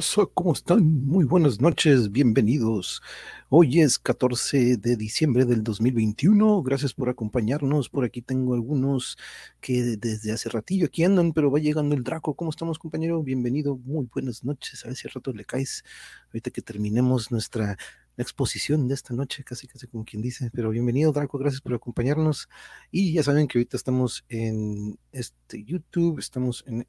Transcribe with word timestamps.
raza? 0.00 0.22
¿Cómo 0.32 0.54
están? 0.54 1.04
Muy 1.04 1.26
buenas 1.26 1.60
noches, 1.60 2.10
bienvenidos. 2.10 3.02
Hoy 3.50 3.80
es 3.80 3.98
14 3.98 4.78
de 4.78 4.96
diciembre 4.96 5.44
del 5.44 5.62
2021. 5.62 6.62
Gracias 6.62 6.94
por 6.94 7.10
acompañarnos. 7.10 7.90
Por 7.90 8.06
aquí 8.06 8.22
tengo 8.22 8.54
algunos 8.54 9.18
que 9.60 9.98
desde 9.98 10.32
hace 10.32 10.48
ratillo 10.48 10.86
aquí 10.86 11.04
andan, 11.04 11.34
pero 11.34 11.50
va 11.50 11.58
llegando 11.58 11.94
el 11.94 12.02
Draco. 12.02 12.34
¿Cómo 12.34 12.48
estamos, 12.48 12.78
compañero? 12.78 13.22
Bienvenido. 13.22 13.76
Muy 13.76 14.08
buenas 14.10 14.42
noches. 14.42 14.82
A 14.84 14.88
ver 14.88 14.96
si 14.96 15.06
al 15.06 15.12
rato 15.12 15.34
le 15.34 15.44
caes. 15.44 15.84
Ahorita 16.28 16.50
que 16.50 16.62
terminemos 16.62 17.30
nuestra 17.30 17.76
exposición 18.16 18.88
de 18.88 18.94
esta 18.94 19.12
noche, 19.12 19.44
casi 19.44 19.66
casi 19.66 19.86
como 19.86 20.06
quien 20.06 20.22
dice, 20.22 20.50
pero 20.52 20.70
bienvenido 20.70 21.12
Draco, 21.12 21.38
gracias 21.38 21.62
por 21.62 21.72
acompañarnos 21.72 22.50
y 22.90 23.14
ya 23.14 23.22
saben 23.22 23.48
que 23.48 23.56
ahorita 23.56 23.78
estamos 23.78 24.26
en 24.28 24.98
este 25.10 25.64
YouTube, 25.64 26.18
estamos 26.18 26.62
en 26.66 26.86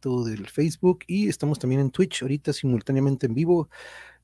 esto 0.00 0.24
del 0.24 0.48
Facebook 0.48 1.00
y 1.06 1.28
estamos 1.28 1.58
también 1.58 1.82
en 1.82 1.90
Twitch 1.90 2.22
ahorita 2.22 2.54
simultáneamente 2.54 3.26
en 3.26 3.34
vivo 3.34 3.68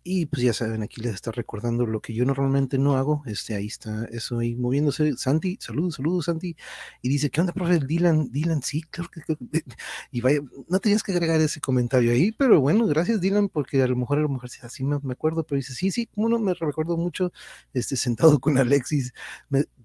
y 0.02 0.24
pues 0.24 0.40
ya 0.42 0.54
saben, 0.54 0.82
aquí 0.82 1.02
les 1.02 1.14
está 1.14 1.32
recordando 1.32 1.84
lo 1.84 2.00
que 2.00 2.14
yo 2.14 2.24
normalmente 2.24 2.78
no 2.78 2.96
hago. 2.96 3.24
Este, 3.26 3.56
ahí 3.56 3.66
está 3.66 4.04
eso 4.12 4.38
ahí 4.38 4.54
moviéndose. 4.54 5.16
Santi, 5.16 5.58
saludos, 5.60 5.96
saludos, 5.96 6.26
Santi. 6.26 6.56
Y 7.02 7.08
dice, 7.08 7.28
¿qué 7.28 7.40
onda, 7.40 7.52
profe? 7.52 7.80
Dylan, 7.80 8.30
Dylan, 8.30 8.62
sí, 8.62 8.82
claro 8.82 9.10
que. 9.10 9.20
Y 10.12 10.20
vaya, 10.20 10.40
no 10.68 10.78
tenías 10.78 11.02
que 11.02 11.12
agregar 11.12 11.40
ese 11.40 11.60
comentario 11.60 12.12
ahí, 12.12 12.30
pero 12.32 12.60
bueno, 12.60 12.86
gracias, 12.86 13.20
Dylan, 13.20 13.48
porque 13.48 13.82
a 13.82 13.88
lo 13.88 13.96
mejor 13.96 14.18
a 14.18 14.22
lo 14.22 14.28
mejor 14.28 14.48
así 14.62 14.84
me, 14.84 14.98
me 15.02 15.12
acuerdo, 15.12 15.44
pero 15.44 15.56
dice, 15.56 15.74
sí, 15.74 15.90
sí, 15.90 16.06
como 16.06 16.28
no 16.28 16.38
me 16.38 16.54
recuerdo 16.54 16.96
mucho, 16.96 17.32
este, 17.74 17.96
sentado 17.96 18.38
con 18.40 18.56
Alexis. 18.58 19.12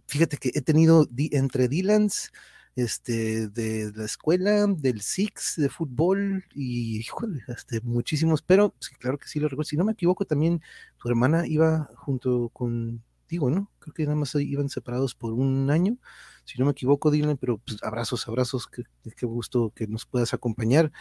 fíjate 0.06 0.38
que 0.38 0.52
he 0.53 0.62
tenido 0.62 1.08
entre 1.18 1.68
Dylans 1.68 2.31
este, 2.75 3.47
de 3.49 3.91
la 3.95 4.05
escuela, 4.05 4.67
del 4.67 5.01
Six, 5.01 5.55
de 5.57 5.69
fútbol, 5.69 6.45
y 6.55 6.97
híjole, 6.99 7.43
este, 7.47 7.81
muchísimos, 7.81 8.41
pero 8.41 8.73
sí, 8.79 8.95
claro 8.95 9.17
que 9.17 9.27
sí 9.27 9.39
lo 9.39 9.47
recuerdo. 9.47 9.69
Si 9.69 9.77
no 9.77 9.83
me 9.85 9.93
equivoco, 9.93 10.25
también 10.25 10.61
tu 10.97 11.09
hermana 11.09 11.47
iba 11.47 11.89
junto 11.95 12.49
con 12.49 13.03
digo, 13.31 13.49
¿no? 13.49 13.71
Creo 13.79 13.93
que 13.93 14.03
nada 14.03 14.15
más 14.15 14.35
iban 14.35 14.69
separados 14.69 15.15
por 15.15 15.33
un 15.33 15.71
año, 15.71 15.97
si 16.46 16.59
no 16.59 16.66
me 16.66 16.72
equivoco, 16.72 17.12
Dylan, 17.12 17.38
pero 17.38 17.57
pues, 17.59 17.81
abrazos, 17.84 18.28
abrazos, 18.28 18.68
qué, 18.68 18.84
gusto 19.25 19.72
que 19.75 19.88
nos 19.88 20.06
puedas 20.06 20.34
acompañar. 20.34 20.91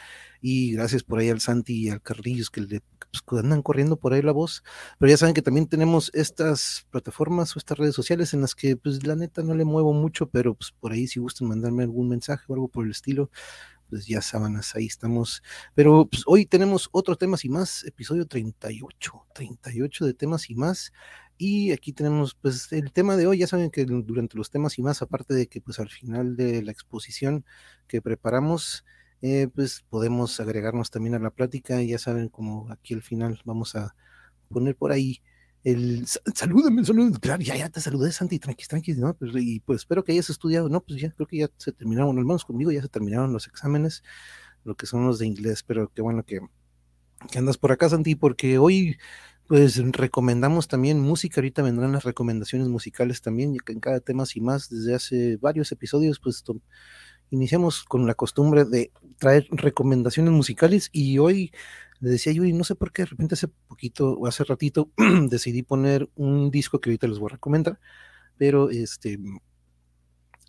Y 0.40 0.72
gracias 0.72 1.02
por 1.02 1.18
ahí 1.18 1.28
al 1.28 1.40
Santi 1.40 1.86
y 1.86 1.90
al 1.90 2.02
Carrillos 2.02 2.50
que 2.50 2.60
le 2.60 2.82
pues, 3.10 3.42
andan 3.42 3.62
corriendo 3.62 3.96
por 3.96 4.12
ahí 4.12 4.22
la 4.22 4.32
voz, 4.32 4.62
pero 4.98 5.10
ya 5.10 5.16
saben 5.16 5.34
que 5.34 5.42
también 5.42 5.66
tenemos 5.66 6.10
estas 6.14 6.86
plataformas 6.90 7.56
o 7.56 7.58
estas 7.58 7.78
redes 7.78 7.94
sociales 7.94 8.34
en 8.34 8.42
las 8.42 8.54
que 8.54 8.76
pues 8.76 9.06
la 9.06 9.16
neta 9.16 9.42
no 9.42 9.54
le 9.54 9.64
muevo 9.64 9.92
mucho, 9.92 10.28
pero 10.28 10.54
pues 10.54 10.72
por 10.78 10.92
ahí 10.92 11.06
si 11.06 11.20
gustan 11.20 11.48
mandarme 11.48 11.82
algún 11.82 12.08
mensaje 12.08 12.44
o 12.48 12.54
algo 12.54 12.68
por 12.68 12.84
el 12.84 12.92
estilo, 12.92 13.30
pues 13.90 14.06
ya 14.06 14.22
sábanas, 14.22 14.74
ahí 14.76 14.86
estamos. 14.86 15.42
Pero 15.74 16.06
pues, 16.06 16.22
hoy 16.26 16.46
tenemos 16.46 16.88
otros 16.92 17.18
temas 17.18 17.44
y 17.44 17.48
más, 17.50 17.84
episodio 17.84 18.26
38, 18.26 19.26
38 19.34 20.06
de 20.06 20.14
temas 20.14 20.48
y 20.48 20.54
más. 20.54 20.92
Y 21.36 21.72
aquí 21.72 21.92
tenemos, 21.92 22.34
pues, 22.34 22.72
el 22.72 22.92
tema 22.92 23.16
de 23.16 23.26
hoy, 23.26 23.38
ya 23.38 23.46
saben 23.46 23.70
que 23.70 23.84
durante 23.84 24.36
los 24.36 24.50
temas 24.50 24.78
y 24.78 24.82
más, 24.82 25.02
aparte 25.02 25.34
de 25.34 25.48
que, 25.48 25.60
pues, 25.60 25.78
al 25.80 25.88
final 25.88 26.36
de 26.36 26.62
la 26.62 26.70
exposición 26.72 27.44
que 27.88 28.02
preparamos, 28.02 28.84
eh, 29.22 29.48
pues, 29.54 29.84
podemos 29.90 30.38
agregarnos 30.40 30.90
también 30.90 31.14
a 31.14 31.18
la 31.18 31.30
plática, 31.30 31.82
ya 31.82 31.98
saben, 31.98 32.28
como 32.28 32.70
aquí 32.70 32.94
al 32.94 33.02
final 33.02 33.40
vamos 33.44 33.74
a 33.74 33.94
poner 34.48 34.76
por 34.76 34.92
ahí 34.92 35.22
el 35.64 36.06
salúdame, 36.06 36.84
salúdame, 36.84 37.18
claro, 37.18 37.42
ya, 37.42 37.56
ya 37.56 37.68
te 37.68 37.80
saludé, 37.80 38.12
Santi, 38.12 38.38
tranqui, 38.38 38.66
tranqui, 38.66 38.94
¿no? 38.94 39.14
Pues, 39.14 39.32
y 39.36 39.60
pues 39.60 39.80
espero 39.80 40.04
que 40.04 40.12
hayas 40.12 40.30
estudiado, 40.30 40.68
¿no? 40.68 40.80
Pues 40.80 41.00
ya 41.00 41.10
creo 41.10 41.26
que 41.26 41.38
ya 41.38 41.50
se 41.58 41.72
terminaron, 41.72 42.18
al 42.18 42.24
menos 42.24 42.44
conmigo 42.44 42.70
ya 42.72 42.82
se 42.82 42.88
terminaron 42.88 43.32
los 43.32 43.46
exámenes, 43.46 44.02
lo 44.64 44.74
que 44.74 44.86
son 44.86 45.06
los 45.06 45.18
de 45.18 45.26
inglés, 45.26 45.62
pero 45.62 45.90
qué 45.94 46.02
bueno 46.02 46.24
que, 46.24 46.40
que 47.30 47.38
andas 47.38 47.58
por 47.58 47.72
acá, 47.72 47.88
Santi, 47.88 48.14
porque 48.14 48.58
hoy 48.58 48.96
pues 49.50 49.76
recomendamos 49.92 50.68
también 50.68 51.00
música, 51.00 51.40
ahorita 51.40 51.62
vendrán 51.62 51.90
las 51.90 52.04
recomendaciones 52.04 52.68
musicales 52.68 53.20
también, 53.20 53.56
en 53.66 53.80
cada 53.80 53.98
tema 53.98 54.22
y 54.32 54.40
más, 54.40 54.70
desde 54.70 54.94
hace 54.94 55.36
varios 55.38 55.72
episodios, 55.72 56.20
pues 56.20 56.44
iniciamos 57.30 57.82
con 57.82 58.06
la 58.06 58.14
costumbre 58.14 58.64
de 58.64 58.92
traer 59.18 59.48
recomendaciones 59.50 60.32
musicales 60.32 60.88
y 60.92 61.18
hoy 61.18 61.52
le 62.00 62.10
decía 62.10 62.32
yo, 62.32 62.44
y 62.44 62.52
no 62.52 62.64
sé 62.64 62.74
por 62.74 62.92
qué, 62.92 63.02
de 63.02 63.06
repente 63.06 63.34
hace 63.34 63.48
poquito 63.48 64.12
o 64.14 64.26
hace 64.26 64.44
ratito 64.44 64.90
decidí 65.28 65.62
poner 65.62 66.08
un 66.16 66.50
disco 66.50 66.80
que 66.80 66.90
ahorita 66.90 67.06
les 67.08 67.18
voy 67.18 67.28
a 67.30 67.34
recomendar, 67.34 67.78
pero 68.38 68.70
este 68.70 69.18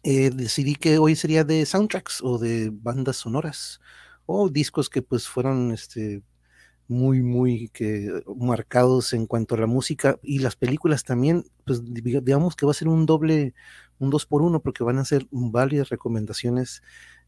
eh, 0.03 0.31
decidí 0.31 0.75
que 0.75 0.97
hoy 0.97 1.15
sería 1.15 1.43
de 1.43 1.65
soundtracks 1.65 2.21
o 2.23 2.39
de 2.39 2.71
bandas 2.73 3.17
sonoras 3.17 3.79
o 4.25 4.49
discos 4.49 4.89
que 4.89 5.01
pues 5.03 5.27
fueron 5.27 5.71
este 5.71 6.23
muy, 6.91 7.21
muy 7.23 7.69
que, 7.69 8.23
marcados 8.37 9.13
en 9.13 9.25
cuanto 9.25 9.55
a 9.55 9.59
la 9.59 9.67
música 9.67 10.19
y 10.21 10.39
las 10.39 10.55
películas 10.57 11.03
también, 11.05 11.45
pues 11.65 11.81
digamos 11.85 12.55
que 12.55 12.65
va 12.65 12.71
a 12.71 12.75
ser 12.75 12.89
un 12.89 13.05
doble, 13.05 13.53
un 13.99 14.09
dos 14.09 14.25
por 14.25 14.41
uno, 14.41 14.61
porque 14.61 14.83
van 14.83 14.99
a 14.99 15.05
ser 15.05 15.25
varias 15.31 15.89
recomendaciones 15.89 16.83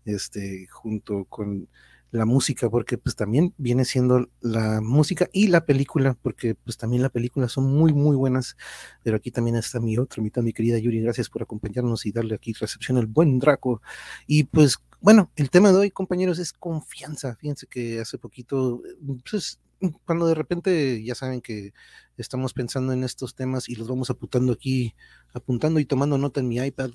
este, 0.05 0.67
junto 0.69 1.25
con 1.25 1.69
la 2.13 2.25
música, 2.25 2.69
porque 2.69 2.99
pues 2.99 3.15
también 3.15 3.53
viene 3.57 3.85
siendo 3.85 4.29
la 4.39 4.81
música 4.81 5.27
y 5.33 5.47
la 5.47 5.65
película, 5.65 6.15
porque 6.21 6.53
pues 6.53 6.77
también 6.77 7.01
la 7.01 7.09
película 7.09 7.49
son 7.49 7.65
muy, 7.73 7.91
muy 7.91 8.15
buenas, 8.15 8.55
pero 9.03 9.17
aquí 9.17 9.31
también 9.31 9.55
está 9.55 9.79
mi 9.79 9.97
otra 9.97 10.21
mitad, 10.21 10.43
mi 10.43 10.53
querida 10.53 10.77
Yuri, 10.77 11.01
gracias 11.01 11.29
por 11.29 11.41
acompañarnos 11.41 12.05
y 12.05 12.11
darle 12.11 12.35
aquí 12.35 12.53
recepción 12.53 12.97
al 12.97 13.07
buen 13.07 13.39
Draco. 13.39 13.81
Y 14.27 14.43
pues 14.43 14.77
bueno, 15.01 15.31
el 15.35 15.49
tema 15.49 15.71
de 15.71 15.79
hoy, 15.79 15.91
compañeros, 15.91 16.37
es 16.37 16.53
confianza. 16.53 17.35
Fíjense 17.35 17.65
que 17.67 17.99
hace 17.99 18.19
poquito, 18.19 18.83
pues, 19.29 19.59
cuando 20.05 20.27
de 20.27 20.35
repente 20.35 21.03
ya 21.03 21.15
saben 21.15 21.41
que 21.41 21.73
estamos 22.15 22.53
pensando 22.53 22.93
en 22.93 23.03
estos 23.03 23.35
temas 23.35 23.69
y 23.69 23.75
los 23.75 23.87
vamos 23.87 24.11
apuntando 24.11 24.53
aquí, 24.53 24.93
apuntando 25.33 25.79
y 25.79 25.85
tomando 25.85 26.17
nota 26.17 26.39
en 26.39 26.47
mi 26.47 26.57
iPad, 26.57 26.91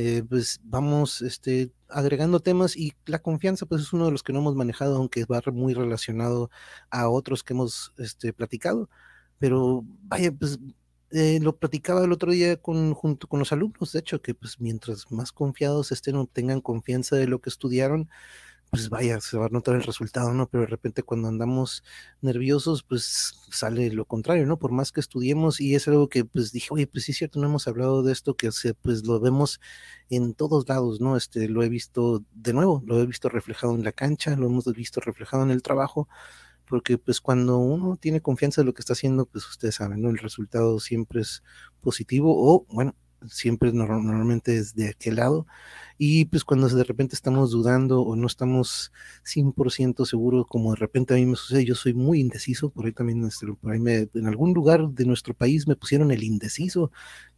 eh, 0.00 0.22
pues 0.28 0.60
vamos 0.62 1.22
este, 1.22 1.72
agregando 1.88 2.38
temas 2.38 2.76
y 2.76 2.92
la 3.04 3.18
confianza 3.18 3.66
pues 3.66 3.82
es 3.82 3.92
uno 3.92 4.06
de 4.06 4.12
los 4.12 4.22
que 4.22 4.32
no 4.32 4.38
hemos 4.38 4.54
manejado, 4.54 4.96
aunque 4.96 5.24
va 5.24 5.42
muy 5.52 5.74
relacionado 5.74 6.50
a 6.88 7.08
otros 7.08 7.42
que 7.42 7.52
hemos 7.54 7.92
este, 7.98 8.32
platicado. 8.32 8.88
Pero 9.40 9.84
vaya, 10.04 10.30
pues 10.30 10.60
eh, 11.10 11.40
lo 11.42 11.56
platicaba 11.56 12.04
el 12.04 12.12
otro 12.12 12.30
día 12.30 12.56
con, 12.58 12.94
junto 12.94 13.26
con 13.26 13.40
los 13.40 13.52
alumnos, 13.52 13.90
de 13.90 13.98
hecho, 13.98 14.22
que 14.22 14.34
pues 14.34 14.60
mientras 14.60 15.10
más 15.10 15.32
confiados 15.32 15.90
estén 15.90 16.28
tengan 16.28 16.60
confianza 16.60 17.16
de 17.16 17.26
lo 17.26 17.40
que 17.40 17.50
estudiaron, 17.50 18.08
pues 18.70 18.90
vaya, 18.90 19.20
se 19.20 19.38
va 19.38 19.46
a 19.46 19.48
notar 19.48 19.76
el 19.76 19.82
resultado, 19.82 20.32
¿no? 20.34 20.48
Pero 20.48 20.62
de 20.62 20.68
repente 20.68 21.02
cuando 21.02 21.28
andamos 21.28 21.82
nerviosos, 22.20 22.82
pues 22.82 23.34
sale 23.50 23.90
lo 23.92 24.04
contrario, 24.04 24.46
¿no? 24.46 24.58
Por 24.58 24.72
más 24.72 24.92
que 24.92 25.00
estudiemos 25.00 25.60
y 25.60 25.74
es 25.74 25.88
algo 25.88 26.08
que 26.08 26.24
pues 26.24 26.52
dije, 26.52 26.68
oye, 26.70 26.86
pues 26.86 27.04
sí 27.04 27.12
es 27.12 27.18
cierto, 27.18 27.40
no 27.40 27.46
hemos 27.46 27.66
hablado 27.66 28.02
de 28.02 28.12
esto, 28.12 28.36
que 28.36 28.52
se, 28.52 28.74
pues 28.74 29.06
lo 29.06 29.20
vemos 29.20 29.60
en 30.10 30.34
todos 30.34 30.68
lados, 30.68 31.00
¿no? 31.00 31.16
Este, 31.16 31.48
lo 31.48 31.62
he 31.62 31.68
visto 31.68 32.24
de 32.32 32.52
nuevo, 32.52 32.82
lo 32.86 33.00
he 33.00 33.06
visto 33.06 33.28
reflejado 33.28 33.74
en 33.74 33.84
la 33.84 33.92
cancha, 33.92 34.36
lo 34.36 34.46
hemos 34.46 34.64
visto 34.72 35.00
reflejado 35.00 35.42
en 35.44 35.50
el 35.50 35.62
trabajo, 35.62 36.08
porque 36.66 36.98
pues 36.98 37.20
cuando 37.20 37.58
uno 37.58 37.96
tiene 37.96 38.20
confianza 38.20 38.60
en 38.60 38.66
lo 38.66 38.74
que 38.74 38.80
está 38.80 38.92
haciendo, 38.92 39.26
pues 39.26 39.48
ustedes 39.48 39.76
saben, 39.76 40.02
¿no? 40.02 40.10
El 40.10 40.18
resultado 40.18 40.78
siempre 40.80 41.22
es 41.22 41.42
positivo 41.80 42.34
o, 42.36 42.66
bueno, 42.70 42.94
siempre 43.26 43.72
normalmente 43.72 44.56
es 44.56 44.74
de 44.74 44.88
aquel 44.88 45.16
lado. 45.16 45.46
Y 45.98 46.26
pues 46.26 46.44
cuando 46.44 46.68
de 46.68 46.84
repente 46.84 47.14
estamos 47.16 47.50
dudando 47.50 48.02
o 48.02 48.14
no 48.14 48.26
estamos 48.26 48.92
100% 49.24 50.06
seguros, 50.06 50.46
como 50.48 50.70
de 50.70 50.76
repente 50.76 51.14
a 51.14 51.16
mí 51.16 51.26
me 51.26 51.36
sucede, 51.36 51.64
yo 51.64 51.74
soy 51.74 51.92
muy 51.94 52.20
indeciso, 52.20 52.70
por 52.70 52.86
ahí 52.86 52.92
también 52.92 53.28
por 53.60 53.72
ahí 53.72 53.80
me, 53.80 54.08
en 54.14 54.26
algún 54.26 54.54
lugar 54.54 54.88
de 54.90 55.04
nuestro 55.04 55.34
país 55.34 55.66
me 55.66 55.74
pusieron 55.76 56.12
el 56.12 56.22
indeciso 56.22 56.92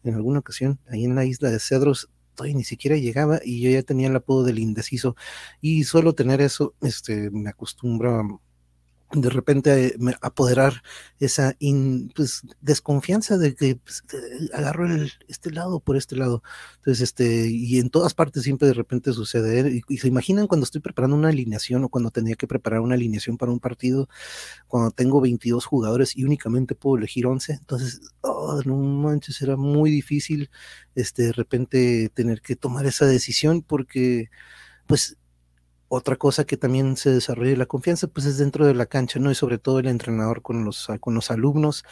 en 0.05 0.15
alguna 0.15 0.41
ocasión, 0.41 0.79
ahí 0.89 1.05
en 1.05 1.15
la 1.15 1.25
isla 1.25 1.51
de 1.51 1.59
Cedros, 1.59 2.11
todavía 2.35 2.57
ni 2.57 2.65
siquiera 2.65 2.97
llegaba 2.97 3.41
y 3.45 3.61
yo 3.61 3.71
ya 3.71 3.83
tenía 3.83 4.09
el 4.09 4.17
apodo 4.17 4.45
del 4.45 4.59
indeciso 4.59 5.17
y 5.61 5.85
suelo 5.85 6.15
tener 6.15 6.41
eso, 6.41 6.75
este, 6.83 7.31
me 7.31 7.51
acostumbro 7.51 8.41
de 9.13 9.29
repente 9.29 9.87
eh, 9.87 9.97
apoderar 10.21 10.83
esa 11.19 11.57
pues, 12.15 12.43
desconfianza 12.61 13.39
de 13.39 13.55
que 13.55 13.77
pues, 13.77 14.05
agarro 14.53 14.87
el, 14.87 15.13
este 15.29 15.51
lado 15.51 15.81
por 15.81 15.97
este 15.97 16.17
lado. 16.17 16.43
Entonces, 16.77 17.03
este, 17.03 17.49
y 17.49 17.79
en 17.79 17.91
todas 17.91 18.15
partes 18.15 18.45
siempre 18.45 18.69
de 18.69 18.75
repente 18.75 19.13
sucede. 19.13 19.61
¿eh? 19.61 19.83
Y, 19.89 19.99
se 19.99 20.09
imaginan 20.09 20.47
cuando 20.47 20.65
estoy 20.65 20.81
preparando 20.81 21.17
una 21.17 21.29
alineación 21.29 21.85
o 21.85 21.89
cuando 21.89 22.11
tenía 22.11 22.37
que 22.37 22.47
preparar 22.47 22.81
una 22.81 22.95
alineación 22.95 23.37
para 23.37 23.53
un 23.53 23.61
partido, 23.61 24.09
cuando 24.69 24.91
tengo 24.93 25.21
22 25.21 25.65
jugadores 25.65 26.17
y 26.17 26.25
únicamente 26.25 26.75
puedo 26.75 26.97
elegir 26.97 27.27
11. 27.27 27.53
Entonces, 27.55 28.01
oh, 28.21 28.63
no 28.65 28.77
manches, 28.77 29.43
era 29.43 29.57
muy 29.57 29.91
difícil 29.91 30.51
este, 30.95 31.25
de 31.25 31.33
repente 31.33 32.11
tener 32.15 32.43
que 32.43 32.57
tomar 32.57 32.87
esa 32.87 33.07
decisión 33.07 33.63
porque, 33.63 34.31
pues, 34.87 35.17
otra 35.93 36.15
cosa 36.15 36.45
que 36.45 36.57
también 36.57 36.97
se 36.97 37.11
desarrolla 37.11 37.57
la 37.57 37.67
confianza, 37.67 38.07
pues 38.07 38.25
es 38.25 38.39
dentro 38.39 38.65
de 38.65 38.75
la 38.75 38.87
cancha, 38.87 39.19
¿no? 39.19 39.33
Y 39.33 39.35
sobre 39.35 39.59
todo 39.59 39.81
el 39.81 39.89
entrenador 39.89 40.41
con 40.41 40.65
los, 40.65 40.89
con 41.01 41.15
los 41.15 41.33
alumnos, 41.33 41.85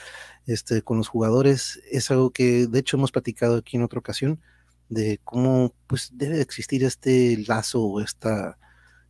este, 0.46 0.82
con 0.82 0.98
los 0.98 1.08
jugadores, 1.08 1.80
es 1.90 2.08
algo 2.12 2.30
que 2.30 2.68
de 2.68 2.78
hecho 2.78 2.96
hemos 2.96 3.10
platicado 3.10 3.56
aquí 3.56 3.76
en 3.76 3.82
otra 3.82 3.98
ocasión, 3.98 4.40
de 4.88 5.20
cómo 5.24 5.74
pues 5.88 6.12
debe 6.14 6.40
existir 6.40 6.84
este 6.84 7.44
lazo 7.48 7.82
o 7.82 8.00
esta, 8.00 8.56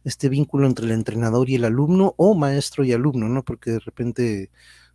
este 0.04 0.30
vínculo 0.30 0.66
entre 0.66 0.86
el 0.86 0.92
entrenador 0.92 1.50
y 1.50 1.56
el 1.56 1.66
alumno 1.66 2.14
o 2.16 2.34
maestro 2.34 2.82
y 2.82 2.94
alumno, 2.94 3.28
¿no? 3.28 3.44
Porque 3.44 3.72
de 3.72 3.80
repente 3.80 4.50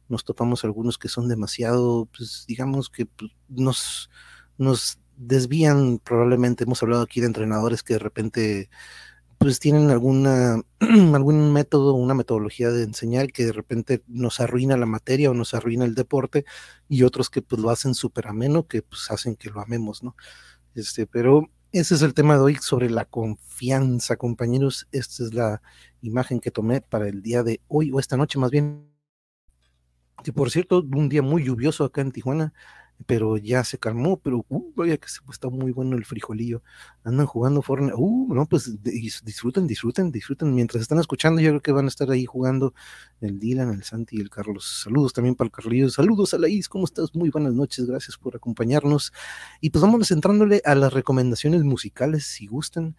nos 0.09 0.23
topamos 0.25 0.63
algunos 0.63 0.97
que 0.97 1.07
son 1.07 1.29
demasiado, 1.29 2.07
pues 2.17 2.45
digamos 2.47 2.89
que 2.89 3.05
pues, 3.05 3.31
nos, 3.47 4.09
nos 4.57 4.97
desvían 5.17 5.99
probablemente, 5.99 6.63
hemos 6.63 6.81
hablado 6.81 7.03
aquí 7.03 7.21
de 7.21 7.27
entrenadores 7.27 7.83
que 7.83 7.93
de 7.93 7.99
repente 7.99 8.69
pues 9.43 9.59
tienen 9.59 9.89
alguna, 9.89 10.61
algún 10.79 11.51
método, 11.51 11.95
una 11.95 12.13
metodología 12.13 12.69
de 12.69 12.83
enseñar 12.83 13.33
que 13.33 13.45
de 13.45 13.51
repente 13.51 14.01
nos 14.07 14.39
arruina 14.39 14.77
la 14.77 14.85
materia 14.85 15.29
o 15.29 15.33
nos 15.33 15.53
arruina 15.53 15.83
el 15.83 15.95
deporte 15.95 16.45
y 16.87 17.03
otros 17.03 17.29
que 17.29 17.41
pues 17.41 17.61
lo 17.61 17.69
hacen 17.69 17.93
súper 17.93 18.27
ameno, 18.27 18.67
que 18.67 18.83
pues 18.83 19.11
hacen 19.11 19.35
que 19.35 19.49
lo 19.49 19.59
amemos, 19.59 20.01
¿no? 20.01 20.15
Este, 20.75 21.07
pero 21.07 21.49
ese 21.73 21.95
es 21.95 22.01
el 22.03 22.13
tema 22.13 22.35
de 22.35 22.39
hoy 22.39 22.55
sobre 22.55 22.89
la 22.89 23.03
confianza, 23.03 24.15
compañeros. 24.15 24.87
Esta 24.93 25.23
es 25.23 25.33
la 25.33 25.61
imagen 26.01 26.39
que 26.39 26.49
tomé 26.49 26.79
para 26.79 27.09
el 27.09 27.21
día 27.21 27.43
de 27.43 27.59
hoy 27.67 27.91
o 27.91 27.99
esta 27.99 28.15
noche 28.15 28.39
más 28.39 28.49
bien. 28.49 28.87
Que 30.23 30.31
por 30.31 30.51
cierto, 30.51 30.85
un 30.95 31.09
día 31.09 31.21
muy 31.21 31.43
lluvioso 31.43 31.83
acá 31.83 31.99
en 31.99 32.13
Tijuana 32.13 32.53
pero 33.05 33.38
ya 33.38 33.63
se 33.63 33.77
calmó, 33.77 34.17
pero 34.17 34.45
uh, 34.50 34.73
vaya 34.75 34.97
que 34.97 35.09
se, 35.09 35.19
está 35.29 35.50
muy 35.50 35.71
bueno 35.71 35.95
el 35.97 36.05
frijolillo. 36.05 36.63
Andan 37.03 37.25
jugando 37.25 37.61
Fortnite, 37.61 37.95
uh, 37.97 38.33
no, 38.33 38.45
pues 38.45 38.81
disfruten, 38.81 39.67
disfruten, 39.67 40.11
disfruten. 40.11 40.53
Mientras 40.55 40.81
están 40.81 41.00
escuchando, 41.00 41.41
yo 41.41 41.50
creo 41.50 41.61
que 41.61 41.71
van 41.71 41.85
a 41.85 41.89
estar 41.89 42.09
ahí 42.09 42.25
jugando 42.25 42.73
el 43.21 43.39
Dylan, 43.39 43.71
el 43.71 43.83
Santi 43.83 44.17
y 44.17 44.21
el 44.21 44.29
Carlos. 44.29 44.81
Saludos 44.83 45.13
también 45.13 45.35
para 45.35 45.47
el 45.47 45.51
Carlillo. 45.51 45.89
Saludos 45.89 46.33
a 46.33 46.38
la 46.38 46.47
¿cómo 46.69 46.85
estás? 46.85 47.15
Muy 47.15 47.29
buenas 47.29 47.53
noches, 47.53 47.85
gracias 47.85 48.17
por 48.17 48.35
acompañarnos. 48.35 49.11
Y 49.59 49.69
pues 49.69 49.81
vamos 49.81 50.11
entrándole 50.11 50.61
a 50.65 50.75
las 50.75 50.94
recomendaciones 50.94 51.63
musicales, 51.63 52.25
si 52.25 52.47
gustan, 52.47 52.95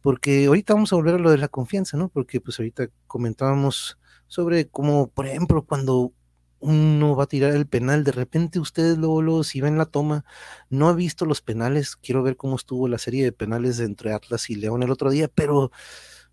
porque 0.00 0.46
ahorita 0.46 0.74
vamos 0.74 0.92
a 0.92 0.96
volver 0.96 1.14
a 1.14 1.18
lo 1.18 1.30
de 1.30 1.38
la 1.38 1.48
confianza, 1.48 1.96
¿no? 1.96 2.08
Porque 2.08 2.40
pues 2.40 2.58
ahorita 2.58 2.88
comentábamos 3.06 3.98
sobre 4.26 4.68
cómo, 4.68 5.10
por 5.10 5.26
ejemplo, 5.26 5.64
cuando 5.64 6.12
uno 6.60 7.16
va 7.16 7.24
a 7.24 7.26
tirar 7.28 7.54
el 7.54 7.66
penal, 7.66 8.04
de 8.04 8.12
repente 8.12 8.58
ustedes 8.60 8.98
luego, 8.98 9.44
si 9.44 9.60
ven 9.60 9.78
la 9.78 9.86
toma, 9.86 10.24
no 10.70 10.88
ha 10.88 10.92
visto 10.94 11.24
los 11.24 11.40
penales, 11.42 11.96
quiero 11.96 12.22
ver 12.22 12.36
cómo 12.36 12.56
estuvo 12.56 12.88
la 12.88 12.98
serie 12.98 13.24
de 13.24 13.32
penales 13.32 13.80
entre 13.80 14.12
Atlas 14.12 14.50
y 14.50 14.56
León 14.56 14.82
el 14.82 14.90
otro 14.90 15.10
día, 15.10 15.28
pero 15.28 15.70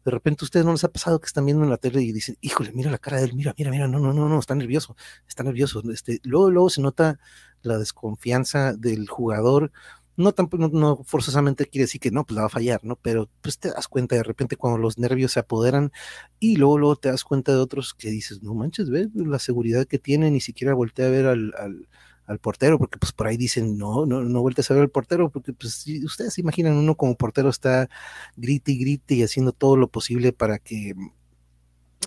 de 0.06 0.12
repente 0.12 0.46
ustedes 0.46 0.66
no 0.66 0.72
les 0.72 0.84
ha 0.84 0.92
pasado 0.92 1.20
que 1.20 1.26
están 1.26 1.46
viendo 1.46 1.64
en 1.64 1.70
la 1.72 1.78
tele 1.78 2.02
y 2.02 2.12
dicen, 2.12 2.38
híjole, 2.42 2.72
mira 2.74 2.92
la 2.92 3.00
cara 3.00 3.18
de 3.18 3.26
él, 3.26 3.34
mira, 3.34 3.56
mira, 3.58 3.72
mira, 3.72 3.88
no, 3.88 4.00
no, 4.00 4.14
no, 4.14 4.30
no, 4.30 4.40
está 4.40 4.54
nervioso, 4.54 4.96
está 5.28 5.44
nervioso, 5.44 5.82
este, 5.92 6.20
luego, 6.24 6.52
luego 6.52 6.70
se 6.70 6.82
nota 6.82 7.20
la 7.64 7.80
desconfianza 7.80 8.74
del 8.74 9.08
jugador, 9.10 9.72
no, 10.18 10.32
tampoco, 10.34 10.70
no, 10.70 11.04
forzosamente 11.04 11.66
quiere 11.66 11.86
decir 11.86 12.00
que 12.00 12.12
no, 12.12 12.26
pues 12.26 12.36
la 12.36 12.42
va 12.44 12.48
a 12.48 12.50
fallar, 12.50 12.80
¿no? 12.84 12.96
Pero 12.96 13.30
pues 13.42 13.60
te 13.60 13.70
das 13.70 13.88
cuenta 13.88 14.16
de 14.16 14.24
repente 14.24 14.56
cuando 14.58 14.78
los 14.78 14.98
nervios 14.98 15.34
se 15.34 15.40
apoderan 15.40 15.92
y 16.40 16.56
luego, 16.58 16.78
luego 16.78 16.96
te 16.96 17.10
das 17.10 17.24
cuenta 17.24 17.52
de 17.52 17.58
otros 17.60 17.94
que 17.94 18.10
dices, 18.10 18.42
no 18.44 18.54
manches, 18.54 18.90
ves 18.90 19.10
la 19.14 19.40
seguridad 19.40 19.86
que 19.86 20.00
tiene, 20.00 20.32
ni 20.32 20.42
siquiera 20.42 20.74
voltea 20.74 21.08
a 21.08 21.10
ver 21.10 21.26
al, 21.26 21.54
al, 21.58 21.90
al, 22.28 22.40
portero, 22.40 22.78
porque 22.78 22.98
pues 22.98 23.12
por 23.12 23.28
ahí 23.28 23.38
dicen, 23.38 23.78
no, 23.78 24.06
no, 24.06 24.24
no 24.24 24.42
voltees 24.42 24.72
a 24.72 24.74
ver 24.76 24.84
al 24.84 24.90
portero, 24.90 25.30
porque 25.30 25.54
pues 25.54 25.86
ustedes 26.06 26.34
se 26.34 26.42
imaginan, 26.42 26.74
uno 26.74 26.96
como 26.96 27.16
portero 27.16 27.50
está 27.50 27.90
grite 28.38 28.72
y 28.72 28.78
grite 28.80 29.16
y 29.16 29.24
haciendo 29.24 29.52
todo 29.52 29.76
lo 29.78 29.90
posible 29.90 30.34
para 30.34 30.60
que 30.60 30.94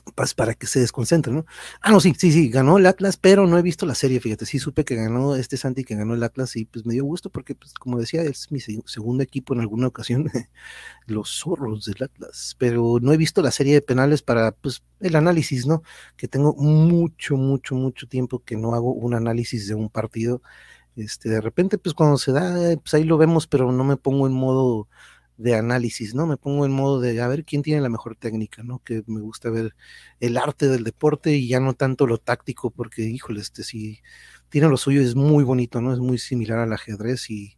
pues 0.01 0.35
para 0.35 0.55
que 0.55 0.67
se 0.67 0.81
desconcentre, 0.81 1.33
¿no? 1.33 1.47
Ah, 1.81 1.91
no, 1.91 2.01
sí, 2.01 2.15
sí, 2.17 2.33
sí, 2.33 2.49
ganó 2.49 2.79
el 2.79 2.87
Atlas, 2.87 3.17
pero 3.17 3.47
no 3.47 3.59
he 3.59 3.63
visto 3.63 3.87
la 3.87 3.95
serie, 3.95 4.21
fíjate, 4.21 4.47
sí 4.47 4.59
supe 4.59 4.85
que 4.85 4.95
ganó 4.97 5.37
este 5.37 5.57
Santi, 5.57 5.85
que 5.85 5.95
ganó 5.95 6.15
el 6.15 6.23
Atlas, 6.23 6.57
y 6.57 6.65
pues 6.65 6.87
me 6.87 6.95
dio 6.95 7.05
gusto 7.05 7.31
porque, 7.31 7.55
pues 7.55 7.75
como 7.75 7.99
decía, 7.99 8.23
es 8.23 8.51
mi 8.53 8.61
segundo 8.61 9.23
equipo 9.23 9.55
en 9.55 9.61
alguna 9.61 9.87
ocasión, 9.89 10.31
los 11.07 11.31
zorros 11.41 11.85
del 11.87 12.03
Atlas, 12.03 12.57
pero 12.59 12.99
no 13.01 13.13
he 13.13 13.17
visto 13.17 13.43
la 13.43 13.51
serie 13.51 13.75
de 13.75 13.83
penales 13.83 14.23
para, 14.23 14.53
pues, 14.53 14.83
el 15.01 15.17
análisis, 15.17 15.67
¿no? 15.67 15.83
Que 16.17 16.29
tengo 16.29 16.55
mucho, 16.55 17.37
mucho, 17.37 17.75
mucho 17.75 18.07
tiempo 18.09 18.41
que 18.45 18.57
no 18.57 18.75
hago 18.75 18.93
un 18.93 19.15
análisis 19.15 19.69
de 19.69 19.75
un 19.75 19.89
partido, 19.91 20.43
este, 20.97 21.29
de 21.29 21.41
repente, 21.41 21.79
pues 21.79 21.95
cuando 21.95 22.19
se 22.19 22.33
da, 22.33 22.77
pues 22.77 22.95
ahí 22.95 23.05
lo 23.05 23.19
vemos, 23.19 23.47
pero 23.47 23.71
no 23.73 23.85
me 23.85 23.97
pongo 23.97 24.27
en 24.27 24.33
modo 24.33 24.89
de 25.39 25.55
análisis, 25.57 26.15
¿no? 26.15 26.27
Me 26.27 26.37
pongo 26.37 26.67
en 26.67 26.73
modo 26.73 27.01
de 27.01 27.21
a 27.23 27.29
ver 27.29 27.45
quién 27.45 27.63
tiene 27.63 27.81
la 27.81 27.89
mejor 27.89 28.17
técnica, 28.17 28.63
¿no? 28.65 28.81
Que 28.85 29.05
me 29.07 29.21
gusta 29.21 29.51
ver 29.51 29.75
el 30.21 30.37
arte 30.39 30.69
del 30.69 30.85
deporte 30.85 31.33
y 31.37 31.49
ya 31.49 31.61
no 31.61 31.75
tanto 31.75 32.07
lo 32.07 32.19
táctico, 32.19 32.71
porque, 32.71 33.03
híjole, 33.05 33.41
este 33.41 33.65
sí 33.65 34.01
tiene 34.51 34.69
lo 34.69 34.77
suyo, 34.79 35.03
es 35.03 35.15
muy 35.17 35.45
bonito, 35.45 35.81
¿no? 35.81 35.93
Es 35.95 36.01
muy 36.01 36.19
similar 36.19 36.59
al 36.61 36.73
ajedrez 36.73 37.31
y 37.31 37.57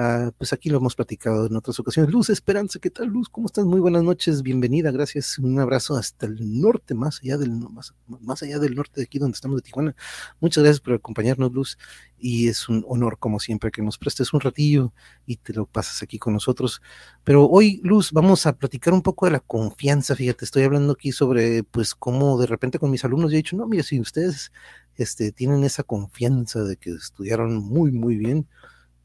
Ah, 0.00 0.30
pues 0.38 0.52
aquí 0.52 0.70
lo 0.70 0.78
hemos 0.78 0.94
platicado 0.94 1.46
en 1.46 1.56
otras 1.56 1.80
ocasiones. 1.80 2.12
Luz 2.12 2.30
Esperanza, 2.30 2.78
¿qué 2.78 2.88
tal, 2.88 3.08
Luz? 3.08 3.28
¿Cómo 3.28 3.48
estás? 3.48 3.64
Muy 3.64 3.80
buenas 3.80 4.04
noches, 4.04 4.44
bienvenida, 4.44 4.92
gracias. 4.92 5.40
Un 5.40 5.58
abrazo 5.58 5.96
hasta 5.96 6.26
el 6.26 6.60
norte, 6.60 6.94
más 6.94 7.18
allá 7.20 7.36
del 7.36 7.50
más, 7.50 7.96
más 8.06 8.40
allá 8.44 8.60
del 8.60 8.76
norte 8.76 9.00
de 9.00 9.02
aquí 9.06 9.18
donde 9.18 9.34
estamos 9.34 9.56
de 9.56 9.62
Tijuana. 9.62 9.96
Muchas 10.38 10.62
gracias 10.62 10.80
por 10.80 10.94
acompañarnos, 10.94 11.52
Luz. 11.52 11.78
Y 12.16 12.46
es 12.46 12.68
un 12.68 12.84
honor, 12.86 13.18
como 13.18 13.40
siempre, 13.40 13.72
que 13.72 13.82
nos 13.82 13.98
prestes 13.98 14.32
un 14.32 14.38
ratillo 14.38 14.92
y 15.26 15.34
te 15.38 15.52
lo 15.52 15.66
pasas 15.66 16.00
aquí 16.00 16.16
con 16.16 16.32
nosotros. 16.32 16.80
Pero 17.24 17.48
hoy, 17.48 17.80
Luz, 17.82 18.12
vamos 18.12 18.46
a 18.46 18.52
platicar 18.56 18.94
un 18.94 19.02
poco 19.02 19.26
de 19.26 19.32
la 19.32 19.40
confianza. 19.40 20.14
Fíjate, 20.14 20.44
estoy 20.44 20.62
hablando 20.62 20.92
aquí 20.92 21.10
sobre, 21.10 21.64
pues, 21.64 21.96
cómo 21.96 22.38
de 22.38 22.46
repente 22.46 22.78
con 22.78 22.92
mis 22.92 23.04
alumnos 23.04 23.32
yo 23.32 23.34
he 23.34 23.38
dicho, 23.38 23.56
no, 23.56 23.66
mira, 23.66 23.82
si 23.82 23.98
ustedes 23.98 24.52
este, 24.94 25.32
tienen 25.32 25.64
esa 25.64 25.82
confianza 25.82 26.62
de 26.62 26.76
que 26.76 26.90
estudiaron 26.90 27.56
muy, 27.56 27.90
muy 27.90 28.14
bien, 28.16 28.46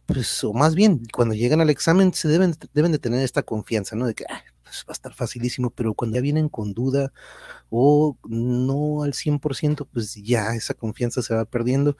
pues, 0.06 0.44
o 0.44 0.54
más 0.54 0.76
bien, 0.76 1.02
cuando 1.14 1.36
llegan 1.36 1.62
al 1.62 1.70
examen 1.70 2.14
se 2.14 2.28
deben, 2.28 2.56
deben 2.74 2.92
de 2.92 3.00
tener 3.00 3.24
esta 3.24 3.44
confianza, 3.44 3.96
¿no? 3.96 4.06
De 4.08 4.16
que 4.16 4.26
pues 4.74 4.86
va 4.88 4.92
a 4.92 4.94
estar 4.94 5.14
facilísimo, 5.14 5.70
pero 5.70 5.94
cuando 5.94 6.16
ya 6.16 6.22
vienen 6.22 6.50
con 6.50 6.74
duda 6.74 7.14
o 7.70 8.18
no 8.28 9.04
al 9.04 9.14
100%, 9.14 9.88
pues 9.92 10.16
ya 10.16 10.56
esa 10.56 10.74
confianza 10.74 11.22
se 11.22 11.36
va 11.36 11.46
perdiendo. 11.46 11.96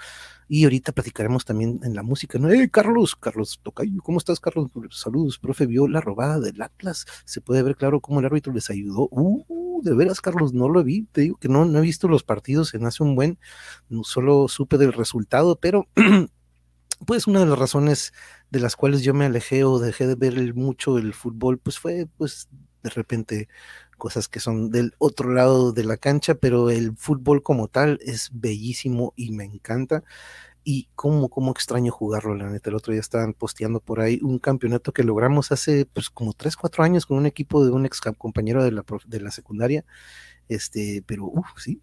Y 0.48 0.64
ahorita 0.64 0.92
platicaremos 0.92 1.46
también 1.46 1.80
en 1.84 1.96
la 1.96 2.04
música, 2.04 2.40
¿no? 2.40 2.50
¡Eh, 2.50 2.70
Carlos! 2.72 3.16
Carlos 3.16 3.60
Tocayo, 3.62 4.02
¿cómo 4.02 4.18
estás, 4.18 4.40
Carlos? 4.40 4.72
Saludos, 4.90 5.38
profe, 5.40 5.68
vio 5.68 5.88
la 5.88 6.02
robada 6.02 6.40
del 6.40 6.62
Atlas. 6.62 7.06
Se 7.26 7.42
puede 7.42 7.62
ver 7.64 7.76
claro 7.76 8.02
cómo 8.02 8.20
el 8.20 8.26
árbitro 8.26 8.54
les 8.54 8.70
ayudó. 8.72 9.08
¡Uh! 9.12 9.82
De 9.84 9.94
veras, 9.94 10.22
Carlos, 10.22 10.54
no 10.54 10.70
lo 10.70 10.84
vi. 10.84 11.04
Te 11.12 11.22
digo 11.22 11.38
que 11.38 11.50
no, 11.50 11.66
no 11.66 11.80
he 11.80 11.82
visto 11.82 12.08
los 12.08 12.24
partidos 12.24 12.74
en 12.74 12.86
hace 12.86 13.04
un 13.04 13.16
buen, 13.16 13.38
no 13.90 14.04
solo 14.04 14.48
supe 14.48 14.78
del 14.78 14.94
resultado, 14.94 15.58
pero 15.60 15.88
pues 17.06 17.28
una 17.28 17.40
de 17.40 17.46
las 17.46 17.60
razones 17.60 18.14
de 18.50 18.60
las 18.60 18.76
cuales 18.76 19.02
yo 19.04 19.14
me 19.14 19.26
alejé 19.26 19.64
o 19.64 19.80
dejé 19.80 20.08
de 20.08 20.16
ver 20.16 20.54
mucho 20.56 20.98
el 20.98 21.14
fútbol, 21.14 21.60
pues 21.60 21.80
fue 21.80 22.08
pues 22.18 22.48
de 22.84 22.90
repente 22.90 23.48
cosas 23.98 24.28
que 24.28 24.40
son 24.40 24.70
del 24.70 24.94
otro 24.98 25.32
lado 25.34 25.72
de 25.72 25.86
la 25.86 25.98
cancha, 25.98 26.36
pero 26.36 26.70
el 26.70 26.96
fútbol 26.98 27.42
como 27.42 27.68
tal 27.70 28.00
es 28.02 28.30
bellísimo 28.34 29.14
y 29.16 29.32
me 29.32 29.46
encanta. 29.46 30.04
Y 30.66 30.90
cómo, 30.96 31.30
cómo 31.30 31.52
extraño 31.52 31.92
jugarlo, 31.92 32.36
la 32.36 32.50
neta. 32.50 32.70
El 32.70 32.78
otro 32.78 32.94
día 32.94 33.02
estaban 33.02 33.34
posteando 33.34 33.82
por 33.82 34.00
ahí 34.00 34.20
un 34.22 34.40
campeonato 34.40 34.94
que 34.94 35.04
logramos 35.04 35.52
hace 35.52 35.86
pues 35.86 36.10
como 36.10 36.34
3, 36.34 36.56
4 36.56 36.84
años 36.84 37.06
con 37.06 37.18
un 37.18 37.26
equipo 37.26 37.66
de 37.66 37.72
un 37.72 37.86
ex 37.86 38.02
compañero 38.18 38.64
de 38.64 38.72
la, 38.72 38.86
de 39.06 39.20
la 39.22 39.32
secundaria. 39.32 39.86
Este, 40.50 41.04
pero 41.06 41.26
uff, 41.26 41.48
sí, 41.58 41.82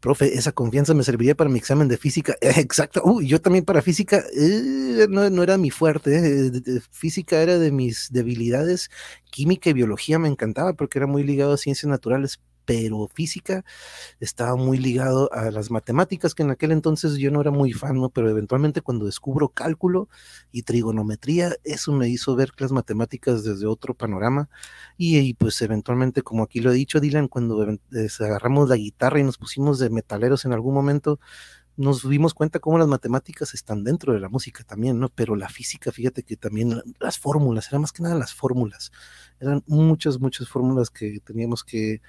profe, 0.00 0.34
esa 0.34 0.52
confianza 0.52 0.94
me 0.94 1.02
serviría 1.02 1.34
para 1.34 1.50
mi 1.50 1.58
examen 1.58 1.88
de 1.88 1.96
física. 1.96 2.36
Exacto, 2.40 3.20
yo 3.20 3.40
también 3.40 3.64
para 3.64 3.82
física 3.82 4.24
eh, 4.36 5.06
no, 5.08 5.28
no, 5.30 5.42
era 5.42 5.58
mi 5.58 5.70
fuerte, 5.70 6.48
eh, 6.48 6.80
física 6.90 7.42
era 7.42 7.58
de 7.58 7.72
mis 7.72 8.08
debilidades, 8.10 8.90
química 9.30 9.70
y 9.70 9.74
biología 9.74 10.18
me 10.18 10.28
encantaba 10.28 10.74
porque 10.74 10.98
era 10.98 11.06
muy 11.06 11.22
ligado 11.24 11.52
a 11.52 11.58
ciencias 11.58 11.90
naturales, 11.90 12.40
pero 12.68 13.08
física 13.14 13.64
estaba 14.20 14.54
muy 14.54 14.76
ligado 14.76 15.32
a 15.32 15.50
las 15.50 15.70
matemáticas, 15.70 16.34
que 16.34 16.42
en 16.42 16.50
aquel 16.50 16.70
entonces 16.70 17.14
yo 17.16 17.30
no 17.30 17.40
era 17.40 17.50
muy 17.50 17.72
fan, 17.72 17.96
¿no? 17.96 18.10
pero 18.10 18.28
eventualmente 18.28 18.82
cuando 18.82 19.06
descubro 19.06 19.48
cálculo 19.48 20.10
y 20.52 20.64
trigonometría, 20.64 21.56
eso 21.64 21.92
me 21.92 22.10
hizo 22.10 22.36
ver 22.36 22.52
las 22.58 22.70
matemáticas 22.70 23.42
desde 23.42 23.64
otro 23.64 23.94
panorama 23.94 24.50
y, 24.98 25.32
pues 25.32 25.62
eventualmente, 25.62 26.20
como 26.20 26.42
aquí 26.42 26.60
lo 26.60 26.70
he 26.70 26.74
dicho, 26.74 27.00
Dylan, 27.00 27.28
cuando 27.28 27.66
agarramos 28.20 28.68
la 28.68 28.76
guitarra 28.76 29.18
y 29.18 29.24
nos 29.24 29.38
pusimos 29.38 29.78
de 29.78 29.88
metaleros 29.88 30.44
en 30.44 30.52
algún 30.52 30.74
momento, 30.74 31.20
nos 31.78 32.06
dimos 32.06 32.34
cuenta 32.34 32.58
cómo 32.58 32.76
las 32.76 32.88
matemáticas 32.88 33.54
están 33.54 33.84
dentro 33.84 34.12
de 34.12 34.18
la 34.18 34.28
música 34.28 34.64
también, 34.64 34.98
¿no? 34.98 35.10
Pero 35.10 35.36
la 35.36 35.48
física, 35.48 35.92
fíjate 35.92 36.24
que 36.24 36.36
también 36.36 36.82
las 36.98 37.18
fórmulas, 37.20 37.68
eran 37.68 37.82
más 37.82 37.92
que 37.92 38.02
nada 38.02 38.16
las 38.16 38.34
fórmulas, 38.34 38.90
eran 39.38 39.62
muchas, 39.68 40.18
muchas 40.18 40.48
fórmulas 40.48 40.90
que 40.90 41.20
teníamos 41.20 41.62
que 41.62 42.02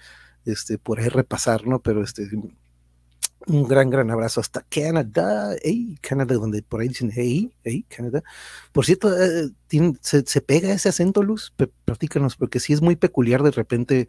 este, 0.51 0.77
por 0.77 0.99
ahí 0.99 1.09
repasar, 1.09 1.67
¿no? 1.67 1.79
Pero 1.79 2.03
este, 2.03 2.29
un 3.47 3.67
gran, 3.67 3.89
gran 3.89 4.11
abrazo 4.11 4.41
hasta 4.41 4.61
Canadá, 4.61 5.55
hey, 5.63 5.97
Canadá, 6.01 6.35
donde 6.35 6.61
por 6.61 6.81
ahí 6.81 6.89
dicen, 6.89 7.11
hey, 7.13 7.51
hey, 7.63 7.85
Canadá. 7.89 8.23
Por 8.71 8.85
cierto, 8.85 9.11
eh, 9.17 9.49
se, 10.01 10.41
pega 10.41 10.73
ese 10.73 10.89
acento, 10.89 11.23
Luz, 11.23 11.53
platícanos, 11.85 12.35
porque 12.35 12.59
sí 12.59 12.73
es 12.73 12.81
muy 12.81 12.95
peculiar 12.95 13.43
de 13.43 13.51
repente 13.51 14.07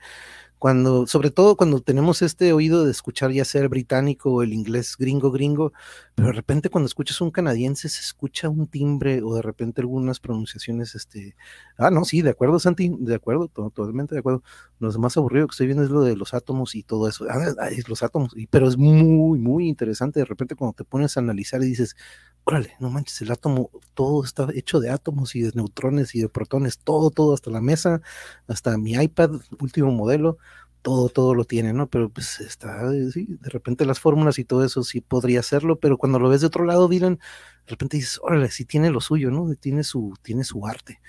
cuando, 0.58 1.06
sobre 1.06 1.30
todo 1.30 1.56
cuando 1.56 1.80
tenemos 1.80 2.20
este 2.20 2.52
oído 2.52 2.84
de 2.84 2.90
escuchar 2.90 3.32
ya 3.32 3.46
sea 3.46 3.62
el 3.62 3.68
británico 3.68 4.30
o 4.30 4.42
el 4.42 4.52
inglés 4.52 4.94
gringo 4.98 5.30
gringo, 5.30 5.72
pero 6.20 6.32
de 6.32 6.36
repente 6.36 6.68
cuando 6.68 6.86
escuchas 6.86 7.18
un 7.22 7.30
canadiense 7.30 7.88
se 7.88 8.02
escucha 8.02 8.50
un 8.50 8.66
timbre 8.66 9.22
o 9.22 9.34
de 9.34 9.40
repente 9.40 9.80
algunas 9.80 10.20
pronunciaciones, 10.20 10.94
este, 10.94 11.34
ah, 11.78 11.90
no, 11.90 12.04
sí, 12.04 12.20
de 12.20 12.28
acuerdo, 12.28 12.58
Santi, 12.58 12.94
de 12.98 13.14
acuerdo, 13.14 13.48
totalmente 13.48 14.14
de 14.14 14.18
acuerdo. 14.18 14.42
Lo 14.80 14.92
más 14.98 15.16
aburrido 15.16 15.46
que 15.46 15.52
estoy 15.52 15.66
viendo 15.66 15.82
es 15.82 15.88
lo 15.88 16.02
de 16.02 16.16
los 16.16 16.34
átomos 16.34 16.74
y 16.74 16.82
todo 16.82 17.08
eso, 17.08 17.24
ah, 17.30 17.70
los 17.88 18.02
átomos, 18.02 18.34
pero 18.50 18.68
es 18.68 18.76
muy, 18.76 19.38
muy 19.38 19.66
interesante 19.66 20.20
de 20.20 20.26
repente 20.26 20.56
cuando 20.56 20.74
te 20.74 20.84
pones 20.84 21.16
a 21.16 21.20
analizar 21.20 21.62
y 21.62 21.66
dices, 21.66 21.96
órale, 22.44 22.74
no 22.80 22.90
manches, 22.90 23.22
el 23.22 23.30
átomo, 23.30 23.70
todo 23.94 24.22
está 24.22 24.46
hecho 24.54 24.78
de 24.78 24.90
átomos 24.90 25.34
y 25.36 25.40
de 25.40 25.52
neutrones 25.54 26.14
y 26.14 26.20
de 26.20 26.28
protones, 26.28 26.78
todo, 26.78 27.10
todo, 27.10 27.32
hasta 27.32 27.50
la 27.50 27.62
mesa, 27.62 28.02
hasta 28.46 28.76
mi 28.76 28.92
iPad, 28.92 29.40
último 29.58 29.90
modelo, 29.90 30.36
todo, 30.82 31.08
todo 31.08 31.34
lo 31.34 31.44
tiene, 31.44 31.72
¿no? 31.72 31.88
Pero 31.88 32.10
pues 32.10 32.40
está, 32.40 32.92
eh, 32.94 33.10
sí, 33.12 33.26
de 33.40 33.50
repente 33.50 33.84
las 33.86 34.00
fórmulas 34.00 34.38
y 34.38 34.44
todo 34.44 34.64
eso 34.64 34.82
sí 34.82 35.00
podría 35.00 35.40
hacerlo, 35.40 35.78
pero 35.78 35.98
cuando 35.98 36.18
lo 36.18 36.28
ves 36.28 36.40
de 36.40 36.48
otro 36.48 36.64
lado, 36.64 36.88
Dylan, 36.88 37.16
de 37.16 37.70
repente 37.70 37.96
dices, 37.96 38.18
órale, 38.22 38.50
sí 38.50 38.64
tiene 38.64 38.90
lo 38.90 39.00
suyo, 39.00 39.30
¿no? 39.30 39.54
Tiene 39.54 39.84
su, 39.84 40.14
tiene 40.22 40.44
su 40.44 40.66
arte. 40.66 41.00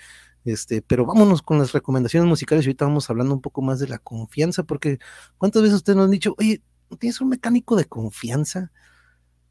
Este, 0.44 0.82
pero 0.82 1.06
vámonos 1.06 1.42
con 1.42 1.58
las 1.58 1.72
recomendaciones 1.72 2.28
musicales 2.28 2.64
y 2.64 2.68
ahorita 2.68 2.86
vamos 2.86 3.08
hablando 3.10 3.34
un 3.34 3.40
poco 3.40 3.62
más 3.62 3.78
de 3.78 3.88
la 3.88 3.98
confianza, 3.98 4.64
porque 4.64 4.98
¿cuántas 5.38 5.62
veces 5.62 5.76
ustedes 5.76 5.96
nos 5.96 6.06
han 6.06 6.10
dicho, 6.10 6.34
oye, 6.38 6.62
¿tienes 6.98 7.20
un 7.20 7.28
mecánico 7.28 7.76
de 7.76 7.84
confianza? 7.86 8.72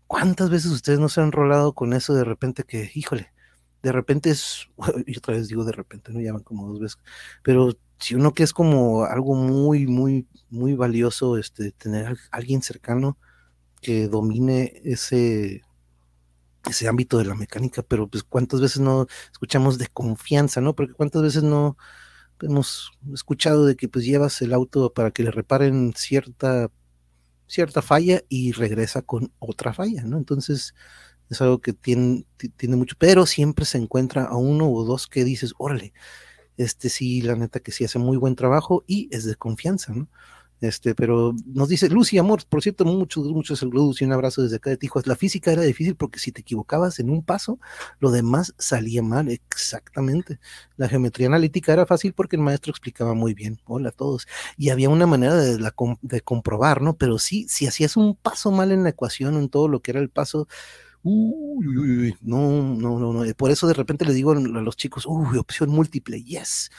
¿Cuántas 0.08 0.50
veces 0.50 0.72
ustedes 0.72 1.00
no 1.00 1.10
se 1.10 1.22
han 1.22 1.32
rolado 1.32 1.74
con 1.74 1.94
eso 1.94 2.14
de 2.14 2.26
repente 2.26 2.64
que, 2.66 2.92
híjole, 2.94 3.32
de 3.82 3.92
repente 3.92 4.30
es, 4.32 4.68
y 5.08 5.18
otra 5.18 5.36
vez 5.36 5.48
digo 5.48 5.64
de 5.64 5.72
repente, 5.72 6.12
no 6.12 6.20
llaman 6.20 6.44
como 6.44 6.68
dos 6.68 6.80
veces, 6.80 7.00
pero 7.44 7.74
si 8.02 8.16
uno 8.16 8.34
que 8.34 8.44
es 8.44 8.54
como 8.54 9.06
algo 9.06 9.36
muy, 9.36 9.88
muy, 9.88 10.28
muy 10.50 10.74
valioso, 10.76 11.38
este, 11.38 11.72
tener 11.72 12.08
a 12.08 12.16
alguien 12.32 12.62
cercano 12.62 13.18
que 13.82 14.08
domine 14.08 14.82
ese, 14.84 15.62
ese 16.70 16.88
ámbito 16.88 17.18
de 17.18 17.26
la 17.26 17.36
mecánica, 17.36 17.84
pero 17.84 18.08
pues 18.08 18.24
cuántas 18.24 18.60
veces 18.60 18.80
no 18.82 19.08
escuchamos 19.32 19.78
de 19.78 19.88
confianza, 19.88 20.62
¿no? 20.62 20.76
Porque 20.76 20.94
cuántas 20.94 21.22
veces 21.22 21.44
no 21.44 21.78
hemos 22.42 22.92
escuchado 23.14 23.66
de 23.66 23.76
que 23.76 23.88
pues 23.88 24.04
llevas 24.04 24.42
el 24.42 24.54
auto 24.54 24.94
para 24.94 25.12
que 25.12 25.24
le 25.24 25.32
reparen 25.32 25.94
cierta 25.96 26.70
cierta 27.52 27.82
falla 27.82 28.24
y 28.30 28.54
regresa 28.54 29.02
con 29.02 29.34
otra 29.40 29.74
falla, 29.74 30.04
¿no? 30.04 30.18
Entonces 30.18 30.74
es 31.30 31.42
algo 31.42 31.60
que 31.60 31.74
tiene, 31.74 32.26
tiene 32.58 32.78
mucho, 32.78 32.96
pero 32.98 33.26
siempre 33.26 33.66
se 33.66 33.78
encuentra 33.78 34.24
a 34.24 34.38
uno 34.38 34.70
o 34.70 34.86
dos 34.86 35.08
que 35.08 35.24
dices, 35.26 35.54
órale, 35.58 35.94
este 36.64 36.90
sí, 36.90 37.22
la 37.22 37.36
neta 37.36 37.60
que 37.60 37.72
sí 37.72 37.84
hace 37.84 38.00
muy 38.00 38.18
buen 38.18 38.36
trabajo 38.36 38.84
y 38.88 39.10
es 39.12 39.26
de 39.26 39.36
confianza, 39.36 39.94
¿no? 39.94 40.08
Este, 40.62 40.94
pero 40.94 41.34
nos 41.48 41.70
dice 41.70 41.90
Lucy, 41.90 42.20
amor, 42.20 42.46
por 42.48 42.62
cierto, 42.62 42.86
muchos, 42.86 43.26
muchos 43.26 43.60
saludos 43.60 44.00
y 44.00 44.06
un 44.06 44.14
abrazo 44.14 44.44
desde 44.44 44.58
acá 44.58 44.70
de 44.70 44.78
Tijuana. 44.78 45.08
La 45.08 45.16
física 45.16 45.52
era 45.52 45.64
difícil 45.64 45.96
porque 45.96 46.20
si 46.20 46.32
te 46.32 46.42
equivocabas 46.42 47.00
en 47.00 47.10
un 47.10 47.24
paso, 47.24 47.60
lo 48.00 48.12
demás 48.12 48.54
salía 48.60 49.02
mal, 49.02 49.28
exactamente. 49.28 50.40
La 50.78 50.88
geometría 50.88 51.28
analítica 51.28 51.74
era 51.74 51.88
fácil 51.88 52.14
porque 52.14 52.36
el 52.36 52.44
maestro 52.44 52.70
explicaba 52.70 53.16
muy 53.16 53.34
bien. 53.34 53.60
Hola 53.66 53.90
a 53.90 53.92
todos. 53.92 54.28
Y 54.56 54.70
había 54.70 54.90
una 54.90 55.08
manera 55.08 55.36
de, 55.36 55.58
de 56.02 56.22
comprobar, 56.22 56.82
¿no? 56.84 56.96
Pero 56.96 57.18
sí, 57.18 57.48
si 57.50 57.66
hacías 57.66 57.98
un 57.98 58.16
paso 58.16 58.52
mal 58.52 58.72
en 58.72 58.84
la 58.84 58.90
ecuación, 58.90 59.38
en 59.38 59.50
todo 59.50 59.68
lo 59.68 59.80
que 59.80 59.92
era 59.92 60.00
el 60.00 60.10
paso, 60.12 60.48
Uy, 61.04 62.16
no, 62.22 62.76
no, 62.76 63.00
no, 63.00 63.14
no. 63.14 63.34
Por 63.36 63.50
eso 63.52 63.68
de 63.68 63.74
repente 63.74 64.06
le 64.06 64.14
digo 64.14 64.32
a 64.32 64.36
los 64.36 64.76
chicos, 64.76 65.06
uy, 65.08 65.38
opción 65.38 65.70
múltiple, 65.70 66.24
yes. 66.24 66.70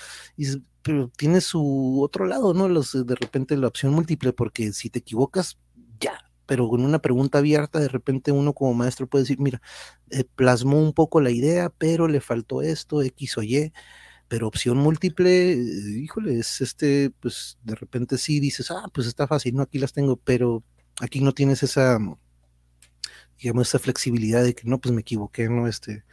pero 0.83 1.09
tiene 1.17 1.41
su 1.41 2.00
otro 2.02 2.26
lado, 2.26 2.55
¿no? 2.55 2.69
Los, 2.69 2.93
de 3.07 3.14
repente 3.17 3.57
la 3.57 3.67
opción 3.67 3.93
múltiple, 3.93 4.33
porque 4.33 4.73
si 4.73 4.91
te 4.91 5.00
equivocas, 5.00 5.59
ya. 6.00 6.31
Pero 6.47 6.69
con 6.69 6.85
una 6.85 7.00
pregunta 7.00 7.38
abierta, 7.38 7.81
de 7.81 7.88
repente 7.88 8.31
uno 8.33 8.52
como 8.52 8.75
maestro 8.75 9.07
puede 9.09 9.25
decir, 9.25 9.41
mira, 9.41 9.61
eh, 10.11 10.25
plasmó 10.37 10.79
un 10.79 10.93
poco 10.93 11.21
la 11.21 11.31
idea, 11.31 11.71
pero 11.71 12.07
le 12.09 12.21
faltó 12.21 12.62
esto, 12.62 13.02
X 13.02 13.38
o 13.38 13.43
Y. 13.43 13.73
Pero 14.29 14.49
opción 14.49 14.79
múltiple, 14.79 15.52
híjole, 15.55 16.38
es 16.38 16.61
este, 16.61 17.11
pues 17.21 17.59
de 17.64 17.75
repente 17.75 18.19
sí 18.19 18.41
dices, 18.41 18.71
ah, 18.71 18.88
pues 18.93 19.07
está 19.07 19.26
fácil, 19.26 19.55
no, 19.55 19.62
aquí 19.62 19.79
las 19.79 19.93
tengo, 19.93 20.17
pero 20.17 20.64
aquí 21.00 21.21
no 21.21 21.33
tienes 21.33 21.62
esa 21.62 21.99
digamos, 23.42 23.68
esa 23.68 23.78
flexibilidad 23.78 24.44
de 24.44 24.54
que 24.54 24.68
no, 24.68 24.80
pues 24.80 24.94
me 24.94 25.00
equivoqué, 25.00 25.49
¿no? 25.49 25.66
Este, 25.66 26.04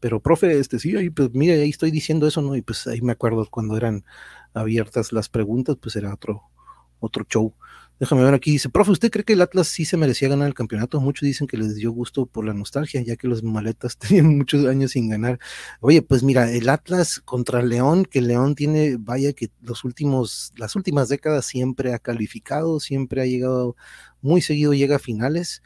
pero 0.00 0.20
profe, 0.20 0.58
este, 0.58 0.78
sí, 0.78 0.96
ahí, 0.96 1.10
pues 1.10 1.30
mira, 1.32 1.54
ahí 1.54 1.70
estoy 1.70 1.90
diciendo 1.90 2.26
eso, 2.26 2.42
¿no? 2.42 2.54
Y 2.56 2.62
pues 2.62 2.86
ahí 2.86 3.00
me 3.02 3.12
acuerdo 3.12 3.46
cuando 3.50 3.76
eran 3.76 4.04
abiertas 4.54 5.12
las 5.12 5.28
preguntas, 5.28 5.76
pues 5.80 5.96
era 5.96 6.14
otro, 6.14 6.42
otro 7.00 7.24
show. 7.28 7.54
Déjame 7.98 8.22
ver 8.24 8.34
aquí, 8.34 8.50
dice, 8.50 8.68
profe, 8.68 8.90
¿usted 8.90 9.10
cree 9.10 9.24
que 9.24 9.32
el 9.32 9.40
Atlas 9.40 9.68
sí 9.68 9.86
se 9.86 9.96
merecía 9.96 10.28
ganar 10.28 10.48
el 10.48 10.54
campeonato? 10.54 11.00
Muchos 11.00 11.26
dicen 11.26 11.46
que 11.46 11.56
les 11.56 11.76
dio 11.76 11.92
gusto 11.92 12.26
por 12.26 12.44
la 12.44 12.52
nostalgia, 12.52 13.00
ya 13.00 13.16
que 13.16 13.26
los 13.26 13.42
maletas 13.42 13.96
tenían 13.98 14.36
muchos 14.36 14.66
años 14.66 14.92
sin 14.92 15.08
ganar. 15.08 15.38
Oye, 15.80 16.02
pues 16.02 16.22
mira, 16.22 16.50
el 16.52 16.68
Atlas 16.68 17.20
contra 17.24 17.62
León, 17.62 18.04
que 18.04 18.20
León 18.20 18.54
tiene, 18.54 18.96
vaya 18.98 19.32
que 19.32 19.50
los 19.62 19.82
últimos, 19.84 20.52
las 20.56 20.76
últimas 20.76 21.08
décadas 21.08 21.46
siempre 21.46 21.94
ha 21.94 21.98
calificado, 21.98 22.80
siempre 22.80 23.22
ha 23.22 23.26
llegado, 23.26 23.76
muy 24.20 24.42
seguido 24.42 24.74
llega 24.74 24.96
a 24.96 24.98
finales 24.98 25.62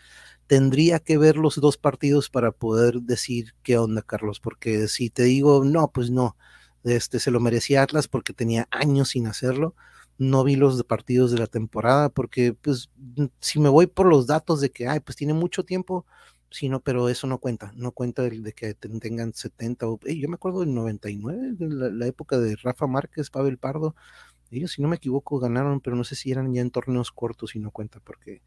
tendría 0.51 0.99
que 0.99 1.17
ver 1.17 1.37
los 1.37 1.61
dos 1.61 1.77
partidos 1.77 2.29
para 2.29 2.51
poder 2.51 3.03
decir 3.03 3.55
qué 3.63 3.79
onda, 3.79 4.03
Carlos, 4.03 4.41
porque 4.41 4.89
si 4.89 5.09
te 5.09 5.23
digo, 5.23 5.63
no, 5.65 5.93
pues 5.93 6.11
no, 6.11 6.37
este 6.83 7.21
se 7.21 7.31
lo 7.31 7.39
merecía 7.39 7.85
Atlas 7.85 8.09
porque 8.09 8.33
tenía 8.33 8.67
años 8.73 9.11
sin 9.11 9.29
hacerlo. 9.29 9.77
No 10.19 10.43
vi 10.43 10.57
los 10.57 10.83
partidos 10.83 11.31
de 11.31 11.39
la 11.39 11.47
temporada 11.47 12.09
porque, 12.09 12.53
pues, 12.53 12.91
si 13.39 13.61
me 13.61 13.69
voy 13.69 13.87
por 13.87 14.07
los 14.07 14.27
datos 14.27 14.61
de 14.61 14.73
que, 14.73 14.89
ay, 14.89 14.99
pues 14.99 15.15
tiene 15.15 15.35
mucho 15.35 15.65
tiempo, 15.65 16.05
sí, 16.51 16.69
no, 16.69 16.81
pero 16.81 17.09
eso 17.09 17.29
no 17.29 17.39
cuenta, 17.39 17.71
no 17.77 17.93
cuenta 17.93 18.23
de, 18.23 18.41
de 18.41 18.53
que 18.53 18.75
tengan 18.75 19.33
70 19.33 19.87
o, 19.87 20.01
yo 20.01 20.29
me 20.29 20.35
acuerdo 20.35 20.61
del 20.61 20.75
99, 20.75 21.53
de 21.53 21.69
la, 21.69 21.91
la 21.91 22.07
época 22.09 22.41
de 22.41 22.57
Rafa 22.57 22.89
Márquez, 22.89 23.31
Pavel 23.31 23.57
Pardo, 23.57 23.95
ellos, 24.51 24.73
si 24.73 24.83
no 24.83 24.89
me 24.89 24.97
equivoco, 24.97 25.39
ganaron, 25.39 25.81
pero 25.81 25.97
no 25.97 26.05
sé 26.05 26.17
si 26.17 26.31
eran 26.31 26.53
ya 26.53 26.61
en 26.61 26.71
torneos 26.71 27.13
cortos 27.13 27.55
y 27.55 27.61
no 27.61 27.71
cuenta, 27.71 28.01
porque 28.01 28.43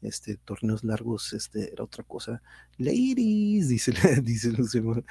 este, 0.00 0.36
torneos 0.36 0.82
largos 0.82 1.32
este, 1.32 1.72
era 1.72 1.84
otra 1.84 2.04
cosa. 2.04 2.42
Ladies, 2.78 3.68
dice, 3.68 3.92
dice 4.22 4.50
Lucio. 4.52 5.04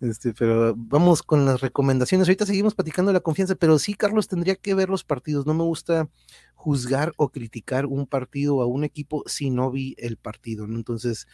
Este, 0.00 0.32
pero 0.34 0.74
vamos 0.76 1.22
con 1.22 1.44
las 1.44 1.60
recomendaciones. 1.60 2.28
Ahorita 2.28 2.46
seguimos 2.46 2.74
platicando 2.74 3.12
la 3.12 3.20
confianza, 3.20 3.54
pero 3.54 3.78
sí, 3.78 3.94
Carlos, 3.94 4.28
tendría 4.28 4.56
que 4.56 4.74
ver 4.74 4.88
los 4.88 5.04
partidos. 5.04 5.46
No 5.46 5.54
me 5.54 5.64
gusta 5.64 6.08
juzgar 6.54 7.12
o 7.16 7.28
criticar 7.28 7.86
un 7.86 8.06
partido 8.06 8.60
a 8.60 8.66
un 8.66 8.82
equipo 8.82 9.22
si 9.26 9.50
no 9.50 9.70
vi 9.70 9.94
el 9.98 10.16
partido. 10.16 10.64
Entonces, 10.64 11.28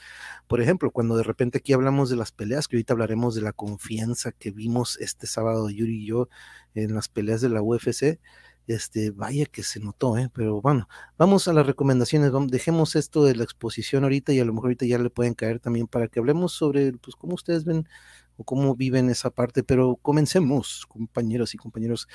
por 0.46 0.60
ejemplo, 0.60 0.90
cuando 0.90 1.16
de 1.16 1.22
repente 1.22 1.58
aquí 1.58 1.72
hablamos 1.72 2.10
de 2.10 2.16
las 2.16 2.32
peleas, 2.32 2.68
que 2.68 2.76
ahorita 2.76 2.92
hablaremos 2.92 3.34
de 3.34 3.40
la 3.40 3.52
confianza 3.52 4.32
que 4.32 4.50
vimos 4.50 4.98
este 5.00 5.26
sábado 5.26 5.70
Yuri 5.70 6.02
y 6.02 6.06
yo 6.06 6.28
en 6.74 6.94
las 6.94 7.08
peleas 7.08 7.40
de 7.40 7.48
la 7.48 7.62
UFC 7.62 8.20
este, 8.66 9.10
vaya 9.10 9.46
que 9.46 9.62
se 9.62 9.80
notó, 9.80 10.16
¿eh? 10.18 10.30
pero 10.32 10.60
bueno, 10.60 10.88
vamos 11.18 11.48
a 11.48 11.52
las 11.52 11.66
recomendaciones, 11.66 12.30
vamos, 12.30 12.50
dejemos 12.50 12.96
esto 12.96 13.24
de 13.24 13.34
la 13.34 13.44
exposición 13.44 14.04
ahorita 14.04 14.32
y 14.32 14.40
a 14.40 14.44
lo 14.44 14.52
mejor 14.52 14.66
ahorita 14.68 14.86
ya 14.86 14.98
le 14.98 15.10
pueden 15.10 15.34
caer 15.34 15.60
también 15.60 15.86
para 15.86 16.08
que 16.08 16.20
hablemos 16.20 16.52
sobre, 16.52 16.92
pues, 16.92 17.16
cómo 17.16 17.34
ustedes 17.34 17.64
ven 17.64 17.88
o 18.36 18.44
cómo 18.44 18.74
viven 18.74 19.10
esa 19.10 19.30
parte, 19.30 19.62
pero 19.62 19.96
comencemos, 19.96 20.86
compañeros 20.88 21.54
y 21.54 21.58
compañeros. 21.58 22.08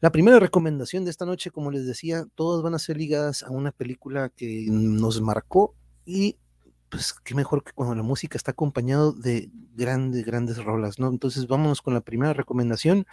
La 0.00 0.12
primera 0.12 0.38
recomendación 0.38 1.04
de 1.04 1.10
esta 1.10 1.26
noche, 1.26 1.50
como 1.50 1.70
les 1.70 1.86
decía, 1.86 2.24
todas 2.36 2.62
van 2.62 2.74
a 2.74 2.78
ser 2.78 2.96
ligadas 2.96 3.42
a 3.42 3.50
una 3.50 3.72
película 3.72 4.28
que 4.28 4.66
nos 4.68 5.20
marcó 5.20 5.74
y 6.04 6.36
pues 6.88 7.14
qué 7.24 7.34
mejor 7.34 7.64
que 7.64 7.72
cuando 7.72 7.94
la 7.94 8.02
música 8.02 8.36
está 8.36 8.52
acompañado 8.52 9.12
de 9.12 9.50
grandes, 9.74 10.24
grandes 10.24 10.62
rolas, 10.62 10.98
¿no? 10.98 11.08
Entonces 11.08 11.46
vámonos 11.46 11.82
con 11.82 11.94
la 11.94 12.00
primera 12.00 12.32
recomendación. 12.32 13.06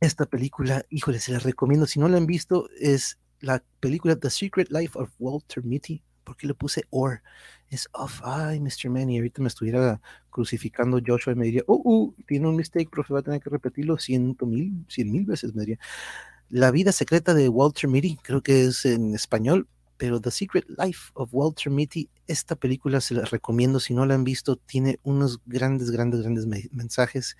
Esta 0.00 0.26
película, 0.26 0.84
híjole, 0.90 1.18
se 1.18 1.32
la 1.32 1.40
recomiendo. 1.40 1.86
Si 1.86 1.98
no 1.98 2.08
la 2.08 2.18
han 2.18 2.26
visto, 2.26 2.68
es 2.78 3.18
la 3.40 3.64
película 3.80 4.14
The 4.16 4.30
Secret 4.30 4.70
Life 4.70 4.96
of 4.96 5.10
Walter 5.18 5.64
Mitty. 5.64 6.02
¿Por 6.22 6.36
qué 6.36 6.46
le 6.46 6.54
puse 6.54 6.84
or? 6.90 7.22
Es 7.68 7.88
of, 7.92 8.20
ay, 8.22 8.60
Mr. 8.60 8.90
Manny. 8.90 9.16
Ahorita 9.18 9.42
me 9.42 9.48
estuviera 9.48 10.00
crucificando 10.30 11.00
Joshua 11.04 11.32
y 11.32 11.36
me 11.36 11.46
diría, 11.46 11.62
oh, 11.66 11.82
uh, 11.84 12.14
tiene 12.26 12.46
un 12.46 12.54
mistake, 12.54 12.88
profe, 12.90 13.12
va 13.12 13.20
a 13.20 13.22
tener 13.22 13.40
que 13.40 13.50
repetirlo 13.50 13.98
ciento 13.98 14.46
mil, 14.46 14.84
cien 14.88 15.10
mil 15.10 15.24
veces, 15.24 15.54
me 15.54 15.62
diría. 15.62 15.78
La 16.48 16.70
vida 16.70 16.92
secreta 16.92 17.34
de 17.34 17.48
Walter 17.48 17.90
Mitty, 17.90 18.18
creo 18.22 18.42
que 18.42 18.66
es 18.66 18.84
en 18.86 19.14
español, 19.14 19.66
pero 19.96 20.20
The 20.20 20.30
Secret 20.30 20.66
Life 20.68 21.10
of 21.14 21.30
Walter 21.32 21.72
Mitty, 21.72 22.08
esta 22.28 22.54
película 22.54 23.00
se 23.00 23.14
la 23.14 23.24
recomiendo. 23.24 23.80
Si 23.80 23.94
no 23.94 24.06
la 24.06 24.14
han 24.14 24.24
visto, 24.24 24.56
tiene 24.56 25.00
unos 25.02 25.40
grandes, 25.44 25.90
grandes, 25.90 26.20
grandes 26.20 26.46
mensajes 26.72 27.36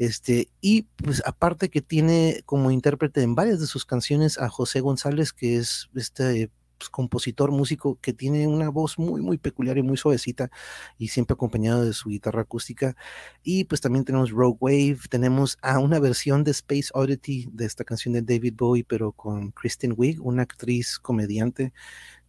este, 0.00 0.48
y 0.62 0.84
pues 0.96 1.22
aparte 1.26 1.68
que 1.68 1.82
tiene 1.82 2.40
como 2.46 2.70
intérprete 2.70 3.20
en 3.20 3.34
varias 3.34 3.60
de 3.60 3.66
sus 3.66 3.84
canciones 3.84 4.38
a 4.38 4.48
José 4.48 4.80
González, 4.80 5.34
que 5.34 5.58
es 5.58 5.90
este 5.94 6.50
pues, 6.78 6.88
compositor, 6.88 7.50
músico 7.50 7.98
que 8.00 8.14
tiene 8.14 8.46
una 8.46 8.70
voz 8.70 8.98
muy, 8.98 9.20
muy 9.20 9.36
peculiar 9.36 9.76
y 9.76 9.82
muy 9.82 9.98
suavecita 9.98 10.50
y 10.96 11.08
siempre 11.08 11.34
acompañado 11.34 11.84
de 11.84 11.92
su 11.92 12.08
guitarra 12.08 12.40
acústica. 12.40 12.96
Y 13.42 13.64
pues 13.64 13.82
también 13.82 14.06
tenemos 14.06 14.30
Rogue 14.30 14.56
Wave, 14.58 15.00
tenemos 15.10 15.58
a 15.60 15.78
una 15.78 15.98
versión 15.98 16.44
de 16.44 16.52
Space 16.52 16.88
Oddity 16.94 17.50
de 17.52 17.66
esta 17.66 17.84
canción 17.84 18.14
de 18.14 18.22
David 18.22 18.54
Bowie, 18.56 18.84
pero 18.88 19.12
con 19.12 19.50
Kristen 19.50 19.92
Wiig, 19.94 20.18
una 20.22 20.44
actriz 20.44 20.98
comediante 20.98 21.74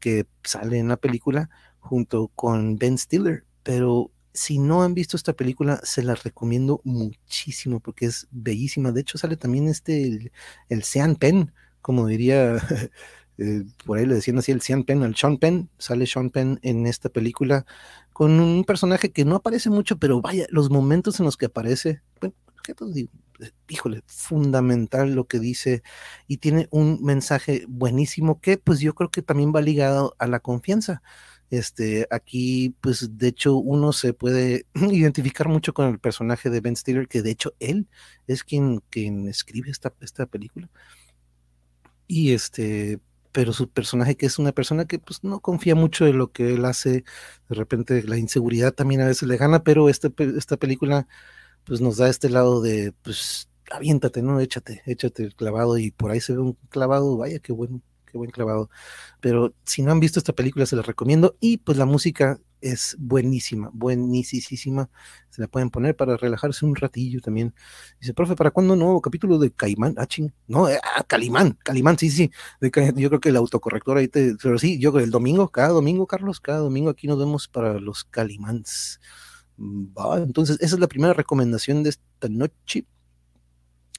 que 0.02 0.28
sale 0.44 0.78
en 0.78 0.90
la 0.90 0.98
película 0.98 1.50
junto 1.80 2.28
con 2.36 2.76
Ben 2.76 2.98
Stiller. 2.98 3.46
Pero 3.64 4.12
si 4.34 4.60
no 4.60 4.84
han 4.84 4.94
visto 4.94 5.18
esta 5.18 5.34
película, 5.34 5.80
se 5.84 6.04
la 6.04 6.16
recomiendo 6.16 6.82
muchísimo 6.84 7.80
porque 7.80 8.06
es 8.06 8.28
bellísima. 8.32 8.92
De 8.92 9.02
hecho, 9.02 9.18
sale 9.18 9.38
también 9.38 9.68
este, 9.68 10.32
el, 10.70 10.84
Sean 10.84 11.16
Penn, 11.16 11.54
como 11.82 12.08
diría 12.08 12.58
Eh, 13.38 13.64
por 13.86 13.98
ahí 13.98 14.06
le 14.06 14.16
decían 14.16 14.38
así 14.38 14.52
el 14.52 14.62
Sean 14.62 14.84
Penn, 14.84 15.02
el 15.02 15.16
Sean 15.16 15.38
Penn, 15.38 15.68
sale 15.80 16.06
Sean 16.06 16.30
Penn 16.30 16.60
en 16.62 16.86
esta 16.86 17.10
película 17.10 17.66
con 18.14 18.40
un 18.40 18.64
personaje 18.66 19.12
que 19.12 19.26
no 19.26 19.36
aparece 19.36 19.72
mucho, 19.72 19.98
pero 19.98 20.22
vaya, 20.22 20.46
los 20.52 20.70
momentos 20.70 21.20
en 21.20 21.26
los 21.26 21.38
que 21.38 21.48
aparece, 21.48 22.02
híjole, 23.68 24.04
fundamental 24.06 25.16
lo 25.16 25.26
que 25.26 25.40
dice 25.40 25.82
y 26.28 26.38
tiene 26.38 26.68
un 26.70 27.00
mensaje 27.04 27.66
buenísimo 27.68 28.40
que 28.42 28.58
pues 28.58 28.80
yo 28.80 28.94
creo 28.94 29.10
que 29.10 29.24
también 29.24 29.52
va 29.56 29.62
ligado 29.62 30.16
a 30.20 30.28
la 30.28 30.40
confianza. 30.40 31.02
Este, 31.52 32.08
aquí, 32.12 32.76
pues 32.82 33.18
de 33.18 33.28
hecho, 33.28 33.56
uno 33.58 33.94
se 33.94 34.14
puede 34.14 34.66
identificar 34.74 35.50
mucho 35.50 35.74
con 35.74 35.88
el 35.90 36.00
personaje 36.00 36.50
de 36.50 36.62
Ben 36.62 36.76
Stiller, 36.78 37.08
que 37.08 37.22
de 37.22 37.32
hecho 37.32 37.54
él 37.60 37.88
es 38.28 38.44
quien, 38.44 38.82
quien 38.90 39.28
escribe 39.28 39.70
esta, 39.70 39.94
esta 40.02 40.26
película. 40.26 40.70
Y 42.08 42.34
este, 42.34 43.00
pero 43.32 43.54
su 43.54 43.70
personaje 43.70 44.16
que 44.18 44.26
es 44.26 44.40
una 44.40 44.52
persona 44.54 44.86
que 44.86 45.00
pues 45.00 45.24
no 45.24 45.40
confía 45.42 45.76
mucho 45.76 46.08
en 46.08 46.18
lo 46.18 46.32
que 46.32 46.54
él 46.54 46.66
hace, 46.66 47.04
de 47.50 47.56
repente 47.56 48.04
la 48.04 48.18
inseguridad 48.18 48.74
también 48.74 49.02
a 49.02 49.08
veces 49.08 49.28
le 49.28 49.38
gana, 49.38 49.64
pero 49.64 49.90
este, 49.90 50.12
esta 50.38 50.58
película 50.58 51.08
pues 51.66 51.82
nos 51.82 51.98
da 51.98 52.10
este 52.10 52.30
lado 52.30 52.62
de 52.62 52.94
pues 53.04 53.50
aviéntate, 53.72 54.22
¿no? 54.22 54.40
Échate, 54.40 54.84
échate 54.86 55.24
el 55.24 55.36
clavado 55.36 55.78
y 55.78 55.92
por 55.92 56.12
ahí 56.12 56.22
se 56.22 56.34
ve 56.34 56.40
un 56.40 56.54
clavado, 56.70 57.18
vaya 57.18 57.40
qué 57.40 57.54
bueno, 57.54 57.82
qué 58.12 58.18
buen 58.18 58.32
clavado. 58.32 58.70
Pero 59.20 59.54
si 59.66 59.82
no 59.82 59.92
han 59.92 60.00
visto 60.00 60.20
esta 60.20 60.34
película 60.34 60.66
se 60.66 60.76
la 60.76 60.82
recomiendo 60.82 61.36
y 61.40 61.58
pues 61.58 61.78
la 61.78 61.86
música 61.86 62.40
es 62.62 62.96
buenísima, 63.00 63.72
buenísima. 63.74 64.90
Se 65.30 65.42
la 65.42 65.48
pueden 65.48 65.70
poner 65.70 65.96
para 65.96 66.16
relajarse 66.18 66.66
un 66.66 66.76
ratillo 66.76 67.20
también. 67.22 67.54
Dice, 68.00 68.14
profe, 68.14 68.36
¿para 68.36 68.52
cuándo 68.52 68.76
nuevo 68.76 69.02
capítulo 69.02 69.40
de 69.40 69.52
Caimán? 69.52 69.96
Ah, 69.98 70.06
ching. 70.06 70.32
No, 70.48 70.70
eh, 70.70 70.80
ah, 70.84 71.04
Calimán, 71.04 71.58
Calimán, 71.64 71.98
sí, 71.98 72.10
sí. 72.10 72.32
yo 72.62 73.10
creo 73.10 73.20
que 73.20 73.30
el 73.30 73.38
autocorrector 73.38 73.98
ahí 73.98 74.08
te. 74.08 74.36
Pero 74.42 74.60
sí, 74.60 74.80
yo 74.80 74.98
el 75.00 75.12
domingo, 75.12 75.50
cada 75.50 75.70
domingo, 75.70 76.06
Carlos, 76.08 76.40
cada 76.40 76.60
domingo 76.60 76.90
aquí 76.90 77.08
nos 77.08 77.18
vemos 77.18 77.48
para 77.48 77.80
los 77.80 78.04
Calimans. 78.04 79.00
Va, 79.60 80.18
entonces, 80.18 80.58
esa 80.62 80.76
es 80.76 80.80
la 80.80 80.88
primera 80.88 81.14
recomendación 81.14 81.84
de 81.84 81.90
esta 81.90 82.30
noche 82.30 82.86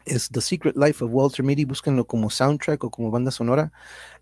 es 0.04 0.28
The 0.28 0.40
Secret 0.40 0.76
Life 0.76 1.04
of 1.04 1.10
Walter 1.12 1.44
Mitty, 1.44 1.64
búsquenlo 1.64 2.06
como 2.06 2.30
soundtrack 2.30 2.84
o 2.84 2.90
como 2.90 3.10
banda 3.10 3.30
sonora. 3.30 3.72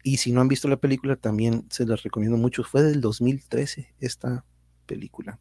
Y 0.03 0.19
si 0.19 0.33
no 0.33 0.41
han 0.41 0.49
visto 0.49 0.69
la 0.69 0.77
película, 0.77 1.17
también 1.17 1.67
se 1.71 1.87
las 1.87 2.03
recomiendo 2.03 2.37
mucho. 2.37 2.65
Fue 2.65 2.83
del 2.83 3.01
2013 3.01 3.95
esta 4.01 4.45
película. 4.87 5.39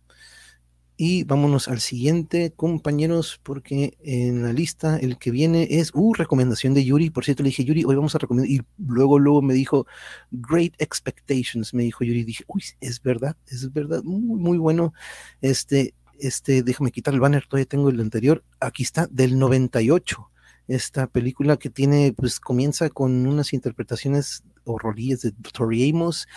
Y 1.01 1.23
vámonos 1.23 1.69
al 1.69 1.79
siguiente, 1.79 2.51
compañeros, 2.53 3.39
porque 3.41 3.97
en 4.03 4.43
la 4.43 4.51
lista 4.51 4.97
el 4.97 5.17
que 5.17 5.31
viene 5.31 5.65
es, 5.71 5.91
uh, 5.93 6.13
recomendación 6.13 6.73
de 6.73 6.83
Yuri. 6.83 7.09
Por 7.09 7.23
cierto, 7.23 7.41
le 7.41 7.47
dije, 7.51 7.63
Yuri, 7.63 7.85
hoy 7.85 7.95
vamos 7.95 8.15
a 8.15 8.17
recomendar. 8.17 8.51
Y 8.51 8.63
luego, 8.77 9.17
luego 9.17 9.41
me 9.41 9.53
dijo, 9.53 9.87
Great 10.29 10.73
Expectations, 10.77 11.73
me 11.73 11.83
dijo 11.83 12.03
Yuri. 12.03 12.25
Dije, 12.25 12.43
uy, 12.47 12.63
es 12.81 13.01
verdad, 13.01 13.37
es 13.47 13.71
verdad, 13.71 14.03
muy, 14.03 14.41
muy 14.41 14.57
bueno. 14.57 14.91
Este, 15.39 15.93
este, 16.19 16.63
déjame 16.63 16.91
quitar 16.91 17.13
el 17.13 17.19
banner, 17.19 17.45
todavía 17.47 17.65
tengo 17.65 17.89
el 17.89 17.99
anterior, 17.99 18.43
aquí 18.59 18.83
está, 18.83 19.07
del 19.07 19.37
98, 19.39 20.29
esta 20.67 21.07
película 21.07 21.57
que 21.57 21.69
tiene, 21.69 22.13
pues 22.15 22.39
comienza 22.39 22.89
con 22.89 23.25
unas 23.25 23.53
interpretaciones 23.53 24.43
horrorías 24.65 25.21
de 25.21 25.31
Tori 25.31 25.89
Amos, 25.89 26.27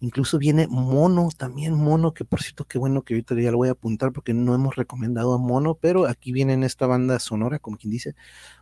incluso 0.00 0.38
viene 0.38 0.66
Mono, 0.68 1.28
también 1.36 1.74
Mono, 1.74 2.12
que 2.12 2.24
por 2.24 2.42
cierto, 2.42 2.64
qué 2.64 2.78
bueno 2.78 3.02
que 3.02 3.14
ahorita 3.14 3.34
ya 3.40 3.50
lo 3.50 3.58
voy 3.58 3.68
a 3.68 3.72
apuntar 3.72 4.12
porque 4.12 4.34
no 4.34 4.54
hemos 4.54 4.76
recomendado 4.76 5.32
a 5.32 5.38
Mono, 5.38 5.74
pero 5.74 6.06
aquí 6.06 6.32
viene 6.32 6.52
en 6.52 6.64
esta 6.64 6.86
banda 6.86 7.18
sonora, 7.18 7.58
como 7.58 7.78
quien 7.78 7.90
dice, 7.90 8.14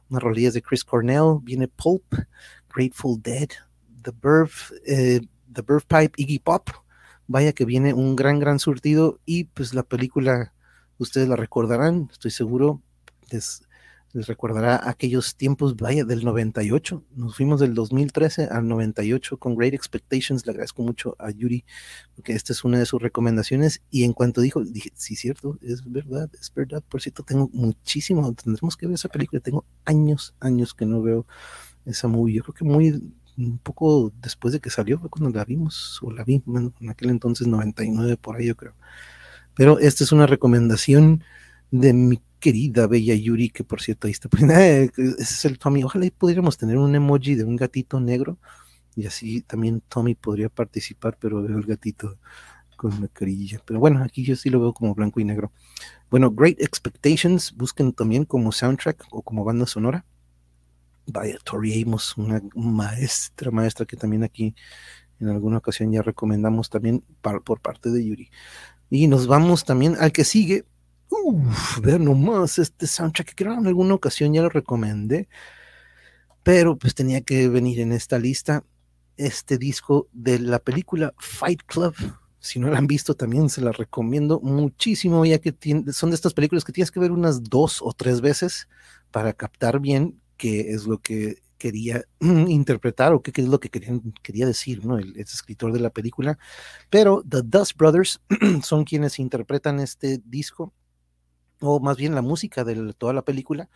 unas 0.08 0.22
rolillas 0.22 0.54
de 0.54 0.62
Chris 0.62 0.84
Cornell, 0.84 1.40
viene 1.42 1.68
Pulp, 1.68 2.04
Grateful 2.74 3.20
Dead, 3.20 3.48
The 4.02 4.12
Birth, 4.12 4.72
eh, 4.86 5.20
The 5.52 5.62
Birth 5.62 5.86
Pipe, 5.88 6.12
Iggy 6.16 6.38
Pop, 6.38 6.68
vaya 7.26 7.52
que 7.52 7.64
viene 7.64 7.94
un 7.94 8.14
gran, 8.14 8.38
gran 8.38 8.58
surtido 8.58 9.18
y 9.24 9.44
pues 9.44 9.74
la 9.74 9.82
película 9.82 10.52
ustedes 10.98 11.28
la 11.28 11.36
recordarán, 11.36 12.08
estoy 12.12 12.30
seguro, 12.30 12.82
les, 13.30 13.62
recordará 14.14 14.88
aquellos 14.88 15.36
tiempos, 15.36 15.76
vaya, 15.76 16.04
del 16.04 16.24
98, 16.24 17.04
nos 17.14 17.36
fuimos 17.36 17.60
del 17.60 17.74
2013 17.74 18.44
al 18.44 18.66
98 18.66 19.36
con 19.36 19.56
Great 19.56 19.74
Expectations, 19.74 20.46
le 20.46 20.52
agradezco 20.52 20.82
mucho 20.82 21.16
a 21.18 21.30
Yuri, 21.30 21.64
porque 22.14 22.32
esta 22.32 22.52
es 22.52 22.64
una 22.64 22.78
de 22.78 22.86
sus 22.86 23.02
recomendaciones, 23.02 23.82
y 23.90 24.04
en 24.04 24.12
cuanto 24.14 24.40
dijo, 24.40 24.64
dije, 24.64 24.90
sí, 24.94 25.16
cierto, 25.16 25.58
es 25.60 25.90
verdad, 25.90 26.30
es 26.40 26.52
verdad, 26.54 26.82
por 26.88 27.02
cierto, 27.02 27.22
tengo 27.24 27.50
muchísimo, 27.52 28.32
tendremos 28.32 28.76
que 28.76 28.86
ver 28.86 28.94
esa 28.94 29.08
película, 29.08 29.40
tengo 29.40 29.66
años, 29.84 30.34
años 30.40 30.72
que 30.72 30.86
no 30.86 31.02
veo 31.02 31.26
esa 31.84 32.08
movie, 32.08 32.36
yo 32.36 32.42
creo 32.42 32.54
que 32.54 32.64
muy 32.64 33.12
un 33.38 33.58
poco 33.58 34.12
después 34.22 34.52
de 34.54 34.60
que 34.60 34.70
salió 34.70 34.98
fue 34.98 35.10
cuando 35.10 35.36
la 35.36 35.44
vimos, 35.44 36.00
o 36.02 36.10
la 36.10 36.24
vi, 36.24 36.42
en 36.46 36.90
aquel 36.90 37.10
entonces 37.10 37.46
99 37.46 38.16
por 38.16 38.36
ahí 38.36 38.46
yo 38.46 38.56
creo. 38.56 38.74
Pero 39.56 39.78
esta 39.78 40.04
es 40.04 40.12
una 40.12 40.26
recomendación 40.26 41.24
de 41.70 41.92
mi 41.92 42.20
querida 42.38 42.86
bella 42.86 43.14
Yuri, 43.14 43.50
que 43.50 43.64
por 43.64 43.80
cierto 43.80 44.06
ahí 44.06 44.12
está. 44.12 44.28
ese 44.38 45.12
es 45.18 45.44
el 45.44 45.58
Tommy. 45.58 45.82
Ojalá 45.82 46.06
pudiéramos 46.16 46.58
tener 46.58 46.76
un 46.78 46.94
emoji 46.94 47.34
de 47.34 47.44
un 47.44 47.56
gatito 47.56 47.98
negro 47.98 48.38
y 48.94 49.06
así 49.06 49.42
también 49.42 49.82
Tommy 49.88 50.14
podría 50.14 50.48
participar, 50.48 51.18
pero 51.20 51.42
veo 51.42 51.58
el 51.58 51.66
gatito 51.66 52.18
con 52.76 53.00
la 53.00 53.08
carilla. 53.08 53.60
Pero 53.64 53.80
bueno, 53.80 54.02
aquí 54.02 54.24
yo 54.24 54.36
sí 54.36 54.50
lo 54.50 54.60
veo 54.60 54.72
como 54.72 54.94
blanco 54.94 55.20
y 55.20 55.24
negro. 55.24 55.52
Bueno, 56.10 56.30
Great 56.30 56.60
Expectations, 56.60 57.52
busquen 57.54 57.92
también 57.92 58.24
como 58.24 58.52
soundtrack 58.52 59.06
o 59.10 59.22
como 59.22 59.44
banda 59.44 59.66
sonora. 59.66 60.04
Vaya, 61.06 61.38
Tori 61.44 61.82
Amos, 61.82 62.16
una 62.16 62.42
maestra, 62.54 63.50
maestra 63.50 63.86
que 63.86 63.96
también 63.96 64.24
aquí 64.24 64.54
en 65.20 65.28
alguna 65.28 65.58
ocasión 65.58 65.92
ya 65.92 66.02
recomendamos 66.02 66.68
también 66.68 67.02
por 67.20 67.60
parte 67.60 67.90
de 67.90 68.04
Yuri. 68.04 68.30
Y 68.90 69.06
nos 69.08 69.26
vamos 69.26 69.64
también 69.64 69.96
al 69.98 70.12
que 70.12 70.24
sigue. 70.24 70.64
Uf, 71.08 71.80
ver 71.80 72.00
nomás 72.00 72.58
este 72.58 72.86
soundtrack 72.86 73.28
que 73.28 73.34
creo 73.34 73.54
en 73.54 73.66
alguna 73.66 73.94
ocasión 73.94 74.34
ya 74.34 74.42
lo 74.42 74.48
recomendé, 74.48 75.28
pero 76.42 76.76
pues 76.76 76.94
tenía 76.94 77.20
que 77.20 77.48
venir 77.48 77.80
en 77.80 77.92
esta 77.92 78.18
lista 78.18 78.64
este 79.16 79.58
disco 79.58 80.08
de 80.12 80.38
la 80.38 80.58
película 80.58 81.14
Fight 81.18 81.62
Club. 81.66 81.94
Si 82.38 82.58
no 82.58 82.70
la 82.70 82.78
han 82.78 82.86
visto, 82.86 83.14
también 83.14 83.48
se 83.48 83.60
la 83.60 83.72
recomiendo 83.72 84.40
muchísimo, 84.40 85.24
ya 85.24 85.38
que 85.38 85.54
son 85.92 86.10
de 86.10 86.16
estas 86.16 86.34
películas 86.34 86.64
que 86.64 86.72
tienes 86.72 86.90
que 86.90 87.00
ver 87.00 87.10
unas 87.10 87.42
dos 87.42 87.80
o 87.82 87.92
tres 87.92 88.20
veces 88.20 88.68
para 89.10 89.32
captar 89.32 89.80
bien 89.80 90.20
qué 90.36 90.72
es 90.72 90.86
lo 90.86 90.98
que 90.98 91.42
quería 91.58 92.04
interpretar 92.20 93.12
o 93.12 93.22
qué, 93.22 93.32
es 93.34 93.48
lo 93.48 93.60
que 93.60 93.70
quería 93.70 94.46
decir, 94.46 94.84
¿no? 94.84 94.98
El, 94.98 95.16
escritor 95.16 95.72
de 95.72 95.80
la 95.80 95.90
película. 95.90 96.38
Pero 96.90 97.22
The 97.28 97.42
Dust 97.44 97.76
Brothers 97.76 98.20
son 98.62 98.84
quienes 98.84 99.18
interpretan 99.18 99.80
este 99.80 100.20
disco, 100.24 100.72
o 101.60 101.80
más 101.80 101.96
bien 101.96 102.14
la 102.14 102.22
música 102.22 102.64
de 102.64 102.92
toda 102.94 103.12
la 103.12 103.22
película. 103.22 103.68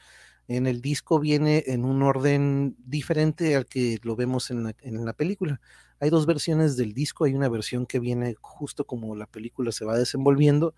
En 0.49 0.67
el 0.67 0.81
disco 0.81 1.21
viene 1.21 1.63
en 1.67 1.85
un 1.85 2.03
orden 2.03 2.75
diferente 2.85 3.55
al 3.55 3.67
que 3.67 3.99
lo 4.03 4.17
vemos 4.17 4.51
en 4.51 4.65
la, 4.65 5.13
película. 5.13 5.61
Hay 6.01 6.11
dos 6.11 6.27
versiones 6.27 6.77
del 6.77 6.93
disco, 6.93 7.25
hay 7.25 7.35
una 7.35 7.49
versión 7.49 7.87
que 7.87 8.01
viene 8.01 8.35
justo 8.41 8.85
como 8.85 9.15
la 9.15 9.27
película 9.27 9.71
se 9.71 9.85
va 9.85 9.97
desenvolviendo 9.97 10.75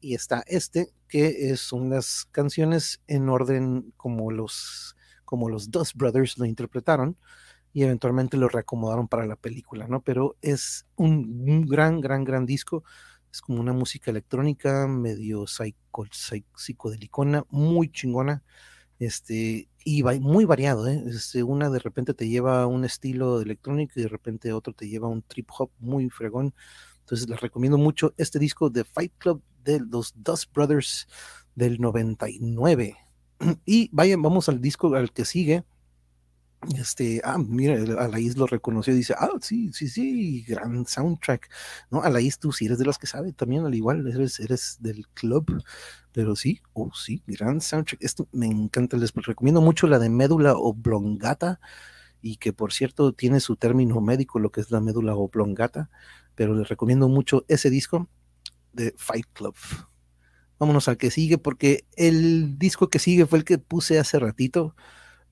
y 0.00 0.14
está 0.14 0.42
este, 0.48 0.88
que 1.06 1.56
son 1.56 1.90
las 1.90 2.26
canciones 2.32 3.00
en 3.06 3.28
orden 3.28 3.92
como 3.96 4.32
los 4.32 4.96
como 5.32 5.48
los 5.48 5.70
Dust 5.70 5.96
Brothers 5.96 6.36
lo 6.36 6.44
interpretaron 6.44 7.16
y 7.72 7.84
eventualmente 7.84 8.36
lo 8.36 8.50
reacomodaron 8.50 9.08
para 9.08 9.24
la 9.24 9.34
película, 9.34 9.86
¿no? 9.88 10.02
Pero 10.02 10.36
es 10.42 10.84
un, 10.94 11.64
gran, 11.66 12.02
gran, 12.02 12.22
gran 12.22 12.44
disco. 12.44 12.84
Es 13.32 13.40
como 13.40 13.58
una 13.58 13.72
música 13.72 14.10
electrónica 14.10 14.86
medio 14.86 15.46
psico, 15.46 16.04
psicodelicona, 16.54 17.46
muy 17.48 17.90
chingona. 17.90 18.42
Este, 18.98 19.70
y 19.86 20.02
va, 20.02 20.12
muy 20.20 20.44
variado, 20.44 20.86
¿eh? 20.86 21.02
Este, 21.06 21.42
una 21.42 21.70
de 21.70 21.78
repente 21.78 22.12
te 22.12 22.28
lleva 22.28 22.60
a 22.60 22.66
un 22.66 22.84
estilo 22.84 23.40
electrónico 23.40 23.94
y 23.96 24.02
de 24.02 24.08
repente 24.08 24.52
otro 24.52 24.74
te 24.74 24.86
lleva 24.86 25.06
a 25.06 25.10
un 25.10 25.22
trip 25.22 25.48
hop 25.56 25.70
muy 25.78 26.10
fregón. 26.10 26.54
Entonces 27.00 27.26
les 27.26 27.40
recomiendo 27.40 27.78
mucho 27.78 28.12
este 28.18 28.38
disco 28.38 28.68
de 28.68 28.84
Fight 28.84 29.14
Club 29.16 29.42
de 29.64 29.80
los 29.80 30.12
Dust 30.14 30.52
Brothers 30.52 31.08
del 31.54 31.80
99. 31.80 32.98
Y 33.66 33.90
vayan, 33.92 34.22
vamos 34.22 34.48
al 34.48 34.60
disco 34.60 34.94
al 34.94 35.12
que 35.12 35.24
sigue. 35.24 35.64
este, 36.78 37.20
ah, 37.24 37.38
mira, 37.38 37.74
Alaís 37.98 38.36
lo 38.36 38.46
reconoció, 38.46 38.94
dice, 38.94 39.14
ah, 39.18 39.30
sí, 39.40 39.72
sí, 39.72 39.88
sí, 39.88 40.44
gran 40.44 40.86
soundtrack, 40.86 41.50
¿no? 41.90 42.02
Alaís, 42.02 42.38
tú 42.38 42.52
sí 42.52 42.66
eres 42.66 42.78
de 42.78 42.84
los 42.84 42.98
que 42.98 43.08
sabe 43.08 43.32
también, 43.32 43.64
al 43.66 43.74
igual, 43.74 44.06
eres, 44.06 44.38
eres 44.38 44.76
del 44.80 45.08
club, 45.08 45.62
pero 46.12 46.36
sí, 46.36 46.60
oh, 46.72 46.90
sí, 46.94 47.22
gran 47.26 47.60
soundtrack, 47.60 48.02
esto 48.02 48.28
me 48.32 48.46
encanta, 48.46 48.96
les 48.96 49.12
recomiendo 49.12 49.60
mucho 49.60 49.88
la 49.88 49.98
de 49.98 50.08
médula 50.08 50.54
oblongata, 50.56 51.58
y 52.22 52.36
que 52.36 52.52
por 52.52 52.72
cierto 52.72 53.12
tiene 53.12 53.40
su 53.40 53.56
término 53.56 54.00
médico, 54.00 54.38
lo 54.38 54.52
que 54.52 54.60
es 54.60 54.70
la 54.70 54.80
médula 54.80 55.16
oblongata, 55.16 55.90
pero 56.36 56.54
les 56.54 56.68
recomiendo 56.68 57.08
mucho 57.08 57.44
ese 57.48 57.70
disco 57.70 58.08
de 58.72 58.94
Fight 58.96 59.26
Club. 59.32 59.56
Vámonos 60.62 60.86
al 60.86 60.96
que 60.96 61.10
sigue, 61.10 61.38
porque 61.38 61.86
el 61.96 62.56
disco 62.56 62.88
que 62.88 63.00
sigue 63.00 63.26
fue 63.26 63.40
el 63.40 63.44
que 63.44 63.58
puse 63.58 63.98
hace 63.98 64.20
ratito, 64.20 64.76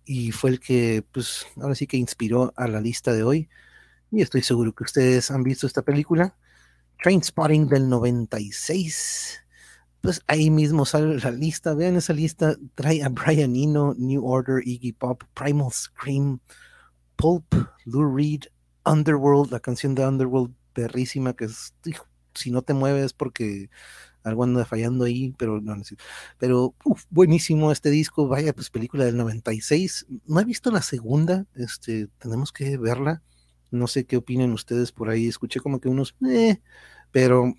y 0.05 0.33
fue 0.33 0.51
el 0.51 0.59
que, 0.59 1.05
pues, 1.12 1.47
ahora 1.61 1.77
sí 1.77 1.87
que 1.87 1.97
inspiró 1.97 2.53
a 2.57 2.66
la 2.66 2.81
lista 2.81 3.12
de 3.12 3.23
hoy. 3.23 3.49
Y 4.11 4.23
estoy 4.23 4.43
seguro 4.43 4.75
que 4.75 4.83
ustedes 4.83 5.31
han 5.31 5.45
visto 5.45 5.69
esta 5.69 5.83
película, 5.83 6.37
Train 7.01 7.23
Spotting 7.23 7.69
del 7.69 7.88
96. 7.88 9.38
Pues 10.01 10.21
ahí 10.27 10.51
mismo 10.51 10.85
sale 10.85 11.16
la 11.21 11.31
lista, 11.31 11.75
vean 11.75 11.95
esa 11.95 12.12
lista, 12.12 12.57
trae 12.75 13.05
a 13.05 13.09
Brian 13.09 13.55
Eno, 13.55 13.95
New 13.97 14.27
Order, 14.27 14.66
Iggy 14.66 14.95
Pop, 14.95 15.23
Primal 15.35 15.71
Scream, 15.71 16.40
Pulp, 17.14 17.55
Lou 17.85 18.16
Reed, 18.16 18.47
Underworld, 18.85 19.53
la 19.53 19.61
canción 19.61 19.95
de 19.95 20.05
Underworld, 20.05 20.53
perrísima, 20.73 21.35
que 21.35 21.45
es, 21.45 21.73
si 22.35 22.51
no 22.51 22.62
te 22.62 22.75
mueves 22.75 23.12
porque 23.12 23.71
algo 24.22 24.44
anda 24.44 24.64
fallando 24.64 25.04
ahí, 25.04 25.35
pero 25.38 25.61
no, 25.61 25.74
pero 26.38 26.74
buenísimo 27.11 27.72
este 27.72 27.90
disco, 27.90 28.28
vaya 28.28 28.52
pues 28.52 28.70
película 28.70 29.04
del 29.04 29.16
96, 29.16 30.06
no 30.26 30.40
he 30.40 30.44
visto 30.44 30.70
la 30.70 30.83
segunda, 30.83 31.46
este, 31.54 32.09
tenemos 32.18 32.52
que 32.52 32.76
verla, 32.76 33.22
no 33.70 33.87
sé 33.87 34.04
qué 34.04 34.16
opinen 34.16 34.52
ustedes 34.52 34.92
por 34.92 35.11
ahí, 35.11 35.28
escuché 35.28 35.61
como 35.61 35.80
que 35.80 35.88
unos, 35.88 36.14
eh, 36.28 36.61
pero 37.12 37.54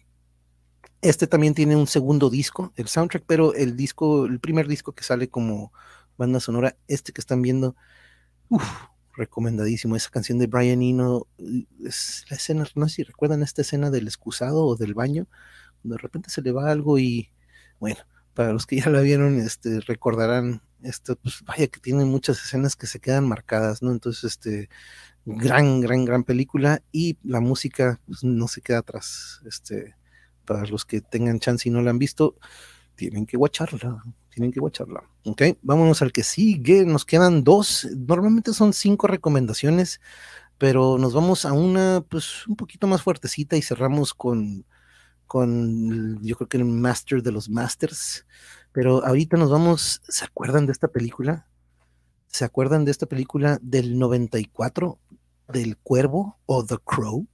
este 1.01 1.27
también 1.27 1.53
tiene 1.53 1.75
un 1.75 1.87
segundo 1.87 2.29
disco, 2.29 2.73
el 2.75 2.87
soundtrack, 2.87 3.23
pero 3.25 3.53
el 3.55 3.75
disco, 3.75 4.25
el 4.25 4.39
primer 4.39 4.67
disco 4.67 4.93
que 4.93 5.03
sale 5.03 5.29
como 5.29 5.73
banda 6.17 6.39
sonora, 6.39 6.77
este 6.87 7.11
que 7.11 7.21
están 7.21 7.41
viendo, 7.41 7.75
uff, 8.49 8.63
recomendadísimo, 9.15 9.95
esa 9.95 10.09
canción 10.09 10.39
de 10.39 10.47
Brian 10.47 10.81
Eno, 10.81 11.27
es 11.83 12.25
la 12.29 12.37
escena, 12.37 12.65
no 12.75 12.87
sé 12.87 12.95
si 12.95 13.03
recuerdan 13.03 13.43
esta 13.43 13.61
escena 13.61 13.89
del 13.89 14.07
excusado 14.07 14.65
o 14.65 14.75
del 14.75 14.93
baño, 14.93 15.27
de 15.83 15.97
repente 15.97 16.29
se 16.29 16.41
le 16.41 16.51
va 16.51 16.71
algo 16.71 16.99
y 16.99 17.29
bueno, 17.79 17.99
para 18.33 18.53
los 18.53 18.65
que 18.65 18.77
ya 18.77 18.89
la 18.89 19.01
vieron, 19.01 19.39
este, 19.39 19.79
recordarán 19.81 20.61
esto, 20.83 21.15
pues 21.15 21.43
vaya 21.45 21.67
que 21.67 21.79
tiene 21.79 22.05
muchas 22.05 22.43
escenas 22.43 22.75
que 22.75 22.87
se 22.87 22.99
quedan 22.99 23.27
marcadas, 23.27 23.81
¿no? 23.81 23.91
Entonces, 23.91 24.23
este, 24.23 24.69
gran, 25.25 25.81
gran, 25.81 26.05
gran 26.05 26.23
película 26.23 26.81
y 26.91 27.17
la 27.23 27.39
música 27.39 27.99
pues, 28.05 28.23
no 28.23 28.47
se 28.47 28.61
queda 28.61 28.79
atrás, 28.79 29.41
este, 29.45 29.95
para 30.45 30.65
los 30.65 30.85
que 30.85 31.01
tengan 31.01 31.39
chance 31.39 31.67
y 31.67 31.71
no 31.71 31.81
la 31.81 31.91
han 31.91 31.99
visto, 31.99 32.35
tienen 32.95 33.25
que 33.25 33.37
watcharla, 33.37 34.03
tienen 34.29 34.51
que 34.51 34.59
watcharla, 34.59 35.03
¿ok? 35.25 35.41
Vámonos 35.61 36.01
al 36.01 36.11
que 36.11 36.23
sigue, 36.23 36.85
nos 36.85 37.05
quedan 37.05 37.43
dos, 37.43 37.87
normalmente 37.95 38.53
son 38.53 38.73
cinco 38.73 39.07
recomendaciones, 39.07 40.01
pero 40.57 40.97
nos 40.97 41.13
vamos 41.13 41.45
a 41.45 41.53
una, 41.53 42.03
pues, 42.07 42.47
un 42.47 42.55
poquito 42.55 42.87
más 42.87 43.01
fuertecita 43.01 43.57
y 43.57 43.61
cerramos 43.61 44.13
con 44.13 44.65
con 45.31 46.21
yo 46.21 46.35
creo 46.35 46.49
que 46.49 46.57
el 46.57 46.65
master 46.65 47.23
de 47.23 47.31
los 47.31 47.49
masters. 47.49 48.25
Pero 48.73 49.05
ahorita 49.05 49.37
nos 49.37 49.49
vamos, 49.49 50.01
¿se 50.05 50.25
acuerdan 50.25 50.65
de 50.65 50.73
esta 50.73 50.89
película? 50.89 51.47
¿Se 52.27 52.43
acuerdan 52.43 52.83
de 52.83 52.91
esta 52.91 53.05
película 53.05 53.57
del 53.61 53.97
94 53.97 54.99
del 55.47 55.77
Cuervo 55.77 56.37
o 56.45 56.65
The 56.65 56.79
Crow 56.83 57.27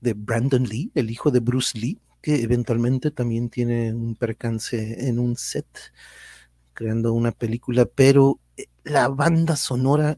de 0.00 0.14
Brandon 0.14 0.64
Lee, 0.64 0.90
el 0.94 1.10
hijo 1.10 1.30
de 1.30 1.40
Bruce 1.40 1.78
Lee, 1.78 2.00
que 2.22 2.42
eventualmente 2.42 3.10
también 3.10 3.50
tiene 3.50 3.92
un 3.92 4.14
percance 4.14 5.06
en 5.06 5.18
un 5.18 5.36
set 5.36 5.66
creando 6.72 7.12
una 7.12 7.32
película, 7.32 7.84
pero 7.84 8.40
eh, 8.56 8.68
la 8.84 9.08
banda 9.08 9.54
sonora 9.54 10.16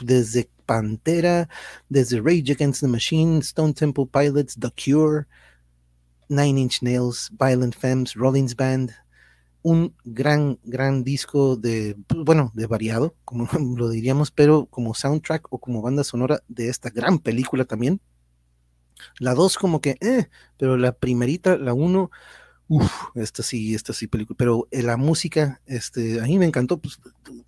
desde 0.00 0.48
Pantera, 0.66 1.48
desde 1.88 2.20
Rage 2.20 2.52
Against 2.52 2.80
the 2.80 2.88
Machine, 2.88 3.38
Stone 3.38 3.74
Temple 3.74 4.06
Pilots, 4.10 4.56
The 4.58 4.70
Cure, 4.70 5.26
Nine 6.28 6.58
Inch 6.58 6.82
Nails, 6.82 7.30
Violent 7.38 7.74
Femmes, 7.74 8.14
Rollins 8.14 8.56
Band, 8.56 8.92
un 9.62 9.94
gran, 10.04 10.58
gran 10.64 11.04
disco 11.04 11.56
de, 11.56 11.96
bueno, 12.14 12.52
de 12.54 12.66
variado, 12.66 13.16
como 13.24 13.48
lo 13.76 13.88
diríamos, 13.88 14.30
pero 14.30 14.66
como 14.66 14.94
soundtrack 14.94 15.52
o 15.52 15.58
como 15.58 15.82
banda 15.82 16.04
sonora 16.04 16.42
de 16.48 16.68
esta 16.68 16.90
gran 16.90 17.18
película 17.18 17.64
también. 17.64 18.00
La 19.18 19.34
dos 19.34 19.56
como 19.58 19.80
que, 19.80 19.96
eh, 20.00 20.28
pero 20.56 20.76
la 20.76 20.92
primerita, 20.92 21.56
la 21.56 21.74
uno, 21.74 22.10
Uf, 22.68 22.90
esta 23.14 23.42
sí, 23.42 23.74
esta 23.74 23.92
sí 23.92 24.06
película, 24.06 24.36
pero 24.38 24.66
eh, 24.70 24.82
la 24.82 24.96
música, 24.96 25.60
este, 25.66 26.20
a 26.20 26.24
mí 26.24 26.38
me 26.38 26.46
encantó, 26.46 26.78
pues, 26.78 26.98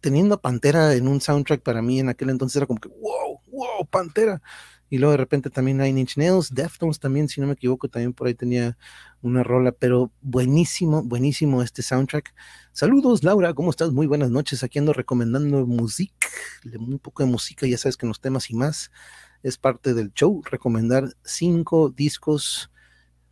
teniendo 0.01 0.41
Pantera 0.41 0.95
en 0.95 1.09
un 1.09 1.23
soundtrack 1.23 1.63
para 1.63 1.81
mí 1.81 2.01
en 2.01 2.11
aquel 2.11 2.29
entonces 2.29 2.57
era 2.57 2.67
como 2.67 2.81
que, 2.81 2.89
wow, 2.89 3.41
wow, 3.51 3.87
Pantera. 3.91 4.43
Y 4.91 4.99
luego 4.99 5.13
de 5.13 5.17
repente 5.17 5.51
también 5.51 5.79
Nine 5.79 6.01
Inch 6.01 6.17
Nails, 6.17 6.55
Deftones 6.55 7.01
también, 7.01 7.29
si 7.29 7.41
no 7.41 7.47
me 7.47 7.55
equivoco, 7.55 7.89
también 7.89 8.13
por 8.13 8.29
ahí 8.29 8.35
tenía 8.35 8.77
una 9.23 9.43
rola, 9.43 9.73
pero 9.73 10.13
buenísimo, 10.21 11.03
buenísimo 11.03 11.63
este 11.63 11.83
soundtrack. 11.83 12.35
Saludos, 12.73 13.25
Laura, 13.25 13.53
¿cómo 13.55 13.71
estás? 13.71 13.93
Muy 13.93 14.07
buenas 14.07 14.31
noches, 14.31 14.63
aquí 14.63 14.79
ando 14.79 14.93
recomendando 14.93 15.67
música, 15.67 16.29
un 16.79 16.99
poco 17.01 17.25
de 17.25 17.31
música, 17.31 17.67
ya 17.67 17.79
sabes 17.79 17.97
que 17.97 18.07
en 18.07 18.09
los 18.09 18.21
temas 18.21 18.51
y 18.51 18.55
más 18.55 18.91
es 19.43 19.57
parte 19.59 19.95
del 19.95 20.13
show, 20.13 20.43
recomendar 20.45 21.17
cinco 21.25 21.89
discos 21.91 22.71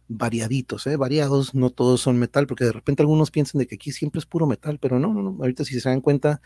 variaditos, 0.08 0.86
¿eh? 0.86 0.96
variados, 0.96 1.54
no 1.54 1.70
todos 1.70 2.00
son 2.00 2.18
metal, 2.18 2.46
porque 2.46 2.64
de 2.64 2.72
repente 2.72 3.02
algunos 3.02 3.30
piensan 3.30 3.58
de 3.58 3.66
que 3.66 3.76
aquí 3.76 3.92
siempre 3.92 4.18
es 4.18 4.26
puro 4.26 4.46
metal, 4.46 4.78
pero 4.80 4.98
no, 4.98 5.12
no, 5.14 5.22
no, 5.22 5.36
ahorita 5.40 5.64
si 5.64 5.80
se 5.80 5.88
dan 5.88 6.00
cuenta, 6.00 6.40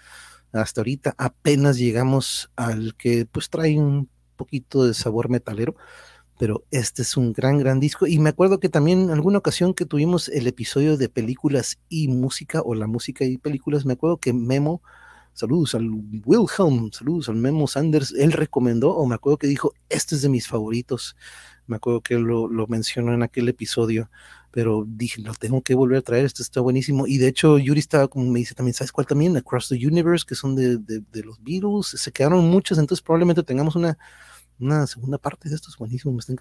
hasta 0.53 0.81
ahorita 0.81 1.15
apenas 1.19 1.77
llegamos 1.77 2.51
al 2.57 2.95
que 2.97 3.27
pues 3.27 3.51
trae 3.51 3.79
un 3.79 4.09
poquito 4.37 4.85
de 4.85 4.95
sabor 4.95 5.29
metalero, 5.29 5.75
pero 6.39 6.65
este 6.71 7.03
es 7.03 7.17
un 7.17 7.33
gran, 7.33 7.59
gran 7.59 7.81
disco. 7.81 8.07
Y 8.07 8.19
me 8.19 8.31
acuerdo 8.31 8.61
que 8.61 8.69
también 8.69 9.03
en 9.03 9.11
alguna 9.11 9.39
ocasión 9.39 9.75
que 9.75 9.85
tuvimos 9.85 10.29
el 10.29 10.47
episodio 10.47 10.97
de 10.97 11.09
películas 11.09 11.79
y 11.89 12.09
música, 12.09 12.63
o 12.63 12.75
la 12.75 12.87
música 12.87 13.25
y 13.25 13.39
películas, 13.39 13.85
me 13.85 13.95
acuerdo 13.95 14.19
que 14.19 14.33
Memo, 14.33 14.81
saludos 15.33 15.75
al 15.75 15.91
Wilhelm, 16.25 16.93
saludos 16.93 17.29
al 17.29 17.37
Memo 17.37 17.67
Sanders, 17.67 18.15
él 18.17 18.33
recomendó, 18.33 18.91
o 18.95 19.07
me 19.07 19.17
acuerdo 19.17 19.39
que 19.39 19.49
dijo, 19.49 19.75
este 19.89 20.15
es 20.15 20.23
de 20.23 20.29
mis 20.29 20.47
favoritos 20.47 21.17
me 21.69 21.77
acuerdo 21.77 22.01
que 22.01 22.15
lo, 22.19 22.49
lo 22.49 22.67
mencionó 22.67 23.15
en 23.15 23.23
aquel 23.23 23.49
episodio, 23.49 24.11
pero 24.51 24.85
dije, 24.87 25.21
lo 25.21 25.35
tengo 25.35 25.63
que 25.63 25.75
volver 25.75 25.99
a 25.99 26.03
traer, 26.03 26.25
esto 26.25 26.43
está 26.43 26.61
buenísimo. 26.61 27.07
Y 27.07 27.19
de 27.19 27.29
hecho, 27.29 27.59
Yuri 27.59 27.81
estaba 27.81 28.09
como 28.09 28.31
me 28.31 28.41
dice 28.41 28.55
también, 28.55 28.75
¿sabes 28.75 28.93
cuál 28.93 29.07
también? 29.07 29.37
Across 29.37 29.69
the 29.69 29.87
Universe, 29.87 30.25
que 30.27 30.35
son 30.35 30.57
de, 30.57 30.79
de, 30.79 31.23
los 31.23 31.43
Beatles, 31.43 31.87
se 32.01 32.11
quedaron 32.11 32.49
muchos, 32.49 32.79
entonces 32.79 33.03
probablemente 33.03 33.43
tengamos 33.43 33.77
una, 33.77 33.99
una 34.59 34.87
segunda 34.87 35.19
parte 35.19 35.49
de 35.49 35.55
estos 35.55 35.77
buenísimo, 35.77 36.13
me 36.13 36.21
están 36.21 36.37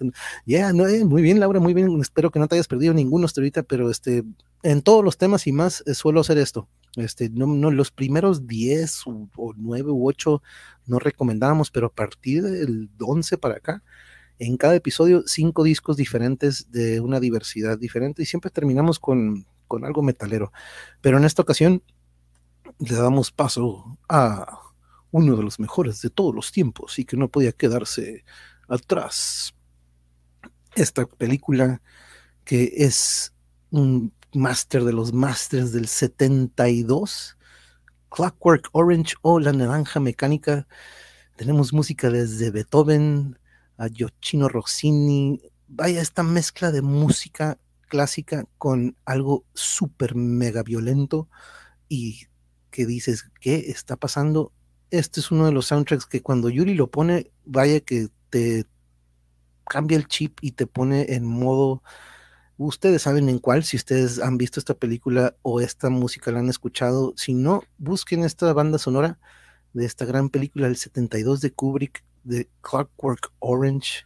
Ya, 0.46 0.72
no, 0.72 0.86
eh, 0.86 1.04
muy 1.04 1.22
bien, 1.22 1.38
Laura, 1.38 1.60
muy 1.60 1.74
bien, 1.74 2.00
espero 2.00 2.30
que 2.30 2.38
no 2.38 2.48
te 2.48 2.54
hayas 2.54 2.68
perdido 2.68 2.94
ninguno 2.94 3.26
hasta 3.26 3.40
ahorita, 3.40 3.62
pero 3.62 3.90
este, 3.90 4.24
en 4.62 4.82
todos 4.82 5.04
los 5.04 5.18
temas 5.18 5.46
y 5.46 5.52
más 5.52 5.84
eh, 5.86 5.94
suelo 5.94 6.20
hacer 6.20 6.38
esto. 6.38 6.68
Este, 6.96 7.28
no, 7.28 7.46
no, 7.46 7.70
los 7.70 7.90
primeros 7.90 8.46
10 8.46 9.06
o, 9.06 9.28
o 9.36 9.54
9 9.54 9.90
u 9.90 10.08
8 10.08 10.42
no 10.86 10.98
recomendábamos, 10.98 11.70
pero 11.70 11.88
a 11.88 11.92
partir 11.92 12.42
del 12.42 12.88
11 12.98 13.36
para 13.38 13.56
acá, 13.56 13.82
en 14.38 14.56
cada 14.56 14.74
episodio 14.74 15.22
cinco 15.26 15.64
discos 15.64 15.96
diferentes 15.96 16.70
de 16.70 17.00
una 17.00 17.20
diversidad 17.20 17.78
diferente 17.78 18.22
y 18.22 18.26
siempre 18.26 18.50
terminamos 18.50 18.98
con, 18.98 19.46
con 19.66 19.84
algo 19.84 20.02
metalero. 20.02 20.52
Pero 21.00 21.18
en 21.18 21.24
esta 21.24 21.42
ocasión 21.42 21.82
le 22.78 22.94
damos 22.94 23.32
paso 23.32 23.98
a 24.08 24.60
uno 25.10 25.36
de 25.36 25.42
los 25.42 25.58
mejores 25.58 26.00
de 26.02 26.10
todos 26.10 26.34
los 26.34 26.52
tiempos 26.52 26.98
y 26.98 27.04
que 27.04 27.16
no 27.16 27.28
podía 27.28 27.52
quedarse 27.52 28.24
atrás. 28.68 29.54
Esta 30.74 31.06
película 31.06 31.80
que 32.44 32.72
es 32.76 33.32
un 33.70 34.12
máster 34.32 34.84
de 34.84 34.92
los 34.92 35.12
másters 35.12 35.72
del 35.72 35.88
72, 35.88 37.36
Clockwork 38.10 38.68
Orange 38.72 39.14
o 39.22 39.40
La 39.40 39.52
Naranja 39.52 40.00
Mecánica. 40.00 40.66
Tenemos 41.36 41.72
música 41.72 42.10
desde 42.10 42.50
Beethoven, 42.50 43.38
a 43.78 43.88
Giochino 43.88 44.48
Rossini, 44.48 45.40
vaya 45.68 46.02
esta 46.02 46.22
mezcla 46.22 46.72
de 46.72 46.82
música 46.82 47.58
clásica 47.88 48.44
con 48.58 48.96
algo 49.04 49.44
súper 49.54 50.14
mega 50.14 50.62
violento 50.62 51.28
y 51.88 52.26
que 52.70 52.86
dices, 52.86 53.30
¿qué 53.40 53.70
está 53.70 53.96
pasando? 53.96 54.52
Este 54.90 55.20
es 55.20 55.30
uno 55.30 55.46
de 55.46 55.52
los 55.52 55.66
soundtracks 55.66 56.06
que 56.06 56.22
cuando 56.22 56.50
Yuri 56.50 56.74
lo 56.74 56.90
pone, 56.90 57.30
vaya 57.44 57.80
que 57.80 58.08
te 58.30 58.66
cambia 59.68 59.96
el 59.96 60.08
chip 60.08 60.38
y 60.40 60.52
te 60.52 60.66
pone 60.66 61.14
en 61.14 61.24
modo, 61.24 61.82
ustedes 62.56 63.02
saben 63.02 63.28
en 63.28 63.38
cuál, 63.38 63.64
si 63.64 63.76
ustedes 63.76 64.18
han 64.18 64.38
visto 64.38 64.60
esta 64.60 64.74
película 64.74 65.36
o 65.42 65.60
esta 65.60 65.88
música 65.88 66.32
la 66.32 66.40
han 66.40 66.48
escuchado, 66.48 67.14
si 67.16 67.34
no, 67.34 67.62
busquen 67.78 68.24
esta 68.24 68.52
banda 68.52 68.78
sonora 68.78 69.18
de 69.72 69.84
esta 69.84 70.04
gran 70.04 70.30
película 70.30 70.66
del 70.66 70.76
72 70.76 71.40
de 71.40 71.52
Kubrick, 71.52 72.04
de 72.28 72.48
Clockwork 72.60 73.32
Orange, 73.40 74.04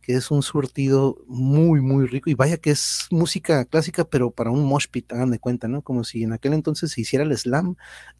que 0.00 0.14
es 0.14 0.30
un 0.30 0.42
surtido 0.42 1.16
muy, 1.26 1.80
muy 1.80 2.06
rico. 2.06 2.30
Y 2.30 2.34
vaya 2.34 2.58
que 2.58 2.70
es 2.70 3.06
música 3.10 3.64
clásica, 3.64 4.04
pero 4.04 4.30
para 4.30 4.50
un 4.50 4.64
mosh 4.64 4.86
pit, 4.90 5.12
hagan 5.12 5.30
de 5.30 5.38
cuenta, 5.38 5.66
¿no? 5.66 5.82
Como 5.82 6.04
si 6.04 6.22
en 6.22 6.32
aquel 6.32 6.52
entonces 6.52 6.92
se 6.92 7.00
hiciera 7.00 7.24
el 7.24 7.36
slam. 7.36 7.76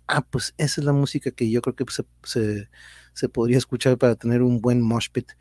Ah, 0.06 0.22
pues 0.22 0.54
esa 0.58 0.80
es 0.80 0.84
la 0.84 0.92
música 0.92 1.30
que 1.30 1.50
yo 1.50 1.62
creo 1.62 1.76
que 1.76 1.84
se, 2.24 2.68
se, 3.14 3.28
podría 3.28 3.58
escuchar 3.58 3.98
para 3.98 4.16
tener 4.16 4.42
un 4.42 4.60
buen 4.60 4.82
mosh 4.82 5.08
pit. 5.10 5.32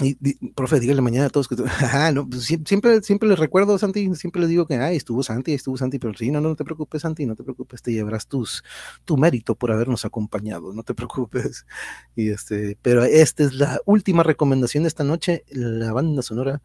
Y, 0.00 0.14
profe, 0.54 0.80
dígale 0.80 1.02
mañana 1.02 1.26
a 1.26 1.30
todos 1.30 1.48
que 1.48 1.56
no, 2.14 2.26
pues, 2.26 2.44
siempre, 2.64 3.02
siempre 3.02 3.28
les 3.28 3.38
recuerdo, 3.38 3.76
Santi, 3.76 4.14
siempre 4.14 4.40
les 4.40 4.48
digo 4.48 4.66
que 4.66 4.76
ay, 4.76 4.96
estuvo 4.96 5.22
Santi, 5.22 5.52
estuvo 5.52 5.76
Santi, 5.76 5.98
pero 5.98 6.14
sí, 6.14 6.30
no, 6.30 6.40
no, 6.40 6.56
te 6.56 6.64
preocupes, 6.64 7.02
Santi, 7.02 7.26
no 7.26 7.36
te 7.36 7.42
preocupes, 7.42 7.82
te 7.82 7.92
llevarás 7.92 8.26
tus, 8.26 8.64
tu 9.04 9.18
mérito 9.18 9.54
por 9.54 9.70
habernos 9.70 10.06
acompañado, 10.06 10.72
no 10.72 10.82
te 10.82 10.94
preocupes. 10.94 11.66
Y 12.16 12.30
este, 12.30 12.78
pero 12.80 13.04
esta 13.04 13.44
es 13.44 13.54
la 13.54 13.80
última 13.84 14.22
recomendación 14.22 14.84
de 14.84 14.88
esta 14.88 15.04
noche, 15.04 15.44
la 15.50 15.92
banda 15.92 16.22
sonora 16.22 16.62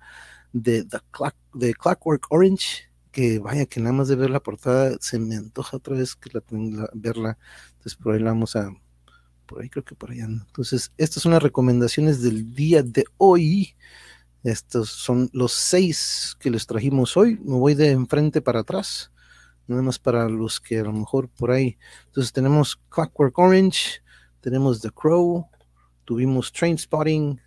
de 0.53 0.85
The 0.85 0.99
Clock, 1.11 1.35
de 1.53 1.73
Clockwork 1.73 2.27
Orange, 2.29 2.89
que 3.11 3.39
vaya 3.39 3.65
que 3.65 3.81
nada 3.81 3.93
más 3.93 4.07
de 4.07 4.15
ver 4.15 4.29
la 4.29 4.39
portada 4.39 4.95
se 5.01 5.19
me 5.19 5.35
antoja 5.35 5.77
otra 5.77 5.97
vez 5.97 6.15
que 6.15 6.29
la, 6.31 6.41
la 6.49 6.89
verla, 6.93 7.37
entonces 7.71 7.95
por 7.95 8.13
ahí 8.13 8.21
la 8.21 8.31
vamos 8.31 8.55
a 8.55 8.71
por 9.47 9.61
ahí 9.61 9.69
creo 9.69 9.83
que 9.83 9.95
por 9.95 10.11
allá. 10.11 10.25
Entonces, 10.25 10.91
estas 10.97 11.23
son 11.23 11.31
las 11.31 11.41
recomendaciones 11.41 12.21
del 12.21 12.53
día 12.53 12.83
de 12.83 13.05
hoy. 13.17 13.75
Estos 14.43 14.89
son 14.89 15.29
los 15.33 15.53
seis 15.53 16.35
que 16.39 16.51
les 16.51 16.67
trajimos 16.67 17.17
hoy. 17.17 17.39
Me 17.43 17.55
voy 17.55 17.73
de 17.73 17.91
enfrente 17.91 18.41
para 18.41 18.59
atrás, 18.59 19.11
nada 19.65 19.81
más 19.81 19.97
para 19.97 20.29
los 20.29 20.59
que 20.59 20.79
a 20.79 20.83
lo 20.83 20.93
mejor 20.93 21.29
por 21.29 21.51
ahí. 21.51 21.77
Entonces 22.05 22.31
tenemos 22.31 22.79
Clockwork 22.89 23.37
Orange, 23.39 24.01
tenemos 24.41 24.81
The 24.81 24.91
Crow, 24.91 25.47
tuvimos 26.05 26.51
Train 26.51 26.77
Spotting, 26.77 27.41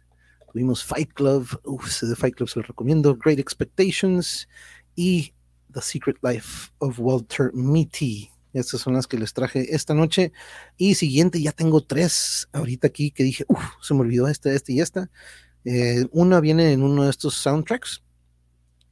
tuvimos 0.53 0.85
Fight 0.85 1.13
Club, 1.13 1.47
Uf, 1.65 1.87
ese 1.87 2.07
de 2.07 2.17
Fight 2.17 2.35
Club 2.35 2.49
se 2.49 2.59
lo 2.59 2.67
recomiendo, 2.67 3.17
Great 3.17 3.39
Expectations 3.39 4.49
y 4.97 5.33
The 5.73 5.81
Secret 5.81 6.17
Life 6.23 6.71
of 6.79 6.99
Walter 6.99 7.53
Mitty. 7.55 8.31
Estas 8.53 8.81
son 8.81 8.95
las 8.95 9.07
que 9.07 9.19
les 9.19 9.33
traje 9.33 9.75
esta 9.75 9.95
noche. 9.95 10.33
Y 10.77 10.95
siguiente, 10.95 11.41
ya 11.41 11.53
tengo 11.53 11.83
tres 11.83 12.49
ahorita 12.53 12.89
aquí 12.89 13.11
que 13.11 13.25
dije, 13.25 13.45
uff, 13.49 13.65
se 13.81 13.95
me 13.95 14.01
olvidó 14.01 14.29
esta, 14.29 14.53
esta 14.53 14.73
y 14.73 14.81
esta. 14.81 15.11
Eh, 15.65 16.07
una 16.11 16.41
viene 16.41 16.73
en 16.73 16.83
uno 16.83 17.05
de 17.05 17.11
estos 17.11 17.35
soundtracks 17.35 18.03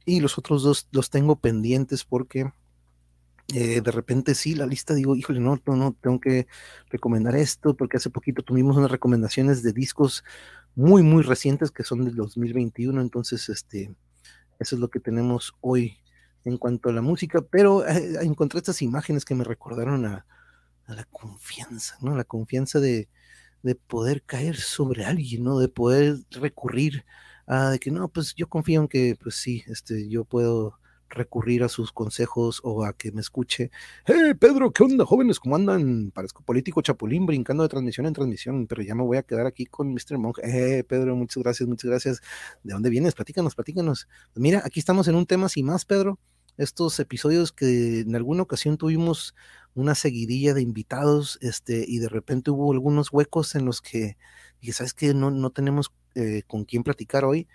y 0.05 0.19
los 0.19 0.37
otros 0.37 0.63
dos 0.63 0.87
los 0.91 1.09
tengo 1.09 1.35
pendientes 1.35 2.03
porque 2.03 2.51
eh, 3.53 3.81
de 3.81 3.91
repente 3.91 4.35
sí, 4.35 4.53
la 4.53 4.67
lista 4.67 4.93
digo, 4.93 5.15
híjole, 5.15 5.39
no, 5.39 5.59
no, 5.65 5.75
no, 5.75 5.95
tengo 5.99 6.19
que 6.19 6.47
recomendar 6.89 7.35
esto 7.35 7.75
porque 7.75 7.97
hace 7.97 8.11
poquito 8.11 8.43
tuvimos 8.43 8.77
unas 8.77 8.91
recomendaciones 8.91 9.63
de 9.63 9.73
discos 9.73 10.23
muy, 10.75 11.01
muy 11.01 11.23
recientes 11.23 11.71
que 11.71 11.83
son 11.83 12.05
del 12.05 12.15
2021. 12.15 13.01
Entonces, 13.01 13.49
este, 13.49 13.95
eso 14.59 14.75
es 14.75 14.79
lo 14.79 14.89
que 14.89 14.99
tenemos 14.99 15.55
hoy 15.61 15.97
en 16.45 16.57
cuanto 16.57 16.89
a 16.89 16.93
la 16.93 17.01
música, 17.01 17.41
pero 17.41 17.87
eh, 17.87 18.17
encontré 18.21 18.59
estas 18.59 18.81
imágenes 18.81 19.25
que 19.25 19.35
me 19.35 19.43
recordaron 19.43 20.05
a, 20.05 20.25
la 20.87 21.05
confianza, 21.05 21.97
¿no? 22.01 22.15
La 22.15 22.23
confianza 22.23 22.79
de, 22.79 23.07
poder 23.87 24.23
caer 24.23 24.55
sobre 24.57 25.05
alguien, 25.05 25.43
¿no? 25.43 25.59
De 25.59 25.67
poder 25.67 26.17
recurrir 26.31 27.05
a 27.45 27.69
de 27.71 27.79
que 27.79 27.91
no, 27.91 28.07
pues 28.09 28.33
yo 28.35 28.47
confío 28.49 28.81
en 28.81 28.87
que, 28.87 29.15
pues 29.21 29.35
sí, 29.35 29.63
este, 29.67 30.09
yo 30.09 30.25
puedo 30.25 30.78
recurrir 31.09 31.63
a 31.63 31.69
sus 31.69 31.91
consejos 31.91 32.61
o 32.63 32.85
a 32.85 32.93
que 32.93 33.11
me 33.11 33.21
escuche. 33.21 33.71
¡Eh, 34.05 34.35
Pedro! 34.35 34.71
¿Qué 34.71 34.83
onda, 34.83 35.05
jóvenes? 35.05 35.39
¿Cómo 35.39 35.55
andan? 35.55 36.11
Parezco 36.11 36.43
político 36.43 36.81
chapulín 36.81 37.25
brincando 37.25 37.63
de 37.63 37.69
transmisión 37.69 38.05
en 38.05 38.13
transmisión, 38.13 38.67
pero 38.67 38.81
ya 38.81 38.95
me 38.95 39.03
voy 39.03 39.17
a 39.17 39.23
quedar 39.23 39.45
aquí 39.45 39.65
con 39.65 39.93
Mr. 39.93 40.17
Monk. 40.17 40.39
¡Eh, 40.43 40.83
Pedro! 40.87 41.15
Muchas 41.15 41.43
gracias, 41.43 41.67
muchas 41.67 41.89
gracias. 41.89 42.21
¿De 42.63 42.73
dónde 42.73 42.89
vienes? 42.89 43.15
Platícanos, 43.15 43.55
platícanos. 43.55 44.07
Pues 44.33 44.41
mira, 44.41 44.61
aquí 44.65 44.79
estamos 44.79 45.07
en 45.07 45.15
un 45.15 45.25
tema 45.25 45.49
sin 45.49 45.65
más, 45.65 45.85
Pedro. 45.85 46.19
Estos 46.57 46.99
episodios 46.99 47.51
que 47.51 48.01
en 48.01 48.15
alguna 48.15 48.43
ocasión 48.43 48.77
tuvimos 48.77 49.33
una 49.75 49.95
seguidilla 49.95 50.53
de 50.53 50.61
invitados, 50.61 51.37
este, 51.41 51.85
y 51.87 51.99
de 51.99 52.09
repente 52.09 52.51
hubo 52.51 52.71
algunos 52.73 53.13
huecos 53.13 53.55
en 53.55 53.65
los 53.65 53.81
que 53.81 54.17
dije, 54.59 54.73
¿sabes 54.73 54.93
qué? 54.93 55.13
No, 55.13 55.31
no 55.31 55.51
tenemos 55.51 55.91
eh, 56.15 56.43
con 56.47 56.65
quién 56.65 56.83
platicar 56.83 57.23
hoy. 57.23 57.47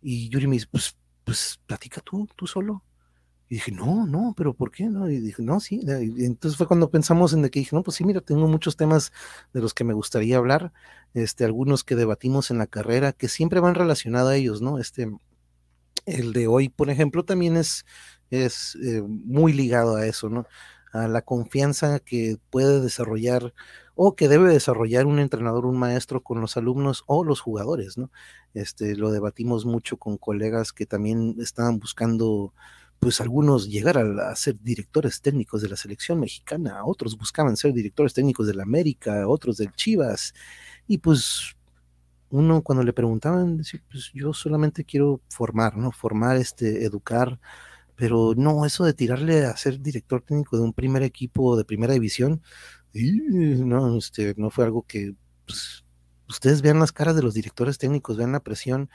Y 0.00 0.28
Yuri 0.28 0.46
me 0.46 0.54
dice, 0.54 0.68
pues, 0.70 0.96
pues 1.24 1.60
platica 1.66 2.00
tú, 2.00 2.28
tú 2.36 2.46
solo. 2.46 2.84
Y 3.48 3.56
dije, 3.56 3.72
no, 3.72 4.06
no, 4.06 4.34
pero 4.36 4.54
¿por 4.54 4.70
qué? 4.70 4.84
No? 4.88 5.08
Y 5.08 5.20
dije, 5.20 5.42
no, 5.42 5.60
sí. 5.60 5.80
Y 5.82 6.24
entonces 6.24 6.56
fue 6.56 6.66
cuando 6.66 6.90
pensamos 6.90 7.32
en 7.34 7.42
que 7.50 7.60
dije, 7.60 7.76
no, 7.76 7.82
pues 7.82 7.96
sí, 7.96 8.04
mira, 8.04 8.20
tengo 8.20 8.48
muchos 8.48 8.76
temas 8.76 9.12
de 9.52 9.60
los 9.60 9.74
que 9.74 9.84
me 9.84 9.92
gustaría 9.92 10.38
hablar, 10.38 10.72
este, 11.12 11.44
algunos 11.44 11.84
que 11.84 11.94
debatimos 11.94 12.50
en 12.50 12.58
la 12.58 12.66
carrera, 12.66 13.12
que 13.12 13.28
siempre 13.28 13.60
van 13.60 13.74
relacionados 13.74 14.30
a 14.30 14.36
ellos, 14.36 14.62
¿no? 14.62 14.78
Este, 14.78 15.10
el 16.06 16.32
de 16.32 16.46
hoy, 16.46 16.68
por 16.68 16.90
ejemplo, 16.90 17.24
también 17.24 17.56
es, 17.56 17.84
es 18.30 18.76
eh, 18.82 19.02
muy 19.02 19.52
ligado 19.52 19.96
a 19.96 20.06
eso, 20.06 20.28
¿no? 20.30 20.46
A 20.92 21.08
la 21.08 21.22
confianza 21.22 21.98
que 21.98 22.38
puede 22.50 22.80
desarrollar 22.80 23.52
o 23.94 24.16
que 24.16 24.28
debe 24.28 24.48
desarrollar 24.52 25.06
un 25.06 25.18
entrenador, 25.18 25.66
un 25.66 25.78
maestro 25.78 26.22
con 26.22 26.40
los 26.40 26.56
alumnos 26.56 27.04
o 27.06 27.24
los 27.24 27.40
jugadores, 27.40 27.98
¿no? 27.98 28.10
Este, 28.54 28.96
lo 28.96 29.10
debatimos 29.10 29.66
mucho 29.66 29.98
con 29.98 30.18
colegas 30.18 30.72
que 30.72 30.86
también 30.86 31.36
estaban 31.40 31.78
buscando 31.78 32.54
pues 33.04 33.20
algunos 33.20 33.68
llegar 33.68 33.98
a, 33.98 34.34
ser 34.34 34.58
directores 34.62 35.20
técnicos 35.20 35.60
de 35.60 35.68
la 35.68 35.76
selección 35.76 36.18
mexicana, 36.20 36.86
otros 36.86 37.18
buscaban 37.18 37.54
ser 37.54 37.74
directores 37.74 38.14
técnicos 38.14 38.46
de 38.46 38.54
la 38.54 38.62
América, 38.62 39.28
otros 39.28 39.58
del 39.58 39.74
Chivas, 39.74 40.32
y 40.88 40.96
pues 40.96 41.54
uno 42.30 42.62
cuando 42.62 42.82
le 42.82 42.94
preguntaban, 42.94 43.58
decía, 43.58 43.82
pues 43.90 44.10
yo 44.14 44.32
solamente 44.32 44.86
quiero 44.86 45.20
formar, 45.28 45.76
¿no? 45.76 45.92
Formar, 45.92 46.38
este, 46.38 46.86
educar, 46.86 47.38
pero 47.94 48.32
no, 48.34 48.64
eso 48.64 48.84
de 48.84 48.94
tirarle 48.94 49.44
a 49.44 49.54
ser 49.58 49.82
director 49.82 50.22
técnico 50.22 50.56
de 50.56 50.62
un 50.62 50.72
primer 50.72 51.02
equipo 51.02 51.58
de 51.58 51.66
primera 51.66 51.92
división, 51.92 52.42
no, 52.94 53.98
este, 53.98 54.34
no 54.38 54.48
fue 54.48 54.64
algo 54.64 54.86
que, 54.86 55.14
pues, 55.44 55.84
ustedes 56.26 56.62
vean 56.62 56.78
las 56.78 56.92
caras 56.92 57.16
de 57.16 57.22
los 57.22 57.34
directores 57.34 57.76
técnicos, 57.76 58.16
vean 58.16 58.32
la 58.32 58.40
presión, 58.40 58.88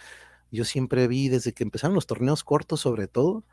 yo 0.49 0.65
siempre 0.65 1.07
vi 1.07 1.29
desde 1.29 1.53
que 1.53 1.63
empezaron 1.63 1.93
los 1.93 2.07
torneos 2.07 2.43
cortos 2.43 2.79
sobre 2.79 3.07
todo, 3.07 3.43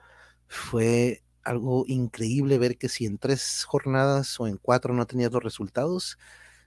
fue 0.48 1.22
algo 1.42 1.84
increíble 1.86 2.58
ver 2.58 2.76
que 2.76 2.88
si 2.88 3.06
en 3.06 3.18
tres 3.18 3.64
jornadas 3.64 4.38
o 4.40 4.46
en 4.46 4.58
cuatro 4.58 4.92
no 4.94 5.06
tenías 5.06 5.32
los 5.32 5.42
resultados, 5.42 6.18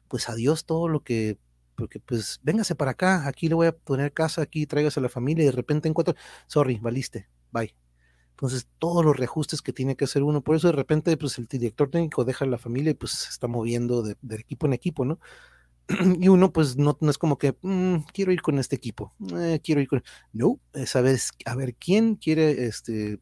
pues 0.07 0.29
adiós 0.29 0.65
todo 0.65 0.87
lo 0.87 1.03
que, 1.03 1.37
porque 1.75 1.99
pues 1.99 2.39
véngase 2.43 2.75
para 2.75 2.91
acá, 2.91 3.27
aquí 3.27 3.49
le 3.49 3.55
voy 3.55 3.67
a 3.67 3.75
poner 3.75 4.13
casa, 4.13 4.41
aquí 4.41 4.65
tráigase 4.65 4.99
a 4.99 5.03
la 5.03 5.09
familia 5.09 5.43
y 5.43 5.47
de 5.47 5.51
repente 5.53 5.87
en 5.87 5.93
cuatro, 5.93 6.15
sorry, 6.47 6.77
valiste, 6.79 7.29
bye. 7.51 7.75
Entonces, 8.31 8.69
todos 8.79 9.03
los 9.03 9.17
reajustes 9.17 9.61
que 9.61 9.73
tiene 9.73 9.97
que 9.97 10.05
hacer 10.05 10.23
uno, 10.23 10.41
por 10.41 10.55
eso 10.55 10.67
de 10.67 10.73
repente, 10.73 11.17
pues 11.17 11.37
el 11.37 11.47
director 11.47 11.89
técnico 11.89 12.23
deja 12.23 12.45
a 12.45 12.47
la 12.47 12.57
familia 12.57 12.91
y 12.91 12.93
pues 12.93 13.11
se 13.11 13.29
está 13.29 13.47
moviendo 13.47 14.01
de, 14.01 14.15
equipo 14.31 14.65
en 14.65 14.71
equipo, 14.71 15.03
¿no? 15.03 15.19
y 16.19 16.29
uno 16.29 16.53
pues 16.53 16.77
no, 16.77 16.97
es 17.01 17.17
como 17.17 17.37
que 17.37 17.57
mm, 17.61 17.97
quiero 18.13 18.31
ir 18.31 18.41
con 18.41 18.57
este 18.57 18.77
equipo, 18.77 19.13
eh, 19.35 19.59
quiero 19.61 19.81
ir 19.81 19.89
con... 19.89 20.03
No, 20.31 20.57
es 20.73 20.95
a 20.95 21.01
ver, 21.01 21.19
a 21.45 21.55
ver 21.55 21.75
quién 21.75 22.15
quiere 22.15 22.65
este, 22.65 23.19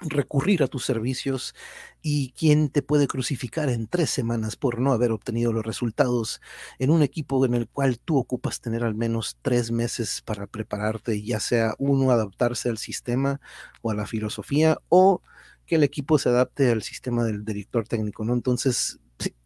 recurrir 0.00 0.62
a 0.62 0.68
tus 0.68 0.84
servicios 0.84 1.54
y 2.02 2.32
quién 2.32 2.70
te 2.70 2.82
puede 2.82 3.06
crucificar 3.06 3.68
en 3.68 3.86
tres 3.86 4.10
semanas 4.10 4.56
por 4.56 4.80
no 4.80 4.92
haber 4.92 5.12
obtenido 5.12 5.52
los 5.52 5.64
resultados 5.64 6.40
en 6.78 6.90
un 6.90 7.02
equipo 7.02 7.44
en 7.44 7.54
el 7.54 7.68
cual 7.68 7.98
tú 7.98 8.16
ocupas 8.16 8.60
tener 8.60 8.84
al 8.84 8.94
menos 8.94 9.36
tres 9.42 9.70
meses 9.70 10.22
para 10.22 10.46
prepararte, 10.46 11.22
ya 11.22 11.40
sea 11.40 11.74
uno 11.78 12.10
adaptarse 12.10 12.68
al 12.68 12.78
sistema 12.78 13.40
o 13.82 13.90
a 13.90 13.94
la 13.94 14.06
filosofía 14.06 14.78
o 14.88 15.22
que 15.66 15.76
el 15.76 15.84
equipo 15.84 16.18
se 16.18 16.30
adapte 16.30 16.70
al 16.70 16.82
sistema 16.82 17.24
del 17.24 17.44
director 17.44 17.86
técnico, 17.86 18.24
¿no? 18.24 18.32
Entonces, 18.32 18.98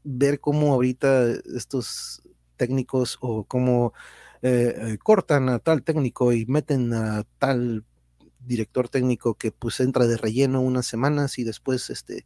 ver 0.05 0.41
cómo 0.41 0.73
ahorita 0.73 1.33
estos 1.57 2.23
técnicos 2.57 3.19
o 3.21 3.45
cómo 3.45 3.93
eh, 4.43 4.75
eh, 4.77 4.99
cortan 5.03 5.49
a 5.49 5.59
tal 5.59 5.83
técnico 5.83 6.33
y 6.33 6.47
meten 6.47 6.93
a 6.93 7.25
tal 7.39 7.85
director 8.47 8.89
técnico 8.89 9.35
que 9.35 9.53
pues 9.53 9.81
entra 9.81 10.07
de 10.07 10.17
relleno 10.17 10.61
unas 10.61 10.87
semanas 10.87 11.39
y 11.39 11.45
después 11.45 11.91
este, 11.91 12.25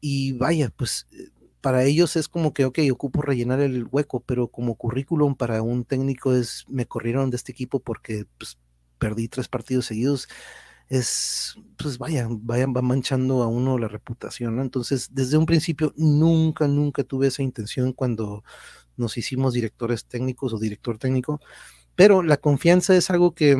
y 0.00 0.32
vaya, 0.32 0.70
pues 0.76 1.06
eh, 1.12 1.30
para 1.60 1.84
ellos 1.84 2.16
es 2.16 2.28
como 2.28 2.54
que, 2.54 2.64
ok, 2.64 2.78
ocupo 2.92 3.22
rellenar 3.22 3.60
el 3.60 3.88
hueco, 3.90 4.20
pero 4.20 4.48
como 4.48 4.76
currículum 4.76 5.34
para 5.34 5.62
un 5.62 5.84
técnico 5.84 6.32
es, 6.32 6.64
me 6.68 6.86
corrieron 6.86 7.30
de 7.30 7.36
este 7.36 7.52
equipo 7.52 7.80
porque 7.80 8.26
pues, 8.38 8.58
perdí 8.98 9.28
tres 9.28 9.48
partidos 9.48 9.86
seguidos, 9.86 10.28
es, 10.88 11.56
pues 11.76 11.98
vaya, 11.98 12.28
vaya, 12.30 12.66
va 12.68 12.82
manchando 12.82 13.42
a 13.42 13.48
uno 13.48 13.78
la 13.78 13.88
reputación, 13.88 14.56
¿no? 14.56 14.62
Entonces, 14.62 15.08
desde 15.12 15.36
un 15.36 15.46
principio, 15.46 15.92
nunca, 15.96 16.68
nunca 16.68 17.02
tuve 17.02 17.26
esa 17.26 17.42
intención 17.42 17.92
cuando 17.92 18.44
nos 18.96 19.18
hicimos 19.18 19.52
directores 19.52 20.04
técnicos 20.06 20.52
o 20.52 20.58
director 20.58 20.98
técnico, 20.98 21.40
pero 21.96 22.22
la 22.22 22.36
confianza 22.36 22.96
es 22.96 23.10
algo 23.10 23.34
que 23.34 23.56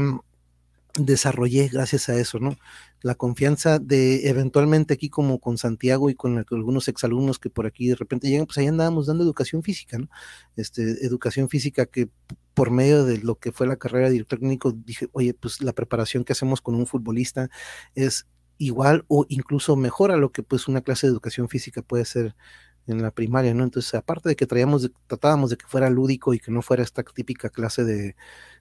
desarrollé 0.98 1.68
gracias 1.68 2.09
a 2.09 2.16
eso, 2.16 2.38
¿no? 2.38 2.56
La 3.02 3.14
confianza 3.14 3.78
de 3.78 4.28
eventualmente 4.28 4.94
aquí 4.94 5.11
como 5.11 5.38
con 5.38 5.59
Santiago 5.59 6.11
y 6.11 6.14
con 6.14 6.38
algunos 6.50 6.88
exalumnos 6.88 7.38
que 7.38 7.50
por 7.50 7.66
aquí 7.66 7.88
de 7.88 7.96
repente 7.96 8.28
llegan, 8.28 8.46
pues 8.46 8.59
ahí 8.59 8.66
andábamos 8.66 9.06
dando 9.06 9.24
educación 9.24 9.62
física, 9.62 9.98
¿no? 9.98 10.09
Este, 10.56 10.82
educación 11.04 11.48
física 11.48 11.87
que 11.87 12.09
por 12.54 12.70
medio 12.70 13.04
de 13.04 13.18
lo 13.18 13.37
que 13.37 13.52
fue 13.52 13.66
la 13.66 13.76
carrera 13.76 14.06
de 14.06 14.12
director 14.12 14.38
técnico, 14.38 14.72
dije, 14.72 15.09
oye, 15.12 15.35
pues 15.35 15.61
la 15.61 15.72
preparación 15.72 16.24
que 16.24 16.32
hacemos 16.32 16.61
con 16.61 16.74
un 16.74 16.87
futbolista 16.87 17.50
es 17.94 18.26
igual 18.59 19.04
o 19.09 19.26
incluso 19.28 19.76
mejor 19.76 20.11
a 20.11 20.16
lo 20.16 20.32
que 20.32 20.42
pues 20.42 20.66
una 20.68 20.80
clase 20.80 21.06
de 21.06 21.12
educación 21.12 21.48
física 21.48 21.82
puede 21.82 22.06
ser 22.06 22.35
en 22.87 23.02
la 23.02 23.11
primaria, 23.11 23.52
¿no? 23.52 23.64
Entonces, 23.64 23.94
aparte 23.94 24.28
de 24.28 24.37
que 24.37 24.46
traíamos, 24.46 24.90
tratábamos 25.06 25.50
de 25.50 25.56
que 25.56 25.66
fuera 25.66 25.90
lúdico 25.90 26.35
y 26.35 26.38
que 26.38 26.52
no 26.52 26.62
fuera 26.62 26.82
esta 26.82 27.02
típica 27.02 27.50
clase 27.50 27.85
de, 27.85 28.16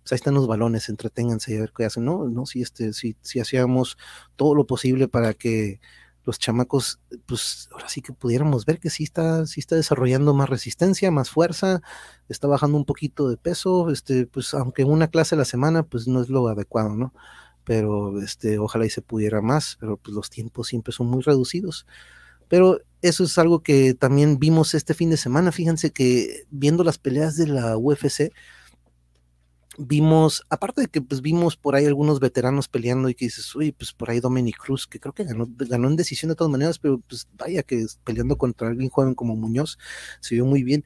pues 0.06 0.12
ahí 0.12 0.18
están 0.18 0.36
los 0.36 0.46
balones, 0.46 0.88
entreténganse 0.88 1.52
y 1.52 1.58
a 1.58 1.62
ver 1.62 1.74
qué 1.76 1.84
hacen, 1.84 2.06
¿no? 2.06 2.30
No, 2.30 2.46
si 2.46 2.62
este, 2.62 2.94
si, 2.94 3.18
si 3.22 3.40
hacíamos 3.40 3.98
todo 4.36 4.54
lo 4.54 4.68
posible 4.68 5.08
para 5.08 5.34
que 5.34 5.80
los 6.26 6.38
chamacos, 6.38 7.00
pues 7.26 7.70
ahora 7.72 7.90
sí 7.90 8.04
que 8.04 8.14
pudiéramos 8.14 8.66
ver 8.66 8.80
que 8.80 8.92
sí 8.92 9.04
está, 9.04 9.48
sí 9.48 9.62
está 9.62 9.76
desarrollando 9.76 10.36
más 10.36 10.48
resistencia, 10.48 11.10
más 11.10 11.32
fuerza, 11.32 11.82
está 12.30 12.48
bajando 12.48 12.78
un 12.78 12.86
poquito 12.86 13.30
de 13.30 13.38
peso, 13.38 13.90
este, 13.90 14.28
pues 14.28 14.54
aunque 14.54 14.84
una 14.84 15.08
clase 15.08 15.34
a 15.34 15.40
la 15.40 15.46
semana, 15.46 15.82
pues 15.82 16.08
no 16.08 16.22
es 16.22 16.30
lo 16.30 16.48
adecuado, 16.50 16.90
¿no? 16.96 17.12
Pero 17.64 18.22
este, 18.22 18.60
ojalá 18.60 18.86
y 18.86 18.92
se 18.92 19.02
pudiera 19.02 19.42
más, 19.42 19.76
pero 19.80 19.98
pues 19.98 20.14
los 20.14 20.30
tiempos 20.30 20.68
siempre 20.68 20.94
son 20.94 21.08
muy 21.08 21.24
reducidos. 21.24 21.88
Pero 22.48 22.80
eso 23.02 23.24
es 23.24 23.40
algo 23.40 23.64
que 23.64 23.96
también 23.96 24.38
vimos 24.38 24.76
este 24.76 24.94
fin 24.94 25.10
de 25.10 25.18
semana. 25.18 25.52
Fíjense 25.52 25.90
que 25.92 26.46
viendo 26.52 26.84
las 26.84 27.00
peleas 27.00 27.36
de 27.38 27.48
la 27.48 27.76
UFC, 27.76 28.32
vimos, 29.78 30.44
aparte 30.50 30.82
de 30.82 30.88
que 30.88 31.02
pues 31.02 31.22
vimos 31.22 31.58
por 31.58 31.76
ahí 31.76 31.86
algunos 31.86 32.20
veteranos 32.20 32.68
peleando 32.68 33.10
y 33.10 33.16
que 33.16 33.26
dices, 33.26 33.54
uy, 33.56 33.72
pues 33.72 33.94
por 33.94 34.10
ahí 34.10 34.20
Dominic 34.20 34.58
Cruz, 34.58 34.88
que 34.88 35.00
creo 35.00 35.14
que 35.14 35.24
ganó, 35.24 35.48
ganó 35.50 35.88
en 35.88 35.96
decisión 35.96 36.30
de 36.30 36.36
todas 36.36 36.52
maneras, 36.52 36.80
pero 36.80 37.00
pues 37.00 37.28
vaya 37.34 37.64
que 37.64 37.86
peleando 38.04 38.38
contra 38.38 38.70
alguien 38.70 38.90
joven 38.90 39.16
como 39.16 39.36
Muñoz, 39.36 39.78
se 40.22 40.36
vio 40.36 40.46
muy 40.46 40.64
bien. 40.64 40.84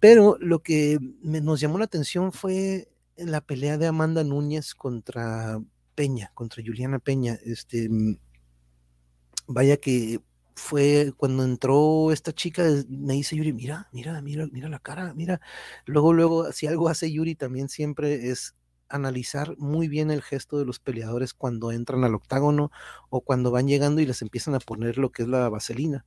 Pero 0.00 0.36
lo 0.40 0.62
que 0.62 0.98
nos 1.22 1.60
llamó 1.60 1.78
la 1.78 1.86
atención 1.86 2.32
fue 2.32 2.88
la 3.16 3.40
pelea 3.40 3.78
de 3.78 3.88
Amanda 3.88 4.22
Núñez 4.22 4.74
contra 4.74 5.60
Peña, 5.94 6.30
contra 6.34 6.62
Juliana 6.64 7.00
Peña. 7.00 7.38
Este, 7.44 7.88
vaya 9.48 9.76
que 9.78 10.20
fue 10.58 11.12
cuando 11.16 11.44
entró 11.44 12.12
esta 12.12 12.32
chica, 12.32 12.64
me 12.88 13.14
dice 13.14 13.36
Yuri, 13.36 13.52
mira, 13.52 13.88
mira, 13.92 14.20
mira, 14.20 14.46
mira 14.52 14.68
la 14.68 14.78
cara, 14.80 15.14
mira. 15.14 15.40
Luego, 15.86 16.12
luego, 16.12 16.52
si 16.52 16.66
algo 16.66 16.88
hace 16.88 17.10
Yuri 17.12 17.34
también 17.36 17.68
siempre 17.68 18.30
es 18.30 18.54
analizar 18.88 19.56
muy 19.58 19.88
bien 19.88 20.10
el 20.10 20.22
gesto 20.22 20.58
de 20.58 20.64
los 20.64 20.80
peleadores 20.80 21.34
cuando 21.34 21.72
entran 21.72 22.04
al 22.04 22.14
octágono 22.14 22.70
o 23.10 23.20
cuando 23.20 23.50
van 23.50 23.68
llegando 23.68 24.00
y 24.00 24.06
les 24.06 24.22
empiezan 24.22 24.54
a 24.54 24.60
poner 24.60 24.98
lo 24.98 25.12
que 25.12 25.22
es 25.22 25.28
la 25.28 25.48
vaselina. 25.48 26.04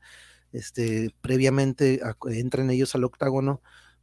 Este, 0.52 1.16
previamente 1.22 2.02
entran 2.26 2.70
ellos 2.72 2.94
al 2.96 3.06
octágono, 3.06 3.62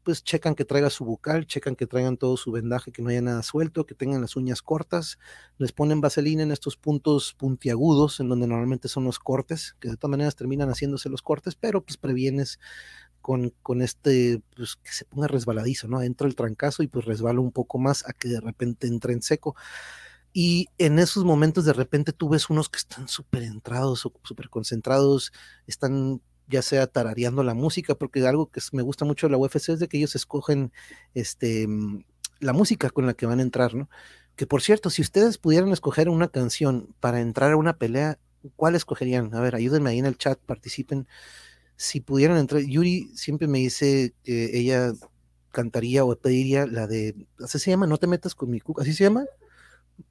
pues 0.09 0.25
checan 0.25 0.55
que 0.55 0.65
traiga 0.65 0.89
su 0.89 1.05
bucal, 1.05 1.47
checan 1.47 1.77
que 1.77 1.87
traigan 1.87 2.17
todo 2.17 2.39
su 2.39 2.51
vendaje, 2.51 2.93
que 2.93 3.03
no 3.03 3.11
haya 3.11 3.21
nada 3.21 3.43
suelto, 3.43 3.85
que 3.85 3.95
tengan 3.95 4.23
las 4.23 4.37
uñas 4.37 4.63
cortas, 4.63 5.19
les 5.59 5.73
ponen 5.73 6.01
vaselina 6.01 6.43
en 6.43 6.51
estos 6.51 6.79
puntos 6.79 7.35
puntiagudos, 7.35 8.19
en 8.19 8.31
donde 8.31 8.47
normalmente 8.47 8.89
son 8.89 9.05
los 9.05 9.19
cortes, 9.19 9.77
que 9.81 9.91
de 9.91 9.99
todas 9.99 10.13
maneras 10.13 10.35
terminan 10.35 10.71
haciéndose 10.71 11.11
los 11.11 11.21
cortes, 11.21 11.57
pero 11.57 11.85
pues 11.85 11.99
previenes 11.99 12.59
con, 13.21 13.53
con 13.63 13.83
este, 13.83 14.41
pues 14.57 14.77
que 14.77 14.93
se 14.93 15.05
ponga 15.05 15.29
resbaladizo, 15.29 15.89
¿no? 15.89 16.01
Entra 16.01 16.27
el 16.27 16.37
trancazo 16.37 16.83
y 16.83 16.87
pues 16.87 17.05
resbala 17.05 17.41
un 17.41 17.53
poco 17.53 17.77
más 17.79 18.09
a 18.09 18.15
que 18.15 18.29
de 18.29 18.41
repente 18.41 18.87
entre 18.87 19.13
en 19.13 19.21
seco. 19.21 19.57
Y 20.33 20.69
en 20.79 20.99
esos 20.99 21.27
momentos 21.27 21.67
de 21.67 21.75
repente 21.75 22.15
tú 22.15 22.31
ves 22.31 22.49
unos 22.49 22.71
que 22.71 22.79
están 22.79 23.09
súper 23.09 23.43
entrados, 23.43 24.09
súper 24.23 24.49
concentrados, 24.49 25.35
están 25.67 26.23
ya 26.49 26.63
sea 26.63 26.87
tarareando 26.87 27.43
la 27.43 27.55
música, 27.55 27.95
porque 27.95 28.27
algo 28.27 28.51
que 28.51 28.61
me 28.73 28.83
gusta 28.83 29.05
mucho 29.05 29.27
de 29.27 29.33
la 29.33 29.39
UFC 29.39 29.71
es 29.71 29.81
de 29.81 29.89
que 29.89 29.99
ellos 29.99 30.17
escogen 30.17 30.73
este, 31.15 31.69
mm, 31.69 32.05
la 32.41 32.53
música 32.53 32.91
con 32.91 33.07
la 33.07 33.15
que 33.15 33.27
van 33.27 33.41
a 33.41 33.43
entrar, 33.43 33.75
¿no? 33.75 33.89
Que 34.37 34.47
por 34.47 34.63
cierto, 34.63 34.91
si 34.91 35.03
ustedes 35.03 35.39
pudieran 35.39 35.71
escoger 35.73 36.09
una 36.09 36.29
canción 36.29 36.95
para 37.01 37.21
entrar 37.21 37.53
a 37.53 37.57
una 37.57 37.77
pelea, 37.79 38.19
¿cuál 38.57 38.75
escogerían? 38.77 39.35
A 39.35 39.41
ver, 39.41 39.55
ayúdenme 39.55 39.91
ahí 39.91 39.99
en 39.99 40.07
el 40.07 40.17
chat, 40.17 40.39
participen. 40.39 41.07
Si 41.77 42.01
pudieran 42.01 42.39
entrar, 42.39 42.63
Yuri 42.63 43.11
siempre 43.15 43.49
me 43.49 43.59
dice 43.59 44.15
que 44.25 44.59
ella 44.59 44.93
cantaría 45.53 46.05
o 46.05 46.17
pediría 46.17 46.67
la 46.67 46.87
de, 46.87 47.15
¿así 47.41 47.59
se 47.59 47.71
llama? 47.71 47.87
No 47.87 47.99
te 47.99 48.07
metas 48.07 48.35
con 48.35 48.51
mi 48.51 48.61
cuca, 48.61 48.83
¿así 48.83 48.95
se 48.95 49.05
llama? 49.05 49.27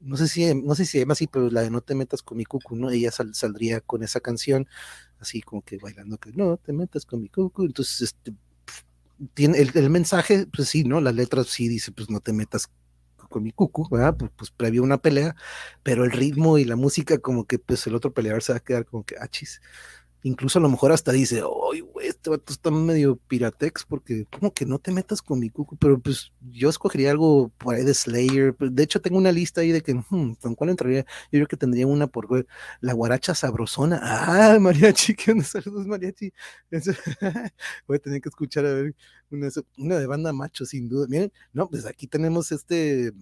No 0.01 0.17
sé 0.17 0.27
si, 0.27 0.53
no 0.53 0.75
sé 0.75 0.85
si 0.85 0.93
se 0.93 0.99
llama 0.99 1.13
así, 1.13 1.27
pero 1.27 1.49
la 1.49 1.61
de 1.61 1.69
No 1.69 1.81
te 1.81 1.95
metas 1.95 2.21
con 2.21 2.37
mi 2.37 2.45
cucu, 2.45 2.75
¿no? 2.75 2.89
Ella 2.91 3.11
saldría 3.11 3.81
con 3.81 4.03
esa 4.03 4.19
canción 4.19 4.67
así 5.19 5.41
como 5.41 5.61
que 5.61 5.77
bailando 5.77 6.17
que 6.17 6.31
no 6.31 6.57
te 6.57 6.73
metas 6.73 7.05
con 7.05 7.21
mi 7.21 7.29
cucu. 7.29 7.65
Entonces, 7.65 8.01
este, 8.01 8.33
tiene 9.33 9.59
el, 9.59 9.89
mensaje, 9.89 10.47
pues 10.47 10.69
sí, 10.69 10.83
¿no? 10.83 11.01
La 11.01 11.11
letra 11.11 11.43
sí 11.43 11.67
dice, 11.67 11.91
pues 11.91 12.09
no 12.09 12.19
te 12.19 12.33
metas 12.33 12.69
con 13.29 13.43
mi 13.43 13.51
cucu, 13.51 13.87
¿verdad? 13.89 14.15
Pues, 14.17 14.31
pues 14.35 14.51
previo 14.51 14.83
una 14.83 14.99
pelea, 14.99 15.35
pero 15.83 16.03
el 16.05 16.11
ritmo 16.11 16.57
y 16.57 16.65
la 16.65 16.75
música, 16.75 17.17
como 17.17 17.45
que 17.45 17.59
pues 17.59 17.85
el 17.87 17.95
otro 17.95 18.13
peleador 18.13 18.43
se 18.43 18.53
va 18.53 18.57
a 18.57 18.61
quedar 18.61 18.85
como 18.85 19.03
que 19.03 19.15
achis. 19.19 19.61
Ah, 19.63 20.06
incluso 20.23 20.59
a 20.59 20.61
lo 20.61 20.69
mejor 20.69 20.91
hasta 20.91 21.11
dice, 21.11 21.43
oye, 21.43 21.81
güey, 21.81 22.07
este 22.07 22.29
vato 22.29 22.51
está 22.51 22.71
medio 22.71 23.17
piratex 23.27 23.85
porque 23.85 24.25
como 24.31 24.53
que 24.53 24.65
no 24.65 24.79
te 24.79 24.91
metas 24.91 25.21
con 25.21 25.39
mi 25.39 25.49
cucu, 25.49 25.77
pero 25.77 25.99
pues 25.99 26.31
yo 26.51 26.69
escogería 26.69 27.11
algo 27.11 27.49
por 27.57 27.75
ahí 27.75 27.83
de 27.83 27.93
Slayer. 27.93 28.53
Pues, 28.55 28.73
de 28.75 28.83
hecho, 28.83 29.01
tengo 29.01 29.17
una 29.17 29.31
lista 29.31 29.61
ahí 29.61 29.71
de 29.71 29.81
que, 29.81 29.93
hmm, 29.93 30.33
¿con 30.41 30.55
cuál 30.55 30.71
entraría? 30.71 31.03
Yo 31.31 31.39
creo 31.39 31.47
que 31.47 31.57
tendría 31.57 31.87
una 31.87 32.07
por 32.07 32.27
güey, 32.27 32.45
la 32.81 32.93
guaracha 32.93 33.35
sabrosona. 33.35 33.99
Ah, 34.01 34.57
mariachi, 34.59 35.15
¿qué 35.15 35.31
onda? 35.31 35.43
Saludos, 35.43 35.87
mariachi. 35.87 36.31
voy 37.87 37.97
a 37.97 37.99
tener 37.99 38.21
que 38.21 38.29
escuchar 38.29 38.65
a 38.65 38.73
ver 38.73 38.95
una, 39.29 39.49
una 39.77 39.97
de 39.97 40.07
banda 40.07 40.33
macho, 40.33 40.65
sin 40.65 40.89
duda. 40.89 41.07
Miren, 41.07 41.31
no, 41.53 41.69
pues 41.69 41.85
aquí 41.85 42.07
tenemos 42.07 42.51
este 42.51 43.13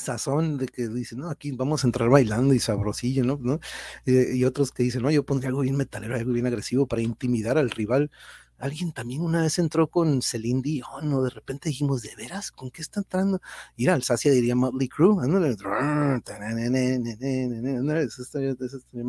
sazón 0.00 0.58
de 0.58 0.66
que 0.66 0.88
dicen, 0.88 1.20
no, 1.20 1.30
aquí 1.30 1.52
vamos 1.52 1.84
a 1.84 1.88
entrar 1.88 2.08
bailando 2.08 2.54
y 2.54 2.58
sabrosillo, 2.60 3.24
¿no? 3.24 3.38
¿no? 3.40 3.60
y 4.04 4.44
otros 4.44 4.72
que 4.72 4.82
dicen, 4.82 5.02
no, 5.02 5.10
yo 5.10 5.24
pondría 5.24 5.48
algo 5.48 5.62
bien 5.62 5.76
metalero, 5.76 6.14
algo 6.14 6.32
bien 6.32 6.46
agresivo 6.46 6.86
para 6.86 7.02
intimidar 7.02 7.58
al 7.58 7.70
rival. 7.70 8.10
Alguien 8.58 8.92
también 8.92 9.20
una 9.20 9.42
vez 9.42 9.58
entró 9.58 9.88
con 9.88 10.22
Celine 10.22 10.62
Dion, 10.62 11.10
¿no? 11.10 11.22
De 11.22 11.28
repente 11.30 11.68
dijimos, 11.68 12.00
¿de 12.02 12.16
veras? 12.16 12.50
¿Con 12.50 12.70
qué 12.70 12.80
está 12.80 13.00
entrando? 13.00 13.40
Ir 13.76 13.90
al 13.90 14.02
Sacia 14.02 14.32
diría 14.32 14.56
Motley 14.56 14.88
Crue, 14.88 15.14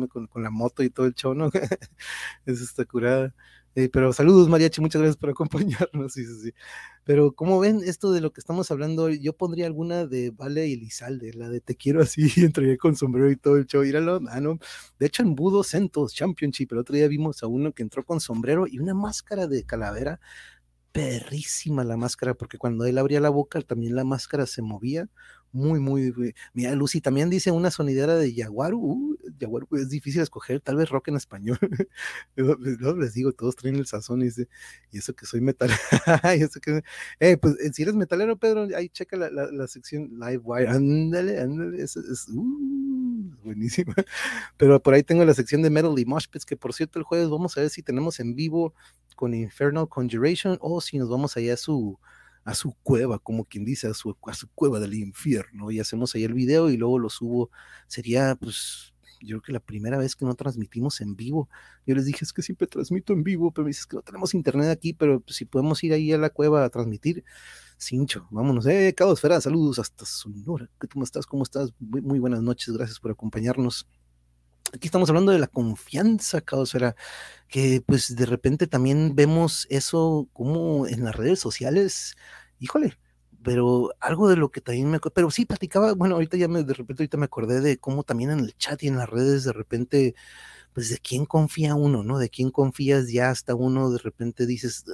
con, 0.08 0.26
con 0.26 0.42
la 0.42 0.50
moto 0.50 0.82
y 0.82 0.90
todo 0.90 1.06
el 1.06 1.14
show, 1.14 1.34
¿no? 1.34 1.50
Eso 2.46 2.64
está 2.64 2.84
curada. 2.84 3.34
Eh, 3.78 3.88
pero 3.92 4.12
saludos, 4.12 4.48
Mariachi, 4.48 4.80
muchas 4.80 5.00
gracias 5.00 5.16
por 5.16 5.30
acompañarnos. 5.30 6.12
Sí, 6.18 6.24
sí, 6.24 6.40
sí. 6.42 6.52
Pero 7.04 7.32
como 7.32 7.60
ven, 7.60 7.80
esto 7.84 8.10
de 8.10 8.20
lo 8.20 8.32
que 8.32 8.40
estamos 8.40 8.72
hablando, 8.72 9.08
yo 9.08 9.34
pondría 9.34 9.66
alguna 9.66 10.04
de 10.04 10.30
Vale 10.30 10.66
y 10.66 10.72
Elizalde, 10.72 11.32
la 11.34 11.48
de 11.48 11.60
Te 11.60 11.76
quiero 11.76 12.02
así, 12.02 12.28
entré 12.44 12.76
con 12.76 12.96
sombrero 12.96 13.30
y 13.30 13.36
todo 13.36 13.56
el 13.56 13.66
show. 13.66 13.84
Íralo, 13.84 14.20
ah. 14.30 14.40
De 14.98 15.06
hecho, 15.06 15.22
en 15.22 15.36
Budo 15.36 15.62
Centos 15.62 16.12
Championship, 16.12 16.72
el 16.72 16.78
otro 16.78 16.96
día 16.96 17.06
vimos 17.06 17.44
a 17.44 17.46
uno 17.46 17.72
que 17.72 17.84
entró 17.84 18.04
con 18.04 18.18
sombrero 18.20 18.66
y 18.66 18.80
una 18.80 18.94
máscara 18.94 19.46
de 19.46 19.64
calavera. 19.64 20.18
Perrísima 20.90 21.84
la 21.84 21.96
máscara, 21.96 22.34
porque 22.34 22.58
cuando 22.58 22.84
él 22.84 22.98
abría 22.98 23.20
la 23.20 23.30
boca, 23.30 23.60
también 23.60 23.94
la 23.94 24.02
máscara 24.04 24.46
se 24.46 24.62
movía 24.62 25.08
muy, 25.52 25.80
muy, 25.80 26.12
mira, 26.52 26.74
Lucy 26.74 27.00
también 27.00 27.30
dice 27.30 27.50
una 27.50 27.70
sonidera 27.70 28.16
de 28.16 28.34
Jaguar, 28.34 28.74
uh, 28.74 29.16
Jaguar 29.40 29.66
pues, 29.66 29.82
es 29.82 29.88
difícil 29.88 30.20
escoger, 30.20 30.60
tal 30.60 30.76
vez 30.76 30.88
rock 30.90 31.08
en 31.08 31.16
español. 31.16 31.58
les 32.98 33.14
digo, 33.14 33.32
todos 33.32 33.56
traen 33.56 33.76
el 33.76 33.86
sazón 33.86 34.20
y, 34.22 34.26
dice, 34.26 34.48
y 34.92 34.98
eso 34.98 35.14
que 35.14 35.26
soy 35.26 35.40
metalero, 35.40 35.78
y 36.36 36.42
eso 36.42 36.60
que, 36.60 36.82
eh, 37.20 37.36
pues 37.36 37.54
eh, 37.60 37.70
si 37.72 37.82
eres 37.82 37.94
metalero, 37.94 38.36
Pedro, 38.36 38.68
ahí 38.76 38.88
checa 38.88 39.16
la, 39.16 39.30
la, 39.30 39.68
sección 39.68 40.10
Live 40.18 40.42
Wire, 40.44 40.68
ándale, 40.68 41.40
ándale, 41.40 41.82
es, 41.82 41.96
es 41.96 42.28
uh, 42.28 42.88
buenísima. 43.42 43.94
Pero 44.56 44.82
por 44.82 44.94
ahí 44.94 45.02
tengo 45.02 45.24
la 45.24 45.34
sección 45.34 45.62
de 45.62 45.70
Metal 45.70 45.98
y 45.98 46.04
Mosh 46.04 46.26
que 46.46 46.56
por 46.56 46.74
cierto 46.74 46.98
el 46.98 47.04
jueves 47.04 47.28
vamos 47.28 47.56
a 47.56 47.62
ver 47.62 47.70
si 47.70 47.82
tenemos 47.82 48.20
en 48.20 48.34
vivo 48.34 48.74
con 49.16 49.34
Infernal 49.34 49.88
Conjuration 49.88 50.58
o 50.60 50.80
si 50.80 50.98
nos 50.98 51.08
vamos 51.08 51.36
allá 51.36 51.54
a 51.54 51.56
su 51.56 51.98
a 52.48 52.54
su 52.54 52.72
cueva, 52.82 53.18
como 53.18 53.44
quien 53.44 53.66
dice, 53.66 53.88
a 53.88 53.94
su, 53.94 54.16
a 54.26 54.32
su 54.32 54.48
cueva 54.54 54.80
del 54.80 54.94
infierno, 54.94 55.70
y 55.70 55.80
hacemos 55.80 56.14
ahí 56.14 56.24
el 56.24 56.32
video 56.32 56.70
y 56.70 56.78
luego 56.78 56.98
lo 56.98 57.10
subo. 57.10 57.50
Sería, 57.86 58.36
pues, 58.36 58.94
yo 59.20 59.36
creo 59.36 59.42
que 59.42 59.52
la 59.52 59.60
primera 59.60 59.98
vez 59.98 60.16
que 60.16 60.24
no 60.24 60.34
transmitimos 60.34 61.02
en 61.02 61.14
vivo. 61.14 61.50
Yo 61.86 61.94
les 61.94 62.06
dije, 62.06 62.24
es 62.24 62.32
que 62.32 62.40
siempre 62.40 62.66
transmito 62.66 63.12
en 63.12 63.22
vivo, 63.22 63.50
pero 63.52 63.64
me 63.64 63.68
dices 63.68 63.84
que 63.84 63.96
no 63.96 64.02
tenemos 64.02 64.32
internet 64.32 64.70
aquí, 64.70 64.94
pero 64.94 65.22
si 65.26 65.44
podemos 65.44 65.84
ir 65.84 65.92
ahí 65.92 66.10
a 66.10 66.16
la 66.16 66.30
cueva 66.30 66.64
a 66.64 66.70
transmitir, 66.70 67.22
cincho, 67.76 68.26
vámonos. 68.30 68.64
Eh, 68.64 68.94
Esfera, 68.98 69.42
saludos 69.42 69.78
hasta 69.78 70.06
Sonora. 70.06 70.70
¿Cómo 70.90 71.04
estás? 71.04 71.26
¿Cómo 71.26 71.42
estás? 71.42 71.74
Muy, 71.78 72.00
muy 72.00 72.18
buenas 72.18 72.40
noches, 72.40 72.74
gracias 72.74 72.98
por 72.98 73.10
acompañarnos. 73.10 73.86
Aquí 74.72 74.86
estamos 74.88 75.08
hablando 75.08 75.32
de 75.32 75.38
la 75.38 75.46
confianza, 75.46 76.42
Esfera, 76.62 76.94
que 77.48 77.82
pues 77.86 78.14
de 78.16 78.26
repente 78.26 78.66
también 78.66 79.14
vemos 79.14 79.66
eso 79.70 80.28
como 80.34 80.86
en 80.86 81.04
las 81.04 81.16
redes 81.16 81.40
sociales 81.40 82.16
híjole, 82.60 82.98
pero 83.42 83.90
algo 84.00 84.28
de 84.28 84.36
lo 84.36 84.50
que 84.50 84.60
también 84.60 84.90
me 84.90 85.00
pero 85.14 85.30
sí 85.30 85.46
platicaba, 85.46 85.94
bueno, 85.94 86.16
ahorita 86.16 86.36
ya 86.36 86.48
me, 86.48 86.64
de 86.64 86.74
repente 86.74 87.02
ahorita 87.02 87.16
me 87.18 87.24
acordé 87.26 87.60
de 87.60 87.78
cómo 87.78 88.02
también 88.04 88.30
en 88.30 88.40
el 88.40 88.56
chat 88.56 88.82
y 88.82 88.88
en 88.88 88.96
las 88.98 89.08
redes 89.08 89.44
de 89.44 89.52
repente, 89.52 90.14
pues 90.74 90.90
de 90.90 90.98
quién 90.98 91.26
confía 91.26 91.74
uno, 91.74 92.02
¿no? 92.04 92.18
De 92.18 92.30
quién 92.30 92.50
confías 92.50 93.10
ya 93.12 93.30
hasta 93.30 93.54
uno 93.54 93.90
de 93.90 93.98
repente 93.98 94.46
dices, 94.46 94.84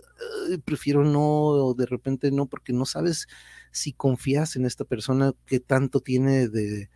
prefiero 0.64 1.04
no, 1.04 1.22
o 1.22 1.74
de 1.74 1.86
repente 1.86 2.30
no, 2.32 2.46
porque 2.46 2.72
no 2.72 2.86
sabes 2.86 3.28
si 3.72 3.92
confías 3.92 4.56
en 4.56 4.66
esta 4.66 4.84
persona 4.84 5.32
que 5.46 5.60
tanto 5.60 6.00
tiene 6.00 6.48
de, 6.48 6.90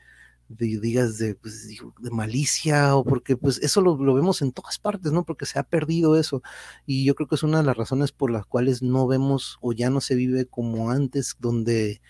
de 0.49 0.79
digas 0.81 1.19
de, 1.19 1.35
pues, 1.35 1.69
de, 1.69 2.11
malicia 2.11 2.97
o 2.97 3.05
porque 3.05 3.37
pues 3.37 3.59
eso 3.59 3.81
lo, 3.81 3.97
lo, 3.97 4.15
vemos 4.15 4.43
en 4.43 4.53
todas 4.53 4.79
partes, 4.79 5.13
¿no? 5.13 5.25
Porque 5.25 5.47
se 5.47 5.59
ha 5.59 5.63
perdido 5.63 6.19
eso 6.19 6.43
y 6.87 7.05
yo 7.05 7.15
creo 7.15 7.29
que 7.29 7.35
es 7.35 7.43
una 7.43 7.59
de 7.59 7.65
las 7.65 7.77
razones 7.77 8.13
por 8.13 8.31
las 8.31 8.47
cuales 8.47 8.83
no 8.83 9.07
vemos 9.07 9.59
o 9.61 9.73
ya 9.73 9.91
no 9.91 10.01
se 10.01 10.15
vive 10.15 10.47
como 10.47 10.91
antes, 10.91 11.37
donde 11.39 12.01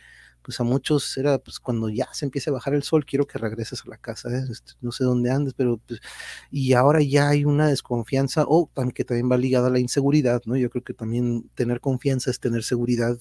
pues 0.48 0.60
a 0.60 0.64
muchos 0.64 1.14
era 1.18 1.38
pues 1.38 1.60
cuando 1.60 1.90
ya 1.90 2.08
se 2.14 2.24
empiece 2.24 2.48
a 2.48 2.54
bajar 2.54 2.72
el 2.72 2.82
sol, 2.82 3.04
quiero 3.04 3.26
que 3.26 3.38
regreses 3.38 3.82
a 3.84 3.90
la 3.90 3.98
casa, 3.98 4.30
¿eh? 4.30 4.44
Este, 4.50 4.72
no 4.80 4.92
sé 4.92 5.04
dónde 5.04 5.30
andes, 5.30 5.52
pero 5.54 5.76
pues, 5.76 6.00
y 6.50 6.72
ahora 6.72 7.02
ya 7.02 7.28
hay 7.28 7.44
una 7.44 7.68
desconfianza 7.68 8.44
o 8.48 8.70
también 8.72 8.94
que 8.94 9.04
también 9.04 9.30
va 9.30 9.36
ligada 9.36 9.66
a 9.68 9.70
la 9.70 9.78
inseguridad, 9.78 10.40
¿no? 10.46 10.56
Yo 10.56 10.70
creo 10.70 10.82
que 10.84 10.94
también 10.94 11.50
tener 11.54 11.80
confianza 11.80 12.30
es 12.30 12.40
tener 12.40 12.64
seguridad 12.64 13.18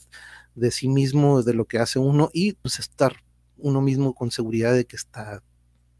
de 0.55 0.71
sí 0.71 0.87
mismo, 0.87 1.43
de 1.43 1.53
lo 1.53 1.65
que 1.65 1.79
hace 1.79 1.99
uno 1.99 2.29
y 2.33 2.53
pues 2.53 2.79
estar 2.79 3.17
uno 3.59 3.81
mismo 3.81 4.13
con 4.13 4.31
seguridad 4.31 4.73
de 4.73 4.85
que 4.85 4.95
está 4.95 5.43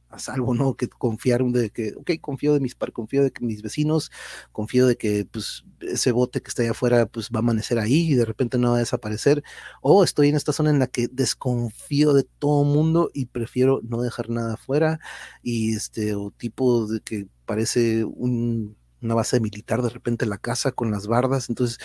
a 0.10 0.20
salvo, 0.20 0.54
¿no? 0.56 0.76
Que 0.76 0.88
confiar 0.88 1.44
de 1.44 1.70
que, 1.70 1.94
ok, 1.98 2.12
confío 2.22 2.54
de 2.54 2.60
mis 2.60 2.76
par, 2.76 2.92
confío 2.94 3.24
de 3.24 3.32
mis 3.42 3.62
vecinos, 3.62 4.12
confío 4.52 4.88
de 4.88 4.98
que 4.98 5.26
pues 5.26 5.66
ese 5.82 6.12
bote 6.12 6.42
que 6.42 6.50
está 6.50 6.62
allá 6.62 6.72
afuera 6.72 7.06
pues 7.08 7.30
va 7.30 7.38
a 7.38 7.40
amanecer 7.40 7.80
ahí 7.80 8.12
y 8.12 8.16
de 8.16 8.26
repente 8.26 8.58
no 8.58 8.72
va 8.72 8.78
a 8.78 8.80
desaparecer, 8.80 9.44
o 9.82 10.04
estoy 10.04 10.30
en 10.30 10.36
esta 10.36 10.54
zona 10.54 10.70
en 10.70 10.80
la 10.80 10.88
que 10.88 11.08
desconfío 11.12 12.14
de 12.14 12.24
todo 12.24 12.64
mundo 12.64 13.10
y 13.14 13.26
prefiero 13.28 13.82
no 13.84 14.02
dejar 14.02 14.30
nada 14.30 14.54
afuera 14.54 15.00
y 15.44 15.76
este, 15.76 16.16
o 16.16 16.32
tipo 16.32 16.88
de 16.88 17.02
que 17.02 17.28
parece 17.46 18.04
un, 18.06 18.78
una 19.02 19.16
base 19.16 19.40
militar 19.40 19.82
de 19.82 19.90
repente 19.90 20.26
la 20.26 20.38
casa 20.38 20.72
con 20.72 20.92
las 20.92 21.08
bardas, 21.08 21.50
entonces, 21.50 21.80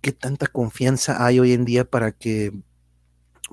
¿qué 0.00 0.12
tanta 0.12 0.46
confianza 0.48 1.24
hay 1.24 1.38
hoy 1.40 1.52
en 1.52 1.64
día 1.64 1.84
para 1.88 2.12
que 2.12 2.52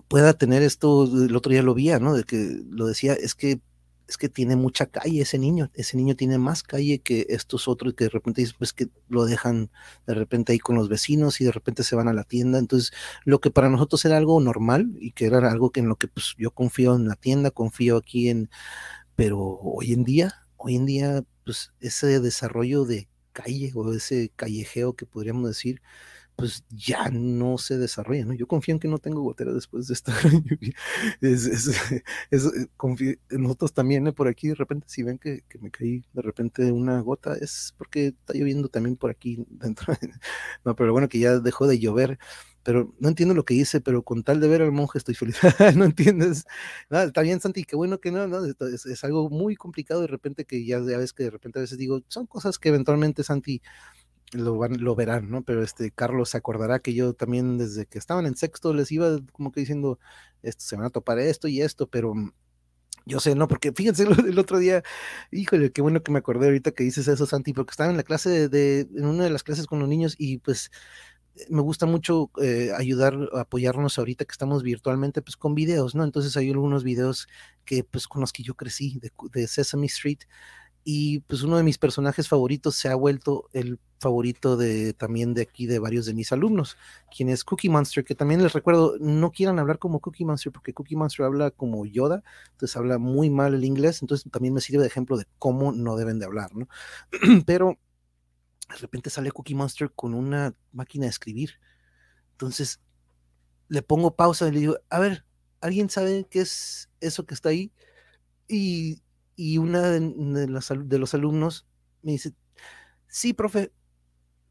pueda 0.07 0.33
tener 0.33 0.61
esto, 0.63 1.03
el 1.03 1.35
otro 1.35 1.51
día 1.51 1.63
lo 1.63 1.73
vi, 1.73 1.89
¿no? 1.99 2.13
De 2.13 2.23
que 2.23 2.61
lo 2.69 2.87
decía, 2.87 3.13
es 3.13 3.35
que 3.35 3.61
es 4.09 4.17
que 4.17 4.27
tiene 4.27 4.55
mucha 4.55 4.87
calle 4.87 5.21
ese 5.21 5.37
niño, 5.37 5.69
ese 5.75 5.95
niño 5.95 6.15
tiene 6.15 6.39
más 6.39 6.63
calle 6.63 6.99
que 6.99 7.27
estos 7.29 7.67
otros 7.67 7.93
que 7.93 8.05
de 8.05 8.09
repente 8.09 8.43
pues 8.57 8.73
que 8.73 8.89
lo 9.07 9.25
dejan 9.25 9.69
de 10.07 10.15
repente 10.15 10.51
ahí 10.51 10.59
con 10.59 10.75
los 10.75 10.89
vecinos 10.89 11.39
y 11.41 11.45
de 11.45 11.51
repente 11.51 11.83
se 11.83 11.95
van 11.95 12.07
a 12.07 12.13
la 12.13 12.23
tienda, 12.23 12.57
entonces 12.57 12.91
lo 13.23 13.39
que 13.39 13.51
para 13.51 13.69
nosotros 13.69 14.03
era 14.05 14.17
algo 14.17 14.41
normal 14.41 14.95
y 14.99 15.11
que 15.11 15.27
era 15.27 15.51
algo 15.51 15.69
que 15.69 15.81
en 15.81 15.89
lo 15.89 15.95
que 15.95 16.07
pues 16.07 16.33
yo 16.39 16.49
confío 16.49 16.95
en 16.95 17.07
la 17.07 17.15
tienda, 17.15 17.51
confío 17.51 17.97
aquí 17.97 18.29
en, 18.29 18.49
pero 19.15 19.37
hoy 19.39 19.93
en 19.93 20.03
día, 20.03 20.47
hoy 20.57 20.75
en 20.75 20.87
día 20.87 21.23
pues 21.45 21.71
ese 21.79 22.19
desarrollo 22.19 22.85
de 22.85 23.07
calle 23.31 23.71
o 23.75 23.93
ese 23.93 24.31
callejeo 24.35 24.93
que 24.93 25.05
podríamos 25.05 25.47
decir, 25.47 25.81
pues 26.39 26.63
ya 26.69 27.09
no 27.09 27.57
se 27.57 27.77
desarrolla, 27.77 28.23
¿no? 28.23 28.33
Yo 28.33 28.47
confío 28.47 28.73
en 28.73 28.79
que 28.79 28.87
no 28.87 28.97
tengo 28.97 29.21
gotera 29.21 29.51
después 29.51 29.87
de 29.87 29.93
esta 29.93 30.13
lluvia. 30.23 30.73
Es, 31.19 31.45
es, 31.45 31.67
eh, 32.31 33.17
nosotros 33.31 33.73
también 33.73 34.07
¿eh? 34.07 34.13
por 34.13 34.29
aquí, 34.29 34.47
de 34.47 34.55
repente, 34.55 34.87
si 34.87 35.03
ven 35.03 35.17
que, 35.17 35.43
que, 35.49 35.59
me 35.59 35.69
caí 35.69 36.05
de 36.13 36.21
repente 36.21 36.71
una 36.71 37.01
gota, 37.01 37.35
es 37.35 37.75
porque 37.77 38.07
está 38.07 38.33
lloviendo 38.33 38.69
también 38.69 38.95
por 38.95 39.09
aquí 39.11 39.43
dentro. 39.49 39.93
No, 40.63 40.77
pero 40.77 40.93
bueno, 40.93 41.09
que 41.09 41.19
ya 41.19 41.39
dejó 41.39 41.67
de 41.67 41.77
llover. 41.77 42.17
Pero 42.63 42.93
no 42.99 43.09
entiendo 43.09 43.33
lo 43.33 43.45
que 43.45 43.53
dice, 43.53 43.81
pero 43.81 44.03
con 44.03 44.23
tal 44.23 44.39
de 44.39 44.47
ver 44.47 44.61
al 44.61 44.71
monje 44.71 44.97
estoy 44.97 45.15
feliz. 45.15 45.37
no 45.75 45.85
entiendes. 45.85 46.45
Nada, 46.89 47.05
está 47.05 47.21
bien, 47.21 47.41
Santi, 47.41 47.65
qué 47.65 47.75
bueno 47.75 47.99
que 47.99 48.11
no, 48.11 48.27
no 48.27 48.45
es, 48.45 48.85
es, 48.85 49.03
algo 49.03 49.29
muy 49.29 49.55
complicado 49.55 50.01
de 50.01 50.07
repente 50.07 50.45
que 50.45 50.65
ya, 50.65 50.79
ya 50.79 50.97
ves 50.97 51.11
que 51.13 51.23
de 51.23 51.31
repente 51.31 51.59
a 51.59 51.61
veces 51.63 51.77
digo, 51.77 52.01
son 52.07 52.27
cosas 52.27 52.59
que 52.59 52.69
eventualmente, 52.69 53.23
Santi, 53.23 53.61
lo, 54.33 54.57
van, 54.57 54.81
lo 54.83 54.95
verán, 54.95 55.29
¿no? 55.29 55.43
Pero 55.43 55.63
este 55.63 55.91
Carlos 55.91 56.29
se 56.29 56.37
acordará 56.37 56.79
que 56.79 56.93
yo 56.93 57.13
también 57.13 57.57
desde 57.57 57.85
que 57.85 57.97
estaban 57.97 58.25
en 58.25 58.35
sexto 58.35 58.73
les 58.73 58.91
iba 58.91 59.19
como 59.31 59.51
que 59.51 59.61
diciendo, 59.61 59.99
esto, 60.43 60.63
se 60.65 60.75
van 60.75 60.85
a 60.85 60.89
topar 60.89 61.19
esto 61.19 61.47
y 61.47 61.61
esto, 61.61 61.87
pero 61.87 62.13
mm, 62.13 62.31
yo 63.05 63.19
sé, 63.19 63.35
¿no? 63.35 63.47
Porque 63.47 63.71
fíjense 63.73 64.03
el 64.27 64.39
otro 64.39 64.59
día, 64.59 64.83
híjole, 65.31 65.71
qué 65.71 65.81
bueno 65.81 66.03
que 66.03 66.11
me 66.11 66.19
acordé 66.19 66.47
ahorita 66.47 66.71
que 66.71 66.83
dices 66.83 67.07
eso, 67.07 67.25
Santi, 67.25 67.53
porque 67.53 67.71
estaba 67.71 67.89
en 67.89 67.97
la 67.97 68.03
clase 68.03 68.49
de, 68.49 68.81
en 68.81 69.05
una 69.05 69.23
de 69.23 69.29
las 69.31 69.43
clases 69.43 69.65
con 69.67 69.79
los 69.79 69.89
niños 69.89 70.15
y 70.17 70.37
pues 70.39 70.71
me 71.49 71.61
gusta 71.61 71.85
mucho 71.85 72.31
eh, 72.41 72.71
ayudar, 72.77 73.17
apoyarnos 73.33 73.97
ahorita 73.97 74.25
que 74.25 74.31
estamos 74.31 74.63
virtualmente, 74.63 75.21
pues 75.21 75.37
con 75.37 75.55
videos, 75.55 75.95
¿no? 75.95 76.03
Entonces 76.03 76.35
hay 76.37 76.49
algunos 76.49 76.83
videos 76.83 77.27
que, 77.65 77.83
pues 77.83 78.07
con 78.07 78.21
los 78.21 78.33
que 78.33 78.43
yo 78.43 78.55
crecí 78.55 78.99
de, 78.99 79.11
de 79.31 79.47
Sesame 79.47 79.85
Street 79.87 80.19
y 80.91 81.19
pues 81.19 81.43
uno 81.43 81.55
de 81.55 81.61
mis 81.61 81.77
personajes 81.77 82.27
favoritos 82.27 82.75
se 82.75 82.89
ha 82.89 82.95
vuelto 82.95 83.47
el 83.53 83.77
favorito 83.99 84.57
de 84.57 84.93
también 84.93 85.35
de 85.35 85.43
aquí 85.43 85.67
de 85.67 85.77
varios 85.77 86.07
de 86.07 86.15
mis 86.15 86.31
alumnos, 86.31 86.77
quien 87.15 87.29
es 87.29 87.43
Cookie 87.43 87.69
Monster, 87.69 88.03
que 88.03 88.15
también 88.15 88.41
les 88.41 88.53
recuerdo, 88.53 88.95
no 88.99 89.31
quieran 89.31 89.59
hablar 89.59 89.77
como 89.77 89.99
Cookie 89.99 90.25
Monster, 90.25 90.51
porque 90.51 90.73
Cookie 90.73 90.95
Monster 90.95 91.27
habla 91.27 91.51
como 91.51 91.85
Yoda, 91.85 92.23
entonces 92.53 92.75
habla 92.75 92.97
muy 92.97 93.29
mal 93.29 93.53
el 93.53 93.65
inglés, 93.65 94.01
entonces 94.01 94.31
también 94.31 94.55
me 94.55 94.61
sirve 94.61 94.81
de 94.81 94.87
ejemplo 94.87 95.15
de 95.15 95.27
cómo 95.37 95.71
no 95.71 95.95
deben 95.95 96.17
de 96.17 96.25
hablar, 96.25 96.55
¿no? 96.55 96.67
Pero 97.45 97.77
de 98.67 98.77
repente 98.77 99.11
sale 99.11 99.31
Cookie 99.31 99.53
Monster 99.53 99.91
con 99.91 100.15
una 100.15 100.55
máquina 100.71 101.05
de 101.05 101.11
escribir, 101.11 101.59
entonces 102.31 102.79
le 103.67 103.83
pongo 103.83 104.15
pausa 104.15 104.47
y 104.47 104.53
le 104.53 104.59
digo, 104.61 104.77
a 104.89 104.97
ver, 104.97 105.23
¿alguien 105.61 105.87
sabe 105.91 106.25
qué 106.31 106.41
es 106.41 106.89
eso 106.99 107.27
que 107.27 107.35
está 107.35 107.49
ahí? 107.49 107.71
Y 108.47 109.03
y 109.39 109.57
una 109.57 109.89
de, 109.89 110.01
de, 110.01 110.99
los 110.99 111.13
alumnos 111.13 111.65
me 112.01 112.11
dice, 112.11 112.33
sí, 113.07 113.31
profe, 113.31 113.71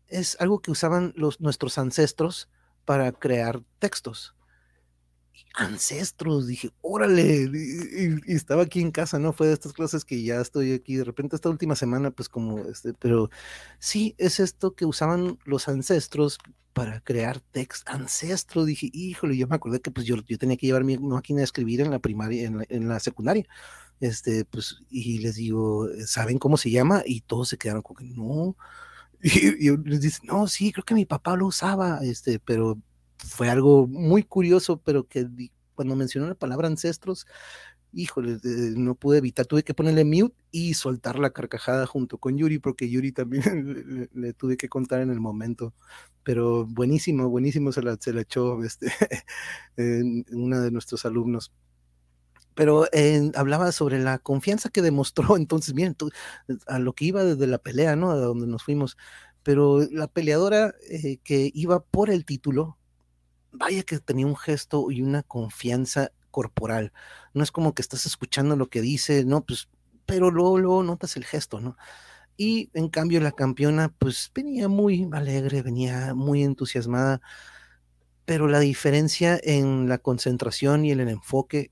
es 0.07 0.35
algo 0.41 0.63
que 0.63 0.71
usaban 0.71 1.13
los, 1.15 1.43
nuestros 1.43 1.77
ancestros 1.77 2.49
para 2.87 3.13
crear 3.13 3.63
textos. 3.81 4.35
Ancestros, 5.55 6.47
dije, 6.47 6.71
órale, 6.81 7.51
y, 7.53 8.33
estaba 8.33 8.63
aquí 8.63 8.81
en 8.81 8.91
casa, 8.91 9.19
¿no? 9.19 9.35
Fue 9.35 9.49
de 9.49 9.53
estas 9.53 9.75
clases 9.75 10.07
que 10.07 10.23
ya 10.23 10.41
estoy 10.41 10.73
aquí, 10.73 10.97
de 10.97 11.05
repente 11.05 11.37
esta 11.37 11.51
última 11.51 11.77
semana, 11.77 12.11
pues 12.11 12.31
como, 12.31 12.61
este, 12.61 12.95
pero 12.95 13.29
sí, 13.79 14.15
es 14.17 14.41
esto 14.41 14.75
que 14.75 14.87
usaban 14.87 15.39
los 15.45 15.69
ancestros 15.69 16.39
para 16.73 17.01
crear 17.01 17.41
textos, 17.41 17.85
ancestros, 17.93 18.65
dije, 18.65 18.89
híjole, 18.95 19.37
yo 19.37 19.49
me 19.49 19.57
acordé 19.57 19.81
que 19.81 19.91
pues 19.91 20.07
yo, 20.07 20.17
yo 20.27 20.39
tenía 20.39 20.57
que 20.57 20.67
llevar 20.67 20.85
mi 20.85 20.97
máquina 20.97 21.41
de 21.41 21.45
escribir 21.45 21.83
en 21.83 21.91
la 21.91 21.99
primaria, 21.99 22.47
en 22.47 22.59
la, 22.59 22.65
en 22.71 22.89
la 22.89 23.01
secundaria, 23.01 23.47
este, 24.01 24.45
pues, 24.45 24.83
y 24.91 25.19
les 25.19 25.37
digo, 25.37 25.89
¿saben 26.07 26.39
cómo 26.39 26.57
se 26.57 26.71
llama? 26.71 27.03
Y 27.07 27.23
todos 27.23 27.49
se 27.49 27.59
quedaron 27.59 27.83
como 27.83 27.99
que 27.99 28.05
no. 28.05 28.57
Y, 29.23 29.77
les 29.85 30.01
dice, 30.01 30.21
no, 30.25 30.47
sí, 30.47 30.73
creo 30.73 30.85
que 30.85 30.95
mi 30.95 31.05
papá 31.05 31.37
lo 31.37 31.47
usaba, 31.47 32.01
este, 32.03 32.39
pero 32.39 32.79
fue 33.19 33.51
algo 33.51 33.89
muy 33.89 34.23
curioso, 34.23 34.81
pero 34.81 35.09
que 35.09 35.27
cuando 35.75 35.97
mencionó 35.97 36.29
la 36.29 36.35
palabra 36.37 36.69
ancestros, 36.69 37.27
híjole, 37.93 38.35
eh, 38.45 38.75
no 38.77 38.95
pude 38.95 39.19
evitar, 39.19 39.47
tuve 39.47 39.63
que 39.63 39.75
ponerle 39.75 40.05
mute 40.05 40.37
y 40.51 40.75
soltar 40.75 41.19
la 41.19 41.31
carcajada 41.31 41.87
junto 41.87 42.19
con 42.19 42.37
Yuri, 42.37 42.59
porque 42.59 42.89
Yuri 42.91 43.13
también 43.13 44.09
le, 44.15 44.33
tuve 44.35 44.57
que 44.57 44.69
contar 44.69 45.01
en 45.01 45.11
el 45.11 45.21
momento. 45.21 45.75
Pero 46.23 46.67
buenísimo, 46.67 47.29
buenísimo 47.29 47.73
se 47.73 47.83
la, 47.83 47.97
se 47.99 48.13
la 48.13 48.23
echó 48.23 48.63
este, 48.63 48.93
una 50.33 50.61
de 50.61 50.71
nuestros 50.71 51.07
alumnos 51.07 51.53
pero 52.59 52.87
eh, 52.91 53.31
hablaba 53.37 53.71
sobre 53.71 54.01
la 54.01 54.19
confianza 54.19 54.69
que 54.69 54.83
demostró, 54.83 55.37
entonces, 55.37 55.75
bien, 55.75 55.95
a 56.67 56.81
lo 56.81 56.93
que 56.93 57.05
iba 57.05 57.23
desde 57.23 57.47
la 57.47 57.59
pelea, 57.59 57.95
¿no? 57.95 58.11
A 58.11 58.17
donde 58.17 58.49
nos 58.49 58.65
fuimos, 58.65 58.97
pero 59.45 59.87
la 59.93 60.09
peleadora 60.09 60.75
eh, 60.91 61.19
que 61.23 61.53
iba 61.55 61.85
por 61.85 62.11
el 62.11 62.25
título, 62.25 62.77
vaya 63.53 63.85
que 63.85 64.01
tenía 64.01 64.27
un 64.27 64.35
gesto 64.35 64.91
y 64.91 65.03
una 65.03 65.23
confianza 65.23 66.11
corporal, 66.33 66.93
no 67.33 67.45
es 67.45 67.53
como 67.53 67.75
que 67.75 67.83
estás 67.83 68.07
escuchando 68.07 68.57
lo 68.57 68.69
que 68.69 68.81
dice, 68.81 69.25
no, 69.25 69.45
pues, 69.45 69.69
pero 70.05 70.33
luego, 70.33 70.59
luego 70.59 70.83
notas 70.83 71.17
el 71.17 71.27
gesto, 71.27 71.61
¿no? 71.61 71.77
Y 72.37 72.71
en 72.75 72.89
cambio 72.89 73.21
la 73.21 73.31
campeona, 73.31 73.95
pues 74.01 74.33
venía 74.35 74.67
muy 74.67 75.09
alegre, 75.13 75.63
venía 75.63 76.13
muy 76.13 76.43
entusiasmada, 76.43 77.21
pero 78.25 78.49
la 78.49 78.59
diferencia 78.59 79.39
en 79.41 79.89
la 79.89 79.99
concentración 79.99 80.85
y 80.85 80.91
en 80.91 80.99
el 80.99 81.09
enfoque 81.09 81.71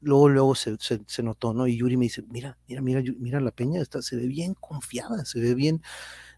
luego, 0.00 0.28
luego 0.28 0.54
se, 0.54 0.76
se, 0.78 1.22
notó, 1.22 1.54
¿no? 1.54 1.66
Y 1.66 1.76
Yuri 1.76 1.96
me 1.96 2.06
dice, 2.06 2.22
mira, 2.28 2.58
mira, 2.68 2.80
mira, 2.82 3.02
mira 3.18 3.40
la 3.40 3.50
peña, 3.50 3.80
está, 3.80 4.02
se 4.02 4.16
ve 4.16 4.26
bien 4.26 4.54
confiada, 4.54 5.24
se 5.24 5.40
ve 5.40 5.54
bien, 5.54 5.82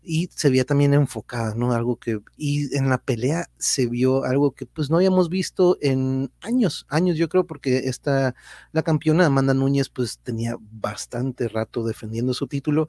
y 0.02 0.30
se 0.34 0.48
veía 0.50 0.64
también 0.64 0.94
enfocada, 0.94 1.54
¿no? 1.54 1.72
Algo 1.72 1.96
que, 1.96 2.20
y 2.36 2.74
en 2.76 2.88
la 2.88 2.98
pelea 2.98 3.50
se 3.58 3.86
vio 3.86 4.24
algo 4.24 4.52
que 4.52 4.66
pues 4.66 4.90
no 4.90 4.96
habíamos 4.96 5.28
visto 5.28 5.76
en 5.82 6.30
años, 6.40 6.86
años 6.88 7.18
yo 7.18 7.28
creo, 7.28 7.46
porque 7.46 7.78
esta, 7.88 8.34
la 8.72 8.82
campeona 8.82 9.26
Amanda 9.26 9.54
Núñez 9.54 9.90
pues 9.90 10.18
tenía 10.18 10.56
bastante 10.60 11.48
rato 11.48 11.84
defendiendo 11.84 12.34
su 12.34 12.46
título, 12.46 12.88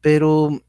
pero 0.00 0.62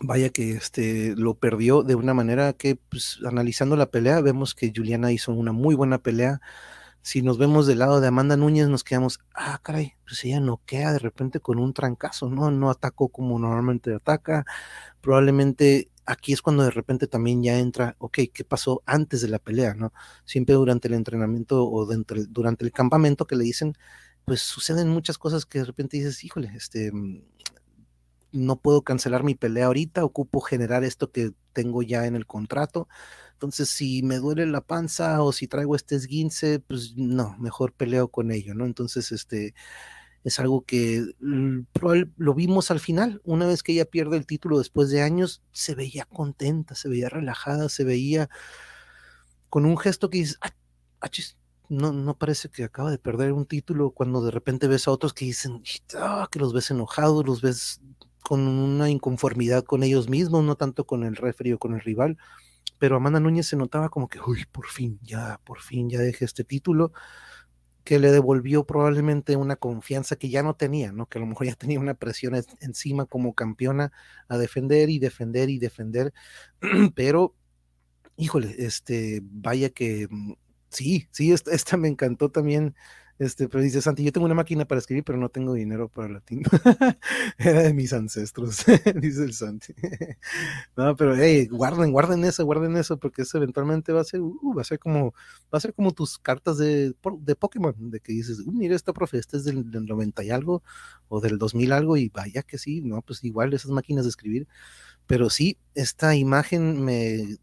vaya 0.00 0.30
que 0.30 0.52
este, 0.52 1.14
lo 1.16 1.34
perdió 1.34 1.82
de 1.82 1.94
una 1.94 2.14
manera 2.14 2.52
que, 2.52 2.76
pues, 2.76 3.18
analizando 3.26 3.76
la 3.76 3.90
pelea, 3.90 4.20
vemos 4.20 4.54
que 4.54 4.72
Juliana 4.74 5.12
hizo 5.12 5.32
una 5.32 5.52
muy 5.52 5.74
buena 5.74 5.98
pelea. 5.98 6.40
Si 7.08 7.22
nos 7.22 7.38
vemos 7.38 7.66
del 7.66 7.78
lado 7.78 8.02
de 8.02 8.08
Amanda 8.08 8.36
Núñez, 8.36 8.68
nos 8.68 8.84
quedamos, 8.84 9.18
ah, 9.32 9.58
caray, 9.62 9.94
pues 10.04 10.22
ella 10.26 10.40
noquea 10.40 10.92
de 10.92 10.98
repente 10.98 11.40
con 11.40 11.58
un 11.58 11.72
trancazo, 11.72 12.28
¿no? 12.28 12.50
No 12.50 12.68
atacó 12.68 13.08
como 13.08 13.38
normalmente 13.38 13.94
ataca. 13.94 14.44
Probablemente 15.00 15.88
aquí 16.04 16.34
es 16.34 16.42
cuando 16.42 16.64
de 16.64 16.70
repente 16.70 17.06
también 17.06 17.42
ya 17.42 17.58
entra, 17.58 17.96
ok, 17.98 18.18
¿qué 18.34 18.44
pasó 18.44 18.82
antes 18.84 19.22
de 19.22 19.28
la 19.28 19.38
pelea, 19.38 19.72
no? 19.72 19.94
Siempre 20.26 20.54
durante 20.54 20.88
el 20.88 20.92
entrenamiento 20.92 21.66
o 21.66 21.86
durante 21.86 22.66
el 22.66 22.72
campamento 22.72 23.26
que 23.26 23.36
le 23.36 23.44
dicen, 23.44 23.72
pues 24.26 24.42
suceden 24.42 24.90
muchas 24.90 25.16
cosas 25.16 25.46
que 25.46 25.60
de 25.60 25.64
repente 25.64 25.96
dices, 25.96 26.22
híjole, 26.24 26.52
este, 26.54 26.92
no 28.32 28.56
puedo 28.60 28.82
cancelar 28.82 29.24
mi 29.24 29.34
pelea 29.34 29.66
ahorita, 29.66 30.04
ocupo 30.04 30.40
generar 30.40 30.84
esto 30.84 31.10
que 31.10 31.32
tengo 31.54 31.82
ya 31.82 32.04
en 32.04 32.16
el 32.16 32.26
contrato. 32.26 32.86
Entonces, 33.38 33.68
si 33.68 34.02
me 34.02 34.16
duele 34.16 34.46
la 34.46 34.62
panza 34.62 35.22
o 35.22 35.30
si 35.30 35.46
traigo 35.46 35.76
este 35.76 35.94
esguince, 35.94 36.58
pues 36.58 36.94
no, 36.96 37.36
mejor 37.38 37.72
peleo 37.72 38.08
con 38.08 38.32
ello, 38.32 38.52
¿no? 38.52 38.66
Entonces, 38.66 39.12
este 39.12 39.54
es 40.24 40.40
algo 40.40 40.64
que 40.64 41.04
lo 41.20 42.34
vimos 42.34 42.72
al 42.72 42.80
final, 42.80 43.20
una 43.22 43.46
vez 43.46 43.62
que 43.62 43.74
ella 43.74 43.84
pierde 43.84 44.16
el 44.16 44.26
título 44.26 44.58
después 44.58 44.90
de 44.90 45.02
años, 45.02 45.40
se 45.52 45.76
veía 45.76 46.04
contenta, 46.06 46.74
se 46.74 46.88
veía 46.88 47.08
relajada, 47.08 47.68
se 47.68 47.84
veía 47.84 48.28
con 49.48 49.66
un 49.66 49.78
gesto 49.78 50.10
que 50.10 50.18
dices, 50.18 50.38
ah, 50.40 50.50
no, 51.68 51.92
no 51.92 52.18
parece 52.18 52.48
que 52.48 52.64
acaba 52.64 52.90
de 52.90 52.98
perder 52.98 53.32
un 53.32 53.46
título 53.46 53.92
cuando 53.92 54.20
de 54.20 54.32
repente 54.32 54.66
ves 54.66 54.88
a 54.88 54.90
otros 54.90 55.14
que 55.14 55.26
dicen, 55.26 55.62
ah, 55.96 56.26
que 56.28 56.40
los 56.40 56.52
ves 56.52 56.72
enojados, 56.72 57.24
los 57.24 57.40
ves 57.40 57.80
con 58.20 58.48
una 58.48 58.90
inconformidad 58.90 59.62
con 59.62 59.84
ellos 59.84 60.08
mismos, 60.08 60.42
no 60.42 60.56
tanto 60.56 60.86
con 60.88 61.04
el 61.04 61.14
referee 61.14 61.54
o 61.54 61.58
con 61.58 61.74
el 61.74 61.80
rival. 61.82 62.18
Pero 62.78 62.96
Amanda 62.96 63.20
Núñez 63.20 63.46
se 63.46 63.56
notaba 63.56 63.88
como 63.88 64.08
que, 64.08 64.20
uy, 64.20 64.44
por 64.52 64.66
fin, 64.66 64.98
ya, 65.02 65.40
por 65.44 65.60
fin, 65.60 65.90
ya 65.90 66.00
dejé 66.00 66.24
este 66.24 66.44
título, 66.44 66.92
que 67.84 67.98
le 67.98 68.12
devolvió 68.12 68.64
probablemente 68.66 69.36
una 69.36 69.56
confianza 69.56 70.16
que 70.16 70.28
ya 70.28 70.42
no 70.42 70.54
tenía, 70.54 70.92
¿no? 70.92 71.06
Que 71.06 71.18
a 71.18 71.20
lo 71.22 71.26
mejor 71.26 71.46
ya 71.46 71.54
tenía 71.54 71.80
una 71.80 71.94
presión 71.94 72.34
encima 72.60 73.06
como 73.06 73.34
campeona 73.34 73.92
a 74.28 74.36
defender 74.36 74.90
y 74.90 74.98
defender 74.98 75.48
y 75.48 75.58
defender. 75.58 76.12
Pero, 76.94 77.34
híjole, 78.16 78.54
este, 78.58 79.20
vaya 79.24 79.70
que 79.70 80.06
mm, 80.10 80.34
sí, 80.68 81.08
sí, 81.12 81.32
esta, 81.32 81.52
esta 81.52 81.76
me 81.78 81.88
encantó 81.88 82.30
también 82.30 82.74
este, 83.18 83.48
pero 83.48 83.64
dice 83.64 83.82
Santi, 83.82 84.04
yo 84.04 84.12
tengo 84.12 84.26
una 84.26 84.34
máquina 84.34 84.64
para 84.64 84.78
escribir, 84.78 85.02
pero 85.02 85.18
no 85.18 85.28
tengo 85.28 85.54
dinero 85.54 85.88
para 85.88 86.08
la 86.08 86.20
tinta. 86.20 86.50
Era 87.38 87.62
de 87.62 87.74
mis 87.74 87.92
ancestros, 87.92 88.64
dice 89.00 89.24
el 89.24 89.34
Santi. 89.34 89.74
no, 90.76 90.94
pero 90.94 91.16
hey, 91.16 91.48
guarden, 91.48 91.90
guarden 91.90 92.24
eso, 92.24 92.44
guarden 92.44 92.76
eso, 92.76 92.96
porque 92.96 93.22
eso 93.22 93.38
eventualmente 93.38 93.92
va 93.92 94.02
a 94.02 94.04
ser, 94.04 94.20
uh, 94.20 94.54
va 94.56 94.62
a 94.62 94.64
ser 94.64 94.78
como, 94.78 95.14
va 95.52 95.58
a 95.58 95.60
ser 95.60 95.74
como 95.74 95.90
tus 95.90 96.16
cartas 96.16 96.58
de, 96.58 96.94
de 97.18 97.34
Pokémon, 97.34 97.74
de 97.90 97.98
que 97.98 98.12
dices, 98.12 98.38
uh, 98.38 98.52
mira, 98.52 98.76
esta 98.76 98.92
profe, 98.92 99.18
este 99.18 99.38
es 99.38 99.44
del, 99.44 99.68
del 99.68 99.86
90 99.86 100.22
y 100.22 100.30
algo, 100.30 100.62
o 101.08 101.20
del 101.20 101.38
2000 101.38 101.72
algo, 101.72 101.96
y 101.96 102.10
vaya 102.10 102.44
que 102.44 102.56
sí, 102.56 102.82
no, 102.82 103.02
pues 103.02 103.24
igual 103.24 103.52
esas 103.52 103.72
máquinas 103.72 104.04
de 104.04 104.10
escribir. 104.10 104.46
Pero 105.08 105.28
sí, 105.28 105.58
esta 105.74 106.14
imagen 106.14 106.84
me, 106.84 107.38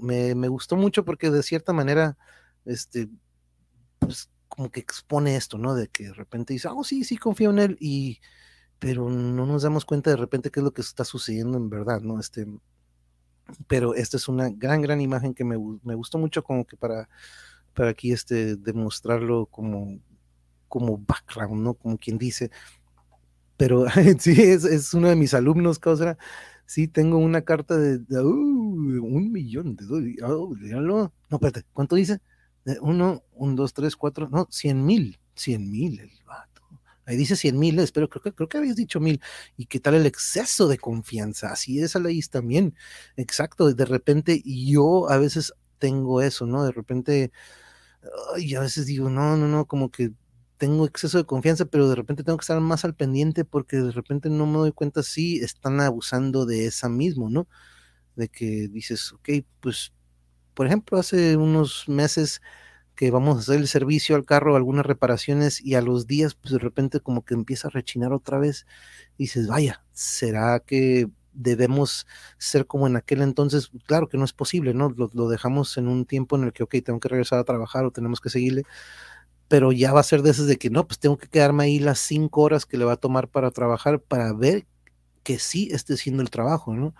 me, 0.00 0.34
me 0.34 0.48
gustó 0.48 0.76
mucho 0.76 1.04
porque 1.04 1.30
de 1.30 1.42
cierta 1.42 1.74
manera, 1.74 2.16
este, 2.64 3.10
pues 3.98 4.30
como 4.58 4.72
que 4.72 4.80
expone 4.80 5.36
esto, 5.36 5.56
¿no? 5.56 5.76
De 5.76 5.86
que 5.86 6.06
de 6.06 6.14
repente 6.14 6.52
dice, 6.52 6.66
oh, 6.66 6.82
sí, 6.82 7.04
sí, 7.04 7.16
confío 7.16 7.50
en 7.50 7.60
él, 7.60 7.76
y, 7.78 8.18
pero 8.80 9.08
no 9.08 9.46
nos 9.46 9.62
damos 9.62 9.84
cuenta 9.84 10.10
de 10.10 10.16
repente 10.16 10.50
qué 10.50 10.58
es 10.58 10.64
lo 10.64 10.72
que 10.72 10.80
está 10.80 11.04
sucediendo 11.04 11.56
en 11.56 11.70
verdad, 11.70 12.00
¿no? 12.00 12.18
Este, 12.18 12.44
pero 13.68 13.94
esta 13.94 14.16
es 14.16 14.26
una 14.26 14.48
gran, 14.50 14.82
gran 14.82 15.00
imagen 15.00 15.32
que 15.32 15.44
me, 15.44 15.56
me 15.84 15.94
gustó 15.94 16.18
mucho 16.18 16.42
como 16.42 16.66
que 16.66 16.76
para, 16.76 17.08
para 17.72 17.90
aquí 17.90 18.10
este, 18.10 18.56
demostrarlo 18.56 19.46
como, 19.46 20.00
como 20.66 20.98
background, 20.98 21.62
¿no? 21.62 21.74
Como 21.74 21.96
quien 21.96 22.18
dice. 22.18 22.50
Pero 23.56 23.86
sí, 24.18 24.42
es, 24.42 24.64
es 24.64 24.92
uno 24.92 25.08
de 25.08 25.14
mis 25.14 25.34
alumnos, 25.34 25.78
causa. 25.78 26.18
Sí, 26.66 26.88
tengo 26.88 27.18
una 27.18 27.42
carta 27.42 27.78
de, 27.78 27.98
uh, 28.20 28.26
un 28.28 29.30
millón 29.30 29.76
de 29.76 29.86
dólares. 29.86 30.16
Oh, 30.24 30.52
no, 30.58 31.12
espérate, 31.30 31.62
¿cuánto 31.72 31.94
dice? 31.94 32.20
Uno, 32.80 33.22
un, 33.34 33.56
dos, 33.56 33.74
tres, 33.74 33.96
cuatro, 33.96 34.28
no, 34.30 34.46
cien 34.50 34.84
mil, 34.84 35.18
cien 35.34 35.70
mil 35.70 36.00
el 36.00 36.10
vato. 36.26 36.62
Ahí 37.06 37.16
dice 37.16 37.36
cien 37.36 37.58
mil, 37.58 37.80
pero 37.94 38.08
creo 38.08 38.22
que, 38.22 38.32
creo 38.32 38.48
que 38.48 38.58
habías 38.58 38.76
dicho 38.76 39.00
mil. 39.00 39.20
¿Y 39.56 39.66
qué 39.66 39.80
tal 39.80 39.94
el 39.94 40.06
exceso 40.06 40.68
de 40.68 40.78
confianza? 40.78 41.52
Así 41.52 41.80
es, 41.80 41.94
leí 41.94 42.20
también. 42.22 42.74
Exacto, 43.16 43.72
de 43.72 43.84
repente 43.84 44.42
yo 44.44 45.10
a 45.10 45.16
veces 45.18 45.54
tengo 45.78 46.20
eso, 46.22 46.46
¿no? 46.46 46.64
De 46.64 46.72
repente, 46.72 47.32
y 48.38 48.54
a 48.54 48.60
veces 48.60 48.86
digo, 48.86 49.10
no, 49.10 49.36
no, 49.36 49.48
no, 49.48 49.66
como 49.66 49.90
que 49.90 50.12
tengo 50.56 50.86
exceso 50.86 51.18
de 51.18 51.24
confianza, 51.24 51.66
pero 51.66 51.88
de 51.88 51.94
repente 51.94 52.24
tengo 52.24 52.36
que 52.36 52.42
estar 52.42 52.60
más 52.60 52.84
al 52.84 52.94
pendiente 52.94 53.44
porque 53.44 53.76
de 53.78 53.92
repente 53.92 54.28
no 54.28 54.46
me 54.46 54.58
doy 54.58 54.72
cuenta 54.72 55.02
si 55.02 55.38
están 55.38 55.80
abusando 55.80 56.46
de 56.46 56.66
esa 56.66 56.88
mismo, 56.88 57.30
¿no? 57.30 57.48
De 58.16 58.28
que 58.28 58.68
dices, 58.68 59.12
ok, 59.12 59.30
pues 59.60 59.92
por 60.58 60.66
ejemplo, 60.66 60.98
hace 60.98 61.36
unos 61.36 61.84
meses 61.88 62.42
que 62.96 63.12
vamos 63.12 63.36
a 63.36 63.40
hacer 63.42 63.58
el 63.58 63.68
servicio 63.68 64.16
al 64.16 64.24
carro, 64.24 64.56
algunas 64.56 64.84
reparaciones 64.84 65.64
y 65.64 65.76
a 65.76 65.82
los 65.82 66.08
días, 66.08 66.34
pues 66.34 66.50
de 66.52 66.58
repente 66.58 66.98
como 66.98 67.24
que 67.24 67.34
empieza 67.34 67.68
a 67.68 67.70
rechinar 67.70 68.12
otra 68.12 68.38
vez. 68.38 68.66
Y 69.16 69.22
dices, 69.26 69.46
vaya, 69.46 69.84
¿será 69.92 70.58
que 70.58 71.08
debemos 71.32 72.08
ser 72.38 72.66
como 72.66 72.88
en 72.88 72.96
aquel 72.96 73.22
entonces? 73.22 73.70
Claro 73.86 74.08
que 74.08 74.18
no 74.18 74.24
es 74.24 74.32
posible, 74.32 74.74
¿no? 74.74 74.90
Lo, 74.90 75.28
dejamos 75.28 75.76
en 75.78 75.86
un 75.86 76.04
tiempo 76.06 76.34
en 76.34 76.42
el 76.42 76.52
que, 76.52 76.64
ok, 76.64 76.74
tengo 76.84 76.98
que 76.98 77.08
regresar 77.08 77.38
a 77.38 77.44
trabajar 77.44 77.84
o 77.84 77.92
tenemos 77.92 78.20
que 78.20 78.28
seguirle, 78.28 78.64
pero 79.46 79.70
ya 79.70 79.92
va 79.92 80.00
a 80.00 80.02
ser 80.02 80.22
de 80.22 80.30
esas 80.30 80.48
de 80.48 80.58
que 80.58 80.70
no, 80.70 80.88
pues 80.88 80.98
tengo 80.98 81.18
que 81.18 81.28
quedarme 81.28 81.62
ahí 81.62 81.78
las 81.78 82.00
cinco 82.00 82.40
horas 82.40 82.66
que 82.66 82.78
le 82.78 82.84
va 82.84 82.94
a 82.94 82.96
tomar 82.96 83.28
para 83.28 83.52
trabajar 83.52 84.00
para 84.00 84.32
ver 84.32 84.66
que 85.22 85.38
sí 85.38 85.68
esté 85.70 85.94
haciendo 85.94 86.20
el 86.20 86.30
trabajo, 86.30 86.74
¿no? 86.74 86.96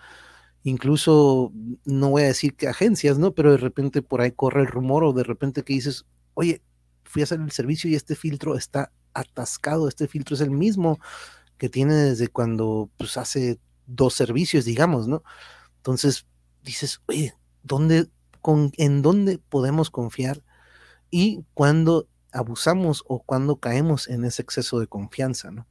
Incluso, 0.63 1.53
no 1.85 2.11
voy 2.11 2.23
a 2.23 2.27
decir 2.27 2.55
que 2.55 2.69
agencias, 2.69 3.19
¿no? 3.19 3.35
Pero 3.35 3.53
de 3.53 3.59
repente 3.59 4.03
por 4.03 4.21
ahí 4.21 4.33
corre 4.33 4.63
el 4.63 4.67
rumor 4.67 5.05
o 5.05 5.13
de 5.13 5.25
repente 5.25 5.63
que 5.63 5.75
dices, 5.75 6.07
oye, 6.35 6.63
fui 7.05 7.23
a 7.23 7.25
hacer 7.25 7.41
el 7.41 7.51
servicio 7.51 7.91
y 7.91 7.95
este 7.95 8.15
filtro 8.15 8.57
está 8.57 8.93
atascado, 9.15 9.89
este 9.89 10.09
filtro 10.09 10.35
es 10.35 10.41
el 10.41 10.51
mismo 10.51 10.99
que 11.57 11.69
tiene 11.69 11.95
desde 11.95 12.29
cuando 12.29 12.91
pues 12.97 13.17
hace 13.17 13.59
dos 13.87 14.15
servicios, 14.15 14.65
digamos, 14.65 15.09
¿no? 15.09 15.23
Entonces 15.77 16.27
dices, 16.63 17.01
oye, 17.07 17.35
¿dónde, 17.63 18.09
con, 18.43 18.73
¿en 18.77 19.03
dónde 19.03 19.39
podemos 19.39 19.91
confiar? 19.91 20.45
Y 21.11 21.45
cuando 21.55 22.09
abusamos 22.33 23.05
o 23.07 23.21
cuando 23.23 23.57
caemos 23.57 24.09
en 24.09 24.25
ese 24.25 24.43
exceso 24.43 24.79
de 24.79 24.87
confianza, 24.87 25.51
¿no? 25.51 25.67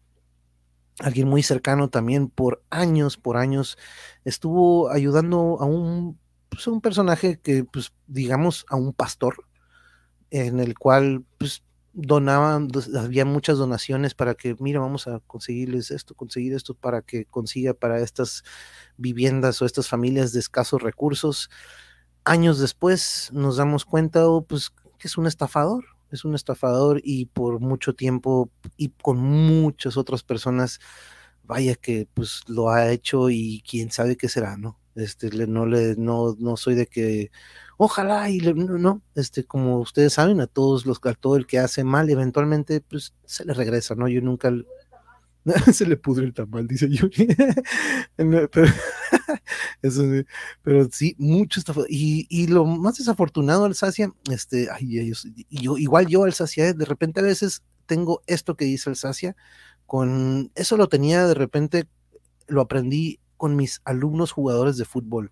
Alguien 0.99 1.27
muy 1.27 1.43
cercano 1.43 1.89
también 1.89 2.29
por 2.29 2.63
años, 2.69 3.17
por 3.17 3.37
años, 3.37 3.77
estuvo 4.25 4.89
ayudando 4.91 5.57
a 5.59 5.65
un, 5.65 6.19
pues, 6.49 6.67
un 6.67 6.81
personaje 6.81 7.39
que, 7.39 7.63
pues, 7.65 7.93
digamos, 8.07 8.65
a 8.69 8.75
un 8.77 8.93
pastor, 8.93 9.45
en 10.31 10.59
el 10.59 10.77
cual, 10.77 11.25
pues, 11.37 11.63
donaban, 11.93 12.69
había 12.97 13.25
muchas 13.25 13.57
donaciones 13.57 14.13
para 14.15 14.35
que, 14.35 14.55
mira, 14.59 14.79
vamos 14.79 15.07
a 15.07 15.19
conseguirles 15.27 15.91
esto, 15.91 16.15
conseguir 16.15 16.53
esto 16.53 16.75
para 16.75 17.01
que 17.01 17.25
consiga 17.25 17.73
para 17.73 17.99
estas 18.01 18.43
viviendas 18.97 19.61
o 19.61 19.65
estas 19.65 19.89
familias 19.89 20.33
de 20.33 20.39
escasos 20.39 20.81
recursos. 20.83 21.49
Años 22.25 22.59
después 22.59 23.29
nos 23.33 23.57
damos 23.57 23.85
cuenta, 23.85 24.27
oh, 24.29 24.43
pues, 24.43 24.71
que 24.99 25.07
es 25.07 25.17
un 25.17 25.27
estafador, 25.27 25.85
es 26.11 26.25
un 26.25 26.35
estafador 26.35 27.01
y 27.03 27.25
por 27.25 27.59
mucho 27.59 27.93
tiempo 27.93 28.49
y 28.77 28.89
con 28.89 29.17
muchas 29.17 29.97
otras 29.97 30.23
personas, 30.23 30.79
vaya 31.43 31.75
que 31.75 32.07
pues 32.13 32.41
lo 32.47 32.69
ha 32.69 32.91
hecho 32.91 33.29
y 33.29 33.63
quién 33.69 33.91
sabe 33.91 34.17
qué 34.17 34.29
será, 34.29 34.57
¿no? 34.57 34.79
Este, 34.95 35.29
no 35.47 35.67
le, 35.67 35.95
no, 35.95 36.35
no 36.39 36.57
soy 36.57 36.73
de 36.73 36.87
que, 36.87 37.31
ojalá 37.77 38.29
y 38.31 38.39
le, 38.39 38.55
no, 38.55 38.79
no, 38.79 39.01
este, 39.15 39.43
como 39.45 39.79
ustedes 39.79 40.13
saben, 40.13 40.41
a 40.41 40.47
todos 40.47 40.87
los, 40.87 40.99
a 41.03 41.13
todo 41.13 41.35
el 41.35 41.45
que 41.45 41.59
hace 41.59 41.83
mal, 41.83 42.09
eventualmente, 42.09 42.81
pues 42.81 43.13
se 43.25 43.45
le 43.45 43.53
regresa, 43.53 43.93
¿no? 43.93 44.07
Yo 44.07 44.21
nunca, 44.21 44.51
se 45.73 45.85
le 45.85 45.97
pudre 45.97 46.25
el 46.25 46.33
tamal, 46.33 46.67
dice 46.67 46.89
Yuri. 46.89 47.27
pero, 48.15 48.49
eso, 49.81 50.03
pero 50.61 50.87
sí, 50.91 51.15
mucho 51.17 51.59
está. 51.59 51.73
Y, 51.89 52.27
y, 52.29 52.47
lo 52.47 52.65
más 52.65 52.97
desafortunado, 52.97 53.65
Alsacia, 53.65 54.11
este, 54.31 54.67
ay, 54.71 55.13
yo, 55.49 55.77
igual 55.77 56.07
yo, 56.07 56.23
Alsacia, 56.23 56.73
de 56.73 56.85
repente 56.85 57.19
a 57.19 57.23
veces 57.23 57.63
tengo 57.85 58.21
esto 58.27 58.55
que 58.55 58.65
dice 58.65 58.89
Alsacia, 58.89 59.35
con 59.85 60.51
eso 60.55 60.77
lo 60.77 60.89
tenía 60.89 61.25
de 61.27 61.33
repente, 61.33 61.87
lo 62.47 62.61
aprendí 62.61 63.19
con 63.37 63.55
mis 63.55 63.81
alumnos 63.85 64.31
jugadores 64.31 64.77
de 64.77 64.85
fútbol 64.85 65.31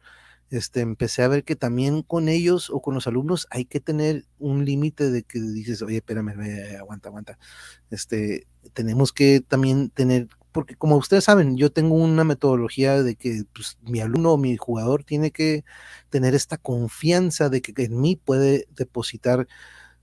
este, 0.49 0.81
empecé 0.81 1.23
a 1.23 1.27
ver 1.27 1.43
que 1.43 1.55
también 1.55 2.01
con 2.03 2.29
ellos 2.29 2.69
o 2.69 2.81
con 2.81 2.93
los 2.93 3.07
alumnos 3.07 3.47
hay 3.49 3.65
que 3.65 3.79
tener 3.79 4.25
un 4.39 4.65
límite 4.65 5.11
de 5.11 5.23
que 5.23 5.39
dices, 5.39 5.81
oye, 5.81 5.97
espérame, 5.97 6.33
aguanta, 6.79 7.09
aguanta. 7.09 7.37
Este, 7.89 8.47
tenemos 8.73 9.11
que 9.13 9.41
también 9.41 9.89
tener 9.89 10.27
porque 10.55 10.77
como 10.77 10.95
ustedes 10.95 11.25
saben, 11.25 11.57
yo 11.57 11.69
tengo 11.69 11.95
una 11.95 12.23
metodología 12.23 13.03
de 13.03 13.17
que 13.17 13.43
pues, 13.53 13.77
mi 13.81 13.99
alumno 13.99 14.31
o 14.31 14.37
mi 14.37 14.55
jugador 14.55 15.03
tiene 15.03 15.31
que 15.31 15.65
tener 16.09 16.33
esta 16.33 16.57
confianza 16.57 17.49
de 17.49 17.61
que 17.61 17.73
en 17.83 17.99
mí 17.99 18.15
puede 18.15 18.65
depositar 18.73 19.49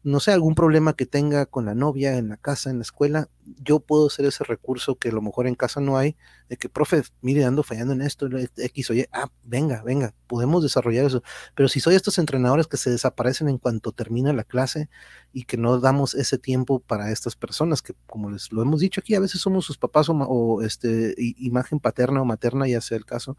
no 0.04 0.18
sé, 0.18 0.32
algún 0.32 0.54
problema 0.54 0.94
que 0.94 1.06
tenga 1.06 1.46
con 1.46 1.64
la 1.64 1.74
novia, 1.74 2.18
en 2.18 2.28
la 2.28 2.36
casa, 2.36 2.70
en 2.70 2.78
la 2.78 2.82
escuela, 2.82 3.28
yo 3.62 3.78
puedo 3.80 4.10
ser 4.10 4.26
ese 4.26 4.42
recurso 4.42 4.96
que 4.96 5.10
a 5.10 5.12
lo 5.12 5.22
mejor 5.22 5.46
en 5.46 5.54
casa 5.54 5.80
no 5.80 5.96
hay, 5.96 6.16
de 6.48 6.56
que, 6.56 6.68
profe, 6.68 7.02
mire, 7.20 7.44
ando 7.44 7.62
fallando 7.62 7.92
en 7.92 8.02
esto, 8.02 8.28
X 8.56 8.90
oye, 8.90 9.08
ah, 9.12 9.30
venga, 9.44 9.82
venga, 9.82 10.14
podemos 10.26 10.62
desarrollar 10.62 11.04
eso. 11.06 11.22
Pero 11.54 11.68
si 11.68 11.78
soy 11.78 11.94
estos 11.94 12.18
entrenadores 12.18 12.66
que 12.66 12.76
se 12.76 12.90
desaparecen 12.90 13.48
en 13.48 13.58
cuanto 13.58 13.92
termina 13.92 14.32
la 14.32 14.44
clase 14.44 14.88
y 15.32 15.44
que 15.44 15.56
no 15.56 15.78
damos 15.78 16.14
ese 16.14 16.36
tiempo 16.36 16.80
para 16.80 17.12
estas 17.12 17.36
personas, 17.36 17.80
que 17.80 17.94
como 18.06 18.30
les 18.30 18.52
lo 18.52 18.62
hemos 18.62 18.80
dicho 18.80 19.00
aquí, 19.00 19.14
a 19.14 19.20
veces 19.20 19.40
somos 19.40 19.64
sus 19.64 19.78
papás 19.78 20.08
o, 20.10 20.62
este, 20.62 21.14
imagen 21.16 21.78
paterna 21.78 22.22
o 22.22 22.24
materna, 22.24 22.66
ya 22.66 22.80
sea 22.80 22.98
el 22.98 23.04
caso, 23.04 23.36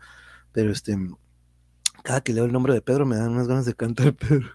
pero 0.53 0.71
este, 0.71 0.97
cada 2.03 2.21
que 2.21 2.33
leo 2.33 2.45
el 2.45 2.51
nombre 2.51 2.73
de 2.73 2.81
Pedro 2.81 3.05
me 3.05 3.15
dan 3.15 3.31
unas 3.31 3.47
ganas 3.47 3.65
de 3.65 3.73
cantar 3.73 4.13
Pedro. 4.15 4.47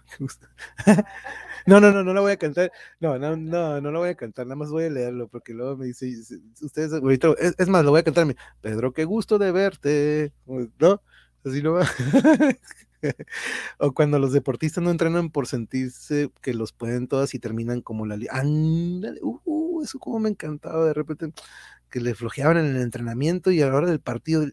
No, 1.67 1.81
no, 1.81 1.91
no, 1.91 2.03
no 2.03 2.15
lo 2.15 2.23
voy 2.23 2.33
a 2.33 2.37
cantar. 2.39 2.73
No, 3.01 3.19
no, 3.19 3.37
no, 3.37 3.81
no 3.81 3.91
lo 3.91 3.99
voy 3.99 4.11
a 4.11 4.15
cantar, 4.15 4.47
nada 4.47 4.57
más 4.57 4.71
voy 4.71 4.85
a 4.85 4.91
leerlo, 4.91 5.29
porque 5.29 5.53
luego 5.53 5.77
me 5.77 5.87
dice, 5.87 6.11
ustedes, 6.63 6.93
es, 7.59 7.69
más, 7.69 7.85
lo 7.85 7.91
voy 7.91 8.01
a 8.01 8.05
cantar. 8.05 8.27
Pedro, 8.61 8.93
qué 8.93 9.05
gusto 9.05 9.39
de 9.39 9.53
verte, 9.53 10.33
¿no? 10.79 11.03
Así 11.45 11.63
no 11.63 11.75
va. 11.75 11.87
o 13.79 13.93
cuando 13.93 14.19
los 14.19 14.33
deportistas 14.33 14.83
no 14.83 14.91
entrenan 14.91 15.31
por 15.31 15.47
sentirse 15.47 16.31
que 16.41 16.55
los 16.55 16.73
pueden 16.73 17.07
todas 17.07 17.35
y 17.35 17.39
terminan 17.39 17.81
como 17.81 18.07
la... 18.07 18.19
Ándale, 18.31 19.21
uh, 19.23 19.83
eso 19.83 19.99
como 19.99 20.19
me 20.21 20.31
encantaba 20.31 20.87
de 20.87 20.95
repente 20.95 21.33
que 21.91 22.01
le 22.01 22.15
flojeaban 22.15 22.59
en 22.59 22.67
el 22.67 22.83
entrenamiento 22.83 23.51
y 23.51 23.63
a 23.63 23.69
la 23.69 23.75
hora 23.75 23.89
del 23.89 24.01
partido, 24.01 24.47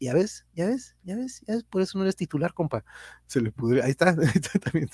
ya 0.00 0.14
ves, 0.14 0.44
ya 0.54 0.66
ves, 0.66 0.96
ya 1.02 1.16
ves, 1.16 1.42
ya 1.46 1.54
ves, 1.54 1.64
por 1.64 1.82
eso 1.82 1.98
no 1.98 2.04
eres 2.04 2.16
titular, 2.16 2.52
compa. 2.54 2.84
Se 3.26 3.40
le 3.40 3.50
pudre, 3.52 3.82
ahí 3.82 3.90
está, 3.90 4.10
ahí 4.20 4.30
está 4.34 4.58
también. 4.58 4.88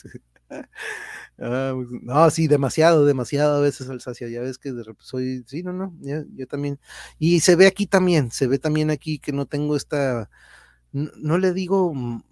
Ah, 1.38 1.72
pues, 1.74 1.88
no, 2.02 2.30
sí, 2.30 2.48
demasiado, 2.48 3.04
demasiado 3.04 3.58
a 3.58 3.60
veces 3.60 3.88
Alsacia, 3.88 4.28
ya 4.28 4.40
ves 4.40 4.58
que 4.58 4.72
soy, 4.98 5.44
sí, 5.46 5.62
no, 5.62 5.72
no, 5.72 5.94
yo 6.00 6.46
también. 6.46 6.78
Y 7.18 7.40
se 7.40 7.56
ve 7.56 7.66
aquí 7.66 7.86
también, 7.86 8.30
se 8.30 8.46
ve 8.46 8.58
también 8.58 8.90
aquí 8.90 9.18
que 9.18 9.32
no 9.32 9.46
tengo 9.46 9.76
esta, 9.76 10.30
no, 10.92 11.38
le 11.38 11.52
digo, 11.52 11.94
mm, 11.94 12.22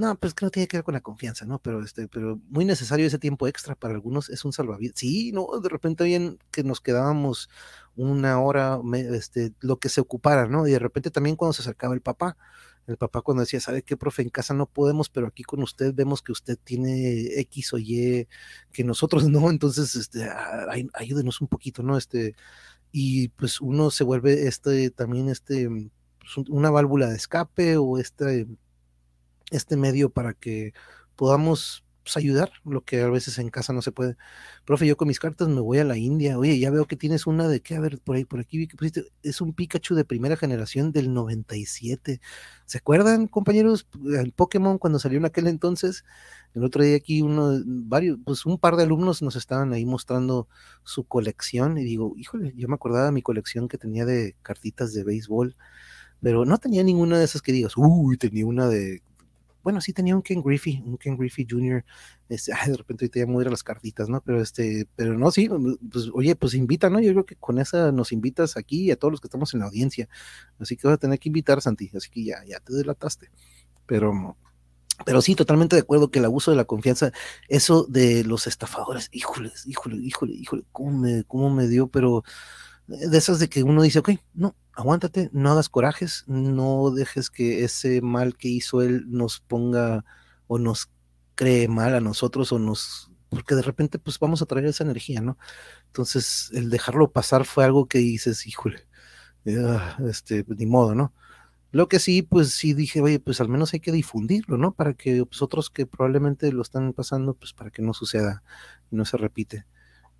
no, 0.00 0.16
pues 0.16 0.34
que 0.34 0.46
no 0.46 0.50
tiene 0.50 0.66
que 0.66 0.78
ver 0.78 0.84
con 0.84 0.94
la 0.94 1.00
confianza, 1.00 1.44
¿no? 1.44 1.58
Pero 1.60 1.84
este, 1.84 2.08
pero 2.08 2.40
muy 2.48 2.64
necesario 2.64 3.06
ese 3.06 3.18
tiempo 3.18 3.46
extra 3.46 3.74
para 3.74 3.94
algunos 3.94 4.30
es 4.30 4.44
un 4.44 4.52
salvavidas. 4.52 4.94
Sí, 4.98 5.30
no, 5.32 5.46
de 5.62 5.68
repente 5.68 6.04
bien 6.04 6.38
que 6.50 6.64
nos 6.64 6.80
quedábamos 6.80 7.50
una 7.96 8.40
hora, 8.40 8.80
este, 8.94 9.52
lo 9.60 9.78
que 9.78 9.90
se 9.90 10.00
ocupara, 10.00 10.46
¿no? 10.48 10.66
Y 10.66 10.72
de 10.72 10.78
repente 10.78 11.10
también 11.10 11.36
cuando 11.36 11.52
se 11.52 11.62
acercaba 11.62 11.94
el 11.94 12.00
papá, 12.00 12.36
el 12.86 12.96
papá 12.96 13.20
cuando 13.20 13.42
decía, 13.42 13.60
¿sabe 13.60 13.82
qué, 13.82 13.96
profe? 13.96 14.22
En 14.22 14.30
casa 14.30 14.54
no 14.54 14.66
podemos, 14.66 15.10
pero 15.10 15.26
aquí 15.26 15.42
con 15.44 15.62
usted 15.62 15.94
vemos 15.94 16.22
que 16.22 16.32
usted 16.32 16.58
tiene 16.62 17.38
X 17.40 17.74
o 17.74 17.78
Y 17.78 18.26
que 18.72 18.84
nosotros 18.84 19.24
no, 19.28 19.50
entonces, 19.50 19.94
este, 19.96 20.28
ayúdenos 20.94 21.40
un 21.40 21.48
poquito, 21.48 21.82
¿no? 21.82 21.98
Este, 21.98 22.34
y 22.92 23.28
pues 23.28 23.60
uno 23.60 23.90
se 23.90 24.04
vuelve 24.04 24.48
este, 24.48 24.90
también 24.90 25.28
este, 25.28 25.68
pues, 26.20 26.48
una 26.48 26.70
válvula 26.70 27.08
de 27.08 27.16
escape 27.16 27.76
o 27.76 27.98
este, 27.98 28.46
este 29.50 29.76
medio 29.76 30.10
para 30.10 30.34
que 30.34 30.72
podamos 31.16 31.84
pues, 32.02 32.16
ayudar, 32.16 32.50
lo 32.64 32.82
que 32.82 33.02
a 33.02 33.08
veces 33.08 33.38
en 33.38 33.50
casa 33.50 33.72
no 33.72 33.82
se 33.82 33.92
puede. 33.92 34.16
Profe, 34.64 34.86
yo 34.86 34.96
con 34.96 35.08
mis 35.08 35.20
cartas 35.20 35.48
me 35.48 35.60
voy 35.60 35.78
a 35.78 35.84
la 35.84 35.96
India. 35.96 36.38
Oye, 36.38 36.58
ya 36.58 36.70
veo 36.70 36.86
que 36.86 36.96
tienes 36.96 37.26
una 37.26 37.46
de 37.46 37.60
qué, 37.60 37.76
a 37.76 37.80
ver, 37.80 38.00
por 38.00 38.16
ahí, 38.16 38.24
por 38.24 38.40
aquí 38.40 38.58
vi 38.58 38.66
que 38.66 38.76
pusiste, 38.76 39.04
es 39.22 39.40
un 39.40 39.52
Pikachu 39.52 39.94
de 39.94 40.04
primera 40.04 40.36
generación 40.36 40.92
del 40.92 41.12
97. 41.12 42.20
¿Se 42.64 42.78
acuerdan, 42.78 43.26
compañeros? 43.26 43.86
El 44.12 44.32
Pokémon 44.32 44.78
cuando 44.78 44.98
salió 44.98 45.18
en 45.18 45.26
aquel 45.26 45.46
entonces, 45.46 46.04
el 46.54 46.64
otro 46.64 46.82
día 46.82 46.96
aquí 46.96 47.22
uno, 47.22 47.60
varios, 47.64 48.18
pues 48.24 48.46
un 48.46 48.58
par 48.58 48.76
de 48.76 48.84
alumnos 48.84 49.22
nos 49.22 49.36
estaban 49.36 49.72
ahí 49.72 49.84
mostrando 49.84 50.48
su 50.84 51.04
colección 51.04 51.78
y 51.78 51.84
digo, 51.84 52.14
híjole, 52.16 52.52
yo 52.56 52.66
me 52.66 52.74
acordaba 52.74 53.06
de 53.06 53.12
mi 53.12 53.22
colección 53.22 53.68
que 53.68 53.78
tenía 53.78 54.04
de 54.04 54.36
cartitas 54.42 54.92
de 54.94 55.04
béisbol, 55.04 55.56
pero 56.20 56.44
no 56.44 56.58
tenía 56.58 56.82
ninguna 56.82 57.18
de 57.18 57.24
esas 57.24 57.42
que 57.42 57.52
digas, 57.52 57.74
uy, 57.76 58.16
tenía 58.16 58.46
una 58.46 58.68
de 58.68 59.02
bueno, 59.62 59.80
sí 59.80 59.92
tenía 59.92 60.14
un 60.14 60.22
Ken 60.22 60.42
Griffey, 60.42 60.82
un 60.84 60.96
Ken 60.96 61.16
Griffey 61.16 61.46
Jr., 61.48 61.84
este, 62.28 62.52
de 62.52 62.76
repente 62.76 63.04
ahorita 63.04 63.20
ya 63.20 63.26
me 63.26 63.44
las 63.44 63.62
cartitas, 63.62 64.08
¿no? 64.08 64.20
Pero 64.20 64.40
este, 64.40 64.86
pero 64.96 65.18
no, 65.18 65.30
sí, 65.30 65.48
pues 65.90 66.10
oye, 66.12 66.36
pues 66.36 66.54
invita, 66.54 66.90
¿no? 66.90 67.00
Yo 67.00 67.12
creo 67.12 67.26
que 67.26 67.36
con 67.36 67.58
esa 67.58 67.92
nos 67.92 68.12
invitas 68.12 68.56
aquí 68.56 68.84
y 68.84 68.90
a 68.90 68.96
todos 68.96 69.12
los 69.12 69.20
que 69.20 69.26
estamos 69.26 69.52
en 69.54 69.60
la 69.60 69.66
audiencia, 69.66 70.08
así 70.58 70.76
que 70.76 70.86
vas 70.86 70.94
a 70.94 70.98
tener 70.98 71.18
que 71.18 71.28
invitar, 71.28 71.60
Santi, 71.60 71.90
así 71.94 72.10
que 72.10 72.24
ya, 72.24 72.44
ya 72.46 72.60
te 72.60 72.72
delataste, 72.74 73.30
pero... 73.86 74.36
Pero 75.06 75.22
sí, 75.22 75.34
totalmente 75.34 75.76
de 75.76 75.80
acuerdo 75.80 76.10
que 76.10 76.18
el 76.18 76.26
abuso 76.26 76.50
de 76.50 76.58
la 76.58 76.66
confianza, 76.66 77.10
eso 77.48 77.86
de 77.88 78.22
los 78.22 78.46
estafadores, 78.46 79.08
híjole, 79.12 79.50
híjole, 79.64 79.96
híjole, 79.96 80.34
híjole, 80.34 80.64
cómo 80.72 80.98
me, 80.98 81.24
cómo 81.24 81.48
me 81.48 81.66
dio, 81.68 81.86
pero 81.86 82.22
de 82.86 83.16
esas 83.16 83.38
de 83.38 83.48
que 83.48 83.62
uno 83.62 83.82
dice, 83.82 84.00
ok, 84.00 84.10
no, 84.34 84.54
aguántate, 84.80 85.30
no 85.32 85.52
hagas 85.52 85.68
corajes, 85.68 86.24
no 86.26 86.90
dejes 86.90 87.30
que 87.30 87.64
ese 87.64 88.00
mal 88.00 88.36
que 88.36 88.48
hizo 88.48 88.82
él 88.82 89.04
nos 89.08 89.40
ponga 89.40 90.04
o 90.46 90.58
nos 90.58 90.90
cree 91.34 91.68
mal 91.68 91.94
a 91.94 92.00
nosotros 92.00 92.52
o 92.52 92.58
nos, 92.58 93.10
porque 93.28 93.54
de 93.54 93.62
repente 93.62 93.98
pues 93.98 94.18
vamos 94.18 94.42
a 94.42 94.46
traer 94.46 94.66
esa 94.66 94.84
energía, 94.84 95.20
¿no? 95.20 95.38
Entonces 95.86 96.50
el 96.54 96.70
dejarlo 96.70 97.12
pasar 97.12 97.44
fue 97.44 97.64
algo 97.64 97.86
que 97.86 97.98
dices, 97.98 98.46
híjole, 98.46 98.86
este, 99.44 100.44
ni 100.48 100.66
modo, 100.66 100.94
¿no? 100.94 101.14
Lo 101.72 101.88
que 101.88 102.00
sí, 102.00 102.22
pues 102.22 102.52
sí 102.52 102.74
dije, 102.74 103.00
oye, 103.00 103.20
pues 103.20 103.40
al 103.40 103.48
menos 103.48 103.72
hay 103.74 103.80
que 103.80 103.92
difundirlo, 103.92 104.56
¿no? 104.58 104.74
Para 104.74 104.94
que 104.94 105.24
pues, 105.24 105.42
otros 105.42 105.70
que 105.70 105.86
probablemente 105.86 106.52
lo 106.52 106.62
están 106.62 106.92
pasando, 106.92 107.34
pues 107.34 107.52
para 107.52 107.70
que 107.70 107.82
no 107.82 107.94
suceda 107.94 108.42
y 108.90 108.96
no 108.96 109.04
se 109.04 109.16
repite. 109.16 109.66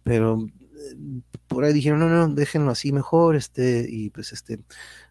Pero 0.03 0.47
por 1.47 1.65
ahí 1.65 1.73
dijeron, 1.73 2.01
no, 2.01 2.09
no, 2.09 2.29
déjenlo 2.29 2.71
así 2.71 2.93
mejor, 2.93 3.37
este, 3.37 3.87
y 3.89 4.11
pues 4.11 4.33
este, 4.33 4.61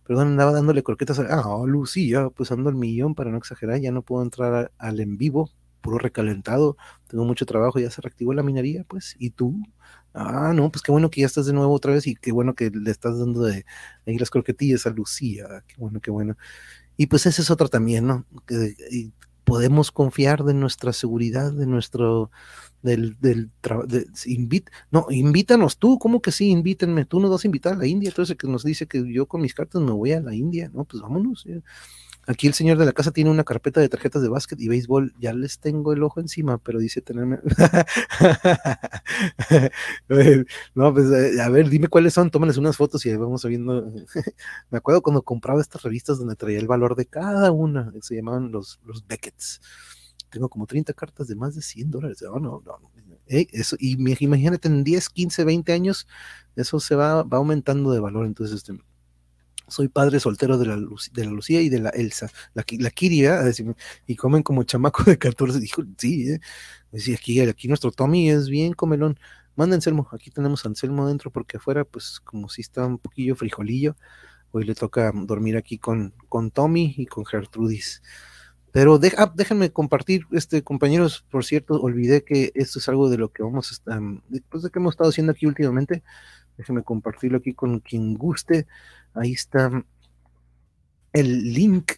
perdón, 0.05 0.29
andaba 0.29 0.51
dándole 0.51 0.83
croquetas 0.83 1.19
a, 1.19 1.25
ah, 1.29 1.63
Lucía, 1.65 2.29
pues 2.29 2.51
ando 2.51 2.69
el 2.69 2.75
millón 2.75 3.15
para 3.15 3.31
no 3.31 3.37
exagerar, 3.37 3.79
ya 3.79 3.91
no 3.91 4.01
puedo 4.01 4.23
entrar 4.23 4.71
al 4.77 4.99
en 4.99 5.17
vivo, 5.17 5.51
puro 5.81 5.97
recalentado, 5.97 6.77
tengo 7.07 7.25
mucho 7.25 7.45
trabajo, 7.45 7.79
ya 7.79 7.91
se 7.91 8.01
reactivó 8.01 8.33
la 8.33 8.43
minería, 8.43 8.85
pues, 8.87 9.15
y 9.19 9.31
tú, 9.31 9.55
ah, 10.13 10.53
no, 10.55 10.71
pues 10.71 10.81
qué 10.81 10.91
bueno 10.91 11.09
que 11.09 11.21
ya 11.21 11.27
estás 11.27 11.45
de 11.45 11.53
nuevo 11.53 11.73
otra 11.73 11.93
vez 11.93 12.07
y 12.07 12.15
qué 12.15 12.31
bueno 12.31 12.55
que 12.55 12.69
le 12.69 12.91
estás 12.91 13.19
dando 13.19 13.43
de 13.43 13.65
ahí 14.07 14.17
las 14.17 14.29
croquetillas 14.29 14.85
a 14.85 14.91
Lucía, 14.91 15.63
qué 15.67 15.75
bueno, 15.77 15.99
qué 15.99 16.11
bueno. 16.11 16.37
Y 16.97 17.07
pues 17.07 17.25
ese 17.25 17.41
es 17.41 17.51
otro 17.51 17.69
también, 17.69 18.07
¿no? 18.07 18.25
Que, 18.45 18.75
podemos 19.49 19.91
confiar 19.91 20.43
de 20.43 20.53
nuestra 20.53 20.93
seguridad, 20.93 21.51
de 21.51 21.65
nuestro, 21.65 22.29
del, 22.82 23.17
del 23.19 23.49
no, 24.91 25.07
invítanos 25.09 25.77
tú, 25.77 25.99
¿cómo 25.99 26.21
que 26.21 26.32
sí? 26.32 26.49
Invítenme, 26.49 27.05
tú 27.05 27.19
nos 27.19 27.32
vas 27.32 27.43
a 27.43 27.47
invitar 27.47 27.73
a 27.73 27.77
la 27.77 27.88
India, 27.88 28.09
entonces 28.09 28.38
que 28.38 28.47
nos 28.47 28.63
dice 28.63 28.88
que 28.88 29.11
yo 29.11 29.25
con 29.25 29.41
mis 29.41 29.53
cartas 29.53 29.82
me 29.82 29.91
voy 29.91 30.13
a 30.13 30.21
la 30.21 30.34
India, 30.34 30.71
no, 30.73 30.86
pues 30.86 31.01
vámonos. 31.01 31.45
Aquí 32.27 32.45
el 32.45 32.53
señor 32.53 32.77
de 32.77 32.86
la 32.86 32.91
casa 32.91 33.11
tiene 33.11 33.32
una 33.32 33.43
carpeta 33.43 33.82
de 33.82 33.89
tarjetas 33.89 34.21
de 34.21 34.30
básquet 34.30 34.61
y 34.61 34.67
béisbol. 34.67 35.15
Ya 35.19 35.34
les 35.34 35.57
tengo 35.57 35.93
el 35.93 36.03
ojo 36.03 36.19
encima, 36.19 36.59
pero 36.59 36.77
dice 36.77 37.01
tenerme. 37.01 37.39
no, 40.75 40.93
pues 40.93 41.09
eh, 41.09 41.41
a 41.41 41.49
ver, 41.49 41.69
dime 41.69 41.88
cuáles 41.88 42.13
son, 42.13 42.30
tómales 42.30 42.57
unas 42.57 42.77
fotos 42.77 43.03
y 43.07 43.15
vamos 43.15 43.43
viendo. 43.45 43.91
Me 44.69 44.77
acuerdo 44.77 45.01
cuando 45.01 45.23
compraba 45.23 45.59
estas 45.59 45.82
revistas 45.82 46.19
donde 46.19 46.36
traía 46.36 46.59
el 46.59 46.67
valor 46.67 46.95
de 46.95 47.07
cada 47.07 47.51
una, 47.51 47.91
se 48.01 48.17
llamaban 48.17 48.51
los, 48.51 48.80
los 48.86 49.07
Beckets 49.07 49.59
tengo 50.30 50.49
como 50.49 50.67
30 50.67 50.93
cartas 50.93 51.27
de 51.27 51.36
más 51.36 51.55
de 51.55 51.61
100 51.61 51.91
dólares. 51.91 52.21
no, 52.21 52.63
eh, 53.27 53.47
eso, 53.51 53.75
y 53.80 53.93
imagínate, 54.23 54.67
en 54.67 54.84
10, 54.84 55.09
15, 55.09 55.43
20 55.43 55.71
años, 55.73 56.07
eso 56.55 56.80
se 56.80 56.95
va, 56.95 57.23
va 57.23 57.38
aumentando 57.38 57.91
de 57.91 57.99
valor. 57.99 58.25
Entonces, 58.25 58.57
este, 58.57 58.80
soy 59.67 59.88
padre 59.88 60.19
soltero 60.19 60.57
de 60.57 60.65
la, 60.65 60.75
de 60.75 61.25
la 61.25 61.32
Lucía 61.32 61.61
y 61.61 61.69
de 61.69 61.80
la 61.80 61.89
Elsa, 61.89 62.30
la, 62.53 62.65
la 62.80 62.89
Kiri, 62.89 63.25
y 64.07 64.15
comen 64.15 64.43
como 64.43 64.63
chamaco 64.63 65.03
de 65.03 65.17
14. 65.17 65.59
Dijo, 65.59 65.84
sí, 65.97 66.32
¿eh? 66.32 66.41
aquí, 67.13 67.39
aquí 67.39 67.67
nuestro 67.67 67.91
Tommy 67.91 68.30
es 68.30 68.49
bien 68.49 68.73
comelón. 68.73 69.19
Manda 69.55 69.75
Anselmo, 69.75 70.07
aquí 70.11 70.32
tenemos 70.32 70.65
a 70.65 70.69
Anselmo 70.69 71.07
dentro 71.07 71.32
porque 71.32 71.57
afuera, 71.57 71.84
pues 71.84 72.19
como 72.21 72.49
si 72.49 72.61
está 72.61 72.86
un 72.86 72.97
poquillo 72.97 73.36
frijolillo. 73.36 73.95
Hoy 74.51 74.63
le 74.63 74.73
toca 74.73 75.11
dormir 75.13 75.57
aquí 75.57 75.77
con, 75.77 76.13
con 76.27 76.49
Tommy 76.49 76.95
y 76.97 77.05
con 77.05 77.25
Gertrudis. 77.25 78.01
Pero 78.72 78.99
ah, 79.17 79.34
déjenme 79.36 79.72
compartir, 79.72 80.26
este, 80.32 80.63
compañeros, 80.63 81.26
por 81.30 81.43
cierto, 81.43 81.82
olvidé 81.82 82.24
que 82.24 82.51
esto 82.55 82.80
es 82.80 82.88
algo 82.89 83.09
de 83.09 83.17
lo 83.17 83.32
que 83.32 83.43
vamos 83.43 83.72
a 83.72 83.74
estar, 83.74 84.01
después 84.28 84.63
de 84.63 84.70
que 84.70 84.80
hemos 84.80 84.93
estado 84.93 85.09
haciendo 85.09 85.32
aquí 85.32 85.47
últimamente, 85.47 86.03
déjenme 86.57 86.84
compartirlo 86.84 87.38
aquí 87.38 87.53
con 87.53 87.80
quien 87.80 88.13
guste. 88.15 88.67
Ahí 89.13 89.34
está 89.34 89.84
el 91.13 91.53
link 91.53 91.93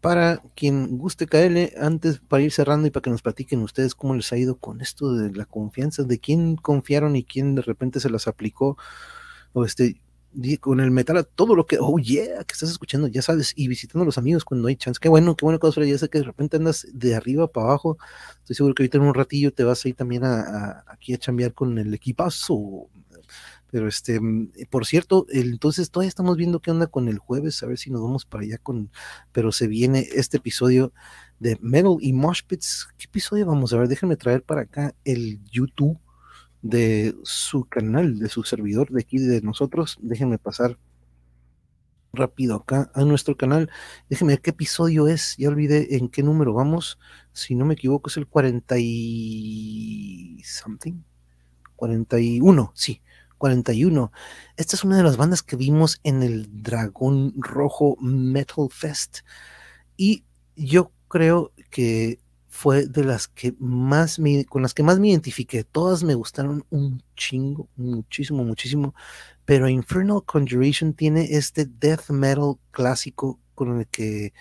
para 0.00 0.42
quien 0.54 0.98
guste 0.98 1.26
caerle 1.26 1.72
antes 1.80 2.20
para 2.20 2.42
ir 2.42 2.52
cerrando 2.52 2.86
y 2.86 2.90
para 2.90 3.02
que 3.02 3.10
nos 3.10 3.22
platiquen 3.22 3.62
ustedes 3.62 3.94
cómo 3.94 4.14
les 4.14 4.30
ha 4.32 4.36
ido 4.36 4.56
con 4.58 4.82
esto 4.82 5.14
de 5.14 5.32
la 5.32 5.46
confianza, 5.46 6.02
de 6.02 6.18
quién 6.18 6.56
confiaron 6.56 7.16
y 7.16 7.24
quién 7.24 7.54
de 7.54 7.62
repente 7.62 8.00
se 8.00 8.10
las 8.10 8.28
aplicó. 8.28 8.76
O 9.54 9.64
este, 9.64 10.02
con 10.60 10.80
el 10.80 10.90
metal, 10.90 11.26
todo 11.34 11.54
lo 11.54 11.66
que, 11.66 11.78
oh 11.80 11.98
yeah, 11.98 12.44
que 12.44 12.52
estás 12.52 12.70
escuchando, 12.70 13.06
ya 13.08 13.22
sabes, 13.22 13.52
y 13.56 13.68
visitando 13.68 14.02
a 14.02 14.06
los 14.06 14.18
amigos 14.18 14.44
cuando 14.44 14.68
hay 14.68 14.76
chance. 14.76 14.98
Qué 15.00 15.08
bueno, 15.08 15.36
qué 15.36 15.44
bueno, 15.44 15.58
cosa, 15.58 15.84
ya 15.84 15.98
sé 15.98 16.08
que 16.08 16.18
de 16.18 16.24
repente 16.24 16.56
andas 16.56 16.86
de 16.92 17.14
arriba 17.14 17.46
para 17.48 17.68
abajo. 17.68 17.98
Estoy 18.40 18.56
seguro 18.56 18.74
que 18.74 18.82
ahorita 18.82 18.98
en 18.98 19.04
un 19.04 19.14
ratillo 19.14 19.52
te 19.52 19.64
vas 19.64 19.84
a 19.84 19.88
ir 19.88 19.94
también 19.94 20.24
a, 20.24 20.84
aquí 20.86 21.14
a 21.14 21.18
chambear 21.18 21.54
con 21.54 21.78
el 21.78 21.94
equipazo. 21.94 22.88
Pero 23.70 23.88
este, 23.88 24.20
mm, 24.20 24.52
por 24.70 24.86
cierto, 24.86 25.26
entonces 25.30 25.90
todavía 25.90 26.08
estamos 26.08 26.36
viendo 26.36 26.60
qué 26.60 26.70
onda 26.70 26.86
con 26.86 27.08
el 27.08 27.18
jueves, 27.18 27.62
a 27.62 27.66
ver 27.66 27.78
si 27.78 27.90
nos 27.90 28.02
vamos 28.02 28.24
para 28.24 28.44
allá 28.44 28.58
con, 28.58 28.90
pero 29.32 29.52
se 29.52 29.66
viene 29.66 30.08
este 30.14 30.36
episodio 30.36 30.92
de 31.38 31.58
Metal 31.60 31.96
y 32.00 32.12
Mosh 32.12 32.42
Pits. 32.46 32.88
¿Qué 32.98 33.06
episodio 33.06 33.46
vamos 33.46 33.72
a 33.72 33.78
ver? 33.78 33.88
Déjenme 33.88 34.16
traer 34.16 34.42
para 34.42 34.62
acá 34.62 34.94
el 35.04 35.40
YouTube 35.50 35.98
de 36.64 37.14
su 37.24 37.66
canal, 37.66 38.18
de 38.18 38.30
su 38.30 38.42
servidor 38.42 38.90
de 38.90 39.02
aquí 39.02 39.18
de 39.18 39.42
nosotros. 39.42 39.98
Déjenme 40.00 40.38
pasar 40.38 40.78
rápido 42.14 42.56
acá 42.56 42.90
a 42.94 43.04
nuestro 43.04 43.36
canal. 43.36 43.70
Déjenme 44.08 44.32
ver 44.32 44.40
qué 44.40 44.50
episodio 44.50 45.06
es. 45.06 45.36
Ya 45.36 45.48
olvidé 45.50 45.96
en 45.96 46.08
qué 46.08 46.22
número 46.22 46.54
vamos. 46.54 46.98
Si 47.32 47.54
no 47.54 47.66
me 47.66 47.74
equivoco, 47.74 48.08
es 48.08 48.16
el 48.16 48.26
40 48.26 48.76
y 48.78 50.42
something. 50.42 51.02
41, 51.76 52.72
sí, 52.74 53.02
41. 53.36 54.10
Esta 54.56 54.76
es 54.76 54.84
una 54.84 54.96
de 54.96 55.02
las 55.02 55.18
bandas 55.18 55.42
que 55.42 55.56
vimos 55.56 56.00
en 56.02 56.22
el 56.22 56.62
Dragón 56.62 57.34
Rojo 57.36 57.96
Metal 58.00 58.68
Fest. 58.70 59.18
Y 59.98 60.24
yo 60.56 60.92
creo 61.08 61.52
que 61.70 62.20
fue 62.54 62.86
de 62.86 63.02
las 63.02 63.26
que 63.26 63.52
más 63.58 64.20
me, 64.20 64.44
con 64.44 64.62
las 64.62 64.74
que 64.74 64.84
más 64.84 65.00
me 65.00 65.08
identifiqué. 65.08 65.64
Todas 65.64 66.04
me 66.04 66.14
gustaron 66.14 66.64
un 66.70 67.02
chingo, 67.16 67.68
muchísimo, 67.74 68.44
muchísimo. 68.44 68.94
Pero 69.44 69.68
Infernal 69.68 70.22
Conjuration 70.24 70.94
tiene 70.94 71.24
este 71.32 71.66
death 71.66 72.10
metal 72.10 72.54
clásico 72.70 73.40
con 73.56 73.80
el 73.80 73.88
que 73.88 74.32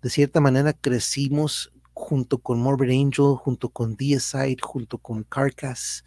de 0.00 0.10
cierta 0.10 0.40
manera 0.40 0.72
crecimos 0.72 1.70
junto 1.92 2.38
con 2.38 2.58
Morbid 2.58 2.90
Angel, 2.90 3.36
junto 3.36 3.68
con 3.68 3.96
Deicide, 3.96 4.56
junto 4.62 4.96
con 4.96 5.22
Carcass. 5.24 6.06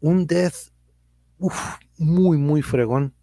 Un 0.00 0.26
death 0.26 0.70
muy, 1.96 2.36
muy 2.36 2.60
fregón. 2.60 3.14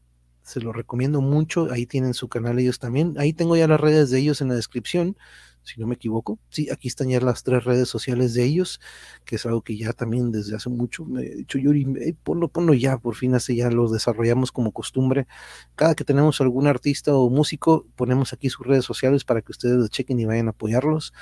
Se 0.42 0.62
lo 0.62 0.74
recomiendo 0.74 1.22
mucho. 1.22 1.72
Ahí 1.72 1.86
tienen 1.86 2.16
su 2.16 2.28
canal 2.28 2.58
ellos 2.58 2.80
también. 2.80 3.14
Ahí 3.20 3.34
tengo 3.34 3.56
ya 3.56 3.68
las 3.68 3.80
redes 3.80 4.10
de 4.10 4.18
ellos 4.18 4.42
en 4.42 4.48
la 4.48 4.56
descripción 4.56 5.16
si 5.64 5.80
no 5.80 5.88
me 5.88 5.96
equivoco. 5.96 6.40
Sí, 6.50 6.70
aquí 6.72 6.88
están 6.88 7.10
ya 7.10 7.20
las 7.20 7.44
tres 7.44 7.64
redes 7.64 7.88
sociales 7.90 8.34
de 8.34 8.44
ellos, 8.44 8.80
que 9.26 9.36
es 9.36 9.46
algo 9.46 9.62
que 9.62 9.78
ya 9.78 9.94
también 9.94 10.32
desde 10.32 10.56
hace 10.56 10.70
mucho 10.70 11.06
me 11.06 11.24
he 11.24 11.36
dicho 11.36 11.58
Yuri, 11.58 12.16
ponlo, 12.24 12.48
ponlo 12.48 12.74
ya, 12.74 12.98
por 12.98 13.16
fin 13.16 13.36
así 13.36 13.56
ya 13.56 13.70
lo 13.70 13.90
desarrollamos 13.90 14.52
como 14.52 14.72
costumbre. 14.72 15.28
Cada 15.76 15.96
que 15.96 16.04
tenemos 16.04 16.42
algún 16.42 16.68
artista 16.68 17.16
o 17.16 17.30
músico, 17.30 17.86
ponemos 17.96 18.34
aquí 18.34 18.50
sus 18.50 18.66
redes 18.66 18.86
sociales 18.86 19.24
para 19.24 19.42
que 19.42 19.52
ustedes 19.52 19.78
lo 19.78 19.88
chequen 19.88 20.20
y 20.20 20.26
vayan 20.26 20.48
a 20.48 20.52
apoyarlos. 20.52 21.14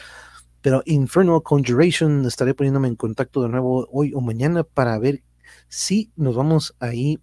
Pero 0.61 0.81
Infernal 0.85 1.41
Conjuration, 1.43 2.25
estaré 2.25 2.53
poniéndome 2.53 2.89
en 2.89 2.95
contacto 2.95 3.41
de 3.41 3.49
nuevo 3.49 3.87
hoy 3.91 4.13
o 4.13 4.19
mañana 4.19 4.63
para 4.63 4.97
ver 4.99 5.23
si 5.69 6.11
nos 6.15 6.35
vamos 6.35 6.75
ahí 6.79 7.19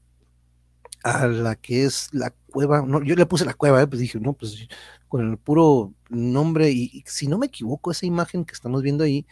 a 1.05 1.27
la 1.27 1.55
que 1.55 1.85
es 1.85 2.09
la 2.13 2.35
cueva, 2.57 2.81
no, 2.81 3.03
yo 3.03 3.15
le 3.17 3.27
puse 3.27 3.45
la 3.45 3.53
cueva, 3.53 3.83
eh, 3.83 3.87
pues 3.87 4.01
dije, 4.01 4.19
no, 4.19 4.33
pues 4.33 4.67
con 5.09 5.31
el 5.31 5.37
puro 5.37 5.93
nombre, 6.09 6.71
y, 6.71 7.05
si 7.05 7.27
no 7.27 7.37
me 7.37 7.49
equivoco, 7.49 7.91
esa 7.91 8.07
imagen 8.07 8.47
que 8.47 8.55
estamos 8.55 8.83
viendo 8.83 9.05
ahí, 9.05 9.27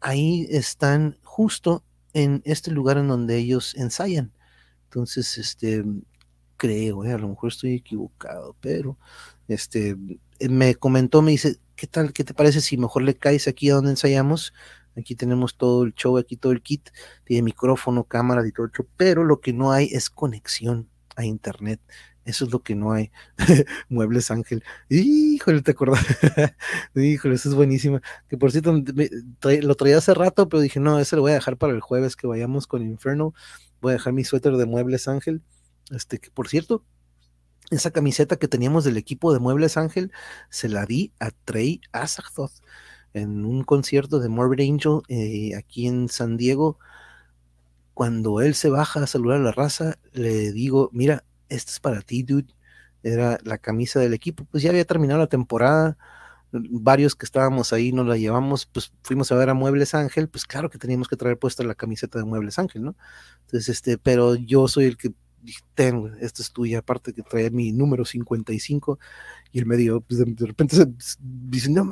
ahí 0.00 0.46
están 0.48 1.18
justo 1.24 1.82
en 2.12 2.42
este 2.44 2.70
lugar 2.70 2.96
en 2.96 3.08
donde 3.08 3.38
ellos 3.38 3.74
ensayan. 3.74 4.32
Entonces, 4.84 5.36
este, 5.36 5.84
creo, 6.56 7.04
eh, 7.04 7.12
a 7.12 7.18
lo 7.18 7.28
mejor 7.28 7.48
estoy 7.50 7.74
equivocado, 7.74 8.54
pero 8.60 8.98
este, 9.48 9.96
me 10.48 10.76
comentó, 10.76 11.22
me 11.22 11.32
dice, 11.32 11.58
¿qué 11.74 11.88
tal, 11.88 12.12
qué 12.12 12.22
te 12.22 12.34
parece 12.34 12.60
si 12.60 12.76
mejor 12.76 13.02
le 13.02 13.16
caes 13.16 13.48
aquí 13.48 13.68
a 13.70 13.74
donde 13.74 13.90
ensayamos? 13.90 14.54
Aquí 14.96 15.16
tenemos 15.16 15.56
todo 15.56 15.82
el 15.82 15.92
show, 15.94 16.18
aquí 16.18 16.36
todo 16.36 16.52
el 16.52 16.62
kit, 16.62 16.90
tiene 17.24 17.42
micrófono, 17.42 18.04
cámara 18.04 18.46
y 18.46 18.52
todo 18.52 18.66
el 18.66 18.72
show, 18.72 18.86
pero 18.96 19.24
lo 19.24 19.40
que 19.40 19.52
no 19.52 19.72
hay 19.72 19.86
es 19.86 20.08
conexión 20.08 20.88
a 21.16 21.24
internet. 21.24 21.80
Eso 22.24 22.44
es 22.46 22.52
lo 22.52 22.62
que 22.62 22.74
no 22.74 22.92
hay. 22.92 23.10
Muebles 23.88 24.30
Ángel. 24.30 24.64
Híjole, 24.88 25.62
¿te 25.62 25.72
acuerdas? 25.72 26.04
Híjole, 26.94 27.34
eso 27.34 27.48
es 27.50 27.54
buenísima. 27.54 28.00
Que 28.28 28.38
por 28.38 28.50
cierto, 28.50 28.72
lo 28.72 29.74
traía 29.74 29.98
hace 29.98 30.14
rato, 30.14 30.48
pero 30.48 30.60
dije, 30.60 30.80
no, 30.80 30.98
ese 30.98 31.16
lo 31.16 31.22
voy 31.22 31.32
a 31.32 31.34
dejar 31.34 31.56
para 31.56 31.72
el 31.72 31.80
jueves 31.80 32.16
que 32.16 32.26
vayamos 32.26 32.66
con 32.66 32.82
Inferno. 32.82 33.34
Voy 33.80 33.90
a 33.90 33.94
dejar 33.94 34.12
mi 34.12 34.24
suéter 34.24 34.56
de 34.56 34.66
Muebles 34.66 35.08
Ángel. 35.08 35.42
Este, 35.90 36.18
que 36.18 36.30
por 36.30 36.48
cierto, 36.48 36.84
esa 37.70 37.90
camiseta 37.90 38.36
que 38.36 38.48
teníamos 38.48 38.84
del 38.84 38.96
equipo 38.96 39.32
de 39.32 39.40
Muebles 39.40 39.76
Ángel, 39.76 40.12
se 40.48 40.68
la 40.68 40.86
di 40.86 41.12
a 41.20 41.30
Trey 41.30 41.80
Azagthoth 41.92 42.52
en 43.12 43.44
un 43.44 43.64
concierto 43.64 44.18
de 44.18 44.28
Morbid 44.28 44.68
Angel 44.70 45.02
eh, 45.08 45.54
aquí 45.56 45.86
en 45.86 46.08
San 46.08 46.36
Diego 46.36 46.78
cuando 47.94 48.40
él 48.40 48.54
se 48.54 48.68
baja 48.68 49.02
a 49.02 49.06
saludar 49.06 49.40
a 49.40 49.44
la 49.44 49.52
raza, 49.52 49.98
le 50.12 50.52
digo, 50.52 50.90
mira, 50.92 51.24
esto 51.48 51.70
es 51.72 51.80
para 51.80 52.02
ti, 52.02 52.22
dude. 52.22 52.52
Era 53.02 53.38
la 53.44 53.58
camisa 53.58 54.00
del 54.00 54.14
equipo, 54.14 54.46
pues 54.50 54.62
ya 54.62 54.70
había 54.70 54.84
terminado 54.84 55.20
la 55.20 55.26
temporada, 55.26 55.98
varios 56.52 57.14
que 57.14 57.26
estábamos 57.26 57.72
ahí 57.72 57.92
nos 57.92 58.06
la 58.06 58.16
llevamos, 58.16 58.66
pues 58.66 58.92
fuimos 59.02 59.30
a 59.32 59.34
ver 59.36 59.50
a 59.50 59.54
Muebles 59.54 59.94
Ángel, 59.94 60.28
pues 60.28 60.44
claro 60.46 60.70
que 60.70 60.78
teníamos 60.78 61.08
que 61.08 61.16
traer 61.16 61.38
puesta 61.38 61.64
la 61.64 61.74
camiseta 61.74 62.18
de 62.18 62.24
Muebles 62.24 62.58
Ángel, 62.58 62.82
¿no? 62.84 62.96
Entonces, 63.42 63.68
este, 63.68 63.98
pero 63.98 64.36
yo 64.36 64.68
soy 64.68 64.86
el 64.86 64.96
que 64.96 65.12
tengo, 65.74 66.08
esto 66.20 66.42
es 66.42 66.52
tuya, 66.52 66.78
aparte 66.78 67.12
que 67.12 67.22
traía 67.22 67.50
mi 67.50 67.72
número 67.72 68.04
55 68.04 68.98
y 69.52 69.58
el 69.58 69.66
medio, 69.66 70.00
pues 70.00 70.18
de, 70.18 70.46
repente 70.46 70.76
se, 70.76 70.86
dice, 71.20 71.70
no, 71.70 71.90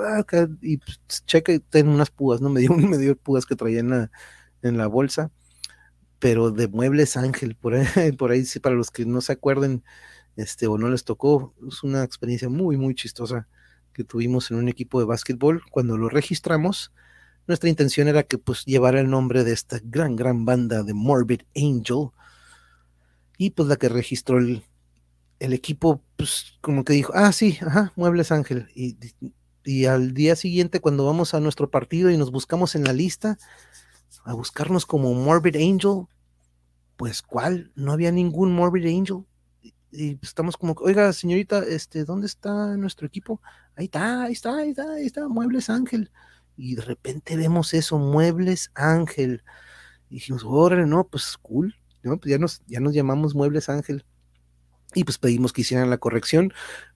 y 0.62 0.78
pues, 0.78 1.00
checa, 1.26 1.52
ten 1.68 1.88
unas 1.88 2.10
púas, 2.10 2.40
¿no? 2.40 2.48
Me 2.50 2.60
dio, 2.60 2.72
me 2.72 2.98
dio 2.98 3.16
púas 3.16 3.46
que 3.46 3.56
traía 3.56 3.80
en 3.80 3.90
la, 3.90 4.10
en 4.62 4.78
la 4.78 4.86
bolsa 4.86 5.30
pero 6.22 6.52
de 6.52 6.68
Muebles 6.68 7.16
Ángel, 7.16 7.56
por 7.56 7.74
ahí, 7.74 7.84
por 8.16 8.30
ahí 8.30 8.44
sí, 8.44 8.60
para 8.60 8.76
los 8.76 8.92
que 8.92 9.04
no 9.04 9.20
se 9.20 9.32
acuerden, 9.32 9.82
este, 10.36 10.68
o 10.68 10.78
no 10.78 10.88
les 10.88 11.02
tocó, 11.02 11.52
es 11.66 11.82
una 11.82 12.04
experiencia 12.04 12.48
muy, 12.48 12.76
muy 12.76 12.94
chistosa 12.94 13.48
que 13.92 14.04
tuvimos 14.04 14.48
en 14.52 14.58
un 14.58 14.68
equipo 14.68 15.00
de 15.00 15.06
básquetbol. 15.06 15.64
Cuando 15.72 15.98
lo 15.98 16.08
registramos, 16.08 16.92
nuestra 17.48 17.68
intención 17.68 18.06
era 18.06 18.22
que 18.22 18.38
pues 18.38 18.64
llevara 18.64 19.00
el 19.00 19.10
nombre 19.10 19.42
de 19.42 19.52
esta 19.52 19.80
gran, 19.82 20.14
gran 20.14 20.44
banda 20.44 20.84
de 20.84 20.94
Morbid 20.94 21.40
Angel. 21.56 22.10
Y 23.36 23.50
pues 23.50 23.68
la 23.68 23.74
que 23.74 23.88
registró 23.88 24.38
el, 24.38 24.62
el 25.40 25.52
equipo, 25.52 26.04
pues 26.16 26.52
como 26.60 26.84
que 26.84 26.92
dijo, 26.92 27.12
ah, 27.16 27.32
sí, 27.32 27.58
ajá, 27.66 27.92
Muebles 27.96 28.30
Ángel. 28.30 28.68
Y, 28.76 28.96
y 29.64 29.86
al 29.86 30.14
día 30.14 30.36
siguiente, 30.36 30.78
cuando 30.78 31.04
vamos 31.04 31.34
a 31.34 31.40
nuestro 31.40 31.68
partido 31.68 32.10
y 32.10 32.16
nos 32.16 32.30
buscamos 32.30 32.76
en 32.76 32.84
la 32.84 32.92
lista, 32.92 33.38
a 34.24 34.34
buscarnos 34.34 34.86
como 34.86 35.12
Morbid 35.14 35.56
Angel, 35.56 36.06
pues 37.02 37.20
¿cuál? 37.20 37.72
No 37.74 37.90
había 37.90 38.12
ningún 38.12 38.52
Morbid 38.52 38.86
Angel. 38.86 39.24
Y, 39.90 40.20
estamos 40.22 40.56
como, 40.56 40.76
oiga, 40.78 41.12
señorita, 41.12 41.58
este, 41.64 42.04
¿dónde 42.04 42.28
está 42.28 42.76
nuestro 42.76 43.08
equipo? 43.08 43.40
Ahí 43.74 43.86
está, 43.86 44.22
ahí 44.22 44.34
está, 44.34 44.56
ahí 44.56 44.70
está, 44.70 44.92
ahí 44.92 45.06
está, 45.06 45.26
Muebles 45.26 45.68
Ángel. 45.68 46.12
Y 46.56 46.76
de 46.76 46.82
repente 46.82 47.36
vemos 47.36 47.74
eso, 47.74 47.98
Muebles 47.98 48.70
Ángel. 48.76 49.42
Y 50.10 50.14
dijimos, 50.14 50.44
órale, 50.46 50.86
no, 50.86 51.02
pues 51.08 51.36
cool, 51.42 51.74
¿no? 52.04 52.18
Pues 52.18 52.30
ya 52.30 52.38
nos, 52.38 52.62
ya 52.68 52.78
nos 52.78 52.94
llamamos 52.94 53.34
Muebles 53.34 53.68
Ángel. 53.68 54.04
Y 54.94 55.02
pues 55.02 55.18
pedimos 55.18 55.52
que 55.52 55.62
hicieran 55.62 55.90
la 55.90 55.98
corrección, 55.98 56.52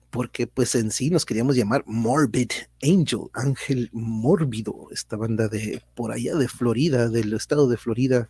porque 0.09 0.47
pues 0.47 0.73
en 0.75 0.91
sí 0.91 1.09
nos 1.09 1.25
queríamos 1.25 1.57
llamar 1.57 1.83
Morbid 1.85 2.51
Angel, 2.81 3.27
Ángel 3.33 3.89
Mórbido, 3.91 4.87
esta 4.89 5.17
banda 5.17 5.49
de 5.49 5.83
por 5.95 6.13
allá 6.13 6.35
de 6.35 6.47
Florida, 6.47 7.09
del 7.09 7.33
estado 7.33 7.67
de 7.67 7.75
Florida, 7.75 8.29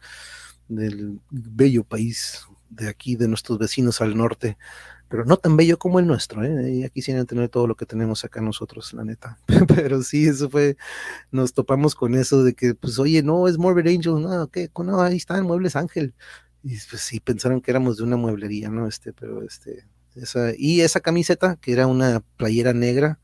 del 0.67 1.19
bello 1.29 1.83
país 1.83 2.45
de 2.69 2.89
aquí, 2.89 3.15
de 3.15 3.27
nuestros 3.27 3.57
vecinos 3.57 4.01
al 4.01 4.17
norte, 4.17 4.57
pero 5.09 5.23
no 5.25 5.37
tan 5.37 5.55
bello 5.55 5.79
como 5.79 5.99
el 5.99 6.07
nuestro, 6.07 6.43
¿eh? 6.43 6.79
Ya 6.79 6.89
quisieran 6.89 7.25
tener 7.25 7.49
todo 7.49 7.65
lo 7.65 7.75
que 7.75 7.85
tenemos 7.85 8.25
acá 8.25 8.41
nosotros, 8.41 8.93
la 8.93 9.05
neta. 9.05 9.37
pero 9.75 10.03
sí, 10.03 10.27
eso 10.27 10.49
fue, 10.49 10.75
nos 11.31 11.53
topamos 11.53 11.95
con 11.95 12.15
eso 12.15 12.43
de 12.43 12.53
que, 12.53 12.75
pues, 12.75 12.99
oye, 12.99 13.23
no, 13.23 13.47
es 13.47 13.57
Morbid 13.57 13.87
Angel, 13.87 14.21
no, 14.21 14.47
¿qué? 14.47 14.69
No, 14.83 15.01
ahí 15.01 15.17
están, 15.17 15.45
Muebles 15.45 15.75
Ángel. 15.75 16.13
Y 16.63 16.77
pues 16.89 17.01
sí, 17.01 17.19
pensaron 17.21 17.61
que 17.61 17.71
éramos 17.71 17.97
de 17.97 18.03
una 18.03 18.17
mueblería, 18.17 18.69
¿no? 18.69 18.87
Este, 18.87 19.13
pero 19.13 19.41
este, 19.43 19.85
y 20.57 20.81
esa 20.81 20.99
camiseta, 20.99 21.57
que 21.57 21.71
era 21.71 21.87
una 21.87 22.21
playera 22.37 22.73
negra 22.73 23.19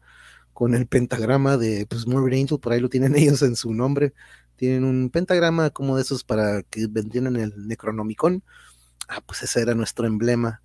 con 0.53 0.75
el 0.75 0.87
pentagrama 0.87 1.57
de 1.57 1.85
pues, 1.87 2.07
Morbid 2.07 2.39
Angel, 2.39 2.59
por 2.59 2.73
ahí 2.73 2.79
lo 2.79 2.89
tienen 2.89 3.15
ellos 3.17 3.41
en 3.41 3.55
su 3.55 3.73
nombre. 3.73 4.13
Tienen 4.55 4.83
un 4.85 5.09
pentagrama 5.09 5.69
como 5.71 5.95
de 5.95 6.03
esos 6.03 6.23
para 6.23 6.63
que 6.63 6.87
vendieran 6.89 7.35
el 7.37 7.67
Necronomicon. 7.67 8.43
Ah, 9.07 9.21
pues 9.25 9.43
ese 9.43 9.61
era 9.61 9.75
nuestro 9.75 10.07
emblema. 10.07 10.61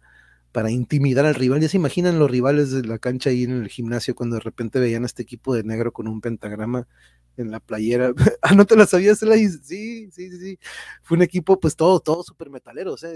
para 0.53 0.71
intimidar 0.71 1.27
al 1.27 1.35
rival. 1.37 1.61
Ya 1.61 1.69
se 1.69 1.77
imaginan 1.79 2.19
los 2.19 2.31
rivales 2.31 2.71
de 2.73 2.83
la 2.85 2.99
cancha 2.99 3.31
ahí 3.31 3.45
en 3.45 3.53
el 3.53 3.69
gimnasio 3.69 4.15
cuando 4.15 4.37
de 4.37 4.41
repente 4.41 4.81
veían 4.81 5.05
a 5.05 5.07
este 5.07 5.23
equipo 5.23 5.55
de 5.55 5.65
negro 5.65 5.93
con 5.93 6.09
un 6.09 6.21
pentagrama 6.21 6.89
en 7.37 7.51
la 7.51 7.61
playera. 7.61 8.13
ah, 8.43 8.55
¿no 8.55 8.67
te 8.67 8.77
la 8.77 8.87
sabías? 8.87 9.19
Sí, 9.21 9.29
sí, 9.63 10.11
sí, 10.11 10.39
sí. 10.39 10.59
Fue 11.03 11.17
un 11.17 11.23
equipo, 11.23 11.61
pues 11.61 11.77
todo, 11.77 12.01
todo 12.01 12.23
súper 12.23 12.51
metalero. 12.51 12.93
O 12.95 12.97
sea, 12.97 13.11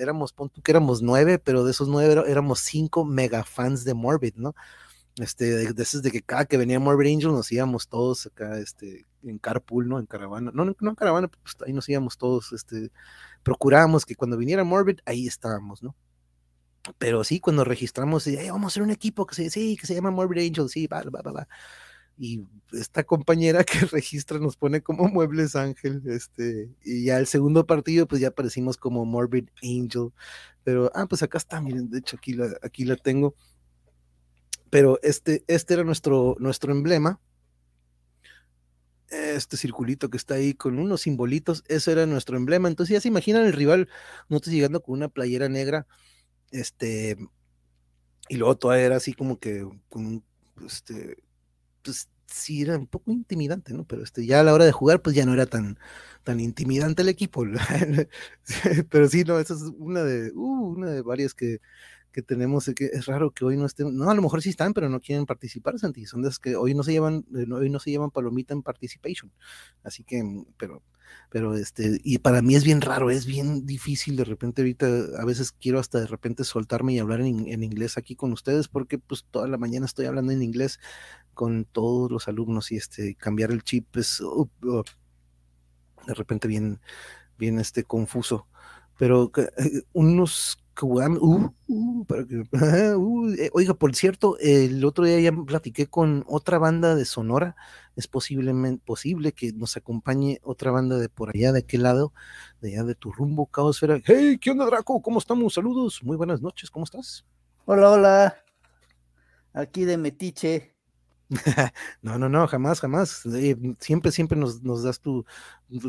éramos, 0.00 0.32
pon 0.32 0.50
que 0.50 0.72
éramos 0.72 1.02
nueve, 1.02 1.38
pero 1.38 1.64
de 1.64 1.72
esos 1.72 1.88
nueve 1.88 2.22
éramos 2.28 2.60
cinco 2.60 3.04
mega 3.04 3.44
fans 3.44 3.84
de 3.84 3.94
Morbid, 3.94 4.34
¿no? 4.36 4.54
Este, 5.18 5.46
de, 5.46 5.72
de, 5.72 6.10
que 6.10 6.20
cada 6.20 6.44
que 6.44 6.58
venía 6.58 6.78
Morbid 6.78 7.14
Angel 7.14 7.32
nos 7.32 7.50
íbamos 7.50 7.88
todos 7.88 8.26
acá, 8.26 8.58
este, 8.58 9.06
en 9.22 9.38
carpool, 9.38 9.88
¿no? 9.88 9.98
En 9.98 10.06
caravana. 10.06 10.50
No, 10.52 10.64
no, 10.64 10.74
en 10.78 10.94
caravana, 10.94 11.28
pues 11.28 11.56
ahí 11.66 11.72
nos 11.72 11.88
íbamos 11.88 12.18
todos, 12.18 12.52
este, 12.52 12.90
procurábamos 13.42 14.04
que 14.04 14.14
cuando 14.14 14.36
viniera 14.36 14.62
Morbid, 14.62 14.98
ahí 15.06 15.26
estábamos, 15.26 15.82
¿no? 15.82 15.96
Pero 16.98 17.24
sí, 17.24 17.40
cuando 17.40 17.64
registramos, 17.64 18.28
vamos 18.48 18.64
a 18.64 18.66
hacer 18.68 18.82
un 18.82 18.90
equipo 18.90 19.26
que 19.26 19.34
se, 19.34 19.50
sí, 19.50 19.76
que 19.76 19.86
se 19.86 19.94
llama 19.94 20.10
Morbid 20.10 20.46
Angel, 20.46 20.68
sí, 20.68 20.86
va, 20.86 21.02
va, 21.02 21.22
va, 21.22 21.32
va 21.32 21.48
y 22.18 22.42
esta 22.72 23.04
compañera 23.04 23.64
que 23.64 23.80
registra 23.86 24.38
nos 24.38 24.56
pone 24.56 24.80
como 24.82 25.08
Muebles 25.08 25.56
Ángel, 25.56 26.02
este, 26.06 26.70
y 26.84 27.04
ya 27.04 27.18
el 27.18 27.26
segundo 27.26 27.66
partido, 27.66 28.06
pues 28.06 28.20
ya 28.20 28.28
aparecimos 28.28 28.76
como 28.76 29.04
Morbid 29.04 29.48
Angel, 29.62 30.12
pero, 30.64 30.90
ah, 30.94 31.06
pues 31.06 31.22
acá 31.22 31.38
está, 31.38 31.60
miren, 31.60 31.90
de 31.90 31.98
hecho 31.98 32.16
aquí 32.16 32.32
la, 32.32 32.56
aquí 32.62 32.84
la 32.84 32.96
tengo, 32.96 33.34
pero 34.70 34.98
este, 35.02 35.44
este 35.46 35.74
era 35.74 35.84
nuestro, 35.84 36.36
nuestro 36.38 36.72
emblema, 36.72 37.20
este 39.08 39.56
circulito 39.56 40.10
que 40.10 40.16
está 40.16 40.34
ahí 40.34 40.54
con 40.54 40.78
unos 40.78 41.02
simbolitos, 41.02 41.62
eso 41.68 41.92
era 41.92 42.06
nuestro 42.06 42.36
emblema, 42.36 42.68
entonces 42.68 42.94
ya 42.94 43.00
se 43.00 43.08
imaginan 43.08 43.44
el 43.44 43.52
rival, 43.52 43.88
no 44.28 44.40
te 44.40 44.50
llegando 44.50 44.82
con 44.82 44.94
una 44.94 45.08
playera 45.08 45.48
negra, 45.48 45.86
este, 46.50 47.16
y 48.28 48.36
luego 48.36 48.56
toda 48.56 48.78
era 48.80 48.96
así 48.96 49.12
como 49.12 49.38
que 49.38 49.64
un, 49.90 50.24
este, 50.64 51.16
pues 51.82 52.08
sí 52.26 52.62
era 52.62 52.76
un 52.76 52.86
poco 52.86 53.12
intimidante, 53.12 53.72
¿no? 53.72 53.84
Pero 53.84 54.02
este, 54.02 54.26
ya 54.26 54.40
a 54.40 54.42
la 54.42 54.52
hora 54.54 54.64
de 54.64 54.72
jugar, 54.72 55.02
pues 55.02 55.14
ya 55.16 55.24
no 55.24 55.32
era 55.34 55.46
tan, 55.46 55.78
tan 56.24 56.40
intimidante 56.40 57.02
el 57.02 57.08
equipo. 57.08 57.44
Pero 58.90 59.08
sí, 59.08 59.24
no, 59.24 59.38
esa 59.38 59.54
es 59.54 59.62
una 59.78 60.02
de, 60.02 60.32
uh, 60.34 60.68
una 60.76 60.90
de 60.90 61.02
varias 61.02 61.34
que, 61.34 61.60
que 62.16 62.22
tenemos, 62.22 62.64
que 62.74 62.86
es 62.86 63.04
raro 63.04 63.30
que 63.30 63.44
hoy 63.44 63.58
no 63.58 63.66
estén, 63.66 63.94
no, 63.94 64.08
a 64.08 64.14
lo 64.14 64.22
mejor 64.22 64.40
sí 64.40 64.48
están, 64.48 64.72
pero 64.72 64.88
no 64.88 65.02
quieren 65.02 65.26
participar, 65.26 65.78
Santi, 65.78 66.06
son 66.06 66.22
de 66.22 66.28
las 66.28 66.38
que 66.38 66.56
hoy 66.56 66.72
no 66.72 66.82
se 66.82 66.92
llevan, 66.92 67.26
eh, 67.36 67.44
hoy 67.52 67.68
no 67.68 67.78
se 67.78 67.90
llevan 67.90 68.10
palomita 68.10 68.54
en 68.54 68.62
participation, 68.62 69.30
así 69.84 70.02
que, 70.02 70.22
mm, 70.22 70.46
pero, 70.56 70.82
pero 71.28 71.54
este, 71.54 72.00
y 72.02 72.16
para 72.16 72.40
mí 72.40 72.54
es 72.54 72.64
bien 72.64 72.80
raro, 72.80 73.10
es 73.10 73.26
bien 73.26 73.66
difícil 73.66 74.16
de 74.16 74.24
repente 74.24 74.62
ahorita, 74.62 74.86
a 75.18 75.26
veces 75.26 75.52
quiero 75.52 75.78
hasta 75.78 76.00
de 76.00 76.06
repente 76.06 76.42
soltarme 76.44 76.94
y 76.94 77.00
hablar 77.00 77.20
en, 77.20 77.62
inglés 77.62 77.98
aquí 77.98 78.16
con 78.16 78.32
ustedes, 78.32 78.68
porque 78.68 78.96
pues 78.96 79.26
toda 79.30 79.46
la 79.46 79.58
mañana 79.58 79.84
estoy 79.84 80.06
hablando 80.06 80.32
en 80.32 80.40
inglés 80.40 80.80
con 81.34 81.66
todos 81.66 82.10
los 82.10 82.28
alumnos 82.28 82.72
y 82.72 82.76
este, 82.76 83.14
cambiar 83.16 83.50
el 83.50 83.62
chip 83.62 83.94
es 83.94 84.22
uh, 84.22 84.48
uh, 84.62 84.82
de 86.06 86.14
repente 86.14 86.48
bien, 86.48 86.80
bien 87.36 87.58
este, 87.58 87.84
confuso, 87.84 88.48
pero 88.96 89.30
eh, 89.36 89.82
unos 89.92 90.62
Uh, 90.82 91.50
uh, 91.68 92.04
para 92.04 92.26
que, 92.26 92.36
uh, 92.96 93.34
eh, 93.38 93.50
oiga, 93.54 93.74
por 93.74 93.94
cierto, 93.94 94.36
el 94.38 94.84
otro 94.84 95.06
día 95.06 95.18
ya 95.20 95.32
platiqué 95.32 95.86
con 95.86 96.24
otra 96.28 96.58
banda 96.58 96.94
de 96.94 97.04
Sonora. 97.06 97.56
Es 97.96 98.06
posiblemente 98.06 98.82
posible 98.84 99.32
que 99.32 99.52
nos 99.52 99.76
acompañe 99.76 100.38
otra 100.42 100.70
banda 100.70 100.98
de 100.98 101.08
por 101.08 101.30
allá, 101.30 101.52
de 101.52 101.60
aquel 101.60 101.82
lado, 101.82 102.12
de 102.60 102.72
allá 102.72 102.84
de 102.84 102.94
tu 102.94 103.10
rumbo, 103.10 103.46
Caosfera. 103.46 104.00
Hey, 104.04 104.38
¿qué 104.38 104.50
onda, 104.50 104.66
Draco? 104.66 105.00
¿Cómo 105.00 105.18
estamos? 105.18 105.54
Saludos, 105.54 106.02
muy 106.02 106.16
buenas 106.16 106.42
noches, 106.42 106.70
¿cómo 106.70 106.84
estás? 106.84 107.24
Hola, 107.64 107.90
hola. 107.90 108.36
Aquí 109.54 109.86
de 109.86 109.96
Metiche. 109.96 110.76
no, 112.02 112.18
no, 112.18 112.28
no, 112.28 112.46
jamás, 112.46 112.80
jamás. 112.80 113.24
Eh, 113.26 113.56
siempre, 113.80 114.12
siempre 114.12 114.38
nos, 114.38 114.62
nos 114.62 114.82
das 114.82 115.00
tu, 115.00 115.24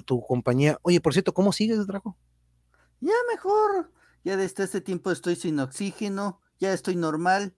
tu, 0.05 0.21
compañía. 0.21 0.79
Oye, 0.81 1.01
por 1.01 1.11
cierto, 1.11 1.33
¿cómo 1.33 1.51
sigues, 1.51 1.85
Draco? 1.85 2.17
Ya 3.01 3.13
mejor 3.29 3.91
ya 4.27 4.35
desde 4.35 4.65
este 4.65 4.81
tiempo 4.81 5.09
estoy 5.09 5.37
sin 5.37 5.57
oxígeno, 5.57 6.41
ya 6.59 6.73
estoy 6.73 6.97
normal. 6.97 7.55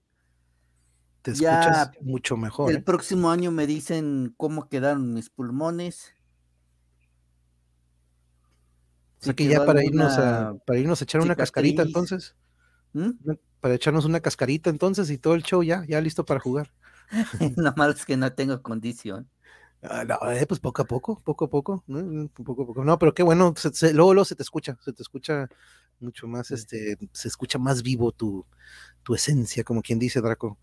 Te 1.22 1.32
escuchas 1.32 1.90
mucho 2.00 2.36
mejor. 2.36 2.70
El 2.70 2.76
¿eh? 2.76 2.80
próximo 2.82 3.28
año 3.32 3.50
me 3.50 3.66
dicen 3.66 4.32
cómo 4.36 4.68
quedaron 4.68 5.12
mis 5.12 5.30
pulmones. 5.30 6.14
O 9.20 9.24
sea 9.24 9.34
que 9.34 9.48
ya 9.48 9.66
para 9.66 9.84
irnos 9.84 10.16
a, 10.16 10.54
para 10.64 10.78
irnos 10.78 11.00
a 11.00 11.04
echar 11.04 11.20
una 11.22 11.34
cascarita 11.34 11.82
entonces. 11.82 12.36
¿Mm? 12.92 13.10
Para 13.58 13.74
echarnos 13.74 14.04
una 14.04 14.20
cascarita 14.20 14.70
entonces 14.70 15.10
y 15.10 15.18
todo 15.18 15.34
el 15.34 15.42
show 15.42 15.64
ya, 15.64 15.84
ya 15.88 16.00
listo 16.00 16.24
para 16.24 16.38
jugar. 16.38 16.72
Lo 17.56 17.74
malo 17.74 17.94
es 17.94 18.06
que 18.06 18.16
no 18.16 18.32
tengo 18.32 18.62
condición. 18.62 19.28
Ah, 19.82 20.04
no, 20.04 20.30
eh, 20.30 20.46
pues 20.46 20.60
poco 20.60 20.82
a 20.82 20.84
poco, 20.84 21.22
poco 21.24 21.46
a 21.46 21.50
poco, 21.50 21.84
¿no? 21.86 22.28
poco 22.28 22.62
a 22.62 22.66
poco. 22.66 22.84
No, 22.84 22.98
pero 22.98 23.14
qué 23.14 23.22
bueno, 23.22 23.54
luego, 23.92 24.14
luego 24.14 24.24
se 24.26 24.36
te 24.36 24.42
escucha, 24.42 24.76
se 24.84 24.92
te 24.92 25.02
escucha 25.02 25.48
mucho 26.00 26.26
más, 26.26 26.50
este, 26.50 26.98
se 27.12 27.28
escucha 27.28 27.58
más 27.58 27.82
vivo 27.82 28.12
tu, 28.12 28.44
tu 29.02 29.14
esencia, 29.14 29.64
como 29.64 29.80
quien 29.80 29.98
dice 29.98 30.20
Draco. 30.20 30.58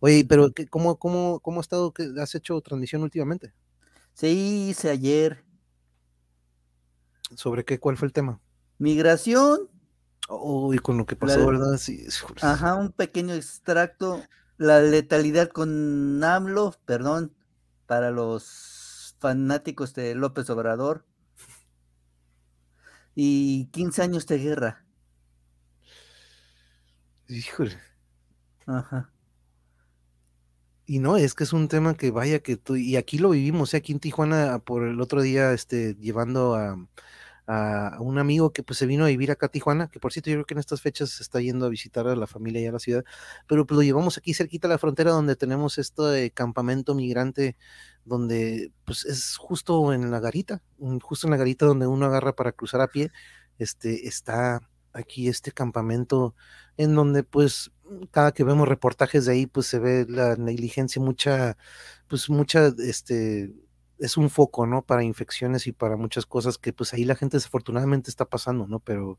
Oye, 0.00 0.24
pero 0.28 0.50
¿cómo, 0.68 0.96
cómo, 0.96 1.40
cómo 1.40 1.60
ha 1.60 1.62
estado? 1.62 1.92
que 1.92 2.10
¿Has 2.20 2.34
hecho 2.34 2.60
transmisión 2.60 3.02
últimamente? 3.02 3.52
Sí, 4.14 4.68
hice 4.70 4.90
ayer. 4.90 5.44
¿Sobre 7.34 7.64
qué? 7.64 7.78
¿Cuál 7.78 7.96
fue 7.96 8.06
el 8.06 8.12
tema? 8.12 8.40
Migración. 8.78 9.70
Uy, 10.28 10.78
con 10.78 10.98
lo 10.98 11.06
que 11.06 11.16
pasó, 11.16 11.46
¿verdad? 11.46 11.76
Sí. 11.78 12.04
Ajá, 12.42 12.74
un 12.74 12.92
pequeño 12.92 13.34
extracto. 13.34 14.22
La 14.58 14.80
letalidad 14.80 15.48
con 15.48 16.22
AMLO, 16.22 16.74
perdón, 16.84 17.34
para 17.86 18.10
los 18.10 19.16
fanáticos 19.18 19.94
de 19.94 20.14
López 20.14 20.50
Obrador 20.50 21.04
y 23.14 23.66
15 23.66 24.02
años 24.02 24.26
de 24.26 24.38
guerra. 24.38 24.84
Híjole. 27.28 27.78
Ajá. 28.66 29.10
Y 30.86 31.00
no, 31.00 31.16
es 31.16 31.34
que 31.34 31.44
es 31.44 31.52
un 31.52 31.66
tema 31.66 31.96
que 31.96 32.12
vaya 32.12 32.38
que 32.40 32.56
tú, 32.56 32.76
y 32.76 32.96
aquí 32.96 33.18
lo 33.18 33.30
vivimos, 33.30 33.74
¿eh? 33.74 33.78
aquí 33.78 33.92
en 33.92 33.98
Tijuana, 33.98 34.60
por 34.60 34.84
el 34.86 35.00
otro 35.00 35.20
día, 35.20 35.52
este, 35.52 35.96
llevando 35.96 36.54
a, 36.54 36.78
a, 37.46 37.98
un 38.00 38.18
amigo 38.18 38.52
que 38.52 38.62
pues 38.62 38.78
se 38.78 38.86
vino 38.86 39.04
a 39.04 39.08
vivir 39.08 39.30
acá 39.30 39.46
a 39.46 39.48
Tijuana, 39.48 39.88
que 39.88 40.00
por 40.00 40.12
cierto 40.12 40.30
yo 40.30 40.36
creo 40.36 40.46
que 40.46 40.54
en 40.54 40.60
estas 40.60 40.80
fechas 40.80 41.10
se 41.10 41.22
está 41.22 41.40
yendo 41.40 41.66
a 41.66 41.68
visitar 41.68 42.06
a 42.08 42.16
la 42.16 42.26
familia 42.26 42.60
y 42.60 42.66
a 42.66 42.72
la 42.72 42.78
ciudad, 42.78 43.04
pero 43.46 43.66
pues 43.66 43.76
lo 43.76 43.82
llevamos 43.82 44.18
aquí 44.18 44.34
cerquita 44.34 44.68
a 44.68 44.70
la 44.70 44.78
frontera 44.78 45.12
donde 45.12 45.36
tenemos 45.36 45.78
este 45.78 46.30
campamento 46.32 46.94
migrante 46.94 47.56
donde 48.04 48.72
pues 48.84 49.04
es 49.04 49.36
justo 49.36 49.92
en 49.92 50.10
la 50.10 50.20
garita, 50.20 50.62
justo 51.02 51.26
en 51.26 51.32
la 51.32 51.36
garita 51.36 51.66
donde 51.66 51.86
uno 51.86 52.06
agarra 52.06 52.34
para 52.34 52.52
cruzar 52.52 52.80
a 52.80 52.88
pie, 52.88 53.10
este 53.58 54.08
está 54.08 54.60
aquí 54.92 55.28
este 55.28 55.52
campamento 55.52 56.34
en 56.76 56.94
donde 56.94 57.22
pues 57.22 57.70
cada 58.10 58.32
que 58.32 58.44
vemos 58.44 58.68
reportajes 58.68 59.26
de 59.26 59.32
ahí 59.32 59.46
pues 59.46 59.66
se 59.66 59.78
ve 59.78 60.06
la 60.08 60.36
negligencia 60.36 61.00
mucha 61.00 61.56
pues 62.08 62.28
mucha 62.30 62.72
este 62.78 63.52
es 63.98 64.16
un 64.16 64.30
foco, 64.30 64.66
¿no? 64.66 64.82
Para 64.82 65.04
infecciones 65.04 65.66
y 65.66 65.72
para 65.72 65.96
muchas 65.96 66.26
cosas 66.26 66.58
que 66.58 66.72
pues 66.72 66.92
ahí 66.92 67.04
la 67.04 67.16
gente 67.16 67.36
desafortunadamente 67.36 68.10
está 68.10 68.24
pasando, 68.26 68.66
¿no? 68.66 68.80
Pero 68.80 69.18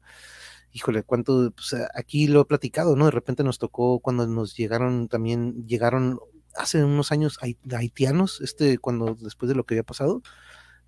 híjole, 0.73 1.03
cuánto 1.03 1.51
pues, 1.51 1.75
aquí 1.95 2.27
lo 2.27 2.41
he 2.41 2.45
platicado, 2.45 2.95
¿no? 2.95 3.05
De 3.05 3.11
repente 3.11 3.43
nos 3.43 3.59
tocó 3.59 3.99
cuando 3.99 4.27
nos 4.27 4.55
llegaron 4.55 5.07
también 5.07 5.65
llegaron 5.67 6.19
hace 6.55 6.83
unos 6.83 7.11
años 7.11 7.39
haitianos, 7.71 8.41
este, 8.41 8.77
cuando 8.79 9.15
después 9.15 9.49
de 9.49 9.55
lo 9.55 9.65
que 9.65 9.75
había 9.75 9.83
pasado, 9.83 10.21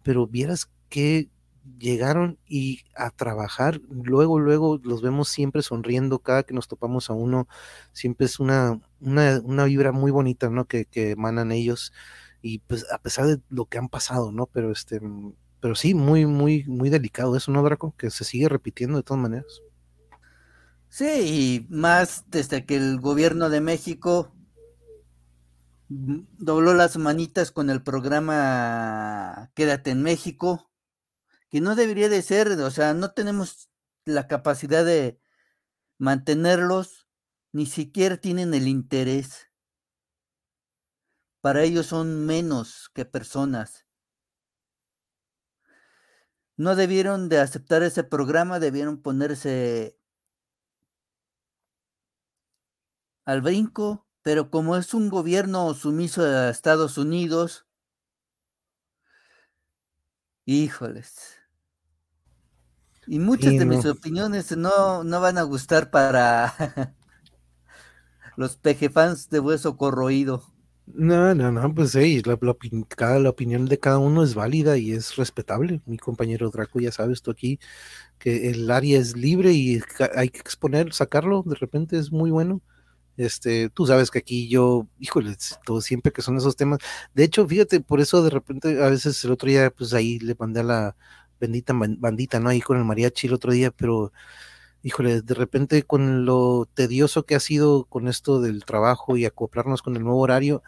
pero 0.04 0.28
vieras 0.28 0.70
que 0.90 1.30
llegaron 1.78 2.40
y 2.48 2.82
a 2.96 3.12
trabajar, 3.12 3.82
luego, 3.90 4.40
luego 4.40 4.80
los 4.84 5.02
vemos 5.02 5.30
siempre 5.30 5.62
sonriendo, 5.62 6.20
cada 6.20 6.44
que 6.44 6.54
nos 6.54 6.68
topamos 6.68 7.10
a 7.10 7.14
uno, 7.14 7.48
siempre 7.94 8.26
es 8.26 8.40
una, 8.40 8.80
una, 9.00 9.40
una 9.44 9.66
vibra 9.66 9.92
muy 9.92 10.12
bonita, 10.12 10.50
¿no? 10.50 10.66
Que, 10.66 10.86
que 10.86 11.12
emanan 11.12 11.52
ellos, 11.52 11.94
y 12.42 12.60
pues 12.60 12.86
a 12.92 13.00
pesar 13.00 13.28
de 13.28 13.42
lo 13.50 13.66
que 13.66 13.78
han 13.78 13.90
pasado, 13.90 14.32
¿no? 14.32 14.46
Pero 14.48 14.72
este, 14.72 15.02
pero 15.60 15.76
sí, 15.76 15.94
muy, 15.94 16.26
muy, 16.26 16.64
muy 16.66 16.90
delicado 16.90 17.36
eso, 17.36 17.52
¿no, 17.52 17.64
Draco? 17.64 17.96
Que 17.98 18.10
se 18.10 18.24
sigue 18.24 18.50
repitiendo 18.50 18.98
de 18.98 19.04
todas 19.04 19.22
maneras. 19.22 19.62
Sí, 20.90 21.06
y 21.06 21.68
más 21.70 22.26
desde 22.28 22.66
que 22.66 22.76
el 22.76 23.00
gobierno 23.00 23.50
de 23.50 23.62
México 23.62 24.34
dobló 25.90 26.74
las 26.74 26.98
manitas 26.98 27.52
con 27.52 27.70
el 27.70 27.82
programa 27.82 29.52
Quédate 29.56 29.92
en 29.92 30.04
México, 30.04 30.72
que 31.50 31.62
no 31.62 31.76
debería 31.76 32.10
de 32.10 32.22
ser, 32.22 32.50
o 32.50 32.72
sea, 32.72 32.94
no 32.94 33.12
tenemos 33.12 33.70
la 34.06 34.28
capacidad 34.28 34.86
de 34.86 35.20
mantenerlos, 35.98 37.08
ni 37.52 37.66
siquiera 37.66 38.18
tienen 38.18 38.54
el 38.54 38.68
interés. 38.68 39.49
Para 41.42 41.64
ellos 41.64 41.88
son 41.88 42.26
menos 42.26 42.90
que 42.94 43.06
personas. 43.06 43.86
No 46.58 46.76
debieron 46.76 47.30
de 47.30 47.40
aceptar 47.40 47.84
ese 47.84 48.04
programa, 48.04 48.60
debieron 48.60 49.02
ponerse 49.02 49.98
al 53.24 53.42
brinco, 53.42 54.06
pero 54.24 54.52
como 54.52 54.76
es 54.76 54.94
un 54.94 55.10
gobierno 55.10 55.74
sumiso 55.74 56.24
de 56.24 56.50
Estados 56.50 56.98
Unidos, 56.98 57.66
híjoles. 60.46 61.38
Y 63.08 63.20
muchas 63.20 63.54
de 63.54 63.66
mis 63.66 63.86
opiniones 63.86 64.56
no, 64.58 65.04
no 65.06 65.22
van 65.22 65.38
a 65.38 65.44
gustar 65.44 65.90
para 65.90 66.54
los 68.36 68.58
peje 68.58 68.90
fans 68.90 69.30
de 69.30 69.40
hueso 69.40 69.78
corroído. 69.78 70.44
No, 70.92 71.36
no, 71.36 71.52
no, 71.52 71.74
pues 71.76 71.92
sí, 71.92 72.22
la, 72.24 72.38
la, 72.42 73.30
opinión 73.30 73.66
de 73.66 73.80
cada 73.80 74.00
uno 74.00 74.24
es 74.24 74.34
válida 74.34 74.78
y 74.78 74.92
es 74.92 75.16
respetable. 75.18 75.82
Mi 75.86 75.98
compañero 75.98 76.50
Draco, 76.50 76.80
ya 76.80 76.92
sabes 76.92 77.22
tú 77.22 77.30
aquí 77.32 77.60
que 78.20 78.50
el 78.50 78.72
área 78.72 79.00
es 79.00 79.16
libre 79.18 79.54
y 79.54 79.82
hay 80.16 80.30
que 80.30 80.40
exponer, 80.40 80.94
sacarlo, 80.94 81.44
de 81.46 81.56
repente 81.56 81.98
es 81.98 82.12
muy 82.12 82.32
bueno. 82.32 82.62
Este, 83.18 83.70
tú 83.70 83.88
sabes 83.88 84.12
que 84.12 84.20
aquí 84.20 84.50
yo, 84.50 84.88
híjole, 85.00 85.36
todo 85.66 85.82
siempre 85.82 86.12
que 86.12 86.22
son 86.24 86.38
esos 86.38 86.56
temas. 86.56 86.80
De 87.14 87.24
hecho, 87.26 87.48
fíjate, 87.48 87.82
por 87.82 88.02
eso 88.02 88.24
de 88.24 88.32
repente, 88.32 88.84
a 88.84 88.90
veces 88.90 89.24
el 89.26 89.32
otro 89.32 89.50
día, 89.50 89.72
pues 89.72 89.94
ahí 89.94 90.20
le 90.20 90.36
mandé 90.40 90.62
a 90.62 90.64
la 90.64 90.98
bendita 91.40 91.74
bandita, 91.76 92.40
¿no? 92.40 92.50
Ahí 92.50 92.62
con 92.62 92.78
el 92.78 92.86
mariachi 92.86 93.28
el 93.28 93.34
otro 93.34 93.52
día, 93.54 93.72
pero 93.72 94.12
híjole, 94.84 95.22
de 95.22 95.34
repente 95.34 95.84
con 95.84 96.26
lo 96.26 96.68
tedioso 96.74 97.26
que 97.26 97.36
ha 97.36 97.40
sido 97.40 97.86
con 97.86 98.08
esto 98.08 98.42
del 98.42 98.66
trabajo 98.66 99.18
y 99.18 99.26
acoplarnos 99.26 99.82
con 99.82 99.96
el 99.96 100.04
nuevo 100.04 100.20
horario, 100.20 100.64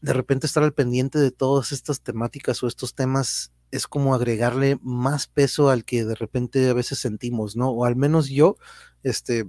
de 0.00 0.12
repente 0.12 0.46
estar 0.46 0.62
al 0.62 0.74
pendiente 0.74 1.18
de 1.18 1.30
todas 1.30 1.72
estas 1.72 2.02
temáticas 2.02 2.62
o 2.62 2.66
estos 2.66 2.94
temas 2.94 3.52
es 3.70 3.86
como 3.86 4.14
agregarle 4.14 4.78
más 4.82 5.26
peso 5.26 5.70
al 5.70 5.84
que 5.84 6.04
de 6.04 6.14
repente 6.14 6.68
a 6.68 6.74
veces 6.74 6.98
sentimos, 6.98 7.56
¿no? 7.56 7.70
O 7.70 7.86
al 7.86 7.96
menos 7.96 8.28
yo, 8.28 8.56
este, 9.02 9.46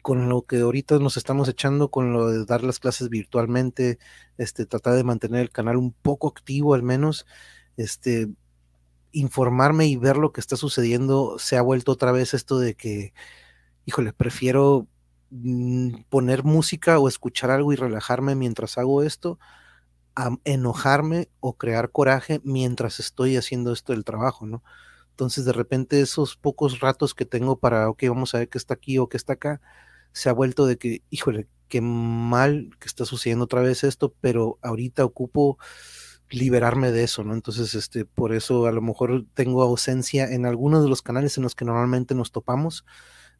con 0.00 0.28
lo 0.28 0.42
que 0.42 0.60
ahorita 0.60 0.98
nos 0.98 1.18
estamos 1.18 1.48
echando, 1.48 1.90
con 1.90 2.12
lo 2.12 2.30
de 2.30 2.46
dar 2.46 2.62
las 2.64 2.78
clases 2.78 3.10
virtualmente, 3.10 3.98
este, 4.38 4.64
tratar 4.64 4.94
de 4.94 5.04
mantener 5.04 5.42
el 5.42 5.50
canal 5.50 5.76
un 5.76 5.92
poco 5.92 6.28
activo 6.28 6.74
al 6.74 6.82
menos, 6.82 7.26
este, 7.76 8.28
informarme 9.12 9.86
y 9.86 9.96
ver 9.96 10.16
lo 10.16 10.32
que 10.32 10.40
está 10.40 10.56
sucediendo, 10.56 11.36
se 11.38 11.56
ha 11.56 11.62
vuelto 11.62 11.92
otra 11.92 12.12
vez 12.12 12.34
esto 12.34 12.58
de 12.58 12.74
que, 12.74 13.12
híjole, 13.86 14.12
prefiero 14.12 14.88
mm, 15.30 16.04
poner 16.08 16.44
música 16.44 16.98
o 16.98 17.08
escuchar 17.08 17.50
algo 17.50 17.72
y 17.72 17.76
relajarme 17.76 18.34
mientras 18.34 18.78
hago 18.78 19.02
esto, 19.02 19.38
a 20.16 20.36
enojarme 20.44 21.30
o 21.40 21.54
crear 21.56 21.90
coraje 21.90 22.40
mientras 22.44 23.00
estoy 23.00 23.36
haciendo 23.36 23.72
esto 23.72 23.92
del 23.92 24.04
trabajo, 24.04 24.46
¿no? 24.46 24.62
Entonces, 25.10 25.44
de 25.44 25.52
repente, 25.52 26.00
esos 26.00 26.36
pocos 26.36 26.80
ratos 26.80 27.14
que 27.14 27.26
tengo 27.26 27.58
para, 27.58 27.88
ok, 27.88 28.04
vamos 28.08 28.34
a 28.34 28.38
ver 28.38 28.48
qué 28.48 28.58
está 28.58 28.74
aquí 28.74 28.98
o 28.98 29.08
qué 29.08 29.16
está 29.16 29.34
acá, 29.34 29.60
se 30.12 30.28
ha 30.28 30.32
vuelto 30.32 30.66
de 30.66 30.78
que, 30.78 31.02
híjole, 31.10 31.48
qué 31.68 31.80
mal 31.80 32.70
que 32.80 32.88
está 32.88 33.04
sucediendo 33.04 33.44
otra 33.44 33.62
vez 33.62 33.84
esto, 33.84 34.14
pero 34.20 34.58
ahorita 34.62 35.04
ocupo 35.04 35.58
liberarme 36.32 36.92
de 36.92 37.04
eso, 37.04 37.24
¿no? 37.24 37.34
Entonces, 37.34 37.74
este, 37.74 38.04
por 38.04 38.32
eso 38.32 38.66
a 38.66 38.72
lo 38.72 38.82
mejor 38.82 39.24
tengo 39.34 39.62
ausencia 39.62 40.30
en 40.32 40.46
algunos 40.46 40.82
de 40.82 40.88
los 40.88 41.02
canales 41.02 41.36
en 41.36 41.44
los 41.44 41.54
que 41.54 41.64
normalmente 41.64 42.14
nos 42.14 42.32
topamos, 42.32 42.84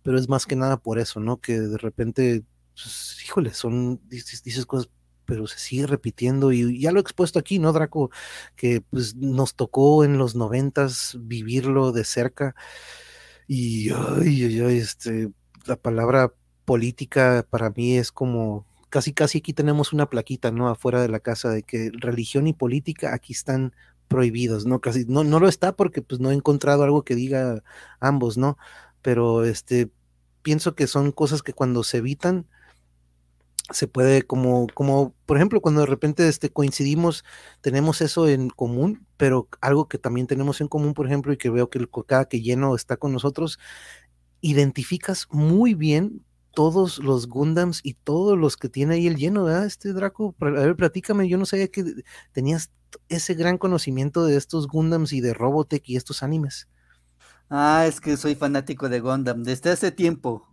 pero 0.02 0.18
es 0.18 0.28
más 0.28 0.46
que 0.46 0.56
nada 0.56 0.76
por 0.76 0.98
eso, 0.98 1.20
¿no? 1.20 1.40
Que 1.40 1.60
de 1.60 1.78
repente, 1.78 2.44
pues, 2.74 3.18
híjole, 3.24 3.54
son, 3.54 4.00
dices, 4.08 4.42
dices, 4.42 4.66
cosas, 4.66 4.90
pero 5.24 5.46
se 5.46 5.58
sigue 5.58 5.86
repitiendo 5.86 6.52
y 6.52 6.80
ya 6.80 6.92
lo 6.92 6.98
he 6.98 7.02
expuesto 7.02 7.38
aquí, 7.38 7.58
¿no, 7.58 7.72
Draco? 7.72 8.10
Que 8.56 8.80
pues 8.82 9.14
nos 9.16 9.54
tocó 9.54 10.04
en 10.04 10.18
los 10.18 10.34
noventas 10.34 11.16
vivirlo 11.20 11.92
de 11.92 12.04
cerca 12.04 12.54
y, 13.46 13.90
ay, 13.90 14.44
ay, 14.44 14.60
ay, 14.60 14.78
este, 14.78 15.30
la 15.66 15.76
palabra 15.76 16.32
política 16.64 17.46
para 17.48 17.70
mí 17.70 17.96
es 17.96 18.12
como 18.12 18.66
casi 18.92 19.14
casi 19.14 19.38
aquí 19.38 19.54
tenemos 19.54 19.94
una 19.94 20.10
plaquita, 20.10 20.50
¿no? 20.50 20.68
Afuera 20.68 21.00
de 21.00 21.08
la 21.08 21.18
casa 21.18 21.48
de 21.48 21.62
que 21.62 21.90
religión 21.94 22.46
y 22.46 22.52
política 22.52 23.14
aquí 23.14 23.32
están 23.32 23.74
prohibidos, 24.06 24.66
¿no? 24.66 24.82
Casi 24.82 25.06
no, 25.08 25.24
no 25.24 25.40
lo 25.40 25.48
está 25.48 25.74
porque 25.74 26.02
pues 26.02 26.20
no 26.20 26.30
he 26.30 26.34
encontrado 26.34 26.84
algo 26.84 27.02
que 27.02 27.14
diga 27.14 27.64
ambos, 28.00 28.36
¿no? 28.36 28.58
Pero 29.00 29.44
este 29.44 29.90
pienso 30.42 30.74
que 30.74 30.86
son 30.86 31.10
cosas 31.10 31.42
que 31.42 31.54
cuando 31.54 31.84
se 31.84 31.98
evitan 31.98 32.46
se 33.70 33.88
puede 33.88 34.22
como 34.22 34.66
como 34.74 35.14
por 35.24 35.38
ejemplo 35.38 35.62
cuando 35.62 35.80
de 35.80 35.86
repente 35.86 36.28
este 36.28 36.50
coincidimos 36.50 37.24
tenemos 37.62 38.02
eso 38.02 38.28
en 38.28 38.50
común 38.50 39.06
pero 39.16 39.48
algo 39.62 39.88
que 39.88 39.98
también 39.98 40.26
tenemos 40.26 40.60
en 40.60 40.68
común 40.68 40.92
por 40.92 41.06
ejemplo 41.06 41.32
y 41.32 41.38
que 41.38 41.48
veo 41.48 41.70
que 41.70 41.78
el 41.78 41.88
cada 42.06 42.26
que 42.26 42.42
lleno 42.42 42.74
está 42.74 42.98
con 42.98 43.12
nosotros 43.12 43.58
identificas 44.42 45.28
muy 45.30 45.74
bien 45.74 46.22
todos 46.52 46.98
los 46.98 47.28
Gundams 47.28 47.80
y 47.82 47.94
todos 47.94 48.38
los 48.38 48.56
que 48.56 48.68
tiene 48.68 48.94
ahí 48.94 49.06
el 49.06 49.16
lleno, 49.16 49.44
¿verdad? 49.44 49.66
Este 49.66 49.92
Draco, 49.92 50.34
a 50.40 50.50
ver, 50.50 50.76
platícame, 50.76 51.28
yo 51.28 51.38
no 51.38 51.46
sabía 51.46 51.68
que 51.68 51.84
tenías 52.32 52.70
ese 53.08 53.34
gran 53.34 53.58
conocimiento 53.58 54.24
de 54.24 54.36
estos 54.36 54.68
Gundams 54.68 55.12
y 55.12 55.20
de 55.20 55.34
Robotech 55.34 55.88
y 55.88 55.96
estos 55.96 56.22
animes. 56.22 56.68
Ah, 57.48 57.84
es 57.86 58.00
que 58.00 58.16
soy 58.16 58.34
fanático 58.34 58.88
de 58.88 59.00
Gundam 59.00 59.42
desde 59.42 59.70
hace 59.70 59.92
tiempo. 59.92 60.48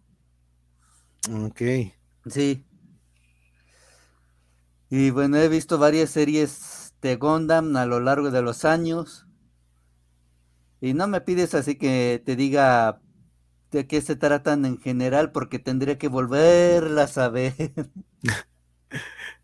Ok. 1.32 1.62
Sí. 2.30 2.66
Y 4.90 5.12
bueno, 5.12 5.38
he 5.38 5.48
visto 5.48 5.78
varias 5.78 6.10
series 6.10 6.94
de 7.02 7.16
Gundam 7.16 7.76
a 7.76 7.86
lo 7.86 8.00
largo 8.00 8.32
de 8.32 8.42
los 8.42 8.66
años. 8.66 9.28
Y 10.82 10.94
no 10.94 11.08
me 11.08 11.22
pides 11.22 11.54
así 11.54 11.76
que 11.78 12.22
te 12.26 12.36
diga 12.36 13.02
de 13.72 13.88
qué 13.88 14.02
se 14.02 14.16
tratan 14.16 14.66
en 14.66 14.80
general, 14.80 15.32
porque 15.32 15.60
tendría 15.60 15.98
que 15.98 16.08
volverlas 16.08 17.18
a 17.18 17.30
ver. 17.30 17.54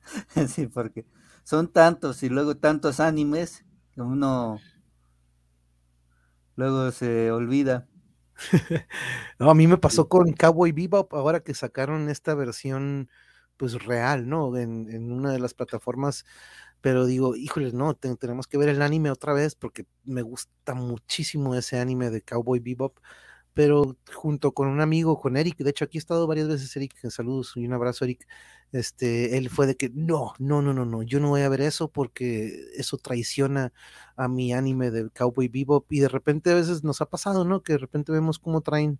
sí, 0.47 0.67
porque 0.67 1.05
son 1.43 1.71
tantos 1.71 2.23
y 2.23 2.29
luego 2.29 2.57
tantos 2.57 2.99
animes 2.99 3.65
que 3.93 4.01
uno 4.01 4.59
luego 6.55 6.91
se 6.91 7.31
olvida. 7.31 7.87
no, 9.39 9.49
a 9.49 9.55
mí 9.55 9.67
me 9.67 9.77
pasó 9.77 10.09
con 10.09 10.33
Cowboy 10.33 10.71
Bebop 10.71 11.13
ahora 11.13 11.41
que 11.41 11.53
sacaron 11.53 12.09
esta 12.09 12.33
versión 12.35 13.09
pues 13.57 13.73
real, 13.85 14.27
¿no? 14.27 14.55
En, 14.57 14.89
en 14.89 15.11
una 15.11 15.31
de 15.31 15.39
las 15.39 15.53
plataformas, 15.53 16.25
pero 16.81 17.05
digo, 17.05 17.35
híjole, 17.35 17.71
no, 17.71 17.95
tenemos 17.95 18.47
que 18.47 18.57
ver 18.57 18.69
el 18.69 18.81
anime 18.81 19.11
otra 19.11 19.33
vez 19.33 19.55
porque 19.55 19.85
me 20.03 20.21
gusta 20.21 20.73
muchísimo 20.73 21.55
ese 21.55 21.79
anime 21.79 22.09
de 22.09 22.21
Cowboy 22.21 22.59
Bebop 22.59 22.97
pero 23.55 23.97
junto 24.13 24.53
con 24.53 24.67
un 24.67 24.81
amigo, 24.81 25.19
con 25.19 25.37
Eric, 25.37 25.57
de 25.59 25.71
hecho 25.71 25.85
aquí 25.85 25.97
he 25.97 25.99
estado 25.99 26.27
varias 26.27 26.47
veces, 26.49 26.75
Eric, 26.75 26.93
saludos 27.09 27.53
y 27.55 27.65
un 27.65 27.73
abrazo, 27.73 28.05
Eric, 28.05 28.27
este, 28.73 29.37
él 29.37 29.49
fue 29.49 29.65
de 29.67 29.77
que 29.77 29.89
no, 29.93 30.33
no, 30.39 30.61
no, 30.61 30.73
no, 30.73 30.85
no, 30.85 31.03
yo 31.03 31.19
no 31.21 31.29
voy 31.29 31.41
a 31.41 31.49
ver 31.49 31.61
eso 31.61 31.89
porque 31.89 32.65
eso 32.77 32.97
traiciona 32.97 33.73
a 34.17 34.27
mi 34.27 34.53
anime 34.53 34.91
de 34.91 35.09
Cowboy 35.09 35.47
Bebop 35.47 35.91
y 35.91 36.01
de 36.01 36.09
repente 36.09 36.51
a 36.51 36.55
veces 36.55 36.83
nos 36.83 37.01
ha 37.01 37.07
pasado, 37.09 37.45
¿no? 37.45 37.63
Que 37.63 37.73
de 37.73 37.79
repente 37.79 38.11
vemos 38.11 38.39
cómo 38.39 38.61
traen 38.61 38.99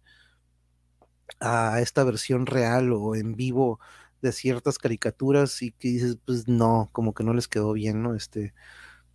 a 1.40 1.82
esta 1.82 2.04
versión 2.04 2.46
real 2.46 2.92
o 2.94 3.16
en 3.16 3.36
vivo 3.36 3.80
de 4.22 4.32
ciertas 4.32 4.78
caricaturas 4.80 5.62
y 5.62 5.72
que 5.74 5.90
dices, 5.90 6.18
pues 6.26 6.48
no, 6.48 6.90
como 6.94 7.14
que 7.14 7.24
no 7.24 7.34
les 7.34 7.48
quedó 7.48 7.74
bien, 7.74 8.02
¿no? 8.04 8.16
Este, 8.16 8.54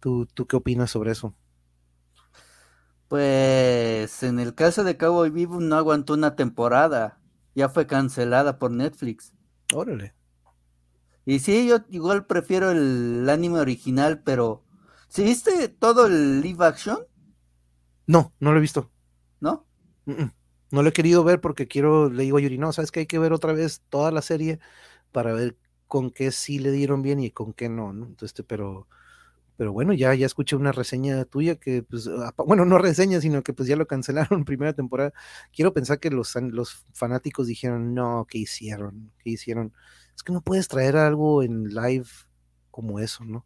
¿tú, 0.01 0.27
tú 0.35 0.47
qué 0.47 0.57
opinas 0.57 0.91
sobre 0.93 1.13
eso? 1.13 1.35
Pues 3.11 4.23
en 4.23 4.39
el 4.39 4.55
caso 4.55 4.85
de 4.85 4.97
Cowboy 4.97 5.31
Vivo 5.31 5.59
no 5.59 5.75
aguantó 5.75 6.15
una 6.15 6.37
temporada, 6.37 7.19
ya 7.57 7.69
fue 7.69 7.89
cancelada 7.89 8.61
por 8.61 8.71
Netflix. 8.71 9.35
Órale. 9.75 10.15
Y 11.27 11.41
sí, 11.41 11.67
yo 11.67 11.79
igual 11.89 12.27
prefiero 12.27 12.71
el 12.71 13.29
anime 13.29 13.59
original, 13.59 14.23
pero 14.23 14.63
¿sí 15.09 15.25
viste 15.25 15.67
todo 15.67 16.07
el 16.07 16.41
live 16.41 16.65
action? 16.65 17.01
No, 18.07 18.33
no 18.39 18.53
lo 18.53 18.59
he 18.59 18.61
visto. 18.61 18.93
¿No? 19.41 19.67
No 20.07 20.83
lo 20.85 20.89
he 20.89 20.93
querido 20.93 21.25
ver 21.25 21.41
porque 21.41 21.67
quiero, 21.67 22.11
le 22.11 22.23
digo 22.23 22.39
a 22.39 22.41
Yuri, 22.41 22.59
no, 22.59 22.73
sabes 22.73 22.93
que 22.93 23.01
hay 23.01 23.07
que 23.07 23.19
ver 23.19 23.33
otra 23.33 23.53
vez 23.53 23.83
toda 23.89 24.13
la 24.13 24.23
serie 24.23 24.61
para 25.11 25.33
ver 25.33 25.57
con 25.89 26.13
qué 26.13 26.31
sí 26.31 26.61
le 26.61 26.71
dieron 26.71 27.03
bien 27.03 27.19
y 27.19 27.33
con 27.33 27.55
qué 27.55 27.69
no, 27.69 27.93
¿no? 27.93 28.07
Entonces, 28.07 28.45
pero 28.47 28.87
pero 29.61 29.75
bueno, 29.75 29.93
ya, 29.93 30.15
ya 30.15 30.25
escuché 30.25 30.57
una 30.57 30.73
reseña 30.73 31.23
tuya 31.27 31.57
que, 31.57 31.83
pues, 31.83 32.09
bueno, 32.47 32.65
no 32.65 32.79
reseña, 32.79 33.21
sino 33.21 33.43
que 33.43 33.53
pues 33.53 33.69
ya 33.69 33.77
lo 33.77 33.87
cancelaron 33.87 34.45
primera 34.47 34.73
temporada. 34.73 35.13
Quiero 35.53 35.75
pensar 35.75 36.01
que 36.01 36.09
los, 36.09 36.35
los 36.35 36.87
fanáticos 36.95 37.47
dijeron, 37.47 37.93
no, 37.93 38.27
¿qué 38.27 38.39
hicieron? 38.39 39.13
¿Qué 39.19 39.29
hicieron? 39.29 39.75
Es 40.17 40.23
que 40.23 40.33
no 40.33 40.41
puedes 40.41 40.67
traer 40.67 40.97
algo 40.97 41.43
en 41.43 41.65
live 41.75 42.07
como 42.71 43.01
eso, 43.01 43.27
¿no? 43.27 43.45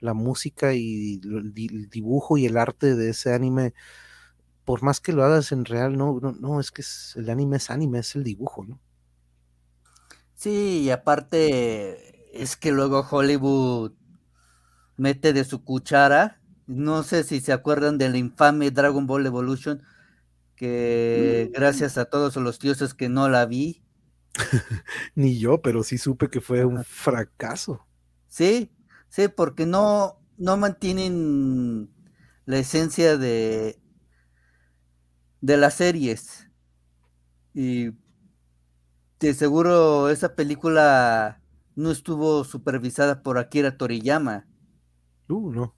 La 0.00 0.12
música 0.12 0.74
y 0.74 1.22
el 1.24 1.88
dibujo 1.88 2.36
y 2.36 2.44
el 2.44 2.58
arte 2.58 2.94
de 2.94 3.08
ese 3.08 3.32
anime, 3.32 3.72
por 4.66 4.82
más 4.82 5.00
que 5.00 5.14
lo 5.14 5.24
hagas 5.24 5.50
en 5.50 5.64
real, 5.64 5.96
no, 5.96 6.20
no, 6.20 6.32
no 6.32 6.60
es 6.60 6.72
que 6.72 6.82
el 7.18 7.30
anime 7.30 7.56
es 7.56 7.70
anime, 7.70 8.00
es 8.00 8.14
el 8.16 8.22
dibujo, 8.22 8.66
¿no? 8.66 8.82
Sí, 10.34 10.82
y 10.82 10.90
aparte 10.90 12.38
es 12.38 12.54
que 12.54 12.70
luego 12.70 13.06
Hollywood 13.10 13.92
mete 14.96 15.32
de 15.32 15.44
su 15.44 15.64
cuchara. 15.64 16.40
No 16.66 17.02
sé 17.02 17.24
si 17.24 17.40
se 17.40 17.52
acuerdan 17.52 17.98
del 17.98 18.16
infame 18.16 18.70
Dragon 18.70 19.06
Ball 19.06 19.26
Evolution, 19.26 19.82
que 20.56 21.50
mm. 21.50 21.52
gracias 21.52 21.98
a 21.98 22.06
todos 22.06 22.36
los 22.36 22.58
dioses 22.58 22.94
que 22.94 23.08
no 23.08 23.28
la 23.28 23.46
vi, 23.46 23.84
Ni 25.14 25.38
yo, 25.38 25.62
pero 25.62 25.82
sí 25.82 25.98
supe 25.98 26.28
que 26.28 26.40
fue 26.40 26.64
un 26.64 26.84
fracaso. 26.84 27.86
Sí, 28.28 28.72
sí, 29.08 29.28
porque 29.28 29.66
no, 29.66 30.20
no 30.36 30.56
mantienen 30.56 31.90
la 32.46 32.58
esencia 32.58 33.16
de, 33.16 33.78
de 35.40 35.56
las 35.56 35.74
series. 35.74 36.48
Y 37.54 37.90
de 39.20 39.34
seguro 39.34 40.10
esa 40.10 40.34
película 40.34 41.40
no 41.76 41.90
estuvo 41.90 42.44
supervisada 42.44 43.22
por 43.22 43.38
Akira 43.38 43.76
Toriyama. 43.76 44.46
Uh, 45.28 45.52
no. 45.52 45.74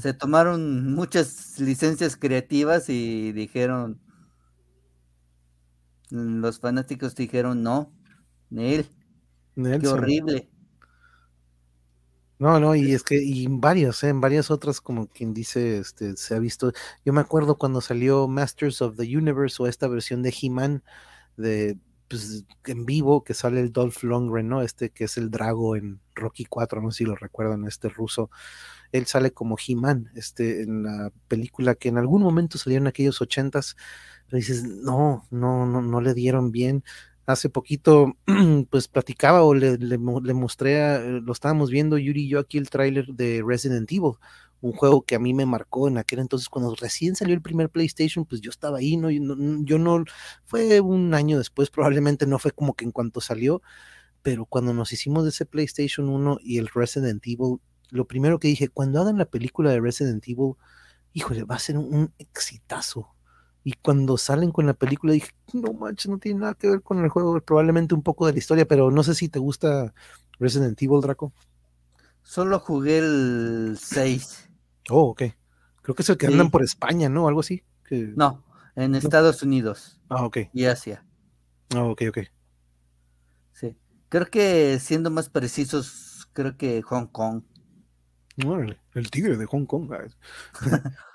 Se 0.00 0.14
tomaron 0.14 0.94
muchas 0.94 1.58
licencias 1.60 2.16
creativas 2.16 2.88
y 2.88 3.32
dijeron, 3.32 4.00
los 6.10 6.60
fanáticos 6.60 7.14
dijeron, 7.14 7.62
no, 7.62 7.92
Neil, 8.48 8.88
qué 9.54 9.88
horrible. 9.88 10.50
No, 12.38 12.60
no, 12.60 12.74
y 12.74 12.92
es 12.92 13.02
que, 13.02 13.22
y 13.22 13.46
en 13.46 13.60
varios, 13.62 14.04
¿eh? 14.04 14.10
en 14.10 14.20
varias 14.20 14.50
otras, 14.50 14.80
como 14.82 15.08
quien 15.08 15.32
dice, 15.32 15.78
este, 15.78 16.16
se 16.16 16.34
ha 16.34 16.38
visto. 16.38 16.72
Yo 17.04 17.14
me 17.14 17.22
acuerdo 17.22 17.56
cuando 17.56 17.80
salió 17.80 18.28
Masters 18.28 18.82
of 18.82 18.96
the 18.96 19.16
Universe 19.16 19.62
o 19.62 19.66
esta 19.66 19.88
versión 19.88 20.22
de 20.22 20.34
He-Man 20.38 20.82
de 21.38 21.78
pues, 22.08 22.44
en 22.66 22.84
vivo, 22.84 23.24
que 23.24 23.32
sale 23.32 23.60
el 23.60 23.72
Dolph 23.72 24.02
Lundgren, 24.02 24.48
¿no? 24.48 24.60
Este 24.62 24.90
que 24.90 25.04
es 25.04 25.16
el 25.16 25.30
Drago 25.30 25.76
en 25.76 26.00
Rocky 26.14 26.44
4, 26.44 26.82
no 26.82 26.90
sé 26.90 26.98
si 26.98 27.04
lo 27.04 27.16
recuerdan, 27.16 27.66
este 27.66 27.88
ruso. 27.88 28.30
Él 28.96 29.06
sale 29.06 29.32
como 29.32 29.56
He-Man, 29.56 30.10
este, 30.14 30.62
en 30.62 30.84
la 30.84 31.12
película 31.28 31.74
que 31.74 31.88
en 31.88 31.98
algún 31.98 32.22
momento 32.22 32.58
salió 32.58 32.78
en 32.78 32.86
aquellos 32.86 33.20
ochentas, 33.20 33.76
dices, 34.30 34.64
no, 34.64 35.26
no, 35.30 35.66
no, 35.66 35.82
no 35.82 36.00
le 36.00 36.14
dieron 36.14 36.50
bien 36.50 36.84
hace 37.26 37.48
poquito 37.48 38.16
pues 38.70 38.88
platicaba 38.88 39.42
o 39.42 39.52
le, 39.52 39.76
le, 39.78 39.98
mostré, 39.98 41.20
lo 41.20 41.32
estábamos 41.32 41.70
viendo 41.70 41.98
Yuri 41.98 42.24
y 42.24 42.28
yo 42.28 42.38
aquí 42.38 42.56
el 42.58 42.70
tráiler 42.70 43.06
de 43.08 43.42
Resident 43.44 43.90
Evil, 43.90 44.12
un 44.60 44.72
juego 44.72 45.02
que 45.02 45.16
a 45.16 45.18
mí 45.18 45.34
me 45.34 45.44
marcó 45.44 45.88
en 45.88 45.98
aquel 45.98 46.20
entonces 46.20 46.48
cuando 46.48 46.74
recién 46.74 47.16
salió 47.16 47.34
el 47.34 47.42
primer 47.42 47.68
PlayStation, 47.68 48.24
pues 48.24 48.40
yo 48.40 48.50
estaba 48.50 48.78
ahí, 48.78 48.96
no, 48.96 49.10
yo 49.10 49.78
no, 49.78 50.04
fue 50.44 50.80
un 50.80 51.14
año 51.14 51.38
después, 51.38 51.70
probablemente 51.70 52.26
no 52.26 52.38
fue 52.38 52.52
como 52.52 52.74
que 52.74 52.84
en 52.84 52.92
cuanto 52.92 53.20
salió, 53.20 53.60
pero 54.22 54.46
cuando 54.46 54.72
nos 54.72 54.92
hicimos 54.92 55.24
de 55.24 55.30
ese 55.30 55.46
PlayStation 55.46 56.08
1 56.08 56.38
y 56.42 56.58
el 56.58 56.68
Resident 56.68 57.22
Evil, 57.26 57.58
lo 57.90 58.06
primero 58.06 58.38
que 58.38 58.48
dije, 58.48 58.68
cuando 58.68 59.00
hagan 59.00 59.18
la 59.18 59.26
película 59.26 59.70
de 59.70 59.80
Resident 59.80 60.26
Evil, 60.26 60.54
híjole, 61.12 61.44
va 61.44 61.56
a 61.56 61.60
ser 61.60 61.78
un, 61.78 61.94
un 61.94 62.14
exitazo, 62.18 63.16
y 63.66 63.72
cuando 63.72 64.16
salen 64.16 64.52
con 64.52 64.64
la 64.64 64.74
película 64.74 65.12
dije, 65.12 65.32
no 65.52 65.72
manches, 65.72 66.08
no 66.08 66.18
tiene 66.18 66.38
nada 66.38 66.54
que 66.54 66.68
ver 66.68 66.82
con 66.82 67.02
el 67.02 67.08
juego, 67.08 67.40
probablemente 67.40 67.96
un 67.96 68.02
poco 68.02 68.24
de 68.24 68.32
la 68.32 68.38
historia, 68.38 68.64
pero 68.64 68.92
no 68.92 69.02
sé 69.02 69.12
si 69.16 69.28
te 69.28 69.40
gusta 69.40 69.92
Resident 70.38 70.80
Evil, 70.80 71.00
Draco. 71.00 71.32
Solo 72.22 72.60
jugué 72.60 72.98
el 72.98 73.76
6. 73.76 74.50
Oh, 74.90 75.08
ok. 75.08 75.22
Creo 75.82 75.96
que 75.96 76.02
es 76.02 76.08
el 76.10 76.16
que 76.16 76.28
andan 76.28 76.52
por 76.52 76.62
España, 76.62 77.08
¿no? 77.08 77.26
Algo 77.26 77.40
así. 77.40 77.64
No, 77.90 78.44
en 78.76 78.94
Estados 78.94 79.42
Unidos. 79.42 80.00
Ah, 80.10 80.24
ok. 80.24 80.38
Y 80.52 80.66
Asia. 80.66 81.04
Ah, 81.74 81.82
ok, 81.82 82.02
ok. 82.10 82.18
Sí. 83.52 83.76
Creo 84.08 84.26
que 84.26 84.78
siendo 84.78 85.10
más 85.10 85.28
precisos, 85.28 86.28
creo 86.32 86.56
que 86.56 86.82
Hong 86.82 87.06
Kong. 87.06 87.42
El 88.94 89.10
tigre 89.10 89.36
de 89.36 89.46
Hong 89.46 89.66
Kong. 89.66 89.90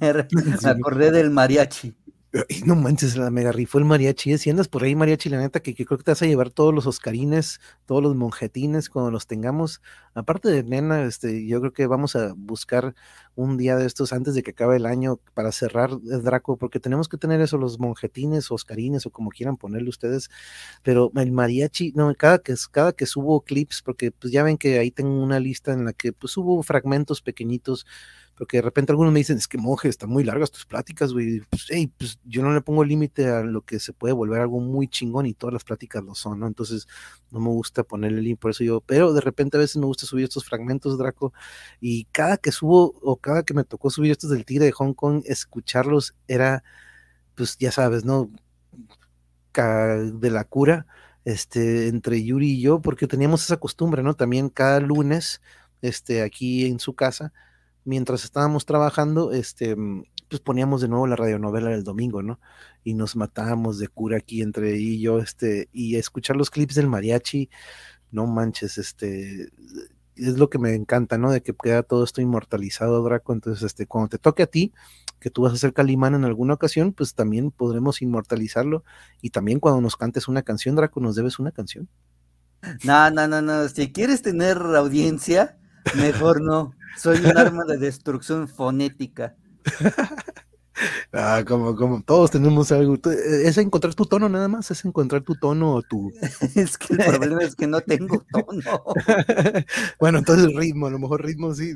me, 0.00 0.08
acordé 0.70 1.10
del 1.10 1.30
mariachi. 1.30 1.94
No 2.64 2.76
manches, 2.76 3.16
la 3.16 3.30
mega 3.30 3.52
rifó 3.52 3.78
el 3.78 3.84
mariachi. 3.84 4.36
Si 4.38 4.50
andas 4.50 4.68
por 4.68 4.82
ahí, 4.82 4.94
mariachi, 4.94 5.28
la 5.28 5.38
neta, 5.38 5.60
que, 5.60 5.74
creo 5.74 5.98
que 5.98 6.04
te 6.04 6.10
vas 6.10 6.22
a 6.22 6.26
llevar 6.26 6.50
todos 6.50 6.74
los 6.74 6.86
oscarines, 6.86 7.60
todos 7.86 8.02
los 8.02 8.14
monjetines 8.14 8.88
cuando 8.90 9.10
los 9.10 9.26
tengamos. 9.26 9.80
Aparte 10.14 10.48
de 10.48 10.62
nena, 10.62 11.04
este, 11.04 11.46
yo 11.46 11.60
creo 11.60 11.72
que 11.72 11.86
vamos 11.86 12.16
a 12.16 12.34
buscar 12.36 12.94
un 13.34 13.56
día 13.56 13.76
de 13.76 13.86
estos 13.86 14.12
antes 14.12 14.34
de 14.34 14.42
que 14.42 14.52
acabe 14.52 14.76
el 14.76 14.86
año 14.86 15.20
para 15.34 15.52
cerrar 15.52 15.90
el 15.90 16.22
Draco, 16.22 16.56
porque 16.56 16.80
tenemos 16.80 17.08
que 17.08 17.18
tener 17.18 17.40
eso, 17.40 17.58
los 17.58 17.78
monjetines, 17.78 18.50
oscarines 18.50 19.06
o 19.06 19.10
como 19.10 19.30
quieran 19.30 19.56
ponerle 19.56 19.88
ustedes. 19.88 20.30
Pero 20.82 21.12
el 21.16 21.32
mariachi, 21.32 21.92
no, 21.94 22.12
cada 22.14 22.38
que, 22.38 22.54
cada 22.70 22.92
que 22.92 23.06
subo 23.06 23.42
clips, 23.42 23.82
porque 23.82 24.10
pues 24.10 24.32
ya 24.32 24.42
ven 24.42 24.58
que 24.58 24.78
ahí 24.78 24.90
tengo 24.90 25.22
una 25.22 25.40
lista 25.40 25.72
en 25.72 25.84
la 25.84 25.92
que 25.92 26.12
pues 26.12 26.32
subo 26.32 26.62
fragmentos 26.62 27.22
pequeñitos 27.22 27.86
porque 28.36 28.58
de 28.58 28.62
repente 28.62 28.92
algunos 28.92 29.12
me 29.12 29.20
dicen, 29.20 29.38
es 29.38 29.48
que 29.48 29.56
monje, 29.56 29.88
están 29.88 30.10
muy 30.10 30.22
largas 30.22 30.50
tus 30.50 30.66
pláticas, 30.66 31.12
güey. 31.12 31.40
Pues, 31.48 31.66
hey, 31.70 31.90
pues 31.96 32.18
yo 32.24 32.42
no 32.42 32.52
le 32.52 32.60
pongo 32.60 32.84
límite 32.84 33.28
a 33.28 33.42
lo 33.42 33.62
que 33.62 33.80
se 33.80 33.94
puede 33.94 34.12
volver 34.12 34.42
algo 34.42 34.60
muy 34.60 34.88
chingón 34.88 35.24
y 35.26 35.32
todas 35.32 35.54
las 35.54 35.64
pláticas 35.64 36.04
lo 36.04 36.14
son, 36.14 36.40
¿no? 36.40 36.46
Entonces 36.46 36.86
no 37.30 37.40
me 37.40 37.48
gusta 37.48 37.82
ponerle 37.82 38.20
límite, 38.20 38.40
por 38.40 38.50
eso 38.50 38.62
yo, 38.62 38.82
pero 38.82 39.14
de 39.14 39.22
repente 39.22 39.56
a 39.56 39.60
veces 39.60 39.78
me 39.78 39.86
gusta 39.86 40.04
subir 40.04 40.24
estos 40.24 40.44
fragmentos, 40.44 40.98
Draco, 40.98 41.32
y 41.80 42.04
cada 42.12 42.36
que 42.36 42.52
subo 42.52 42.94
o 43.02 43.16
cada 43.16 43.42
que 43.42 43.54
me 43.54 43.64
tocó 43.64 43.88
subir 43.90 44.12
estos 44.12 44.30
del 44.30 44.44
Tigre 44.44 44.66
de 44.66 44.72
Hong 44.72 44.92
Kong, 44.92 45.22
escucharlos 45.24 46.14
era, 46.28 46.62
pues 47.34 47.56
ya 47.58 47.72
sabes, 47.72 48.04
¿no? 48.04 48.30
De 49.54 50.30
la 50.30 50.44
cura, 50.44 50.86
este, 51.24 51.88
entre 51.88 52.22
Yuri 52.22 52.52
y 52.52 52.60
yo, 52.60 52.80
porque 52.80 53.06
teníamos 53.06 53.42
esa 53.42 53.56
costumbre, 53.56 54.02
¿no? 54.02 54.14
También 54.14 54.50
cada 54.50 54.80
lunes, 54.80 55.40
este, 55.80 56.22
aquí 56.22 56.66
en 56.66 56.78
su 56.78 56.94
casa, 56.94 57.32
mientras 57.86 58.24
estábamos 58.24 58.66
trabajando, 58.66 59.32
este, 59.32 59.76
mm, 59.76 60.04
pues 60.28 60.40
poníamos 60.40 60.82
de 60.82 60.88
nuevo 60.88 61.06
la 61.06 61.16
radionovela 61.16 61.70
del 61.70 61.84
domingo, 61.84 62.22
¿no? 62.22 62.40
Y 62.84 62.94
nos 62.94 63.16
matábamos 63.16 63.78
de 63.78 63.88
cura 63.88 64.18
aquí 64.18 64.42
entre 64.42 64.74
ella 64.74 64.90
y 64.90 65.00
yo, 65.00 65.18
este, 65.20 65.68
y 65.72 65.96
escuchar 65.96 66.36
los 66.36 66.50
clips 66.50 66.74
del 66.74 66.88
mariachi, 66.88 67.48
no 68.10 68.26
manches, 68.26 68.76
este, 68.78 69.48
es 70.16 70.38
lo 70.38 70.50
que 70.50 70.58
me 70.58 70.74
encanta, 70.74 71.16
¿no? 71.18 71.30
De 71.30 71.42
que 71.42 71.54
queda 71.54 71.82
todo 71.82 72.04
esto 72.04 72.20
inmortalizado, 72.20 73.02
Draco. 73.04 73.32
Entonces, 73.32 73.62
este, 73.62 73.86
cuando 73.86 74.08
te 74.08 74.18
toque 74.18 74.42
a 74.42 74.46
ti, 74.46 74.72
que 75.20 75.30
tú 75.30 75.42
vas 75.42 75.52
a 75.52 75.56
ser 75.56 75.72
Calimán 75.72 76.14
en 76.14 76.24
alguna 76.24 76.54
ocasión, 76.54 76.92
pues 76.92 77.14
también 77.14 77.50
podremos 77.50 78.02
inmortalizarlo. 78.02 78.84
Y 79.22 79.30
también 79.30 79.60
cuando 79.60 79.80
nos 79.80 79.96
cantes 79.96 80.28
una 80.28 80.42
canción, 80.42 80.74
Draco, 80.74 81.00
nos 81.00 81.14
debes 81.14 81.38
una 81.38 81.52
canción. 81.52 81.88
No, 82.84 83.10
no, 83.10 83.28
no, 83.28 83.42
no. 83.42 83.68
Si 83.68 83.92
quieres 83.92 84.22
tener 84.22 84.56
audiencia, 84.56 85.58
mejor 85.94 86.40
no. 86.40 86.72
Soy 86.96 87.18
un 87.18 87.36
arma 87.36 87.64
de 87.64 87.78
destrucción 87.78 88.48
fonética. 88.48 89.36
Ah, 91.12 91.42
como, 91.46 91.74
como 91.74 92.02
todos 92.02 92.30
tenemos 92.30 92.70
algo. 92.70 92.98
Es 93.06 93.56
encontrar 93.58 93.94
tu 93.94 94.04
tono 94.04 94.28
nada 94.28 94.48
más, 94.48 94.70
es 94.70 94.84
encontrar 94.84 95.22
tu 95.22 95.34
tono 95.34 95.72
o 95.72 95.82
tu. 95.82 96.12
es 96.54 96.76
que 96.76 96.94
el 96.94 96.98
problema 96.98 97.42
es 97.42 97.56
que 97.56 97.66
no 97.66 97.80
tengo 97.80 98.22
tono. 98.30 98.84
bueno, 99.98 100.18
entonces 100.18 100.54
ritmo, 100.54 100.86
a 100.86 100.90
lo 100.90 100.98
mejor 100.98 101.24
ritmo 101.24 101.54
sí. 101.54 101.72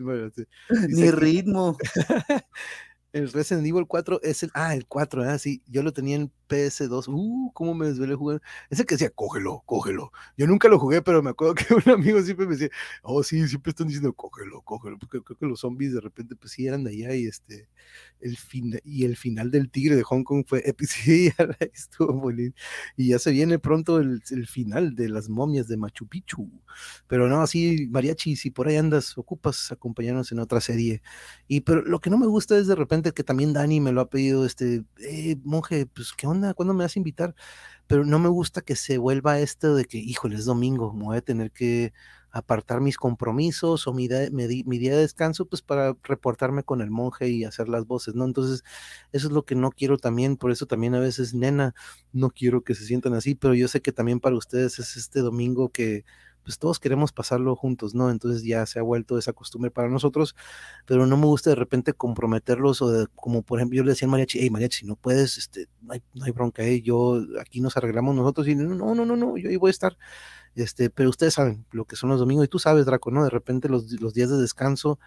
Ni 0.88 1.10
ritmo. 1.10 1.78
El 3.12 3.32
Resident 3.32 3.66
Evil 3.66 3.86
4 3.86 4.20
es 4.22 4.42
el. 4.42 4.50
Ah, 4.52 4.74
el 4.74 4.86
4, 4.86 5.30
ah, 5.30 5.38
sí. 5.38 5.62
Yo 5.66 5.82
lo 5.82 5.92
tenía 5.92 6.16
en 6.16 6.32
PS2. 6.50 7.06
Uh, 7.08 7.52
cómo 7.52 7.74
me 7.74 7.86
desvelé 7.86 8.14
jugar. 8.14 8.42
Ese 8.68 8.84
que 8.84 8.96
decía, 8.96 9.10
cógelo, 9.10 9.62
cógelo. 9.66 10.12
Yo 10.36 10.46
nunca 10.46 10.68
lo 10.68 10.78
jugué, 10.78 11.00
pero 11.02 11.22
me 11.22 11.30
acuerdo 11.30 11.54
que 11.54 11.64
un 11.74 11.90
amigo 11.90 12.20
siempre 12.22 12.46
me 12.46 12.52
decía, 12.52 12.70
oh, 13.02 13.22
sí, 13.22 13.46
siempre 13.48 13.70
están 13.70 13.86
diciendo, 13.86 14.12
cógelo, 14.12 14.62
cógelo. 14.62 14.98
Porque 14.98 15.22
creo 15.22 15.38
que 15.38 15.46
los 15.46 15.60
zombies 15.60 15.94
de 15.94 16.00
repente, 16.00 16.36
pues 16.36 16.52
sí, 16.52 16.66
eran 16.66 16.84
de 16.84 16.90
allá 16.90 17.14
y 17.14 17.26
este. 17.26 17.68
El 18.20 18.36
fin, 18.36 18.78
y 18.84 19.04
el 19.04 19.16
final 19.16 19.50
del 19.50 19.70
Tigre 19.70 19.96
de 19.96 20.02
Hong 20.02 20.24
Kong 20.24 20.44
fue 20.46 20.62
Sí, 20.86 21.30
estuvo 21.72 22.12
bonito. 22.12 22.56
Y 22.96 23.08
ya 23.08 23.18
se 23.18 23.30
viene 23.30 23.58
pronto 23.58 23.98
el, 23.98 24.22
el, 24.30 24.46
final 24.46 24.94
de 24.94 25.08
las 25.08 25.28
momias 25.28 25.68
de 25.68 25.76
Machu 25.76 26.06
Picchu. 26.06 26.50
Pero 27.06 27.28
no, 27.28 27.42
así, 27.42 27.88
Mariachi, 27.90 28.36
si 28.36 28.50
por 28.50 28.68
ahí 28.68 28.76
andas, 28.76 29.16
ocupas 29.16 29.72
acompañarnos 29.72 30.32
en 30.32 30.40
otra 30.40 30.60
serie. 30.60 31.02
Y 31.48 31.60
pero 31.62 31.82
lo 31.82 32.00
que 32.00 32.10
no 32.10 32.18
me 32.18 32.26
gusta 32.26 32.58
es 32.58 32.66
de 32.66 32.74
repente 32.74 33.12
que 33.12 33.24
también 33.24 33.52
Dani 33.52 33.80
me 33.80 33.92
lo 33.92 34.00
ha 34.00 34.10
pedido, 34.10 34.44
este, 34.46 34.84
eh, 35.00 35.36
monje, 35.44 35.86
pues, 35.86 36.12
¿qué 36.16 36.26
onda? 36.26 36.39
¿Cuándo 36.54 36.74
me 36.74 36.84
vas 36.84 36.96
a 36.96 36.98
invitar? 36.98 37.34
Pero 37.86 38.04
no 38.04 38.18
me 38.18 38.28
gusta 38.28 38.60
que 38.62 38.76
se 38.76 38.98
vuelva 38.98 39.40
esto 39.40 39.74
de 39.74 39.84
que, 39.84 39.98
híjole, 39.98 40.36
es 40.36 40.44
domingo, 40.44 40.92
me 40.92 41.04
voy 41.04 41.16
a 41.18 41.22
tener 41.22 41.50
que 41.50 41.92
apartar 42.32 42.80
mis 42.80 42.96
compromisos 42.96 43.86
o 43.86 43.92
mi, 43.92 44.08
mi, 44.30 44.78
día 44.78 44.94
de 44.94 45.00
descanso, 45.00 45.46
pues 45.46 45.62
para 45.62 45.96
reportarme 46.04 46.62
con 46.62 46.80
el 46.80 46.90
monje 46.90 47.28
y 47.28 47.44
hacer 47.44 47.68
las 47.68 47.86
voces, 47.86 48.14
¿no? 48.14 48.24
Entonces, 48.24 48.62
eso 49.12 49.26
es 49.28 49.32
lo 49.32 49.44
que 49.44 49.54
no 49.54 49.70
quiero 49.70 49.98
también, 49.98 50.36
por 50.36 50.50
eso 50.52 50.66
también 50.66 50.94
a 50.94 51.00
veces, 51.00 51.34
nena, 51.34 51.74
no 52.12 52.30
quiero 52.30 52.62
que 52.62 52.74
se 52.74 52.84
sientan 52.84 53.14
así, 53.14 53.34
pero 53.34 53.54
yo 53.54 53.68
sé 53.68 53.80
que 53.82 53.92
también 53.92 54.20
para 54.20 54.36
ustedes 54.36 54.78
es 54.78 54.96
este 54.96 55.20
domingo 55.20 55.70
que 55.70 56.04
pues 56.42 56.58
todos 56.58 56.78
queremos 56.80 57.12
pasarlo 57.12 57.54
juntos, 57.56 57.94
¿no? 57.94 58.10
Entonces 58.10 58.42
ya 58.42 58.64
se 58.66 58.78
ha 58.78 58.82
vuelto 58.82 59.18
esa 59.18 59.32
costumbre 59.32 59.70
para 59.70 59.88
nosotros, 59.88 60.34
pero 60.86 61.06
no 61.06 61.16
me 61.16 61.26
gusta 61.26 61.50
de 61.50 61.56
repente 61.56 61.92
comprometerlos 61.92 62.82
o 62.82 62.90
de, 62.90 63.06
como 63.14 63.42
por 63.42 63.58
ejemplo 63.58 63.76
yo 63.76 63.84
le 63.84 63.90
decía 63.90 64.08
a 64.08 64.10
Mariachi, 64.10 64.38
hey 64.40 64.50
Mariachi, 64.50 64.86
no 64.86 64.96
puedes, 64.96 65.38
este, 65.38 65.68
no 65.82 65.92
hay, 65.92 66.02
no 66.14 66.24
hay 66.24 66.32
bronca, 66.32 66.62
¿eh? 66.62 66.82
yo 66.82 67.22
aquí 67.40 67.60
nos 67.60 67.76
arreglamos 67.76 68.14
nosotros 68.14 68.48
y 68.48 68.54
no, 68.54 68.74
no, 68.74 68.94
no, 68.94 69.16
no, 69.16 69.36
yo 69.36 69.50
ahí 69.50 69.56
voy 69.56 69.68
a 69.68 69.72
estar, 69.72 69.96
este, 70.54 70.90
pero 70.90 71.10
ustedes 71.10 71.34
saben 71.34 71.64
lo 71.72 71.84
que 71.84 71.96
son 71.96 72.10
los 72.10 72.20
domingos 72.20 72.46
y 72.46 72.48
tú 72.48 72.58
sabes, 72.58 72.86
Draco, 72.86 73.10
¿no? 73.10 73.24
De 73.24 73.30
repente 73.30 73.68
los, 73.68 73.90
los 74.00 74.14
días 74.14 74.30
de 74.30 74.38
descanso, 74.38 74.98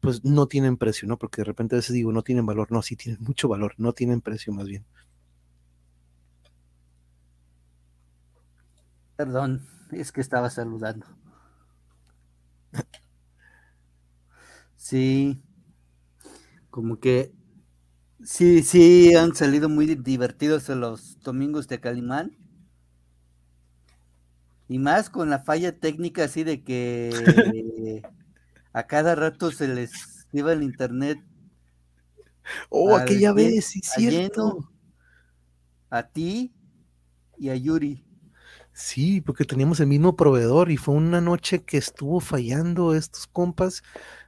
pues 0.00 0.24
no 0.24 0.46
tienen 0.48 0.76
precio, 0.76 1.06
¿no? 1.06 1.16
Porque 1.18 1.42
de 1.42 1.44
repente 1.44 1.76
a 1.76 1.78
veces 1.78 1.94
digo, 1.94 2.12
no 2.12 2.22
tienen 2.22 2.46
valor, 2.46 2.72
no, 2.72 2.82
sí 2.82 2.96
tienen 2.96 3.22
mucho 3.22 3.48
valor, 3.48 3.74
no 3.78 3.92
tienen 3.92 4.20
precio 4.20 4.52
más 4.52 4.66
bien. 4.66 4.84
Perdón, 9.16 9.62
es 9.92 10.12
que 10.12 10.20
estaba 10.20 10.50
saludando. 10.50 11.06
Sí, 14.76 15.40
como 16.70 16.98
que 16.98 17.32
sí, 18.24 18.62
sí, 18.62 19.14
han 19.14 19.34
salido 19.34 19.68
muy 19.68 19.86
divertidos 19.94 20.68
los 20.70 21.20
domingos 21.20 21.68
de 21.68 21.80
Calimán. 21.80 22.36
Y 24.68 24.78
más 24.78 25.10
con 25.10 25.28
la 25.30 25.40
falla 25.40 25.78
técnica 25.78 26.24
así 26.24 26.44
de 26.44 26.62
que 26.62 27.10
a 28.72 28.86
cada 28.86 29.14
rato 29.14 29.52
se 29.52 29.68
les 29.68 30.26
iba 30.32 30.52
el 30.52 30.62
internet. 30.62 31.22
Oh, 32.70 32.96
aquella 32.96 33.32
vez, 33.32 33.66
sí, 33.66 33.80
cierto. 33.82 34.68
a 35.90 36.02
ti 36.08 36.52
y 37.38 37.50
a 37.50 37.56
Yuri. 37.56 38.04
Sí, 38.72 39.20
porque 39.20 39.44
teníamos 39.44 39.80
el 39.80 39.86
mismo 39.86 40.16
proveedor 40.16 40.70
y 40.70 40.76
fue 40.76 40.94
una 40.94 41.20
noche 41.20 41.62
que 41.62 41.76
estuvo 41.76 42.20
fallando 42.20 42.94
estos 42.94 43.26
compas, 43.26 43.82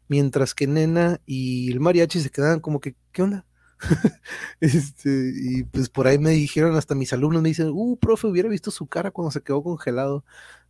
mientras 0.08 0.54
que 0.54 0.66
Nena 0.66 1.20
y 1.26 1.72
el 1.72 1.80
mariachi 1.80 2.20
se 2.20 2.30
quedaban 2.30 2.60
como 2.60 2.80
que, 2.80 2.94
¿qué 3.12 3.22
onda? 3.22 3.46
este, 4.60 5.32
y 5.34 5.64
pues 5.64 5.88
por 5.88 6.06
ahí 6.06 6.18
me 6.18 6.30
dijeron, 6.30 6.76
hasta 6.76 6.94
mis 6.94 7.12
alumnos 7.12 7.42
me 7.42 7.48
dicen, 7.48 7.70
uh, 7.72 7.96
profe, 7.96 8.26
hubiera 8.26 8.48
visto 8.48 8.70
su 8.70 8.86
cara 8.86 9.10
cuando 9.10 9.30
se 9.30 9.42
quedó 9.42 9.62
congelado. 9.62 10.24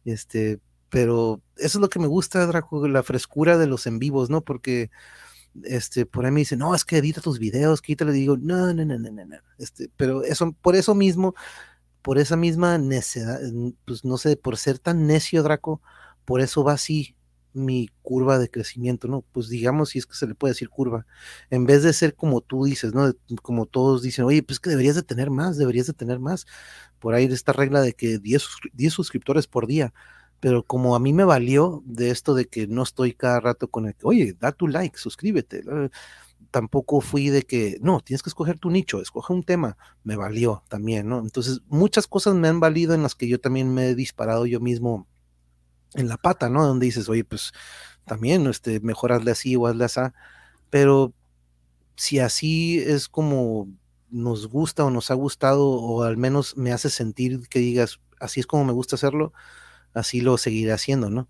Este, 0.05 0.61
pero 0.89 1.43
eso 1.57 1.79
es 1.79 1.83
lo 1.83 1.89
que 1.89 1.99
me 1.99 2.07
gusta, 2.07 2.47
Draco, 2.47 2.87
la 2.87 3.03
frescura 3.03 3.59
de 3.59 3.67
los 3.67 3.87
en 3.87 3.99
vivos, 3.99 4.31
¿no? 4.31 4.43
Porque 4.43 4.91
este, 5.63 6.07
por 6.07 6.25
ahí 6.25 6.33
me 6.33 6.41
dicen, 6.41 6.59
no, 6.61 6.75
es 6.75 6.85
que 6.85 6.99
edita 6.99 7.21
tus 7.21 7.39
videos, 7.39 7.83
quítale, 7.83 8.13
digo, 8.13 8.37
no, 8.37 8.73
no, 8.75 8.85
no, 8.85 8.99
no, 8.99 9.11
no, 9.11 9.25
no. 9.25 9.37
Este, 9.59 9.91
pero 9.97 10.23
eso, 10.25 10.53
por 10.63 10.77
eso 10.77 10.95
mismo, 10.95 11.35
por 12.05 12.19
esa 12.19 12.37
misma 12.37 12.77
necedad, 12.77 13.41
pues 13.87 14.05
no 14.05 14.19
sé, 14.19 14.37
por 14.37 14.59
ser 14.59 14.79
tan 14.79 15.07
necio, 15.07 15.43
Draco, 15.43 15.81
por 16.27 16.43
eso 16.43 16.63
va 16.63 16.75
así 16.75 17.17
mi 17.55 17.89
curva 18.03 18.39
de 18.39 18.51
crecimiento, 18.51 19.09
¿no? 19.09 19.25
Pues 19.33 19.49
digamos, 19.49 19.89
si 19.89 20.01
es 20.01 20.07
que 20.07 20.15
se 20.15 20.27
le 20.27 20.35
puede 20.35 20.53
decir 20.53 20.69
curva, 20.69 21.07
en 21.49 21.65
vez 21.65 21.83
de 21.83 21.95
ser 21.95 22.15
como 22.15 22.43
tú 22.43 22.67
dices, 22.67 22.93
¿no? 22.93 23.11
Como 23.41 23.65
todos 23.65 24.03
dicen, 24.03 24.27
oye, 24.27 24.43
pues 24.43 24.61
que 24.61 24.69
deberías 24.69 24.97
de 24.97 25.03
tener 25.03 25.31
más, 25.31 25.57
deberías 25.57 25.87
de 25.87 25.95
tener 25.95 26.21
más. 26.21 26.47
Por 26.99 27.15
ahí 27.15 27.25
esta 27.25 27.55
regla 27.55 27.81
de 27.81 27.95
que 27.95 28.19
10, 28.19 28.49
10 28.75 28.93
suscriptores 28.93 29.47
por 29.47 29.67
día, 29.67 29.95
pero 30.41 30.63
como 30.63 30.97
a 30.97 31.01
mí 31.01 31.15
me 31.15 31.25
valió 31.25 31.83
de 31.87 32.11
esto 32.11 32.35
de 32.35 32.45
que 32.45 32.67
no 32.67 32.83
estoy 32.83 33.15
cada 33.15 33.41
rato 33.41 33.69
con 33.69 33.87
el, 33.87 33.97
oye, 34.03 34.37
da 34.39 34.53
tu 34.53 34.69
like, 34.69 34.99
suscríbete 34.99 35.63
tampoco 36.51 37.01
fui 37.01 37.29
de 37.29 37.43
que, 37.43 37.79
no, 37.81 38.01
tienes 38.01 38.23
que 38.23 38.31
escoger 38.31 38.59
tu 38.59 38.71
nicho, 38.71 39.01
escoge 39.01 39.33
un 39.33 39.43
tema, 39.43 39.77
me 40.03 40.17
valió 40.17 40.63
también, 40.69 41.09
¿no? 41.09 41.21
Entonces, 41.21 41.63
muchas 41.69 42.07
cosas 42.07 42.35
me 42.35 42.49
han 42.49 42.61
valido 42.61 42.95
en 42.95 43.03
las 43.03 43.15
que 43.15 43.29
yo 43.29 43.41
también 43.41 43.73
me 43.73 43.89
he 43.89 43.95
disparado 43.95 44.47
yo 44.47 44.61
mismo 44.61 45.07
en 45.95 46.09
la 46.09 46.17
pata, 46.17 46.49
¿no? 46.49 46.67
Donde 46.67 46.87
dices, 46.87 47.09
oye, 47.09 47.25
pues 47.25 47.53
también, 48.05 48.47
este, 48.47 48.81
mejor 48.81 49.13
hazle 49.13 49.31
así 49.31 49.57
o 49.57 49.67
hazle 49.67 49.85
así, 49.85 50.01
pero 50.71 51.13
si 51.97 52.19
así 52.19 52.79
es 52.79 53.09
como 53.09 53.69
nos 54.11 54.49
gusta 54.49 54.85
o 54.85 54.91
nos 54.91 55.11
ha 55.11 55.15
gustado, 55.15 55.69
o 55.69 56.03
al 56.03 56.17
menos 56.17 56.57
me 56.57 56.73
hace 56.73 56.91
sentir 56.91 57.49
que 57.49 57.59
digas, 57.59 58.01
así 58.21 58.41
es 58.41 58.47
como 58.47 58.65
me 58.65 58.73
gusta 58.73 58.97
hacerlo, 58.97 59.33
así 59.93 60.21
lo 60.21 60.39
seguiré 60.39 60.73
haciendo, 60.73 61.11
¿no? 61.11 61.29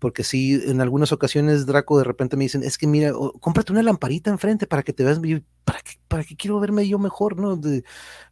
Porque 0.00 0.24
sí, 0.24 0.60
en 0.64 0.80
algunas 0.80 1.12
ocasiones 1.12 1.66
Draco 1.66 1.98
de 1.98 2.04
repente 2.04 2.36
me 2.36 2.44
dicen, 2.44 2.64
es 2.64 2.78
que 2.78 2.86
mira, 2.86 3.12
cómprate 3.38 3.70
una 3.70 3.82
lamparita 3.82 4.30
enfrente 4.30 4.66
para 4.66 4.82
que 4.82 4.94
te 4.94 5.04
veas, 5.04 5.20
para 5.64 5.80
que, 5.82 5.92
para 6.08 6.24
que 6.24 6.36
quiero 6.36 6.58
verme 6.58 6.88
yo 6.88 6.98
mejor, 6.98 7.38
¿no? 7.38 7.60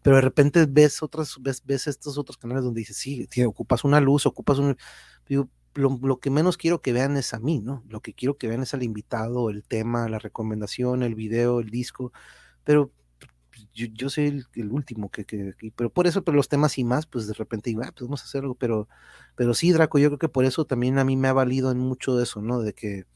pero 0.03 0.17
de 0.17 0.23
repente 0.23 0.67
ves 0.67 1.03
otras, 1.03 1.37
ves, 1.41 1.63
ves 1.65 1.87
estos 1.87 2.19
otros 2.19 2.39
canales 2.39 2.65
donde 2.65 2.81
dices, 2.81 2.97
sí, 2.97 3.29
ocupas 3.45 3.85
una 3.85 4.01
luz, 4.01 4.27
ocupas 4.27 4.59
un, 4.59 4.77
digo, 5.29 5.51
lo, 5.75 6.19
que 6.19 6.31
menos 6.31 6.57
quiero 6.57 6.81
que 6.81 6.93
vean 6.93 7.17
es 7.19 7.35
a 7.35 7.39
mí, 7.39 7.61
¿no? 7.61 7.85
Lo 7.89 8.01
que 8.01 8.15
quiero 8.15 8.37
que 8.39 8.49
vean 8.49 8.63
es 8.63 8.75
al 8.75 8.83
invitado, 8.83 9.51
el 9.51 9.63
tema, 9.63 10.09
la 10.09 10.19
recomendación, 10.19 11.03
el 11.03 11.15
video, 11.15 11.61
el 11.61 11.71
disco, 11.71 12.13
pero 12.65 12.91
yo, 13.87 14.11
soy 14.11 14.45
el, 14.55 14.71
último 14.71 15.11
que, 15.11 15.25
pero 15.77 15.91
por 15.91 16.07
eso, 16.07 16.25
pero 16.25 16.37
los 16.37 16.49
temas 16.49 16.79
y 16.79 16.85
más, 16.85 17.07
pues 17.07 17.27
de 17.27 17.35
repente 17.35 17.71
digo, 17.71 17.83
ah, 17.85 17.93
pues 17.95 18.09
vamos 18.09 18.23
a 18.23 18.25
hacer 18.25 18.43
algo, 18.43 18.55
pero, 18.55 18.89
pero 19.37 19.55
sí, 19.55 19.73
Draco, 19.73 19.99
yo 19.99 20.09
creo 20.09 20.19
que 20.19 20.29
por 20.29 20.45
eso 20.45 20.65
también 20.65 20.99
a 20.99 21.05
mí 21.05 21.17
me 21.17 21.29
ha 21.29 21.33
valido 21.33 21.71
en 21.71 21.79
mucho 21.79 22.21
eso, 22.21 22.43
¿no? 22.43 22.61
De 22.61 22.73
que 22.75 23.07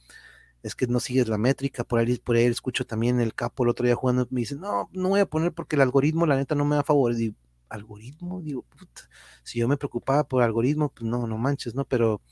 es 0.63 0.75
que 0.77 0.87
no 0.87 1.01
sigues 1.01 1.29
la 1.29 1.39
métrica, 1.39 1.85
por 1.85 1.99
ahí, 2.01 2.19
por 2.19 2.37
ahí 2.37 2.45
escucho 2.45 2.87
también 2.87 3.21
el 3.21 3.35
capo 3.35 3.65
el 3.65 3.71
otro 3.71 3.87
día 3.87 3.97
jugando, 3.97 4.29
me 4.31 4.41
dice, 4.41 4.57
no, 4.57 4.89
no 4.93 5.11
voy 5.11 5.21
a 5.21 5.27
poner 5.27 5.53
porque 5.53 5.77
el 5.77 5.83
algoritmo, 5.83 6.27
la 6.27 6.37
neta, 6.37 6.55
no 6.55 6.65
me 6.65 6.77
da 6.77 6.85
favor. 6.85 7.15
Digo, 7.15 7.35
¿algoritmo? 7.69 8.41
Digo, 8.43 8.63
puta, 8.63 9.03
si 9.43 9.59
yo 9.59 9.69
me 9.69 9.77
preocupaba 9.77 10.25
por 10.25 10.43
algoritmo, 10.43 10.91
pues 10.91 11.05
no, 11.05 11.27
no 11.27 11.39
manches, 11.39 11.75
¿no? 11.75 11.85
Pero 11.85 12.23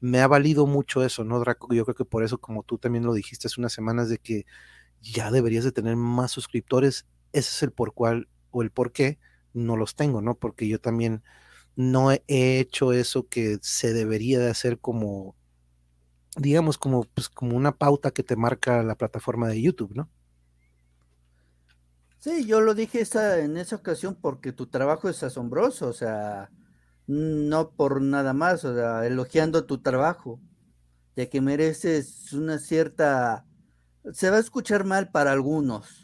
me 0.00 0.20
ha 0.20 0.28
valido 0.28 0.66
mucho 0.66 1.04
eso, 1.04 1.24
¿no, 1.24 1.38
Draco? 1.40 1.72
Yo 1.74 1.84
creo 1.84 1.94
que 1.94 2.04
por 2.04 2.24
eso, 2.24 2.38
como 2.38 2.62
tú 2.64 2.78
también 2.78 3.04
lo 3.04 3.14
dijiste 3.14 3.48
hace 3.48 3.60
unas 3.60 3.72
semanas, 3.72 4.08
de 4.08 4.18
que 4.18 4.46
ya 5.02 5.30
deberías 5.30 5.64
de 5.64 5.72
tener 5.72 5.96
más 5.96 6.32
suscriptores 6.32 7.06
ese 7.32 7.50
es 7.50 7.62
el 7.62 7.72
por 7.72 7.94
cual 7.94 8.28
o 8.50 8.62
el 8.62 8.70
por 8.70 8.92
qué 8.92 9.18
no 9.52 9.76
los 9.76 9.94
tengo, 9.96 10.20
¿no? 10.20 10.34
Porque 10.34 10.68
yo 10.68 10.80
también 10.80 11.22
no 11.76 12.12
he 12.12 12.20
hecho 12.28 12.92
eso 12.92 13.28
que 13.28 13.58
se 13.62 13.92
debería 13.92 14.38
de 14.38 14.50
hacer 14.50 14.78
como, 14.78 15.36
digamos, 16.36 16.78
como, 16.78 17.04
pues, 17.04 17.28
como 17.28 17.56
una 17.56 17.76
pauta 17.76 18.10
que 18.10 18.22
te 18.22 18.36
marca 18.36 18.82
la 18.82 18.96
plataforma 18.96 19.48
de 19.48 19.62
YouTube, 19.62 19.94
¿no? 19.94 20.08
Sí, 22.18 22.44
yo 22.44 22.60
lo 22.60 22.74
dije 22.74 23.02
en 23.14 23.56
esa 23.56 23.76
ocasión 23.76 24.14
porque 24.14 24.52
tu 24.52 24.66
trabajo 24.66 25.08
es 25.08 25.22
asombroso, 25.22 25.88
o 25.88 25.92
sea, 25.94 26.50
no 27.06 27.70
por 27.70 28.02
nada 28.02 28.34
más, 28.34 28.64
o 28.66 28.74
sea, 28.74 29.06
elogiando 29.06 29.64
tu 29.64 29.78
trabajo, 29.80 30.38
ya 31.16 31.30
que 31.30 31.40
mereces 31.40 32.32
una 32.34 32.58
cierta, 32.58 33.46
se 34.12 34.28
va 34.28 34.36
a 34.36 34.40
escuchar 34.40 34.84
mal 34.84 35.10
para 35.10 35.32
algunos, 35.32 35.99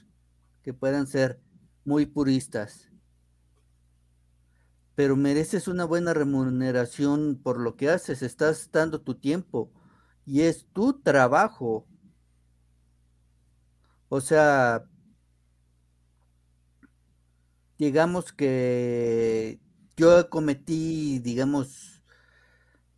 que 0.67 0.75
puedan 0.75 1.07
ser 1.07 1.39
muy 1.85 2.07
puristas. 2.07 2.91
Pero 4.97 5.15
mereces 5.15 5.69
una 5.69 5.85
buena 5.85 6.13
remuneración 6.13 7.41
por 7.41 7.61
lo 7.61 7.77
que 7.77 7.89
haces, 7.89 8.21
estás 8.21 8.69
dando 8.73 9.01
tu 9.01 9.15
tiempo 9.15 9.71
y 10.25 10.41
es 10.41 10.67
tu 10.73 11.01
trabajo. 11.01 11.87
O 14.09 14.21
sea, 14.21 14.85
digamos 17.79 18.33
que 18.33 19.61
yo 19.97 20.29
cometí, 20.31 21.21
digamos, 21.21 22.03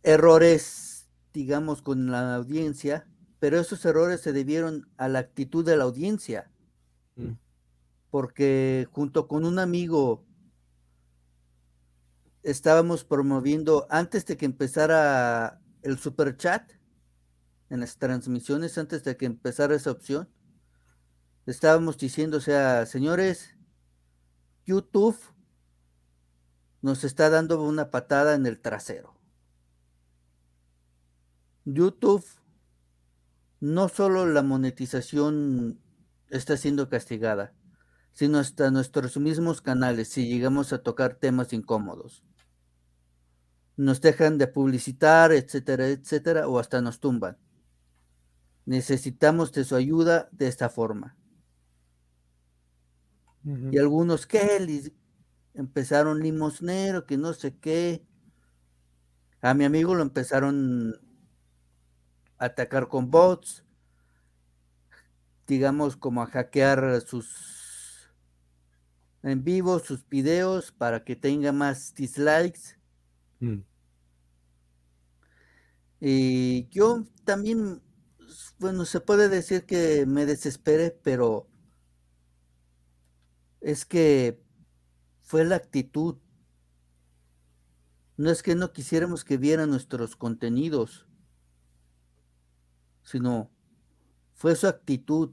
errores, 0.01 1.07
digamos, 1.35 1.83
con 1.83 2.09
la 2.09 2.33
audiencia, 2.33 3.07
pero 3.37 3.59
esos 3.59 3.85
errores 3.85 4.21
se 4.21 4.33
debieron 4.33 4.89
a 4.97 5.07
la 5.07 5.19
actitud 5.19 5.63
de 5.63 5.77
la 5.77 5.83
audiencia. 5.83 6.49
Porque 8.09 8.87
junto 8.91 9.27
con 9.27 9.45
un 9.45 9.59
amigo 9.59 10.25
estábamos 12.43 13.03
promoviendo, 13.03 13.87
antes 13.89 14.25
de 14.25 14.37
que 14.37 14.45
empezara 14.45 15.61
el 15.81 15.97
super 15.97 16.35
chat, 16.37 16.71
en 17.69 17.81
las 17.81 17.97
transmisiones, 17.97 18.77
antes 18.77 19.03
de 19.03 19.15
que 19.15 19.25
empezara 19.25 19.75
esa 19.75 19.91
opción, 19.91 20.29
estábamos 21.45 21.97
diciendo, 21.97 22.37
o 22.37 22.41
sea, 22.41 22.85
señores, 22.85 23.55
YouTube 24.65 25.17
nos 26.81 27.03
está 27.03 27.29
dando 27.29 27.61
una 27.61 27.91
patada 27.91 28.35
en 28.35 28.45
el 28.45 28.59
trasero. 28.59 29.15
YouTube, 31.65 32.25
no 33.59 33.89
solo 33.89 34.25
la 34.25 34.41
monetización 34.41 35.79
está 36.29 36.57
siendo 36.57 36.89
castigada, 36.89 37.53
sino 38.19 38.39
hasta 38.39 38.69
nuestros 38.69 39.15
mismos 39.15 39.61
canales 39.61 40.09
si 40.09 40.27
llegamos 40.27 40.73
a 40.73 40.83
tocar 40.83 41.15
temas 41.15 41.53
incómodos. 41.53 42.21
Nos 43.77 44.01
dejan 44.01 44.37
de 44.37 44.47
publicitar, 44.47 45.31
etcétera, 45.31 45.87
etcétera, 45.87 46.49
o 46.49 46.59
hasta 46.59 46.81
nos 46.81 46.99
tumban. 46.99 47.37
Necesitamos 48.65 49.53
de 49.53 49.63
su 49.63 49.73
ayuda 49.77 50.27
de 50.33 50.49
esta 50.49 50.67
forma. 50.67 51.15
Y 53.71 53.77
algunos 53.77 54.27
que 54.27 54.91
empezaron 55.53 56.19
limosnero, 56.19 57.05
que 57.05 57.15
no 57.15 57.31
sé 57.31 57.55
qué. 57.55 58.05
A 59.39 59.53
mi 59.53 59.63
amigo 59.63 59.95
lo 59.95 60.01
empezaron 60.01 60.93
a 62.37 62.45
atacar 62.47 62.89
con 62.89 63.09
bots, 63.09 63.63
digamos 65.47 65.95
como 65.95 66.21
a 66.21 66.25
hackear 66.25 66.99
sus 66.99 67.58
en 69.23 69.43
vivo 69.43 69.79
sus 69.79 70.07
videos 70.07 70.71
para 70.71 71.03
que 71.03 71.15
tenga 71.15 71.51
más 71.51 71.93
dislikes. 71.93 72.77
Mm. 73.39 73.59
Y 76.01 76.67
yo 76.69 77.03
también, 77.25 77.81
bueno, 78.59 78.85
se 78.85 79.01
puede 79.01 79.27
decir 79.27 79.65
que 79.65 80.05
me 80.05 80.25
desesperé, 80.25 80.91
pero 81.03 81.49
es 83.59 83.85
que 83.85 84.41
fue 85.21 85.43
la 85.45 85.55
actitud. 85.55 86.17
no 88.17 88.29
es 88.29 88.43
que 88.43 88.55
no 88.55 88.73
quisiéramos 88.73 89.23
que 89.23 89.37
vieran 89.37 89.69
nuestros 89.69 90.15
contenidos, 90.15 91.07
sino 93.03 93.49
fue 94.33 94.55
su 94.55 94.67
actitud 94.67 95.31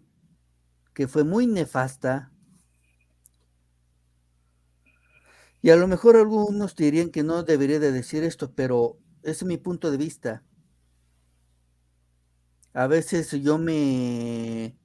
que 0.95 1.09
fue 1.09 1.25
muy 1.25 1.47
nefasta. 1.47 2.33
Y 5.67 5.71
a 5.71 5.75
lo 5.75 5.89
mejor 5.89 6.15
algunos 6.15 6.77
dirían 6.77 7.11
que 7.11 7.25
no 7.25 7.43
debería 7.43 7.81
de 7.81 7.91
decir 7.91 8.23
esto, 8.23 8.53
pero 8.55 9.01
es 9.25 9.43
mi 9.43 9.57
punto 9.57 9.91
de 9.91 9.97
vista. 9.97 10.45
A 12.73 12.87
veces 12.87 13.33
yo 13.33 13.59
me 13.59 14.79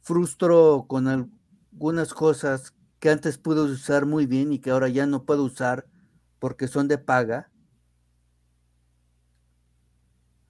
frustro 0.00 0.86
con 0.88 1.06
algunas 1.06 2.12
cosas 2.12 2.74
que 2.98 3.08
antes 3.08 3.38
pude 3.38 3.60
usar 3.60 4.04
muy 4.04 4.26
bien 4.26 4.52
y 4.52 4.58
que 4.58 4.72
ahora 4.72 4.88
ya 4.88 5.06
no 5.06 5.24
puedo 5.24 5.44
usar 5.44 5.86
porque 6.40 6.66
son 6.66 6.88
de 6.88 6.98
paga. 6.98 7.52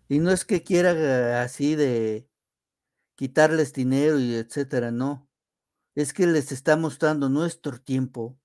Y 0.09 0.21
no 0.21 0.31
es 0.31 0.47
que 0.47 0.63
quiera 0.63 1.43
así 1.43 1.75
de 1.77 2.27
quitarles 3.15 3.75
dinero 3.75 4.19
y 4.19 4.37
etcétera, 4.37 4.91
no. 4.91 5.29
Es 5.95 6.15
que 6.15 6.27
les 6.27 6.51
estamos 6.51 6.99
dando 6.99 7.29
nuestro 7.29 7.79
tiempo. 7.79 8.39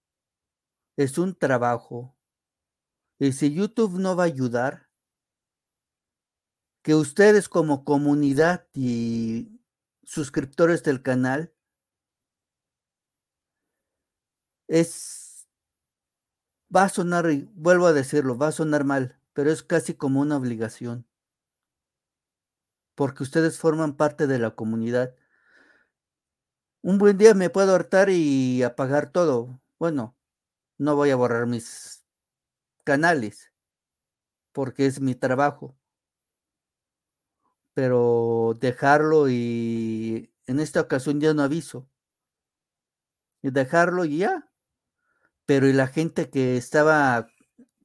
Es 1.00 1.18
un 1.18 1.34
trabajo. 1.34 2.14
Y 3.20 3.32
si 3.32 3.54
YouTube 3.54 3.98
no 4.00 4.18
va 4.18 4.24
a 4.24 4.26
ayudar, 4.26 4.90
que 6.82 6.94
ustedes 6.94 7.48
como 7.48 7.86
comunidad 7.86 8.68
y 8.74 9.62
suscriptores 10.04 10.84
del 10.84 11.02
canal 11.02 11.54
es 14.68 15.48
va 16.76 16.84
a 16.84 16.90
sonar, 16.90 17.26
vuelvo 17.54 17.86
a 17.86 17.94
decirlo, 17.94 18.38
va 18.38 18.48
a 18.48 18.52
sonar 18.52 18.84
mal, 18.84 19.18
pero 19.32 19.52
es 19.52 19.64
casi 19.64 19.94
como 19.94 20.20
una 20.20 20.36
obligación 20.36 21.08
porque 22.96 23.24
ustedes 23.24 23.58
forman 23.58 23.96
parte 23.96 24.28
de 24.28 24.40
la 24.40 24.52
comunidad. 24.52 25.16
Un 26.82 26.98
buen 26.98 27.18
día 27.18 27.34
me 27.34 27.50
puedo 27.50 27.74
hartar 27.74 28.10
y 28.10 28.62
apagar 28.64 29.14
todo. 29.14 29.62
Bueno, 29.80 30.19
no 30.80 30.96
voy 30.96 31.12
a 31.12 31.16
borrar 31.16 31.46
mis 31.46 32.04
canales, 32.84 33.54
porque 34.52 34.88
es 34.88 35.00
mi 35.00 35.14
trabajo. 35.14 35.78
Pero 37.76 38.56
dejarlo 38.60 39.30
y 39.30 40.34
en 40.48 40.60
esta 40.60 40.82
ocasión 40.82 41.22
ya 41.22 41.34
no 41.36 41.44
aviso. 41.44 41.88
Y 43.44 43.52
dejarlo 43.52 44.06
y 44.06 44.18
ya. 44.20 44.52
Pero 45.46 45.68
y 45.68 45.74
la 45.74 45.88
gente 45.88 46.30
que 46.32 46.58
estaba 46.58 47.28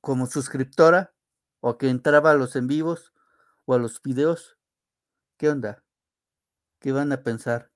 como 0.00 0.26
suscriptora 0.26 1.14
o 1.60 1.78
que 1.78 1.90
entraba 1.90 2.30
a 2.32 2.34
los 2.34 2.56
en 2.56 2.66
vivos 2.66 3.12
o 3.66 3.74
a 3.74 3.78
los 3.78 4.02
videos, 4.02 4.58
¿Qué 5.36 5.48
onda? 5.50 5.82
¿Qué 6.80 6.92
van 6.92 7.12
a 7.12 7.22
pensar? 7.22 7.70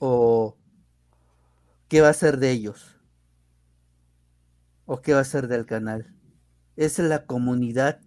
¿O 0.00 0.56
qué 1.94 2.00
va 2.00 2.08
a 2.08 2.12
ser 2.12 2.38
de 2.38 2.50
ellos? 2.50 2.96
¿O 4.84 5.00
qué 5.00 5.14
va 5.14 5.20
a 5.20 5.24
ser 5.24 5.46
del 5.46 5.64
canal? 5.64 6.12
Es 6.74 6.98
la 6.98 7.24
comunidad 7.24 8.00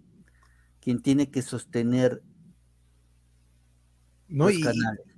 quien 0.78 1.00
tiene 1.00 1.30
que 1.30 1.40
sostener 1.40 2.22
no, 4.28 4.50
y, 4.50 4.62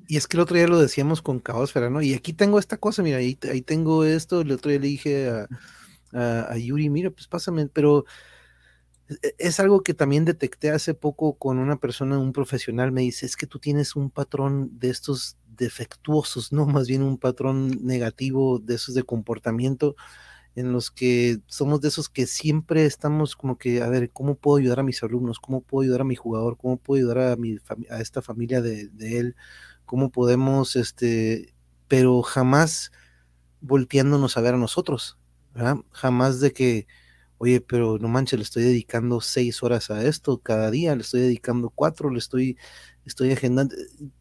y, 0.06 0.16
es 0.16 0.28
que 0.28 0.36
el 0.36 0.42
otro 0.42 0.56
día 0.56 0.68
lo 0.68 0.78
decíamos 0.78 1.20
con 1.20 1.40
Caosfera, 1.40 1.90
¿no? 1.90 2.00
Y 2.00 2.14
aquí 2.14 2.32
tengo 2.32 2.60
esta 2.60 2.76
cosa, 2.76 3.02
mira, 3.02 3.16
ahí, 3.16 3.36
ahí 3.50 3.60
tengo 3.60 4.04
esto, 4.04 4.42
el 4.42 4.52
otro 4.52 4.70
día 4.70 4.78
le 4.78 4.86
dije 4.86 5.28
a, 5.28 5.48
a, 6.12 6.52
a 6.52 6.56
Yuri, 6.56 6.90
mira, 6.90 7.10
pues 7.10 7.26
pásame, 7.26 7.66
pero 7.66 8.04
es 9.38 9.60
algo 9.60 9.82
que 9.82 9.94
también 9.94 10.24
detecté 10.24 10.70
hace 10.70 10.94
poco 10.94 11.34
con 11.34 11.58
una 11.58 11.76
persona, 11.76 12.18
un 12.18 12.32
profesional, 12.32 12.92
me 12.92 13.02
dice, 13.02 13.26
es 13.26 13.36
que 13.36 13.46
tú 13.46 13.58
tienes 13.58 13.96
un 13.96 14.10
patrón 14.10 14.70
de 14.78 14.90
estos 14.90 15.36
defectuosos, 15.56 16.52
no 16.52 16.66
más 16.66 16.88
bien 16.88 17.02
un 17.02 17.18
patrón 17.18 17.84
negativo 17.84 18.58
de 18.58 18.76
esos 18.76 18.94
de 18.94 19.02
comportamiento 19.02 19.96
en 20.56 20.72
los 20.72 20.90
que 20.90 21.38
somos 21.46 21.80
de 21.80 21.88
esos 21.88 22.08
que 22.08 22.26
siempre 22.26 22.84
estamos 22.84 23.36
como 23.36 23.56
que, 23.56 23.82
a 23.82 23.88
ver, 23.88 24.10
¿cómo 24.10 24.34
puedo 24.34 24.58
ayudar 24.58 24.80
a 24.80 24.82
mis 24.82 25.02
alumnos? 25.02 25.38
¿Cómo 25.38 25.60
puedo 25.60 25.82
ayudar 25.84 26.00
a 26.02 26.04
mi 26.04 26.16
jugador? 26.16 26.56
¿Cómo 26.56 26.76
puedo 26.76 26.98
ayudar 26.98 27.32
a, 27.32 27.36
mi 27.36 27.58
a 27.90 28.00
esta 28.00 28.22
familia 28.22 28.60
de, 28.60 28.90
él? 29.00 29.36
¿Cómo 29.86 30.10
podemos, 30.10 30.76
este, 30.76 31.54
pero 31.88 32.22
jamás 32.22 32.90
volteándonos 33.60 34.36
a 34.36 34.40
ver 34.40 34.54
a 34.54 34.58
nosotros. 34.58 35.18
Jamás 35.92 36.40
de 36.40 36.52
que, 36.52 36.86
oye, 37.40 37.62
pero 37.62 37.98
no 37.98 38.08
manches, 38.08 38.38
le 38.38 38.42
estoy 38.42 38.64
dedicando 38.64 39.22
seis 39.22 39.62
horas 39.62 39.90
a 39.90 40.04
esto 40.04 40.40
cada 40.42 40.70
día, 40.70 40.94
le 40.94 41.00
estoy 41.00 41.22
dedicando 41.22 41.70
cuatro, 41.70 42.10
le 42.10 42.18
estoy, 42.18 42.58
estoy 43.06 43.32
agendando. 43.32 43.74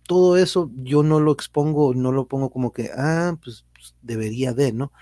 Todo 0.04 0.38
eso 0.38 0.72
yo 0.78 1.04
no 1.04 1.20
lo 1.20 1.34
expongo, 1.34 1.94
no 1.94 2.14
lo 2.14 2.30
pongo 2.30 2.50
como 2.50 2.72
que, 2.72 2.92
ah, 2.96 3.38
pues, 3.44 3.66
pues 3.74 3.94
debería 4.02 4.54
de, 4.54 4.72
¿no? 4.72 4.94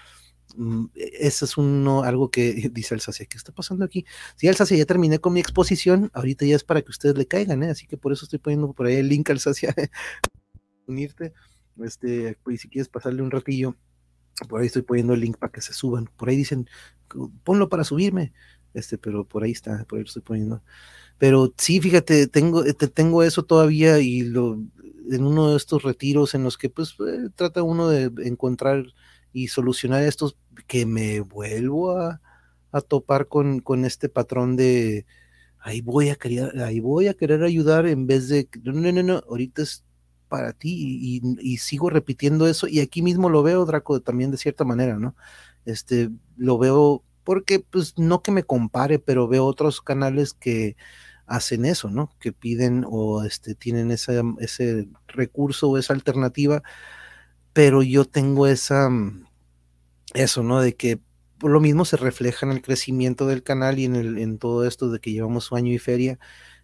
Mm, 0.56 0.86
e, 0.96 1.12
eso 1.28 1.46
es 1.46 1.58
uno, 1.58 2.04
algo 2.04 2.32
que 2.32 2.54
dice 2.74 2.96
el 2.96 3.02
Sacia, 3.02 3.28
¿qué 3.28 3.38
está 3.38 3.52
pasando 3.52 3.86
aquí? 3.86 4.04
Sí, 4.36 4.48
el 4.48 4.56
Sacia, 4.56 4.78
ya 4.78 4.86
terminé 4.86 5.20
con 5.20 5.34
mi 5.34 5.40
exposición, 5.40 6.10
ahorita 6.16 6.46
ya 6.46 6.56
es 6.56 6.64
para 6.64 6.82
que 6.82 6.90
ustedes 6.90 7.16
le 7.18 7.28
caigan, 7.28 7.62
¿eh? 7.64 7.70
Así 7.70 7.86
que 7.86 7.98
por 7.98 8.14
eso 8.14 8.26
estoy 8.26 8.40
poniendo 8.40 8.74
por 8.74 8.88
ahí 8.88 8.96
el 8.96 9.10
link 9.10 9.30
al 9.30 9.40
Sacia, 9.40 9.76
unirte, 10.88 11.34
este, 11.84 12.38
pues 12.44 12.62
si 12.62 12.70
quieres 12.70 12.90
pasarle 12.90 13.22
un 13.22 13.30
ratillo, 13.32 13.76
por 14.46 14.62
ahí 14.62 14.68
estoy 14.68 14.84
poniendo 14.84 15.14
el 15.14 15.22
link 15.22 15.38
para 15.38 15.52
que 15.52 15.62
se 15.62 15.74
suban, 15.74 16.10
por 16.18 16.30
ahí 16.30 16.38
dicen, 16.38 16.70
ponlo 17.44 17.70
para 17.70 17.84
subirme, 17.84 18.34
este, 18.74 18.98
pero 18.98 19.26
por 19.26 19.44
ahí 19.44 19.52
está, 19.52 19.86
por 19.86 19.98
ahí 19.98 20.04
lo 20.04 20.08
estoy 20.08 20.22
poniendo. 20.22 20.62
Pero 21.18 21.54
sí, 21.58 21.82
fíjate, 21.82 22.28
tengo, 22.28 22.64
te, 22.64 22.88
tengo 22.88 23.24
eso 23.24 23.44
todavía 23.44 24.00
y 24.00 24.22
lo, 24.22 24.60
en 25.10 25.26
uno 25.26 25.52
de 25.52 25.58
estos 25.58 25.84
retiros 25.84 26.36
en 26.36 26.44
los 26.44 26.58
que 26.58 26.70
pues 26.70 26.96
eh, 27.00 27.30
trata 27.36 27.64
uno 27.64 27.90
de 27.90 28.12
encontrar 28.26 28.86
y 29.34 29.48
solucionar 29.48 30.04
estos 30.04 30.38
que 30.68 30.86
me 30.86 31.22
vuelvo 31.22 31.98
a, 31.98 32.22
a 32.72 32.82
topar 32.82 33.28
con, 33.28 33.60
con, 33.60 33.86
este 33.86 34.10
patrón 34.10 34.56
de 34.56 35.06
ahí 35.60 35.82
voy 35.82 36.10
a 36.10 36.16
querer, 36.16 36.62
ahí 36.62 36.80
voy 36.80 37.08
a 37.08 37.14
querer 37.14 37.44
ayudar 37.44 37.88
en 37.88 38.08
vez 38.08 38.30
de 38.30 38.48
no, 38.64 38.74
no, 38.74 38.92
no, 38.92 39.04
no, 39.04 39.24
ahorita 39.28 39.64
es 39.64 39.84
para 40.28 40.54
ti 40.54 41.22
y, 41.42 41.58
sigo 41.58 41.90
repitiendo 41.90 42.48
eso 42.48 42.68
y 42.68 42.80
aquí 42.80 43.02
mismo 43.02 43.30
lo 43.30 43.44
veo, 43.44 43.66
Draco, 43.66 44.02
también 44.02 44.32
de 44.32 44.38
cierta 44.38 44.64
manera, 44.64 44.98
¿no? 44.98 45.16
Este, 45.66 46.10
lo 46.38 46.58
veo 46.58 47.04
porque, 47.24 47.60
pues, 47.60 47.98
no 47.98 48.22
que 48.22 48.32
me 48.32 48.44
compare, 48.44 49.00
pero 49.00 49.28
veo 49.28 49.46
otros 49.46 49.82
canales 49.82 50.34
que 50.34 50.78
hacen 51.26 51.66
eso, 51.66 51.90
¿no? 51.90 52.10
Que 52.20 52.32
piden 52.32 52.86
o 52.88 53.24
este, 53.24 53.54
tienen 53.56 53.92
esa, 53.92 54.14
ese 54.40 54.88
recurso 55.08 55.70
o 55.70 55.78
esa 55.78 55.94
alternativa, 55.94 56.64
pero 57.54 57.84
yo 57.84 58.06
tengo 58.06 58.48
esa, 58.48 58.90
eso, 60.14 60.44
¿no? 60.44 60.62
De 60.62 60.76
que 60.76 61.02
lo 61.42 61.60
mismo 61.60 61.86
se 61.86 61.98
refleja 61.98 62.46
en 62.46 62.54
el 62.54 62.62
crecimiento 62.62 63.28
del 63.28 63.44
canal 63.44 63.78
y 63.80 63.86
en, 63.86 63.96
en 64.18 64.38
todo 64.40 64.66
esto 64.66 64.90
de 64.90 65.00
que 65.00 65.12
llevamos 65.12 65.52
año 65.52 65.74
y 65.74 65.80
feria, 65.80 66.20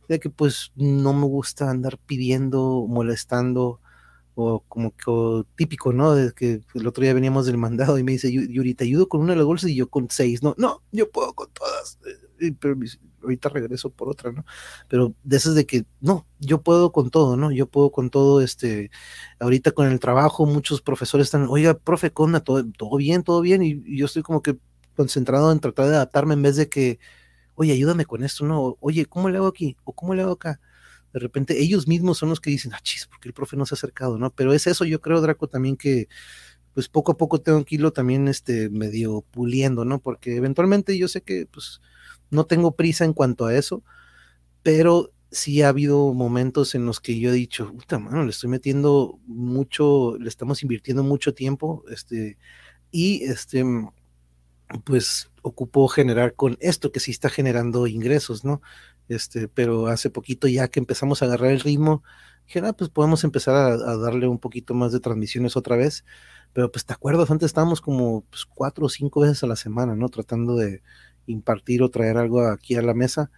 de 0.08 0.20
que 0.20 0.30
pues 0.30 0.72
no 0.76 1.14
me 1.14 1.26
gusta 1.26 1.70
andar 1.70 1.98
pidiendo, 1.98 2.86
molestando, 2.88 3.80
o 4.36 4.64
como 4.68 4.96
que 4.96 5.48
típico, 5.56 5.94
¿no? 5.94 6.16
De 6.16 6.32
que 6.34 6.62
el 6.74 6.88
otro 6.88 7.04
día 7.04 7.14
veníamos 7.14 7.46
del 7.46 7.58
mandado 7.58 7.98
y 7.98 8.04
me 8.04 8.14
dice, 8.14 8.32
Yuri, 8.32 8.74
te 8.74 8.86
ayudo 8.86 9.08
con 9.08 9.22
una 9.22 9.34
de 9.34 9.38
las 9.38 9.46
bolsas 9.46 9.70
y 9.70 9.76
yo 9.76 9.90
con 9.90 10.08
seis, 10.10 10.42
no, 10.42 10.56
no, 10.58 10.82
yo 10.92 11.10
puedo 11.12 11.34
con 11.34 11.52
todas, 11.52 12.00
eh, 12.40 12.54
pero 12.60 12.76
ahorita 13.22 13.50
regreso 13.50 13.90
por 13.92 14.10
otra, 14.10 14.32
¿no? 14.32 14.44
Pero 14.90 15.14
de 15.24 15.38
esas 15.38 15.56
de 15.56 15.66
que, 15.66 15.86
no, 16.02 16.26
yo 16.40 16.62
puedo 16.62 16.92
con 16.92 17.10
todo, 17.10 17.38
¿no? 17.38 17.52
Yo 17.52 17.68
puedo 17.68 17.92
con 17.92 18.10
todo, 18.10 18.42
este, 18.42 18.90
ahorita 19.40 19.72
con 19.72 19.88
el 19.88 20.00
trabajo, 20.00 20.46
muchos 20.46 20.82
profesores 20.82 21.28
están, 21.28 21.48
oiga, 21.50 21.76
profe, 21.76 22.12
con 22.12 22.32
todo, 22.44 22.66
todo 22.72 22.98
bien, 22.98 23.24
todo 23.24 23.42
bien, 23.42 23.62
y 23.62 23.98
yo 23.98 24.08
estoy 24.08 24.24
como 24.24 24.42
que 24.42 24.58
concentrado 24.96 25.52
en 25.52 25.60
tratar 25.60 25.88
de 25.90 25.96
adaptarme 25.96 26.34
en 26.34 26.42
vez 26.42 26.56
de 26.56 26.70
que, 26.70 27.00
oye, 27.56 27.74
ayúdame 27.74 28.06
con 28.06 28.24
esto, 28.24 28.46
¿no? 28.46 28.78
Oye, 28.80 29.06
¿cómo 29.06 29.30
le 29.30 29.38
hago 29.38 29.48
aquí? 29.48 29.78
¿O 29.84 29.94
cómo 29.94 30.16
le 30.16 30.22
hago 30.22 30.34
acá? 30.34 30.60
de 31.14 31.20
repente 31.20 31.62
ellos 31.62 31.88
mismos 31.88 32.18
son 32.18 32.30
los 32.30 32.42
que 32.42 32.50
dicen, 32.50 32.74
ah, 32.74 32.80
chis, 32.82 33.06
porque 33.06 33.30
el 33.30 33.34
profe 33.34 33.56
no 33.56 33.66
se 33.66 33.76
ha 33.76 33.78
acercado, 33.78 34.18
¿no? 34.18 34.32
Pero 34.32 34.52
es 34.52 34.66
eso, 34.68 34.84
yo 34.84 35.00
creo, 35.00 35.22
Draco, 35.22 35.48
también 35.48 35.78
que 35.78 36.08
pues 36.74 36.90
poco 36.90 37.12
a 37.12 37.18
poco 37.18 37.40
tengo 37.40 37.64
que 37.66 37.76
irlo 37.76 37.94
también 37.94 38.28
este 38.28 38.70
medio 38.72 39.22
puliendo, 39.30 39.86
¿no? 39.86 40.00
Porque 40.00 40.36
eventualmente 40.36 40.98
yo 40.98 41.08
sé 41.08 41.22
que 41.22 41.46
pues 41.46 41.82
no 42.32 42.46
tengo 42.46 42.76
prisa 42.76 43.06
en 43.06 43.14
cuanto 43.14 43.46
a 43.46 43.56
eso, 43.56 43.84
pero 44.64 45.12
sí 45.32 45.62
ha 45.62 45.70
habido 45.70 46.14
momentos 46.14 46.74
en 46.74 46.86
los 46.86 47.00
que 47.00 47.20
yo 47.20 47.30
he 47.30 47.34
dicho, 47.34 47.72
puta 47.74 48.00
mano, 48.00 48.24
le 48.24 48.32
estoy 48.32 48.50
metiendo 48.50 49.20
mucho, 49.28 50.18
le 50.20 50.30
estamos 50.30 50.64
invirtiendo 50.64 51.04
mucho 51.04 51.36
tiempo, 51.36 51.84
este, 51.92 52.38
y 52.92 53.24
este, 53.26 53.64
pues 54.84 55.32
ocupó 55.42 55.88
generar 55.88 56.36
con 56.36 56.58
esto 56.60 56.92
que 56.92 57.00
sí 57.00 57.12
está 57.12 57.30
generando 57.30 57.88
ingresos, 57.88 58.44
¿no? 58.44 58.62
Este, 59.10 59.48
pero 59.48 59.88
hace 59.88 60.10
poquito 60.10 60.48
ya 60.48 60.68
que 60.70 60.80
empezamos 60.80 61.22
a 61.22 61.26
agarrar 61.26 61.52
el 61.52 61.60
ritmo, 61.60 62.04
dije, 62.46 62.62
ah, 62.66 62.74
pues 62.74 62.90
podemos 62.90 63.24
empezar 63.24 63.56
a, 63.56 63.98
darle 63.98 64.28
un 64.28 64.40
poquito 64.40 64.74
más 64.74 64.92
de 64.92 65.00
transmisiones 65.00 65.58
otra 65.58 65.76
vez, 65.76 66.06
pero 66.54 66.72
pues 66.72 66.86
te 66.86 66.94
acuerdas, 66.94 67.30
antes 67.32 67.48
estábamos 67.48 67.82
como 67.82 68.22
pues, 68.30 68.46
cuatro 68.46 68.86
o 68.86 68.90
cinco 68.90 69.22
veces 69.22 69.44
a 69.44 69.48
la 69.48 69.56
semana, 69.56 69.96
¿no? 69.96 70.10
Tratando 70.10 70.56
de 70.56 70.82
impartir 71.28 71.84
o 71.84 71.90
traer 71.90 72.18
algo 72.18 72.48
aquí 72.48 72.76
a 72.76 72.82
la 72.82 72.94
mesa, 72.94 73.32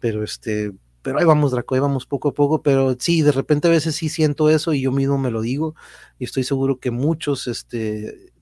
pero 0.00 0.22
este, 0.24 0.72
pero 1.02 1.18
ahí 1.18 1.24
vamos, 1.24 1.52
Draco, 1.52 1.74
ahí 1.74 1.80
vamos 1.80 2.06
poco 2.06 2.28
a 2.28 2.34
poco, 2.34 2.62
pero 2.62 2.96
sí, 2.98 3.22
de 3.22 3.32
repente 3.32 3.68
a 3.68 3.70
veces 3.70 3.96
sí 3.96 4.08
siento 4.08 4.50
eso 4.50 4.72
y 4.72 4.82
yo 4.82 4.92
mismo 4.92 5.18
me 5.18 5.30
lo 5.30 5.40
digo 5.40 5.74
y 6.18 6.24
estoy 6.24 6.44
seguro 6.44 6.78
que 6.80 6.90
muchos, 6.90 7.46
este, 7.46 8.32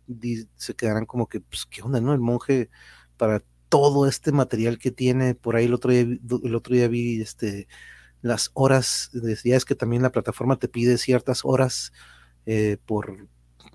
se 0.57 0.75
quedarán 0.75 1.07
como 1.07 1.29
que, 1.29 1.41
pues, 1.41 1.67
¿qué 1.67 1.83
onda, 1.83 2.01
no? 2.01 2.13
El 2.13 2.21
monje 2.21 2.71
para 3.17 3.43
todo 3.69 4.07
este 4.09 4.33
material 4.33 4.79
que 4.79 4.91
tiene, 4.91 5.35
por 5.35 5.57
ahí 5.57 5.67
el 5.67 5.75
otro 5.75 5.91
día, 5.93 6.01
el 6.03 6.55
otro 6.55 6.75
día 6.75 6.89
vi, 6.89 7.21
este, 7.21 7.69
las 8.23 8.51
horas, 8.55 9.11
ya 9.45 9.57
es 9.57 9.65
que 9.65 9.75
también 9.75 10.03
la 10.03 10.13
plataforma 10.13 10.59
te 10.59 10.69
pide 10.69 10.99
ciertas 10.99 11.45
horas 11.45 11.93
eh, 12.47 12.79
por, 12.87 13.29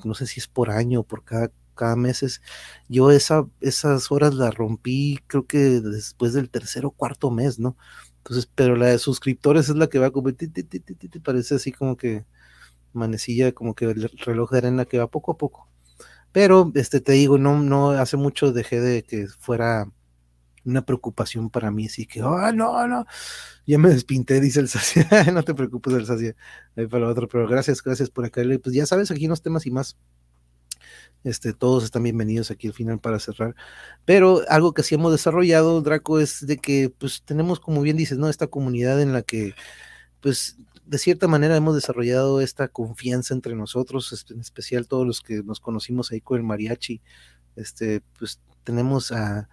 no 0.05 0.13
sé 0.13 0.27
si 0.27 0.39
es 0.39 0.47
por 0.47 0.71
año 0.71 1.03
por 1.03 1.23
cada, 1.25 1.51
cada 1.75 1.95
mes. 1.95 2.41
Yo 2.89 3.11
esa, 3.11 3.47
esas 3.61 4.11
horas 4.11 4.33
las 4.35 4.55
rompí 4.55 5.19
creo 5.27 5.45
que 5.47 5.57
después 5.81 6.33
del 6.33 6.49
tercer 6.49 6.85
o 6.85 6.91
cuarto 6.91 7.31
mes, 7.31 7.59
¿no? 7.59 7.77
Entonces, 8.17 8.49
pero 8.53 8.75
la 8.75 8.87
de 8.87 8.99
suscriptores 8.99 9.69
es 9.69 9.75
la 9.75 9.87
que 9.87 9.99
va 9.99 10.11
como, 10.11 10.29
parece 11.23 11.55
así 11.55 11.71
como 11.71 11.97
que 11.97 12.25
manecilla, 12.93 13.53
como 13.53 13.75
que 13.75 13.85
el 13.85 14.09
reloj 14.25 14.51
de 14.51 14.59
arena 14.59 14.85
que 14.85 14.99
va 14.99 15.07
poco 15.09 15.31
a 15.33 15.37
poco. 15.37 15.70
Pero, 16.31 16.71
este, 16.75 17.01
te 17.01 17.13
digo, 17.13 17.37
no, 17.37 17.59
no, 17.61 17.91
hace 17.91 18.17
mucho 18.17 18.51
dejé 18.51 18.79
de 18.79 19.03
que 19.03 19.27
fuera 19.27 19.87
una 20.65 20.85
preocupación 20.85 21.49
para 21.49 21.71
mí, 21.71 21.87
así 21.87 22.05
que, 22.05 22.21
oh, 22.23 22.51
no, 22.51 22.87
no, 22.87 23.05
ya 23.65 23.77
me 23.77 23.89
despinté, 23.89 24.39
dice 24.39 24.59
el 24.59 24.69
Sacia, 24.69 25.07
no 25.33 25.43
te 25.43 25.53
preocupes, 25.53 25.93
el 25.93 26.05
Sacia, 26.05 26.35
ahí 26.75 26.87
para 26.87 27.07
otro, 27.07 27.27
pero 27.27 27.47
gracias, 27.47 27.81
gracias 27.81 28.09
por 28.09 28.25
acá, 28.25 28.41
pues 28.61 28.75
ya 28.75 28.85
sabes, 28.85 29.11
aquí 29.11 29.25
unos 29.25 29.41
temas 29.41 29.65
y 29.65 29.71
más, 29.71 29.97
este, 31.23 31.53
todos 31.53 31.83
están 31.83 32.03
bienvenidos 32.03 32.51
aquí 32.51 32.67
al 32.67 32.73
final 32.73 32.99
para 32.99 33.19
cerrar, 33.19 33.55
pero 34.05 34.41
algo 34.49 34.73
que 34.73 34.83
sí 34.83 34.95
hemos 34.95 35.11
desarrollado, 35.11 35.81
Draco, 35.81 36.19
es 36.19 36.45
de 36.45 36.57
que, 36.57 36.93
pues, 36.95 37.23
tenemos, 37.23 37.59
como 37.59 37.81
bien 37.81 37.97
dices, 37.97 38.17
¿no?, 38.17 38.29
esta 38.29 38.47
comunidad 38.47 39.01
en 39.01 39.13
la 39.13 39.23
que, 39.23 39.53
pues, 40.21 40.57
de 40.91 40.97
cierta 40.97 41.27
manera 41.27 41.55
hemos 41.55 41.73
desarrollado 41.73 42.41
esta 42.41 42.67
confianza 42.67 43.33
entre 43.33 43.55
nosotros, 43.55 44.25
en 44.29 44.41
especial 44.41 44.87
todos 44.87 45.07
los 45.07 45.21
que 45.21 45.41
nos 45.41 45.61
conocimos 45.61 46.11
ahí 46.11 46.19
con 46.19 46.37
el 46.37 46.43
mariachi, 46.43 47.01
este, 47.55 48.01
pues, 48.19 48.41
tenemos 48.63 49.11
a 49.11 49.49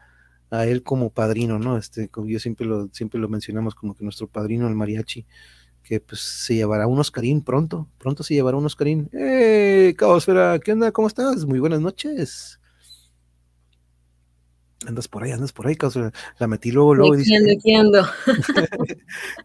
a 0.50 0.66
él 0.66 0.82
como 0.82 1.10
padrino, 1.10 1.58
¿no? 1.58 1.76
Este, 1.76 2.08
como 2.08 2.28
yo 2.28 2.38
siempre 2.38 2.66
lo, 2.66 2.88
siempre 2.92 3.20
lo 3.20 3.28
mencionamos 3.28 3.74
como 3.74 3.94
que 3.94 4.04
nuestro 4.04 4.28
padrino, 4.28 4.66
el 4.68 4.74
mariachi, 4.74 5.26
que 5.82 6.00
pues 6.00 6.20
se 6.20 6.54
llevará 6.54 6.86
un 6.86 6.98
Oscarín 6.98 7.42
pronto, 7.42 7.88
pronto 7.98 8.22
se 8.22 8.34
llevará 8.34 8.56
un 8.56 8.66
Oscarín. 8.66 9.08
¡Eh, 9.12 9.94
Caosfera! 9.96 10.58
¿Qué 10.58 10.72
onda? 10.72 10.92
¿Cómo 10.92 11.08
estás? 11.08 11.44
Muy 11.44 11.58
buenas 11.58 11.80
noches. 11.80 12.60
Andas 14.86 15.08
por 15.08 15.24
ahí, 15.24 15.32
andas 15.32 15.52
por 15.52 15.66
ahí, 15.66 15.76
Caosfera. 15.76 16.12
La 16.38 16.46
metí 16.46 16.70
luego, 16.70 16.94
luego. 16.94 17.14
Aquí 17.14 17.34
ando, 17.34 17.52
aquí 17.52 17.74
ando. 17.74 18.06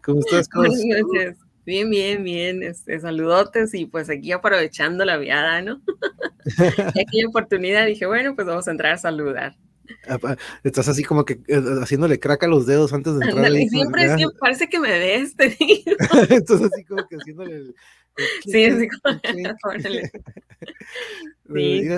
¿Cómo 0.02 0.20
estás, 0.20 0.48
Buenas 0.54 0.80
noches. 0.84 1.38
Bien, 1.64 1.88
bien, 1.88 2.22
bien. 2.22 2.62
Este, 2.62 3.00
saludotes 3.00 3.74
y 3.74 3.86
pues 3.86 4.10
aquí 4.10 4.32
aprovechando 4.32 5.04
la 5.04 5.16
viada, 5.16 5.62
¿no? 5.62 5.80
aquí 7.00 7.24
oportunidad 7.24 7.86
dije, 7.86 8.06
bueno, 8.06 8.34
pues 8.34 8.46
vamos 8.46 8.68
a 8.68 8.70
entrar 8.70 8.92
a 8.92 8.98
saludar. 8.98 9.56
Estás 10.62 10.88
así 10.88 11.02
como 11.02 11.24
que 11.24 11.40
eh, 11.46 11.62
haciéndole 11.82 12.18
crack 12.18 12.44
a 12.44 12.48
los 12.48 12.66
dedos 12.66 12.92
antes 12.92 13.14
de 13.14 13.24
entrar. 13.24 13.38
Ándale, 13.38 13.68
siempre 13.68 14.04
es 14.04 14.16
que 14.16 14.24
parece 14.38 14.68
que 14.68 14.80
me 14.80 14.98
ves, 14.98 15.36
te 15.36 15.48
digo. 15.60 15.92
Estás 16.30 16.62
así 16.62 16.84
como 16.84 17.06
que 17.06 17.16
haciéndole 17.16 17.56
el, 17.56 17.74
Sí, 18.44 18.70
sí, 21.54 21.88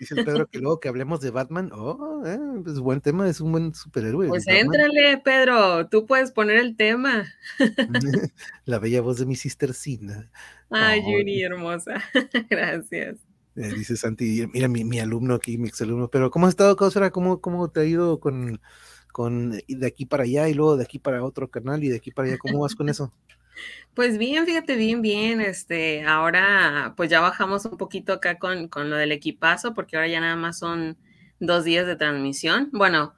Dice 0.00 0.14
el 0.16 0.24
Pedro 0.24 0.46
que 0.46 0.58
luego 0.58 0.80
que 0.80 0.88
hablemos 0.88 1.20
de 1.20 1.30
Batman, 1.30 1.70
oh, 1.72 2.22
eh, 2.26 2.38
pues 2.64 2.78
buen 2.80 3.00
tema, 3.00 3.28
es 3.28 3.40
un 3.40 3.52
buen 3.52 3.74
superhéroe. 3.74 4.28
Pues 4.28 4.46
éntrale, 4.46 5.18
Pedro, 5.18 5.88
tú 5.88 6.06
puedes 6.06 6.32
poner 6.32 6.56
el 6.56 6.76
tema. 6.76 7.26
La 8.64 8.78
bella 8.78 9.00
voz 9.00 9.18
de 9.18 9.26
mi 9.26 9.36
sister 9.36 9.74
Sina. 9.74 10.30
Ay, 10.70 11.02
oh, 11.04 11.10
Yuri, 11.10 11.42
hermosa. 11.42 12.02
Gracias. 12.48 13.18
Eh, 13.56 13.72
dice 13.76 13.96
Santi, 13.96 14.46
mira 14.52 14.68
mi, 14.68 15.00
alumno 15.00 15.34
aquí, 15.34 15.58
mi 15.58 15.66
exalumno, 15.68 16.08
pero 16.08 16.30
¿cómo 16.30 16.46
has 16.46 16.52
estado, 16.52 16.76
Causera? 16.76 17.10
¿Cómo, 17.10 17.40
¿Cómo 17.40 17.70
te 17.70 17.80
ha 17.80 17.84
ido 17.84 18.20
con, 18.20 18.60
con 19.12 19.50
de 19.50 19.86
aquí 19.86 20.06
para 20.06 20.22
allá 20.22 20.48
y 20.48 20.54
luego 20.54 20.76
de 20.76 20.84
aquí 20.84 21.00
para 21.00 21.24
otro 21.24 21.50
canal 21.50 21.82
y 21.82 21.88
de 21.88 21.96
aquí 21.96 22.12
para 22.12 22.28
allá? 22.28 22.38
¿Cómo 22.38 22.60
vas 22.60 22.76
con 22.76 22.88
eso? 22.88 23.12
Pues 23.94 24.18
bien, 24.18 24.46
fíjate, 24.46 24.76
bien, 24.76 25.02
bien. 25.02 25.40
Este, 25.40 26.04
ahora 26.04 26.94
pues 26.96 27.10
ya 27.10 27.20
bajamos 27.20 27.64
un 27.64 27.76
poquito 27.76 28.12
acá 28.12 28.38
con, 28.38 28.68
con 28.68 28.90
lo 28.90 28.96
del 28.96 29.12
equipazo, 29.12 29.74
porque 29.74 29.96
ahora 29.96 30.08
ya 30.08 30.20
nada 30.20 30.36
más 30.36 30.58
son 30.58 30.96
dos 31.40 31.64
días 31.64 31.86
de 31.86 31.96
transmisión. 31.96 32.68
Bueno, 32.72 33.14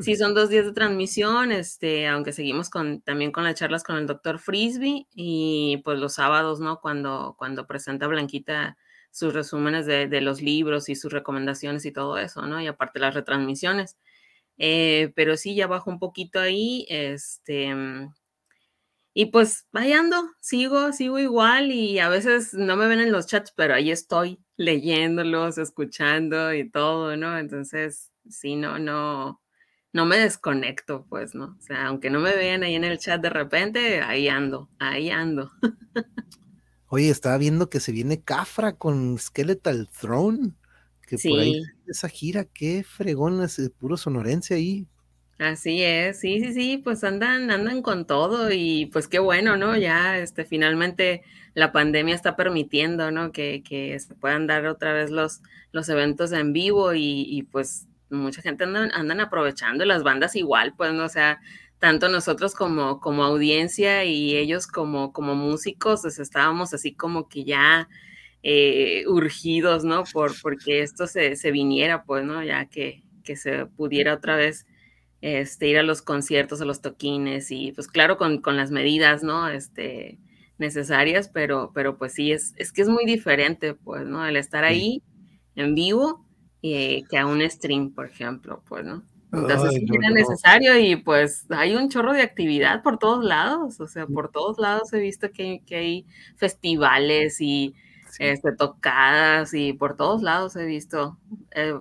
sí 0.00 0.16
son 0.16 0.34
dos 0.34 0.48
días 0.48 0.64
de 0.64 0.72
transmisión, 0.72 1.52
este, 1.52 2.06
aunque 2.08 2.32
seguimos 2.32 2.70
con, 2.70 3.00
también 3.02 3.32
con 3.32 3.44
las 3.44 3.54
charlas 3.54 3.84
con 3.84 3.96
el 3.96 4.06
doctor 4.06 4.38
Frisby 4.38 5.06
y 5.14 5.82
pues 5.84 5.98
los 5.98 6.14
sábados, 6.14 6.60
¿no? 6.60 6.80
Cuando, 6.80 7.34
cuando 7.38 7.66
presenta 7.66 8.06
Blanquita 8.06 8.76
sus 9.10 9.32
resúmenes 9.32 9.86
de, 9.86 10.20
los 10.20 10.42
libros 10.42 10.88
y 10.88 10.96
sus 10.96 11.12
recomendaciones 11.12 11.86
y 11.86 11.92
todo 11.92 12.18
eso, 12.18 12.46
¿no? 12.46 12.60
Y 12.60 12.66
aparte 12.66 12.98
las 12.98 13.14
retransmisiones. 13.14 13.96
Eh, 14.58 15.12
pero 15.14 15.36
sí, 15.36 15.54
ya 15.54 15.68
bajo 15.68 15.88
un 15.90 16.00
poquito 16.00 16.40
ahí, 16.40 16.84
este, 16.88 17.72
y 19.16 19.26
pues 19.26 19.66
vayando, 19.70 20.16
sigo, 20.40 20.92
sigo 20.92 21.20
igual 21.20 21.70
y 21.70 22.00
a 22.00 22.08
veces 22.08 22.52
no 22.52 22.76
me 22.76 22.88
ven 22.88 22.98
en 22.98 23.12
los 23.12 23.28
chats, 23.28 23.52
pero 23.56 23.74
ahí 23.74 23.92
estoy 23.92 24.40
leyéndolos, 24.56 25.56
escuchando 25.56 26.52
y 26.52 26.68
todo, 26.68 27.16
¿no? 27.16 27.38
Entonces, 27.38 28.10
sí, 28.28 28.56
no, 28.56 28.80
no, 28.80 29.40
no 29.92 30.04
me 30.04 30.18
desconecto, 30.18 31.06
pues, 31.08 31.36
¿no? 31.36 31.56
O 31.56 31.62
sea, 31.62 31.86
aunque 31.86 32.10
no 32.10 32.18
me 32.18 32.34
vean 32.34 32.64
ahí 32.64 32.74
en 32.74 32.82
el 32.82 32.98
chat 32.98 33.22
de 33.22 33.30
repente, 33.30 34.02
ahí 34.02 34.26
ando, 34.26 34.68
ahí 34.80 35.10
ando. 35.10 35.52
Oye, 36.88 37.08
estaba 37.08 37.38
viendo 37.38 37.70
que 37.70 37.78
se 37.78 37.92
viene 37.92 38.22
Cafra 38.22 38.76
con 38.76 39.16
Skeletal 39.18 39.88
Throne. 39.88 40.54
Que 41.06 41.18
por 41.18 41.38
ahí 41.38 41.62
esa 41.86 42.08
gira, 42.08 42.44
qué 42.44 42.82
fregón, 42.82 43.42
es 43.42 43.60
puro 43.78 43.96
sonorense 43.96 44.54
ahí. 44.54 44.88
Así 45.38 45.82
es, 45.82 46.20
sí, 46.20 46.40
sí, 46.40 46.52
sí, 46.52 46.78
pues 46.78 47.02
andan, 47.02 47.50
andan 47.50 47.82
con 47.82 48.06
todo 48.06 48.52
y 48.52 48.86
pues 48.92 49.08
qué 49.08 49.18
bueno, 49.18 49.56
¿no? 49.56 49.76
Ya 49.76 50.18
este, 50.18 50.44
finalmente 50.44 51.22
la 51.54 51.72
pandemia 51.72 52.14
está 52.14 52.36
permitiendo, 52.36 53.10
¿no? 53.10 53.32
Que, 53.32 53.62
que 53.64 53.98
se 53.98 54.14
puedan 54.14 54.46
dar 54.46 54.66
otra 54.66 54.92
vez 54.92 55.10
los, 55.10 55.42
los 55.72 55.88
eventos 55.88 56.30
en 56.32 56.52
vivo 56.52 56.94
y, 56.94 57.26
y 57.28 57.42
pues 57.42 57.88
mucha 58.10 58.42
gente 58.42 58.64
andan, 58.64 58.92
andan 58.92 59.20
aprovechando 59.20 59.84
las 59.84 60.04
bandas 60.04 60.36
igual, 60.36 60.74
pues, 60.76 60.92
¿no? 60.92 61.04
O 61.04 61.08
sea, 61.08 61.40
tanto 61.80 62.08
nosotros 62.08 62.54
como, 62.54 63.00
como 63.00 63.24
audiencia 63.24 64.04
y 64.04 64.36
ellos 64.36 64.68
como, 64.68 65.12
como 65.12 65.34
músicos, 65.34 66.02
pues 66.02 66.18
estábamos 66.20 66.72
así 66.74 66.94
como 66.94 67.28
que 67.28 67.44
ya 67.44 67.88
eh, 68.44 69.04
urgidos, 69.08 69.84
¿no? 69.84 70.04
Por, 70.12 70.32
porque 70.40 70.82
esto 70.82 71.06
se, 71.08 71.34
se, 71.36 71.50
viniera, 71.50 72.04
pues, 72.04 72.24
¿no? 72.24 72.42
Ya 72.44 72.66
que, 72.66 73.02
que 73.24 73.36
se 73.36 73.66
pudiera 73.66 74.14
otra 74.14 74.36
vez 74.36 74.66
este, 75.24 75.68
ir 75.68 75.78
a 75.78 75.82
los 75.82 76.02
conciertos, 76.02 76.60
a 76.60 76.66
los 76.66 76.82
toquines 76.82 77.50
y 77.50 77.72
pues 77.72 77.88
claro, 77.88 78.18
con, 78.18 78.42
con 78.42 78.58
las 78.58 78.70
medidas, 78.70 79.22
¿no? 79.22 79.48
Este, 79.48 80.18
necesarias, 80.58 81.30
pero, 81.32 81.70
pero 81.72 81.96
pues 81.96 82.12
sí, 82.12 82.30
es, 82.30 82.52
es 82.56 82.72
que 82.72 82.82
es 82.82 82.90
muy 82.90 83.06
diferente, 83.06 83.72
pues, 83.72 84.04
¿no? 84.04 84.26
El 84.26 84.36
estar 84.36 84.64
ahí 84.64 85.02
en 85.56 85.74
vivo 85.74 86.26
eh, 86.62 87.04
que 87.08 87.16
a 87.16 87.24
un 87.24 87.40
stream, 87.48 87.94
por 87.94 88.04
ejemplo, 88.04 88.62
pues, 88.68 88.84
¿no? 88.84 89.02
Entonces 89.32 89.70
sí 89.72 89.86
era 89.98 90.10
necesario 90.10 90.78
y 90.78 90.96
pues 90.96 91.46
hay 91.48 91.74
un 91.74 91.88
chorro 91.88 92.12
de 92.12 92.20
actividad 92.20 92.82
por 92.82 92.98
todos 92.98 93.24
lados, 93.24 93.80
o 93.80 93.88
sea, 93.88 94.06
por 94.06 94.30
todos 94.30 94.58
lados 94.58 94.92
he 94.92 95.00
visto 95.00 95.32
que, 95.32 95.62
que 95.66 95.76
hay 95.76 96.06
festivales 96.36 97.40
y 97.40 97.74
este, 98.18 98.52
tocadas 98.52 99.54
y 99.54 99.72
por 99.72 99.96
todos 99.96 100.22
lados 100.22 100.54
he 100.56 100.66
visto. 100.66 101.18
Eh, 101.52 101.80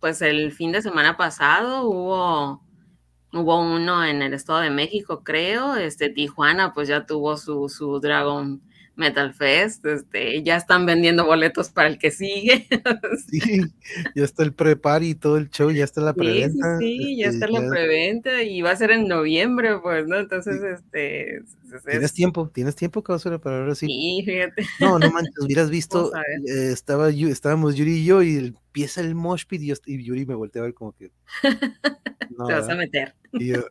pues 0.00 0.22
el 0.22 0.52
fin 0.52 0.72
de 0.72 0.80
semana 0.80 1.16
pasado 1.18 1.82
hubo, 1.88 2.62
hubo 3.32 3.60
uno 3.60 4.04
en 4.04 4.22
el 4.22 4.34
Estado 4.34 4.60
de 4.60 4.70
México, 4.70 5.22
creo, 5.24 5.76
este 5.76 6.10
Tijuana 6.10 6.72
pues 6.72 6.88
ya 6.88 7.06
tuvo 7.06 7.36
su, 7.36 7.68
su 7.68 8.00
Dragon 8.00 8.62
Metal 8.98 9.32
Fest, 9.32 9.86
este, 9.86 10.42
ya 10.42 10.56
están 10.56 10.84
vendiendo 10.84 11.24
boletos 11.24 11.70
para 11.70 11.88
el 11.88 11.98
que 11.98 12.10
sigue. 12.10 12.66
sí, 13.30 13.62
ya 14.14 14.24
está 14.24 14.42
el 14.42 14.52
prepar 14.52 15.04
y 15.04 15.14
todo 15.14 15.36
el 15.36 15.48
show, 15.50 15.70
ya 15.70 15.84
está 15.84 16.00
la 16.00 16.12
preventa. 16.12 16.78
Sí, 16.78 16.98
sí, 16.98 17.16
ya 17.16 17.26
este, 17.26 17.44
está 17.44 17.60
la 17.60 17.68
preventa 17.68 18.42
y 18.42 18.60
va 18.60 18.72
a 18.72 18.76
ser 18.76 18.90
en 18.90 19.06
noviembre, 19.06 19.78
pues, 19.78 20.06
¿no? 20.06 20.18
Entonces, 20.18 20.60
este... 20.62 21.42
Tienes 21.88 22.12
tiempo, 22.12 22.50
tienes 22.52 22.74
tiempo, 22.74 23.04
ser 23.18 23.38
para 23.40 23.58
ahora 23.58 23.74
sí. 23.74 23.86
Sí, 23.86 24.22
fíjate. 24.24 24.66
No, 24.80 24.98
no 24.98 25.10
manches, 25.12 25.34
hubieras 25.40 25.70
visto, 25.70 26.12
eh, 26.16 26.72
estaba, 26.72 27.10
estábamos 27.10 27.76
Yuri 27.76 27.98
y 27.98 28.04
yo 28.04 28.22
y 28.22 28.36
empieza 28.36 29.00
el 29.00 29.14
mosh 29.14 29.44
pit 29.46 29.62
y, 29.62 29.72
y, 29.86 30.02
Yuri 30.02 30.26
me 30.26 30.34
voltea 30.34 30.62
a 30.62 30.64
ver 30.64 30.74
como 30.74 30.92
que... 30.92 31.12
Te 31.42 32.52
vas 32.52 32.68
a 32.68 32.74
meter. 32.74 33.14
Y 33.32 33.48
yo, 33.48 33.64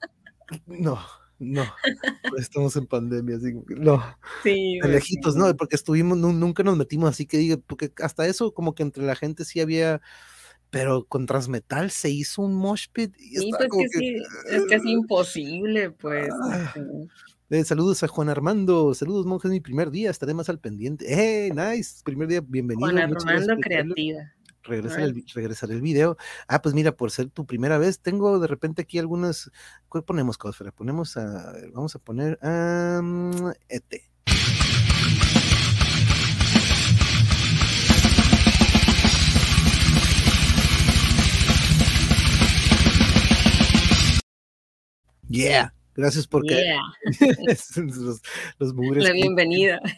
no 0.67 0.99
No, 1.39 1.63
estamos 2.37 2.75
en 2.75 2.87
pandemia, 2.87 3.37
así 3.37 3.53
no. 3.67 4.03
Sí, 4.43 4.79
de 4.81 4.87
lejitos, 4.87 5.35
¿no? 5.35 5.55
Porque 5.55 5.75
estuvimos, 5.75 6.17
nunca 6.17 6.63
nos 6.63 6.77
metimos 6.77 7.09
así 7.09 7.25
que 7.25 7.37
diga, 7.37 7.57
porque 7.57 7.91
hasta 8.01 8.25
eso, 8.25 8.53
como 8.53 8.73
que 8.73 8.83
entre 8.83 9.03
la 9.03 9.15
gente 9.15 9.45
sí 9.45 9.59
había, 9.59 10.01
pero 10.69 11.05
con 11.05 11.25
Transmetal 11.25 11.91
se 11.91 12.09
hizo 12.09 12.41
un 12.41 12.55
mosh 12.55 12.87
pit. 12.91 13.13
Y 13.19 13.37
sí, 13.37 13.51
pues 13.55 13.69
como 13.69 13.83
que 13.83 13.99
sí, 13.99 14.15
es 14.49 14.65
casi 14.65 14.91
imposible, 14.91 15.91
pues. 15.91 16.29
Ah. 16.43 16.73
este, 16.75 16.81
Eh, 17.49 17.63
saludos 17.63 18.03
a 18.03 18.07
Juan 18.07 18.29
Armando, 18.29 18.93
saludos 18.93 19.25
monjes, 19.25 19.51
mi 19.51 19.61
primer 19.61 19.91
día, 19.91 20.09
estaré 20.09 20.33
más 20.33 20.49
al 20.49 20.59
pendiente. 20.59 21.05
¡Eh, 21.07 21.51
nice! 21.53 22.01
Primer 22.03 22.27
día, 22.27 22.41
bienvenido. 22.45 22.89
Juan 22.89 22.97
Armando. 22.97 23.55
Creativa. 23.61 24.33
Regresar 24.67 25.01
el, 25.01 25.23
regresar 25.33 25.71
el 25.71 25.81
video. 25.81 26.17
Ah, 26.47 26.61
pues 26.61 26.75
mira, 26.75 26.91
por 26.91 27.11
ser 27.11 27.29
tu 27.29 27.45
primera 27.45 27.77
vez, 27.77 27.99
tengo 27.99 28.39
de 28.39 28.47
repente 28.47 28.81
aquí 28.81 28.99
algunas. 28.99 29.51
¿Cuál 29.89 30.03
ponemos, 30.03 30.37
Cosfera? 30.37 30.71
Ponemos 30.71 31.17
a. 31.17 31.53
Vamos 31.73 31.95
a 31.95 31.99
poner 31.99 32.37
a. 32.41 33.01
ET. 33.69 33.83
Yeah. 45.29 45.76
Gracias 45.97 46.27
porque 46.27 46.53
Yeah, 46.53 46.79
los, 47.75 48.21
los 48.59 48.73
mugres 48.75 49.03
la 49.03 49.11
bienvenida. 49.13 49.79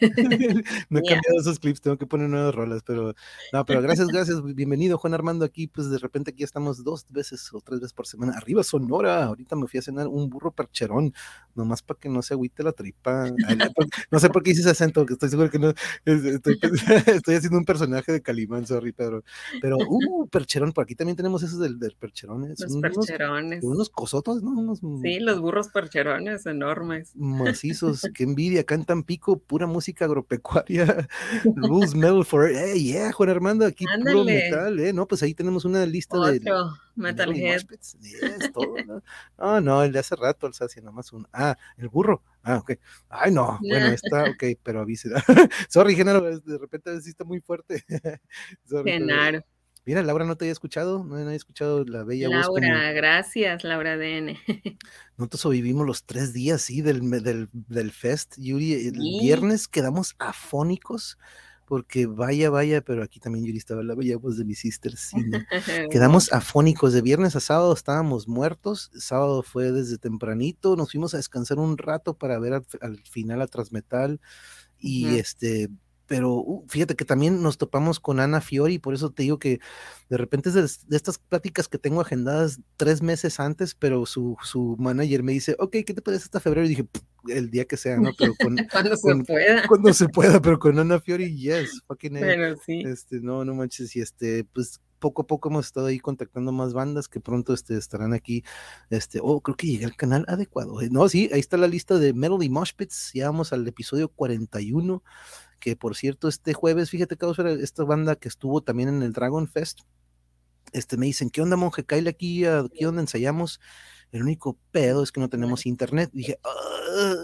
no 0.88 0.98
he 0.98 1.02
Yeah. 1.02 1.14
cambiado 1.14 1.40
esos 1.40 1.58
clips, 1.58 1.80
tengo 1.82 1.98
que 1.98 2.06
poner 2.06 2.28
nuevas 2.30 2.54
rolas, 2.54 2.82
pero 2.84 3.14
no, 3.52 3.64
pero 3.66 3.82
gracias, 3.82 4.08
gracias, 4.12 4.42
bienvenido 4.42 4.96
Juan 4.96 5.12
Armando 5.12 5.44
aquí, 5.44 5.66
pues 5.66 5.90
de 5.90 5.98
repente 5.98 6.30
aquí 6.30 6.42
estamos 6.42 6.82
dos 6.84 7.04
veces 7.10 7.52
o 7.52 7.60
tres 7.60 7.80
veces 7.80 7.92
por 7.92 8.06
semana, 8.06 8.32
arriba 8.34 8.62
Sonora, 8.64 9.24
ahorita 9.24 9.56
me 9.56 9.66
fui 9.66 9.78
a 9.78 9.82
cenar 9.82 10.08
un 10.08 10.30
burro 10.30 10.50
percherón, 10.52 11.12
nomás 11.54 11.82
para 11.82 12.00
que 12.00 12.08
no 12.08 12.22
se 12.22 12.32
agüite 12.32 12.62
la 12.62 12.72
tripa, 12.72 13.24
Ay, 13.46 13.58
no, 14.10 14.18
sé 14.18 14.30
por 14.30 14.42
qué 14.42 14.52
hice 14.52 14.62
ese 14.62 14.70
acento, 14.70 15.04
que 15.04 15.12
estoy 15.12 15.28
seguro 15.28 15.50
que 15.50 15.58
no, 15.58 15.68
es- 16.06 16.24
estoy, 16.24 16.58
estoy 17.06 17.34
haciendo 17.34 17.58
un 17.58 17.64
personaje 17.66 18.10
de 18.10 18.22
Calimán, 18.22 18.66
sorry, 18.66 18.92
Pedro, 18.92 19.22
pero, 19.60 19.76
uh, 19.76 20.26
percherón, 20.28 20.72
por 20.72 20.84
aquí 20.84 20.94
también 20.94 21.16
tenemos 21.16 21.42
esos 21.42 21.58
del, 21.60 21.78
del 21.78 21.94
percherón, 21.96 22.44
¿eh? 22.44 22.54
Los 22.58 22.72
unos, 22.72 22.80
percherones. 23.06 23.62
unos 23.62 23.90
cosotos, 23.90 24.42
¿no? 24.42 24.50
Unos, 24.52 24.80
Sí, 25.02 25.20
los 25.20 25.40
burros 25.40 25.68
percherones 25.68 25.89
enormes. 26.46 27.12
macizos, 27.14 28.02
qué 28.14 28.24
envidia, 28.24 28.60
acá 28.62 28.74
en 28.74 28.84
Tampico, 28.84 29.38
pura 29.38 29.66
música 29.66 30.04
agropecuaria, 30.04 31.08
Blues 31.56 31.94
Metal 31.94 32.24
for, 32.24 32.48
eh, 32.50 32.74
yeah, 32.78 33.12
Juan 33.12 33.30
Armando, 33.30 33.66
aquí 33.66 33.84
puro 33.84 34.20
Ándale. 34.20 34.34
metal, 34.44 34.80
eh, 34.80 34.92
no, 34.92 35.06
pues 35.06 35.22
ahí 35.22 35.34
tenemos 35.34 35.64
una 35.64 35.84
lista 35.86 36.16
de 36.16 36.38
Otro 36.38 36.70
y 36.96 37.00
Metalhead. 37.00 37.60
yes, 38.00 38.52
todo, 38.52 38.74
¿no? 38.86 39.02
Ah, 39.38 39.60
no, 39.60 39.82
el 39.82 39.92
de 39.92 39.98
hace 39.98 40.16
rato, 40.16 40.46
el 40.46 40.54
nomás 40.82 41.12
un, 41.12 41.26
ah, 41.32 41.56
el 41.76 41.88
burro, 41.88 42.22
ah, 42.42 42.58
ok, 42.58 42.72
ay, 43.08 43.32
no, 43.32 43.58
bueno, 43.60 43.86
está, 43.94 44.24
ok, 44.24 44.44
pero 44.62 44.80
avise, 44.80 45.08
sorry, 45.68 45.94
Genaro, 45.94 46.38
de 46.40 46.58
repente 46.58 47.00
sí 47.00 47.10
está 47.10 47.24
muy 47.24 47.40
fuerte, 47.40 47.84
Sorry, 48.64 48.84
pero- 48.84 48.84
Genaro. 48.84 49.44
Mira, 49.90 50.04
Laura 50.04 50.24
no 50.24 50.36
te 50.36 50.44
había 50.44 50.52
escuchado, 50.52 50.98
no, 51.02 51.16
no 51.16 51.24
había 51.24 51.34
escuchado 51.34 51.84
la 51.84 52.04
bella 52.04 52.28
voz 52.28 52.46
como- 52.46 52.60
Laura, 52.60 52.92
gracias, 52.92 53.64
Laura 53.64 53.96
DN. 53.96 54.38
Nosotros 55.16 55.40
sobrevivimos 55.40 55.84
los 55.84 56.04
tres 56.04 56.32
días, 56.32 56.62
sí, 56.62 56.80
del, 56.80 57.10
del, 57.10 57.48
del 57.52 57.90
fest, 57.90 58.36
Yuri. 58.38 58.72
El 58.74 58.94
Sí. 58.94 59.18
viernes 59.20 59.66
quedamos 59.66 60.14
afónicos, 60.20 61.18
porque 61.64 62.06
vaya, 62.06 62.50
vaya, 62.50 62.80
pero 62.82 63.02
aquí 63.02 63.18
también 63.20 63.44
Yuri 63.46 63.58
estaba 63.58 63.82
la 63.82 63.94
bella 63.96 64.16
voz 64.16 64.36
de 64.38 64.44
mi 64.44 64.54
sister, 64.54 64.96
sí, 64.96 65.16
¿no? 65.26 65.38
Quedamos 65.90 66.32
afónicos, 66.32 66.92
de 66.92 67.02
viernes 67.02 67.34
a 67.34 67.40
sábado 67.40 67.72
estábamos 67.72 68.28
muertos, 68.28 68.90
sábado 68.94 69.42
fue 69.42 69.72
desde 69.72 69.98
tempranito, 69.98 70.76
nos 70.76 70.92
fuimos 70.92 71.14
a 71.14 71.16
descansar 71.16 71.58
un 71.58 71.78
rato 71.78 72.14
para 72.14 72.38
ver 72.38 72.52
al, 72.54 72.66
al 72.80 73.02
final 73.04 73.42
a 73.42 73.46
Transmetal, 73.48 74.20
y 74.78 75.06
Ujú. 75.06 75.14
este, 75.16 75.68
pero 76.10 76.34
uh, 76.34 76.64
fíjate 76.68 76.96
que 76.96 77.04
también 77.04 77.40
nos 77.40 77.56
topamos 77.56 78.00
con 78.00 78.18
Ana 78.18 78.40
Fiori, 78.40 78.80
por 78.80 78.94
eso 78.94 79.12
te 79.12 79.22
digo 79.22 79.38
que 79.38 79.60
de 80.08 80.16
repente 80.16 80.48
es 80.48 80.56
de, 80.56 80.62
de 80.88 80.96
estas 80.96 81.18
pláticas 81.18 81.68
que 81.68 81.78
tengo 81.78 82.00
agendadas 82.00 82.58
tres 82.76 83.00
meses 83.00 83.38
antes, 83.38 83.76
pero 83.76 84.04
su, 84.06 84.36
su 84.42 84.74
manager 84.80 85.22
me 85.22 85.30
dice, 85.30 85.54
ok, 85.60 85.70
¿qué 85.86 85.94
te 85.94 86.02
parece 86.02 86.24
hasta 86.24 86.40
febrero? 86.40 86.66
Y 86.66 86.70
dije, 86.70 86.82
"Pff, 86.84 87.02
el 87.28 87.48
día 87.52 87.64
que 87.64 87.76
sea, 87.76 87.96
¿no? 87.96 88.10
Pero 88.18 88.34
con, 88.42 88.56
Cuando 88.72 88.96
se 88.96 89.02
con- 89.02 89.24
pueda. 89.24 89.68
cuando 89.68 89.92
se 89.94 90.08
pueda, 90.08 90.42
pero 90.42 90.58
con 90.58 90.76
Ana 90.80 90.98
Fiori, 90.98 91.32
yes, 91.38 91.80
fucking. 91.86 92.14
Pero 92.14 92.56
sí. 92.66 92.82
Este, 92.84 93.20
no, 93.20 93.44
no 93.44 93.54
manches, 93.54 93.94
y 93.94 94.00
este, 94.00 94.42
pues 94.52 94.80
poco 94.98 95.22
a 95.22 95.26
poco 95.28 95.48
hemos 95.48 95.64
estado 95.66 95.86
ahí 95.86 95.98
contactando 96.00 96.50
más 96.50 96.72
bandas 96.74 97.06
que 97.08 97.20
pronto 97.20 97.54
este, 97.54 97.76
estarán 97.78 98.12
aquí. 98.14 98.42
Este, 98.90 99.20
oh, 99.22 99.40
creo 99.40 99.56
que 99.56 99.68
llegué 99.68 99.84
al 99.84 99.94
canal 99.96 100.24
adecuado. 100.28 100.82
eh, 100.82 100.88
No, 100.90 101.08
sí, 101.08 101.30
ahí 101.32 101.38
está 101.40 101.56
la 101.56 101.68
lista 101.68 101.98
de 102.00 102.12
Metal 102.14 102.42
y 102.42 102.50
Mosh 102.50 102.72
Pits. 102.76 103.12
Ya 103.14 103.26
vamos 103.30 103.52
al 103.52 103.66
episodio 103.68 104.08
41, 104.08 105.02
que 105.60 105.76
por 105.76 105.96
cierto, 105.96 106.28
este 106.28 106.54
jueves, 106.54 106.90
fíjate, 106.90 107.16
Causera, 107.18 107.52
esta 107.52 107.84
banda 107.84 108.16
que 108.16 108.28
estuvo 108.28 108.62
también 108.62 108.88
en 108.88 109.02
el 109.02 109.12
Dragon 109.12 109.46
Fest, 109.48 109.80
este, 110.72 110.96
me 110.96 111.06
dicen, 111.06 111.30
¿qué 111.30 111.42
onda, 111.42 111.56
monje? 111.56 111.84
Cállate 111.84 112.10
aquí, 112.10 112.44
aquí 112.44 112.84
donde 112.84 113.02
ensayamos. 113.02 113.60
El 114.12 114.22
único 114.22 114.58
pedo 114.72 115.02
es 115.02 115.12
que 115.12 115.20
no 115.20 115.28
tenemos 115.28 115.66
internet. 115.66 116.10
Dije, 116.12 116.38
"Ah", 116.44 117.14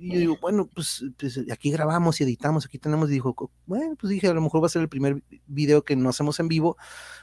y 0.00 0.12
yo 0.12 0.18
digo, 0.18 0.38
bueno, 0.40 0.68
pues, 0.74 1.04
pues, 1.18 1.40
aquí 1.52 1.70
grabamos 1.70 2.20
y 2.20 2.24
editamos, 2.24 2.66
aquí 2.66 2.78
tenemos. 2.78 3.08
Y 3.10 3.14
dijo, 3.14 3.34
"Co- 3.34 3.50
bueno, 3.66 3.96
pues 3.98 4.10
dije, 4.10 4.28
a 4.28 4.34
lo 4.34 4.40
mejor 4.40 4.62
va 4.62 4.66
a 4.66 4.70
ser 4.70 4.82
el 4.82 4.88
primer 4.88 5.22
video 5.46 5.84
que 5.84 5.96
no 5.96 6.08
hacemos 6.08 6.38
en 6.40 6.48
vivo. 6.48 6.76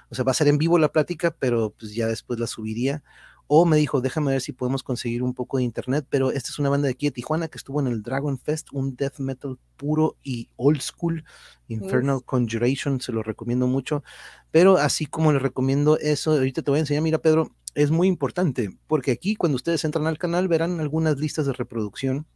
O 0.10 0.16
sea, 0.16 0.24
va 0.26 0.32
a 0.32 0.36
ser 0.36 0.48
en 0.48 0.58
vivo 0.58 0.78
la 0.80 0.92
plática, 0.92 1.32
pero 1.38 1.72
pues 1.78 1.94
ya 1.96 2.08
después 2.08 2.40
la 2.40 2.48
subiría. 2.48 3.04
O 3.48 3.66
me 3.66 3.78
dijo, 3.78 4.02
déjame 4.02 4.32
ver 4.32 4.42
si 4.42 4.54
podemos 4.54 4.84
conseguir 4.84 5.24
un 5.24 5.34
poco 5.34 5.58
de 5.58 5.64
internet, 5.64 6.06
pero 6.10 6.32
esta 6.32 6.50
es 6.50 6.60
una 6.60 6.70
banda 6.70 6.88
de 6.88 6.94
aquí 6.94 7.08
de 7.08 7.12
Tijuana 7.12 7.48
que 7.48 7.58
estuvo 7.58 7.80
en 7.80 7.88
el 7.88 8.02
Dragon 8.02 8.40
Fest, 8.40 8.70
un 8.72 8.96
death 8.96 9.20
metal 9.20 9.58
puro 9.78 10.18
y 10.24 10.50
old 10.56 10.82
school, 10.82 11.24
Infernal 11.68 12.24
Conjuration, 12.24 13.02
se 13.02 13.12
lo 13.12 13.24
recomiendo 13.24 13.68
mucho. 13.68 14.04
Pero 14.52 14.78
así 14.78 15.06
como 15.06 15.34
les 15.34 15.42
recomiendo 15.42 15.98
eso, 15.98 16.32
ahorita 16.32 16.62
te 16.62 16.72
voy 16.72 16.78
a 16.78 16.82
enseñar, 16.82 17.04
mira 17.04 17.20
Pedro, 17.20 17.52
es 17.76 17.92
muy 17.92 18.08
importante, 18.08 18.78
porque 18.88 19.12
aquí 19.12 19.36
cuando 19.36 19.56
ustedes 19.56 19.84
entran 19.86 20.08
al 20.08 20.18
canal 20.18 20.48
verán 20.48 20.80
algunas 20.80 21.18
listas 21.18 21.46
de 21.46 21.54
reproducción, 21.54 22.28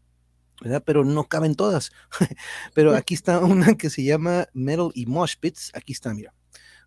¿verdad? 0.62 0.84
Pero 0.86 1.04
no 1.04 1.26
caben 1.26 1.56
todas. 1.56 1.92
Pero 2.74 2.94
aquí 2.96 3.14
está 3.14 3.40
una 3.40 3.76
que 3.76 3.90
se 3.90 4.04
llama 4.04 4.48
Metal 4.54 4.92
y 4.94 5.06
Mosh 5.06 5.36
Pits, 5.40 5.72
aquí 5.74 5.94
está, 5.94 6.14
mira. 6.14 6.34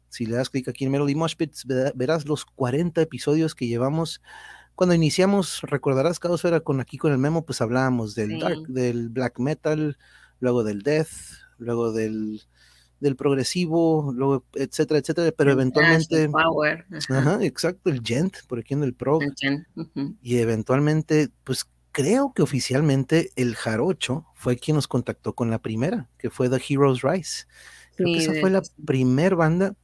Si 0.08 0.26
le 0.26 0.36
das 0.36 0.50
clic 0.50 0.68
aquí 0.68 0.84
en 0.84 0.90
Metal 0.90 1.08
y 1.10 1.14
Mosh 1.14 1.36
Pits, 1.36 1.66
verá- 1.66 1.92
verás 1.94 2.26
los 2.26 2.44
40 2.44 3.00
episodios 3.02 3.54
que 3.54 3.66
llevamos. 3.66 4.20
Cuando 4.74 4.94
iniciamos, 4.94 5.60
recordarás, 5.62 6.18
Caosfera, 6.20 6.60
con 6.60 6.80
aquí 6.80 6.98
con 6.98 7.12
el 7.12 7.18
memo, 7.18 7.44
pues 7.44 7.60
hablábamos 7.60 8.14
del 8.14 8.30
Sí. 8.32 8.38
dark, 8.40 8.66
del 8.68 9.08
black 9.08 9.38
metal, 9.40 9.98
luego 10.40 10.62
del 10.64 10.82
death, 10.82 11.08
luego 11.58 11.92
del, 11.92 12.42
del 13.00 13.16
progresivo, 13.16 14.12
luego 14.14 14.44
etcétera, 14.54 14.98
etcétera, 15.00 15.32
pero 15.36 15.50
El 15.50 15.56
eventualmente, 15.58 16.24
el 16.24 16.30
Power. 16.30 16.86
ajá, 17.08 17.18
ajá, 17.18 17.44
exacto, 17.44 17.90
el 17.90 18.02
gent, 18.02 18.36
por 18.46 18.60
aquí 18.60 18.74
en 18.74 18.82
el 18.84 18.94
ujú. 19.76 20.16
y 20.22 20.38
eventualmente, 20.38 21.28
pues 21.44 21.66
creo 21.92 22.32
que 22.32 22.42
oficialmente 22.42 23.30
el 23.36 23.56
Jarocho 23.56 24.26
fue 24.34 24.56
quien 24.56 24.76
nos 24.76 24.86
contactó 24.86 25.34
con 25.34 25.50
la 25.50 25.58
primera, 25.60 26.08
que 26.18 26.30
fue 26.30 26.48
The 26.48 26.62
Heroes 26.68 27.02
Rise. 27.02 27.46
Creo 27.98 28.12
que 28.14 28.18
esa 28.20 28.32
fue 28.40 28.50
la 28.50 28.62
primer 28.86 29.34
banda 29.36 29.74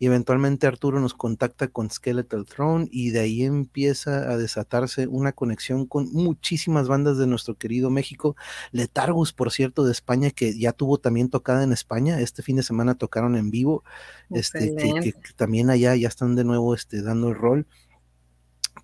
y 0.00 0.06
eventualmente 0.06 0.66
Arturo 0.68 1.00
nos 1.00 1.12
contacta 1.12 1.66
con 1.68 1.90
Skeletal 1.90 2.44
Throne 2.46 2.86
y 2.90 3.10
de 3.10 3.18
ahí 3.20 3.42
empieza 3.42 4.30
a 4.30 4.36
desatarse 4.36 5.08
una 5.08 5.32
conexión 5.32 5.86
con 5.86 6.10
muchísimas 6.12 6.86
bandas 6.88 7.18
de 7.18 7.26
nuestro 7.26 7.56
querido 7.56 7.90
México. 7.90 8.36
Letargus, 8.70 9.32
por 9.32 9.50
cierto, 9.50 9.84
de 9.84 9.90
España, 9.92 10.30
que 10.30 10.56
ya 10.56 10.72
tuvo 10.72 10.98
también 10.98 11.30
tocada 11.30 11.64
en 11.64 11.72
España. 11.72 12.20
Este 12.20 12.42
fin 12.42 12.54
de 12.56 12.62
semana 12.62 12.94
tocaron 12.94 13.34
en 13.36 13.50
vivo. 13.50 13.82
Este, 14.30 14.70
que, 14.76 14.88
que- 15.02 15.12
que 15.14 15.32
también 15.34 15.68
allá 15.68 15.96
ya 15.96 16.06
están 16.08 16.36
de 16.36 16.44
nuevo 16.44 16.74
este, 16.74 17.02
dando 17.02 17.28
el 17.30 17.34
rol. 17.34 17.66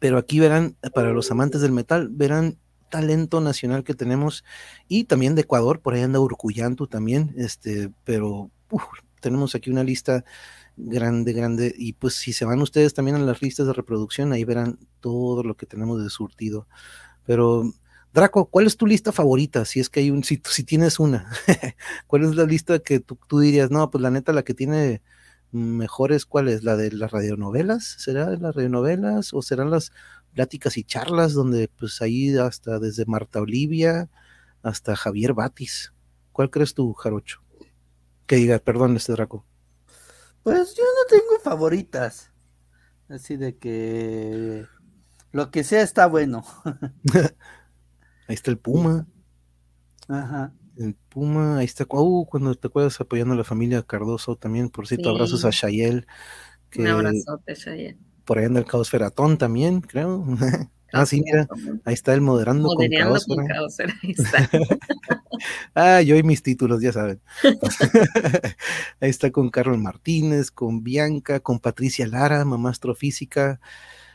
Pero 0.01 0.19
aquí 0.19 0.41
verán, 0.41 0.77
para 0.95 1.13
los 1.13 1.31
amantes 1.31 1.61
del 1.61 1.73
metal, 1.73 2.09
verán 2.11 2.59
talento 2.91 3.41
nacional 3.41 3.85
que 3.85 3.95
tenemos 3.95 4.45
y 4.89 5.05
también 5.05 5.35
de 5.35 5.43
Ecuador, 5.43 5.81
por 5.81 5.95
ahí 5.95 6.03
anda 6.03 6.21
Urcuyantu 6.21 6.87
también, 6.87 7.35
este, 7.37 7.91
pero 8.05 8.51
tenemos 9.21 9.55
aquí 9.55 9.71
una 9.71 9.85
lista 9.85 10.25
grande, 10.77 11.33
grande, 11.33 11.75
y 11.77 11.95
pues 11.95 12.15
si 12.15 12.33
se 12.33 12.45
van 12.45 12.61
ustedes 12.61 12.95
también 12.95 13.17
a 13.17 13.21
las 13.21 13.43
listas 13.43 13.67
de 13.67 13.73
reproducción, 13.73 14.33
ahí 14.33 14.45
verán 14.45 14.79
todo 15.01 15.43
lo 15.43 15.57
que 15.57 15.67
tenemos 15.67 16.03
de 16.03 16.11
surtido. 16.11 16.69
Pero, 17.27 17.73
Draco, 18.13 18.47
¿cuál 18.47 18.67
es 18.67 18.77
tu 18.77 18.87
lista 18.87 19.13
favorita? 19.13 19.65
Si 19.65 19.81
es 19.81 19.89
que 19.91 20.01
hay 20.01 20.11
un, 20.11 20.25
si, 20.25 20.41
si 20.45 20.65
tienes 20.65 20.99
una, 21.01 21.31
¿cuál 22.07 22.25
es 22.25 22.35
la 22.35 22.45
lista 22.45 22.79
que 22.81 23.01
tú, 23.01 23.19
tú 23.29 23.41
dirías, 23.41 23.71
no, 23.71 23.91
pues 23.91 24.03
la 24.03 24.11
neta, 24.11 24.33
la 24.33 24.45
que 24.45 24.55
tiene 24.55 25.03
mejores, 25.55 26.27
¿cuál 26.27 26.49
es? 26.49 26.65
¿La 26.65 26.77
de 26.77 26.91
las 26.93 27.13
radionovelas? 27.13 27.85
¿Será 27.99 28.29
de 28.29 28.39
las 28.39 28.55
radionovelas? 28.55 29.33
¿O 29.33 29.43
serán 29.43 29.71
las 29.71 29.93
pláticas 30.35 30.77
y 30.77 30.85
charlas 30.85 31.33
donde 31.33 31.69
pues 31.69 32.03
ahí 32.03 32.37
hasta 32.37 32.79
desde 32.81 33.07
Marta 33.07 33.41
Olivia 33.41 34.11
hasta 34.63 34.97
Javier 34.97 35.35
Batis? 35.35 35.93
¿Cuál 36.33 36.51
crees 36.51 36.75
tú, 36.75 36.93
Jarocho? 36.95 37.44
Que 38.27 38.37
diga, 38.37 38.59
perdón, 38.59 38.97
este 38.97 39.13
Draco. 39.13 39.45
Pues 40.43 40.75
yo 40.75 40.83
no 40.83 41.09
tengo 41.09 41.41
favoritas. 41.43 42.31
Así 43.09 43.37
de 43.37 43.57
que 43.57 44.67
lo 45.33 45.51
que 45.51 45.65
sea 45.65 45.83
está 45.83 46.07
bueno. 46.07 46.45
Ahí 48.29 48.35
está 48.35 48.51
el 48.51 48.59
Puma. 48.59 49.07
Ajá. 50.09 50.53
El 50.77 50.95
Puma, 50.95 51.59
ahí 51.59 51.67
está. 51.67 51.85
Uh, 51.89 52.27
cuando 52.27 52.55
te 52.55 52.67
acuerdas 52.67 53.01
apoyando 53.01 53.35
a 53.35 53.37
la 53.37 53.45
familia 53.45 53.83
Cardoso 53.83 54.37
también, 54.37 54.71
por 54.71 54.87
cierto, 54.89 55.11
abrazos 55.11 55.45
a 55.45 55.51
Shayel. 55.51 56.07
Un 56.77 56.87
abrazote, 56.89 57.55
Shayel. 57.55 57.99
Por 58.25 58.39
ahí 58.39 58.47
anda 58.47 58.61
el 58.61 58.67
Caos 58.67 58.91
Feratón 58.91 59.39
también, 59.39 59.81
creo. 59.81 60.25
Ah, 60.95 61.07
sí, 61.07 61.21
mira, 61.25 61.47
ahí 61.85 61.95
está 61.95 62.15
el 62.15 62.21
moderando, 62.21 62.69
Moderando 62.75 63.19
con 63.27 63.47
caos. 63.47 63.79
ahí 63.81 64.13
está. 64.17 64.49
ah, 65.75 66.01
yo 66.03 66.17
y 66.17 66.23
mis 66.23 66.43
títulos, 66.43 66.81
ya 66.81 66.93
saben. 66.93 67.21
ahí 69.01 69.11
está 69.11 69.31
con 69.31 69.51
Carlos 69.51 69.79
Martínez, 69.79 70.51
con 70.51 70.83
Bianca, 70.85 71.41
con 71.41 71.59
Patricia 71.59 72.07
Lara, 72.07 72.45
mamá 72.45 72.71
astrofísica. 72.71 73.61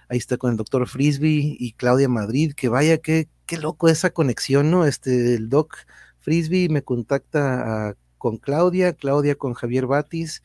Ahí 0.07 0.17
está 0.17 0.37
con 0.37 0.51
el 0.51 0.57
doctor 0.57 0.87
Frisby 0.87 1.57
y 1.59 1.73
Claudia 1.73 2.09
Madrid, 2.09 2.53
que 2.55 2.69
vaya, 2.69 2.97
qué, 2.97 3.27
qué 3.45 3.57
loco 3.57 3.89
esa 3.89 4.09
conexión, 4.09 4.71
¿no? 4.71 4.85
Este, 4.85 5.35
el 5.35 5.49
doc 5.49 5.75
Frisby 6.19 6.69
me 6.69 6.81
contacta 6.81 7.95
con 8.17 8.37
Claudia, 8.37 8.93
Claudia 8.93 9.35
con 9.35 9.53
Javier 9.53 9.87
Batis, 9.87 10.43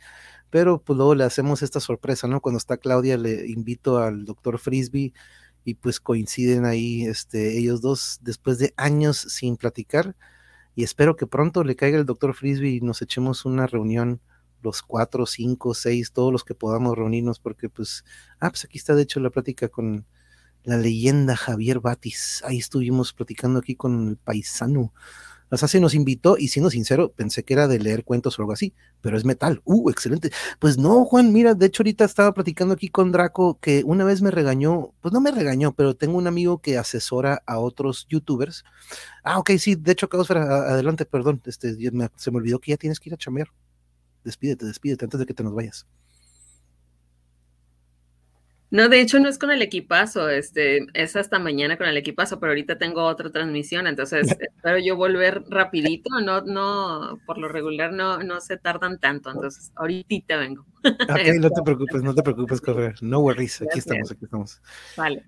pero 0.51 0.81
pues 0.81 0.97
luego 0.97 1.15
le 1.15 1.24
hacemos 1.24 1.62
esta 1.62 1.81
sorpresa, 1.81 2.28
¿no? 2.28 2.40
Cuando 2.40 2.59
está 2.59 2.77
Claudia, 2.77 3.19
le 3.19 3.47
invito 3.48 3.98
al 3.98 4.24
doctor 4.24 4.59
Frisby 4.59 5.12
y 5.65 5.74
pues 5.74 6.01
coinciden 6.01 6.65
ahí 6.65 7.05
este, 7.07 7.59
ellos 7.59 7.81
dos 7.81 8.19
después 8.23 8.59
de 8.59 8.74
años 8.77 9.16
sin 9.16 9.57
platicar 9.57 10.16
y 10.74 10.85
espero 10.85 11.16
que 11.16 11.27
pronto 11.27 11.65
le 11.65 11.77
caiga 11.77 11.99
el 11.99 12.07
doctor 12.07 12.35
Frisby 12.35 12.77
y 12.77 12.81
nos 12.81 13.03
echemos 13.03 13.45
una 13.45 13.66
reunión 13.66 14.20
los 14.62 14.82
cuatro, 14.82 15.27
cinco, 15.27 15.74
seis, 15.74 16.12
todos 16.12 16.32
los 16.32 16.45
que 16.45 16.55
podamos 16.55 16.97
reunirnos 16.97 17.39
porque 17.39 17.69
pues, 17.69 18.05
ah, 18.41 18.51
pues 18.51 18.65
aquí 18.65 18.78
está 18.78 18.95
de 18.95 19.03
hecho 19.03 19.20
la 19.20 19.31
plática 19.31 19.69
con 19.69 20.07
la 20.65 20.78
leyenda 20.78 21.36
Javier 21.36 21.81
Batis, 21.81 22.43
ahí 22.47 22.59
estuvimos 22.59 23.12
platicando 23.12 23.59
aquí 23.59 23.77
con 23.77 24.09
el 24.09 24.16
paisano 24.16 24.93
se 25.52 25.80
nos 25.80 25.94
invitó 25.94 26.36
y 26.38 26.48
siendo 26.48 26.70
sincero, 26.70 27.12
pensé 27.12 27.44
que 27.44 27.54
era 27.54 27.68
de 27.68 27.78
leer 27.78 28.04
cuentos 28.04 28.38
o 28.38 28.42
algo 28.42 28.52
así, 28.52 28.74
pero 29.00 29.16
es 29.16 29.24
metal. 29.24 29.60
Uh, 29.64 29.90
excelente. 29.90 30.30
Pues 30.58 30.78
no, 30.78 31.04
Juan, 31.04 31.32
mira, 31.32 31.54
de 31.54 31.66
hecho 31.66 31.82
ahorita 31.82 32.04
estaba 32.04 32.34
platicando 32.34 32.74
aquí 32.74 32.88
con 32.88 33.12
Draco 33.12 33.58
que 33.60 33.82
una 33.84 34.04
vez 34.04 34.22
me 34.22 34.30
regañó, 34.30 34.92
pues 35.00 35.12
no 35.12 35.20
me 35.20 35.30
regañó, 35.30 35.72
pero 35.74 35.94
tengo 35.94 36.18
un 36.18 36.26
amigo 36.26 36.58
que 36.58 36.78
asesora 36.78 37.42
a 37.46 37.58
otros 37.58 38.06
youtubers. 38.08 38.64
Ah, 39.22 39.38
ok, 39.38 39.52
sí, 39.58 39.74
de 39.76 39.92
hecho, 39.92 40.08
Caosfera, 40.08 40.42
adelante, 40.72 41.04
perdón, 41.06 41.40
este, 41.44 41.74
se 42.16 42.30
me 42.30 42.36
olvidó 42.36 42.58
que 42.58 42.72
ya 42.72 42.76
tienes 42.76 43.00
que 43.00 43.10
ir 43.10 43.14
a 43.14 43.18
chambear. 43.18 43.48
Despídete, 44.24 44.66
despídete 44.66 45.04
antes 45.04 45.20
de 45.20 45.26
que 45.26 45.34
te 45.34 45.42
nos 45.44 45.54
vayas. 45.54 45.86
No, 48.74 48.88
de 48.88 49.01
hecho 49.01 49.20
no 49.20 49.28
es 49.28 49.38
con 49.38 49.52
el 49.52 49.62
equipazo, 49.62 50.28
este, 50.28 50.88
es 50.94 51.14
hasta 51.14 51.38
mañana 51.38 51.78
con 51.78 51.86
el 51.86 51.96
equipazo, 51.96 52.40
pero 52.40 52.51
ahorita 52.51 52.76
tengo 52.76 53.05
otra 53.05 53.30
transmisión, 53.30 53.86
entonces 53.86 54.26
espero 54.40 54.78
yo 54.78 54.96
volver 54.96 55.44
rapidito, 55.48 56.10
no, 56.20 56.40
no, 56.40 57.20
por 57.24 57.38
lo 57.38 57.46
regular 57.46 57.92
no, 57.92 58.18
no 58.24 58.40
se 58.40 58.56
tardan 58.56 58.98
tanto, 58.98 59.30
entonces 59.30 59.70
ahorita 59.76 60.36
vengo. 60.38 60.66
Ok, 60.84 61.38
no 61.38 61.51
te 61.51 61.62
preocupes, 61.62 62.02
no 62.02 62.14
te 62.16 62.22
preocupes, 62.24 62.60
correr, 62.60 62.96
no 63.01 63.20
worries, 63.20 63.62
aquí 63.62 63.78
estamos, 63.78 64.10
aquí 64.10 64.24
estamos. 64.24 64.60
Vale. 64.96 65.24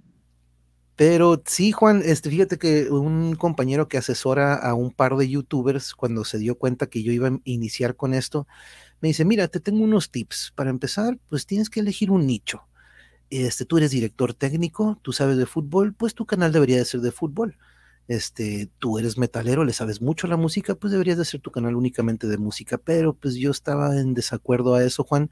Pero 0.96 1.40
sí, 1.46 1.70
Juan, 1.70 2.02
este, 2.04 2.30
fíjate 2.30 2.58
que 2.58 2.90
un 2.90 3.36
compañero 3.36 3.86
que 3.86 3.96
asesora 3.96 4.56
a 4.56 4.74
un 4.74 4.90
par 4.90 5.16
de 5.16 5.28
youtubers, 5.28 5.94
cuando 5.94 6.24
se 6.24 6.38
dio 6.38 6.56
cuenta 6.56 6.88
que 6.88 7.04
yo 7.04 7.12
iba 7.12 7.28
a 7.28 7.38
iniciar 7.44 7.94
con 7.94 8.12
esto, 8.12 8.48
me 9.00 9.08
dice, 9.08 9.24
mira, 9.24 9.46
te 9.46 9.60
tengo 9.60 9.84
unos 9.84 10.10
tips. 10.10 10.52
Para 10.56 10.68
empezar, 10.68 11.18
pues 11.28 11.46
tienes 11.46 11.70
que 11.70 11.80
elegir 11.80 12.10
un 12.10 12.26
nicho 12.26 12.65
este, 13.30 13.64
tú 13.64 13.78
eres 13.78 13.90
director 13.90 14.34
técnico, 14.34 14.98
tú 15.02 15.12
sabes 15.12 15.36
de 15.36 15.46
fútbol, 15.46 15.94
pues 15.94 16.14
tu 16.14 16.26
canal 16.26 16.52
debería 16.52 16.78
de 16.78 16.84
ser 16.84 17.00
de 17.00 17.12
fútbol. 17.12 17.58
Este, 18.08 18.70
tú 18.78 18.98
eres 18.98 19.18
metalero, 19.18 19.64
le 19.64 19.72
sabes 19.72 20.00
mucho 20.00 20.28
la 20.28 20.36
música, 20.36 20.76
pues 20.76 20.92
deberías 20.92 21.18
de 21.18 21.24
ser 21.24 21.40
tu 21.40 21.50
canal 21.50 21.74
únicamente 21.74 22.28
de 22.28 22.38
música, 22.38 22.78
pero 22.78 23.14
pues 23.14 23.34
yo 23.34 23.50
estaba 23.50 23.96
en 23.98 24.14
desacuerdo 24.14 24.76
a 24.76 24.84
eso, 24.84 25.02
Juan. 25.02 25.30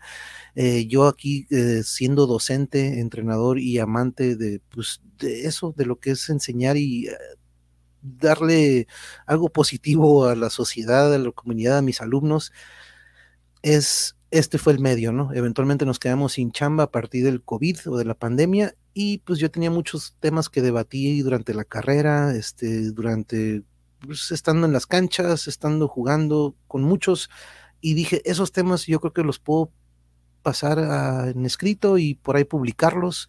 Eh, 0.57 0.87
yo 0.87 1.07
aquí 1.07 1.47
eh, 1.51 1.83
siendo 1.85 2.27
docente, 2.27 3.01
entrenador 3.01 3.61
y 3.61 3.79
amante 3.79 4.35
de, 4.37 4.61
pues, 4.71 5.01
de 5.19 5.47
eso, 5.47 5.73
de 5.77 5.87
lo 5.87 6.01
que 6.01 6.13
es 6.13 6.29
enseñar 6.29 6.77
y 6.77 7.09
eh, 7.09 7.17
darle 8.03 8.89
algo 9.27 9.51
positivo 9.51 10.27
a 10.27 10.35
la 10.37 10.51
sociedad, 10.51 11.15
a 11.15 11.19
la 11.19 11.31
comunidad, 11.33 11.79
a 11.79 11.83
mis 11.83 12.01
alumnos, 12.01 12.53
es 13.63 14.17
este 14.35 14.59
fue 14.59 14.73
el 14.73 14.81
medio, 14.81 15.13
¿no? 15.13 15.33
Eventualmente 15.33 15.87
nos 15.87 16.01
quedamos 16.01 16.33
sin 16.33 16.51
chamba 16.51 16.85
a 16.85 16.91
partir 16.91 17.25
del 17.25 17.41
COVID 17.41 17.93
o 17.93 17.97
de 17.97 18.05
la 18.05 18.15
pandemia 18.15 18.75
y 18.93 19.19
pues 19.19 19.39
yo 19.39 19.49
tenía 19.49 19.71
muchos 19.71 20.17
temas 20.19 20.49
que 20.49 20.61
debatí 20.61 21.23
durante 21.23 21.55
la 21.55 21.63
carrera, 21.63 22.35
este, 22.35 22.91
durante, 22.91 23.63
pues, 24.01 24.33
estando 24.33 24.67
en 24.67 24.73
las 24.73 24.87
canchas, 24.87 25.47
estando 25.47 25.87
jugando 25.87 26.57
con 26.67 26.83
muchos 26.83 27.31
y 27.81 27.95
dije, 27.95 28.23
esos 28.29 28.51
temas 28.51 28.87
yo 28.87 28.99
creo 28.99 29.13
que 29.13 29.23
los 29.23 29.39
puedo 29.39 29.71
pasar 30.43 31.29
en 31.29 31.47
escrito 31.47 31.97
y 31.97 32.17
por 32.17 32.35
ahí 32.35 32.43
publicarlos. 32.43 33.29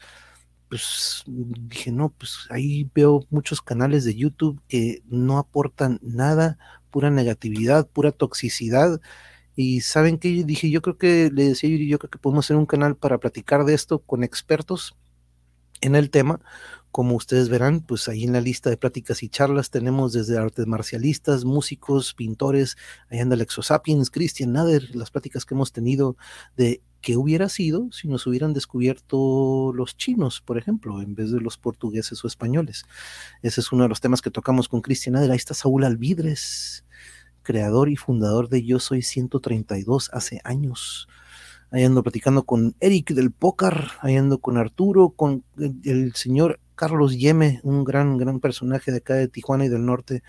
Pues 0.69 1.23
dije, 1.27 1.91
no, 1.91 2.09
pues 2.09 2.47
ahí 2.49 2.89
veo 2.95 3.27
muchos 3.29 3.61
canales 3.61 4.05
de 4.05 4.15
YouTube 4.15 4.59
que 4.67 5.03
no 5.05 5.37
aportan 5.37 5.99
nada, 6.01 6.57
pura 6.89 7.11
negatividad, 7.11 7.87
pura 7.87 8.11
toxicidad 8.11 8.99
y 9.55 9.81
saben 9.81 10.17
que 10.17 10.43
dije, 10.43 10.69
yo 10.69 10.81
creo 10.81 10.97
que 10.97 11.31
le 11.33 11.49
decía 11.49 11.69
yo 11.69 11.99
creo 11.99 12.09
que 12.09 12.19
podemos 12.19 12.45
hacer 12.45 12.57
un 12.57 12.65
canal 12.65 12.95
para 12.95 13.19
platicar 13.19 13.65
de 13.65 13.73
esto 13.73 13.99
con 13.99 14.23
expertos 14.23 14.95
en 15.81 15.95
el 15.95 16.09
tema. 16.09 16.41
Como 16.91 17.15
ustedes 17.15 17.49
verán, 17.49 17.81
pues 17.81 18.07
ahí 18.07 18.23
en 18.23 18.31
la 18.33 18.39
lista 18.39 18.69
de 18.69 18.77
pláticas 18.77 19.21
y 19.21 19.29
charlas 19.29 19.69
tenemos 19.69 20.13
desde 20.13 20.37
artes 20.37 20.65
marcialistas, 20.65 21.43
músicos, 21.43 22.13
pintores, 22.13 22.77
ahí 23.09 23.19
anda 23.19 23.35
el 23.35 23.41
Exosapiens, 23.41 24.09
Christian 24.09 24.53
Nader, 24.53 24.95
las 24.95 25.11
pláticas 25.11 25.45
que 25.45 25.55
hemos 25.55 25.73
tenido 25.73 26.15
de 26.55 26.81
qué 27.01 27.17
hubiera 27.17 27.49
sido 27.49 27.91
si 27.91 28.07
nos 28.07 28.25
hubieran 28.27 28.53
descubierto 28.53 29.73
los 29.75 29.97
chinos, 29.97 30.41
por 30.41 30.57
ejemplo, 30.57 31.01
en 31.01 31.15
vez 31.15 31.31
de 31.31 31.41
los 31.41 31.57
portugueses 31.57 32.23
o 32.23 32.27
españoles. 32.27 32.85
Ese 33.41 33.59
es 33.59 33.71
uno 33.73 33.83
de 33.83 33.89
los 33.89 33.99
temas 33.99 34.21
que 34.21 34.31
tocamos 34.31 34.69
con 34.69 34.81
Christian 34.81 35.13
Nader. 35.13 35.31
Ahí 35.31 35.37
está 35.37 35.53
Saúl 35.53 35.83
Alvidres, 35.83 36.84
creador 37.45 37.87
y 37.87 37.95
fundador 37.95 38.49
de 38.49 38.65
Yo 38.65 38.79
Soy 38.79 39.01
132 39.01 40.09
hace 40.11 40.41
años. 40.43 41.07
Ahí 41.71 41.85
ando 41.85 42.03
platicando 42.03 42.43
con 42.43 42.75
Eric 42.81 43.11
del 43.11 43.31
Pócar, 43.31 43.91
ahí 44.01 44.17
ando 44.17 44.39
con 44.39 44.57
Arturo, 44.57 45.11
con 45.11 45.45
el, 45.57 46.13
señor 46.15 46.59
Carlos 46.75 47.17
Yeme, 47.17 47.61
un 47.63 47.85
gran, 47.85 48.17
gran 48.17 48.41
personaje 48.41 48.91
de 48.91 48.97
acá 48.97 49.13
de 49.13 49.29
Tijuana 49.29 49.65
y 49.65 49.69
del 49.69 49.85
norte 49.85 50.23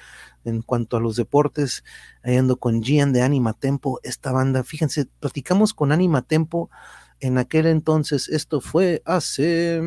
en 0.45 0.63
cuanto 0.63 0.97
a 0.97 1.01
los 1.01 1.17
deportes. 1.17 1.83
Ahí 2.23 2.37
ando 2.37 2.57
con 2.57 2.83
Gian 2.83 3.13
de 3.13 3.23
Anima 3.23 3.53
Tempo, 3.53 3.99
esta 4.05 4.31
banda. 4.31 4.63
Fíjense, 4.63 5.07
platicamos 5.19 5.75
con 5.75 5.91
Anima 5.91 6.23
Tempo 6.23 6.71
en 7.21 7.39
aquel 7.39 7.67
entonces, 7.67 8.29
esto 8.29 8.61
fue 8.61 9.03
hace 9.07 9.81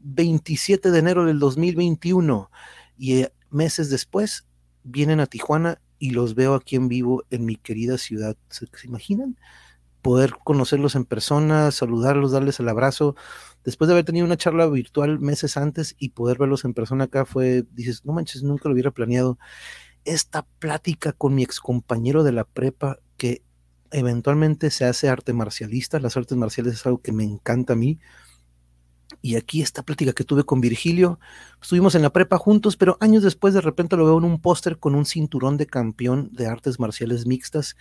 27 0.00 0.88
mm, 0.88 0.92
de 0.92 0.98
enero 0.98 1.24
del 1.24 1.38
2021 1.38 2.50
y 2.98 3.20
eh, 3.20 3.32
meses 3.50 3.90
después 3.90 4.46
vienen 4.82 5.20
a 5.20 5.26
Tijuana 5.26 5.80
y 6.00 6.10
los 6.10 6.34
veo 6.34 6.54
aquí 6.54 6.74
en 6.74 6.88
vivo 6.88 7.24
en 7.30 7.44
mi 7.44 7.54
querida 7.54 7.98
ciudad. 7.98 8.36
¿Se, 8.48 8.66
imaginan? 8.84 9.36
Poder 10.02 10.32
conocerlos 10.42 10.96
en 10.96 11.04
persona, 11.04 11.70
saludarlos, 11.70 12.32
darles 12.32 12.58
el 12.58 12.68
abrazo. 12.68 13.14
Después 13.64 13.86
de 13.86 13.94
haber 13.94 14.06
tenido 14.06 14.24
una 14.26 14.38
charla 14.38 14.66
virtual 14.66 15.20
meses 15.20 15.58
antes 15.58 15.94
y 15.98 16.08
poder 16.08 16.38
verlos 16.38 16.64
en 16.64 16.72
persona 16.72 17.04
acá 17.04 17.26
fue, 17.26 17.66
dices, 17.72 18.04
no 18.06 18.14
manches, 18.14 18.42
nunca 18.42 18.68
lo 18.68 18.72
hubiera 18.72 18.90
planeado. 18.90 19.38
Esta 20.04 20.46
plática 20.58 21.12
con 21.12 21.34
mi 21.34 21.42
ex 21.42 21.60
compañero 21.60 22.24
de 22.24 22.32
la 22.32 22.44
prepa 22.44 22.98
que 23.18 23.42
eventualmente 23.90 24.70
se 24.70 24.86
hace 24.86 25.10
arte 25.10 25.34
marcialista, 25.34 26.00
las 26.00 26.16
artes 26.16 26.38
marciales 26.38 26.74
es 26.74 26.86
algo 26.86 27.02
que 27.02 27.12
me 27.12 27.24
encanta 27.24 27.74
a 27.74 27.76
mí, 27.76 27.98
y 29.22 29.36
aquí 29.36 29.62
esta 29.62 29.82
plática 29.82 30.12
que 30.12 30.24
tuve 30.24 30.44
con 30.44 30.60
Virgilio, 30.60 31.18
estuvimos 31.60 31.94
en 31.94 32.02
la 32.02 32.10
prepa 32.10 32.38
juntos, 32.38 32.76
pero 32.76 32.96
años 33.00 33.22
después 33.22 33.54
de 33.54 33.60
repente 33.60 33.96
lo 33.96 34.04
veo 34.04 34.18
en 34.18 34.24
un 34.24 34.40
póster 34.40 34.78
con 34.78 34.94
un 34.94 35.06
cinturón 35.06 35.56
de 35.56 35.66
campeón 35.66 36.30
de 36.32 36.46
artes 36.46 36.78
marciales 36.80 37.26
mixtas. 37.26 37.76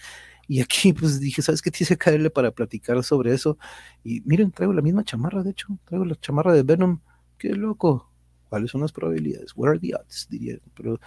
Y 0.48 0.62
aquí 0.62 0.94
pues 0.94 1.20
dije, 1.20 1.42
¿sabes 1.42 1.62
qué? 1.62 1.72
Tienes 1.72 1.90
que 1.90 1.98
caerle 1.98 2.30
para 2.30 2.52
platicar 2.52 3.04
sobre 3.04 3.34
eso. 3.34 3.58
Y 4.04 4.22
miren, 4.22 4.52
traigo 4.52 4.74
la 4.74 4.82
misma 4.82 5.04
chamarra, 5.04 5.44
de 5.44 5.52
hecho, 5.52 5.68
traigo 5.86 6.06
la 6.06 6.16
chamarra 6.16 6.54
de 6.54 6.64
Venom. 6.64 7.00
Qué 7.38 7.50
loco. 7.50 8.09
¿Cuáles 8.50 8.72
son 8.72 8.82
las 8.82 8.92
probabilidades? 8.92 9.54
What 9.56 9.70
are 9.70 9.80
the 9.80 9.94
odds? 9.96 10.28
Diría. 10.30 10.58
Pero 10.76 11.00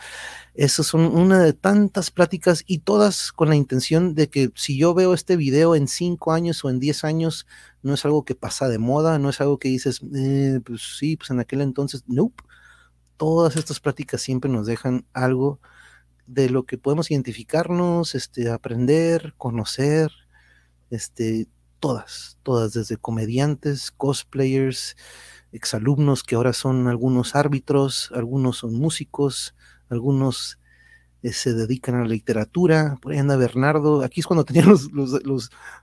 esas 0.54 0.86
son 0.86 1.02
una 1.02 1.42
de 1.42 1.52
tantas 1.52 2.10
pláticas 2.10 2.62
y 2.66 2.78
todas 2.78 3.32
con 3.32 3.48
la 3.48 3.56
intención 3.56 4.14
de 4.14 4.28
que 4.28 4.50
si 4.54 4.78
yo 4.78 4.94
veo 4.94 5.12
este 5.12 5.36
video 5.36 5.74
en 5.74 5.88
cinco 5.88 6.32
años 6.32 6.64
o 6.64 6.70
en 6.70 6.78
diez 6.78 7.04
años, 7.04 7.46
no 7.82 7.94
es 7.94 8.04
algo 8.04 8.24
que 8.24 8.34
pasa 8.34 8.68
de 8.68 8.78
moda, 8.78 9.18
no 9.18 9.28
es 9.28 9.40
algo 9.40 9.58
que 9.58 9.68
dices, 9.68 10.00
eh, 10.14 10.60
pues 10.64 10.96
sí, 10.98 11.16
pues 11.16 11.30
en 11.30 11.40
aquel 11.40 11.60
entonces, 11.60 12.04
nope. 12.06 12.42
Todas 13.16 13.56
estas 13.56 13.80
pláticas 13.80 14.20
siempre 14.22 14.50
nos 14.50 14.66
dejan 14.66 15.06
algo 15.12 15.60
de 16.26 16.48
lo 16.50 16.64
que 16.64 16.78
podemos 16.78 17.10
identificarnos, 17.10 18.14
este, 18.14 18.50
aprender, 18.50 19.34
conocer, 19.36 20.10
este, 20.90 21.48
todas, 21.80 22.38
todas, 22.42 22.72
desde 22.72 22.96
comediantes, 22.96 23.90
cosplayers, 23.90 24.96
exalumnos 25.52 26.22
que 26.22 26.34
ahora 26.34 26.52
son 26.52 26.88
algunos 26.88 27.36
árbitros, 27.36 28.10
algunos 28.14 28.58
son 28.58 28.74
músicos, 28.74 29.54
algunos 29.88 30.58
eh, 31.22 31.32
se 31.32 31.52
dedican 31.52 31.94
a 31.94 32.02
la 32.02 32.08
literatura, 32.08 32.98
por 33.00 33.12
ahí 33.12 33.18
anda 33.18 33.36
Bernardo, 33.36 34.02
aquí 34.02 34.20
es 34.20 34.26
cuando 34.26 34.44
tenían 34.46 34.68
los, 34.68 34.90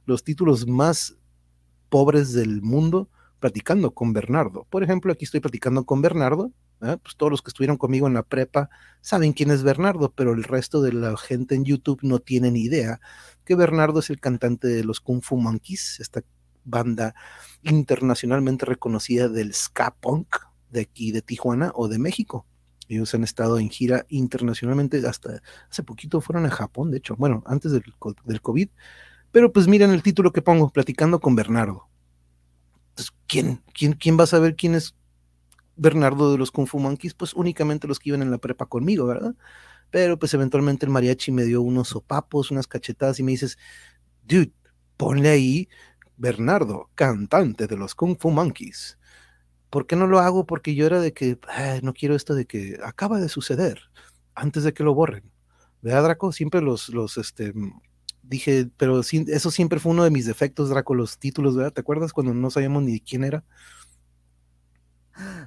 los, 0.05 0.23
títulos 0.23 0.67
más 0.67 1.15
pobres 1.89 2.33
del 2.33 2.61
mundo, 2.61 3.09
platicando 3.39 3.91
con 3.91 4.11
Bernardo. 4.11 4.67
Por 4.69 4.83
ejemplo, 4.83 5.13
aquí 5.13 5.23
estoy 5.23 5.39
platicando 5.39 5.85
con 5.85 6.01
Bernardo, 6.01 6.51
¿eh? 6.81 6.97
pues 7.01 7.15
todos 7.15 7.31
los 7.31 7.41
que 7.41 7.49
estuvieron 7.49 7.77
conmigo 7.77 8.07
en 8.07 8.15
la 8.15 8.23
prepa 8.23 8.69
saben 9.01 9.33
quién 9.33 9.51
es 9.51 9.63
Bernardo, 9.63 10.11
pero 10.13 10.33
el 10.33 10.43
resto 10.43 10.81
de 10.81 10.93
la 10.93 11.15
gente 11.15 11.55
en 11.55 11.63
YouTube 11.63 11.99
no 12.01 12.19
tienen 12.19 12.57
idea 12.57 12.99
que 13.45 13.55
Bernardo 13.55 13.99
es 13.99 14.09
el 14.09 14.19
cantante 14.19 14.67
de 14.67 14.83
los 14.83 14.99
Kung 14.99 15.21
Fu 15.21 15.37
Monkeys, 15.37 15.99
banda 16.69 17.15
internacionalmente 17.63 18.65
reconocida 18.65 19.29
del 19.29 19.53
ska 19.53 19.95
punk 19.99 20.35
de 20.69 20.81
aquí 20.81 21.11
de 21.11 21.21
Tijuana 21.21 21.71
o 21.75 21.87
de 21.87 21.99
México. 21.99 22.45
Ellos 22.87 23.13
han 23.13 23.23
estado 23.23 23.59
en 23.59 23.69
gira 23.69 24.05
internacionalmente, 24.09 25.05
hasta 25.07 25.41
hace 25.69 25.83
poquito 25.83 26.21
fueron 26.21 26.45
a 26.45 26.49
Japón, 26.49 26.89
de 26.89 26.97
hecho, 26.97 27.15
bueno, 27.15 27.43
antes 27.45 27.71
del, 27.71 27.83
del 28.25 28.41
COVID. 28.41 28.69
Pero 29.31 29.53
pues 29.53 29.67
miren 29.67 29.91
el 29.91 30.01
título 30.01 30.31
que 30.31 30.41
pongo, 30.41 30.69
Platicando 30.69 31.19
con 31.19 31.35
Bernardo. 31.35 31.87
Entonces, 32.89 33.15
¿quién, 33.27 33.63
quién, 33.73 33.93
quién 33.93 34.17
va 34.17 34.23
a 34.23 34.27
saber 34.27 34.55
quién 34.55 34.73
es 34.73 34.95
Bernardo 35.75 36.31
de 36.31 36.39
los 36.39 36.49
Kung 36.49 36.67
Fu 36.67 36.79
Monkeys? 36.79 37.13
Pues 37.13 37.35
únicamente 37.35 37.87
los 37.87 37.99
que 37.99 38.09
iban 38.09 38.23
en 38.23 38.31
la 38.31 38.39
prepa 38.39 38.65
conmigo, 38.65 39.05
¿verdad? 39.05 39.35
Pero 39.91 40.17
pues 40.17 40.33
eventualmente 40.33 40.85
el 40.85 40.91
mariachi 40.91 41.31
me 41.31 41.45
dio 41.45 41.61
unos 41.61 41.89
sopapos, 41.89 42.49
unas 42.49 42.67
cachetadas 42.67 43.19
y 43.19 43.23
me 43.23 43.31
dices, 43.31 43.59
dude, 44.23 44.51
ponle 44.97 45.29
ahí 45.29 45.69
Bernardo, 46.19 46.89
cantante 46.95 47.65
de 47.65 47.77
los 47.77 47.95
Kung 47.95 48.17
Fu 48.19 48.29
Monkeys. 48.29 48.99
¿Por 49.69 49.87
qué 49.87 49.95
no 49.95 50.05
lo 50.05 50.19
hago? 50.19 50.45
Porque 50.45 50.75
yo 50.75 50.85
era 50.85 50.99
de 50.99 51.13
que 51.13 51.39
no 51.81 51.93
quiero 51.93 52.15
esto 52.15 52.35
de 52.35 52.45
que 52.45 52.77
acaba 52.83 53.19
de 53.19 53.29
suceder 53.29 53.79
antes 54.35 54.63
de 54.63 54.73
que 54.73 54.83
lo 54.83 54.93
borren. 54.93 55.23
¿Verdad, 55.81 56.03
Draco? 56.03 56.31
Siempre 56.33 56.61
los, 56.61 56.89
los, 56.89 57.17
este, 57.17 57.53
dije, 58.21 58.69
pero 58.75 58.99
eso 58.99 59.51
siempre 59.51 59.79
fue 59.79 59.93
uno 59.93 60.03
de 60.03 60.11
mis 60.11 60.25
defectos, 60.25 60.69
Draco, 60.69 60.93
los 60.93 61.17
títulos, 61.19 61.55
¿verdad? 61.55 61.71
¿Te 61.71 61.81
acuerdas 61.81 62.11
cuando 62.11 62.33
no 62.33 62.49
sabíamos 62.49 62.83
ni 62.83 62.99
quién 62.99 63.23
era? 63.23 63.45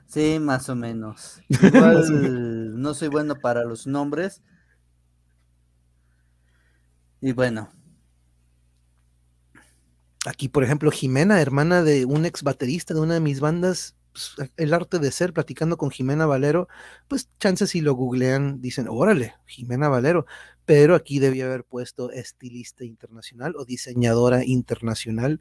Sí, 0.07 0.39
más 0.41 0.71
o 0.71 0.75
menos. 0.75 1.43
Igual 1.49 2.81
no 2.81 2.95
soy 2.95 3.09
bueno 3.09 3.35
para 3.37 3.65
los 3.65 3.87
nombres. 3.87 4.43
Y 7.21 7.33
bueno, 7.33 7.71
aquí, 10.27 10.49
por 10.49 10.65
ejemplo, 10.65 10.91
Jimena, 10.91 11.41
hermana 11.41 11.83
de 11.83 12.05
un 12.05 12.25
ex 12.27 12.43
baterista 12.43 12.95
de 12.95 13.01
una 13.01 13.15
de 13.15 13.21
mis 13.21 13.41
bandas, 13.41 13.97
pues, 14.13 14.51
el 14.57 14.75
arte 14.75 14.99
de 14.99 15.11
ser, 15.11 15.33
platicando 15.33 15.77
con 15.77 15.91
Jimena 15.91 16.27
Valero, 16.27 16.69
pues 17.09 17.29
chances 17.41 17.71
si 17.71 17.81
lo 17.81 17.95
googlean, 17.95 18.61
dicen, 18.61 18.87
órale, 18.89 19.35
Jimena 19.47 19.89
Valero, 19.89 20.27
pero 20.65 20.95
aquí 20.95 21.19
debía 21.19 21.47
haber 21.47 21.65
puesto 21.65 22.11
estilista 22.11 22.85
internacional 22.85 23.55
o 23.57 23.65
diseñadora 23.65 24.45
internacional, 24.45 25.41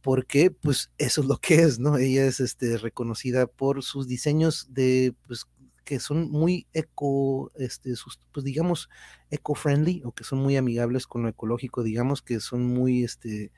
porque 0.00 0.50
pues 0.50 0.90
eso 0.98 1.22
es 1.22 1.26
lo 1.26 1.38
que 1.38 1.56
es, 1.62 1.78
¿no? 1.78 1.98
Ella 1.98 2.24
es 2.26 2.40
este, 2.40 2.78
reconocida 2.78 3.46
por 3.46 3.82
sus 3.82 4.06
diseños 4.06 4.68
de, 4.70 5.14
pues, 5.26 5.46
que 5.84 6.00
son 6.00 6.30
muy 6.30 6.66
eco, 6.74 7.50
este, 7.56 7.94
pues 8.32 8.44
digamos, 8.44 8.90
eco-friendly 9.30 10.02
o 10.04 10.12
que 10.12 10.22
son 10.22 10.38
muy 10.38 10.56
amigables 10.56 11.06
con 11.06 11.22
lo 11.22 11.30
ecológico, 11.30 11.82
digamos, 11.82 12.22
que 12.22 12.40
son 12.40 12.66
muy, 12.66 13.04
este, 13.04 13.52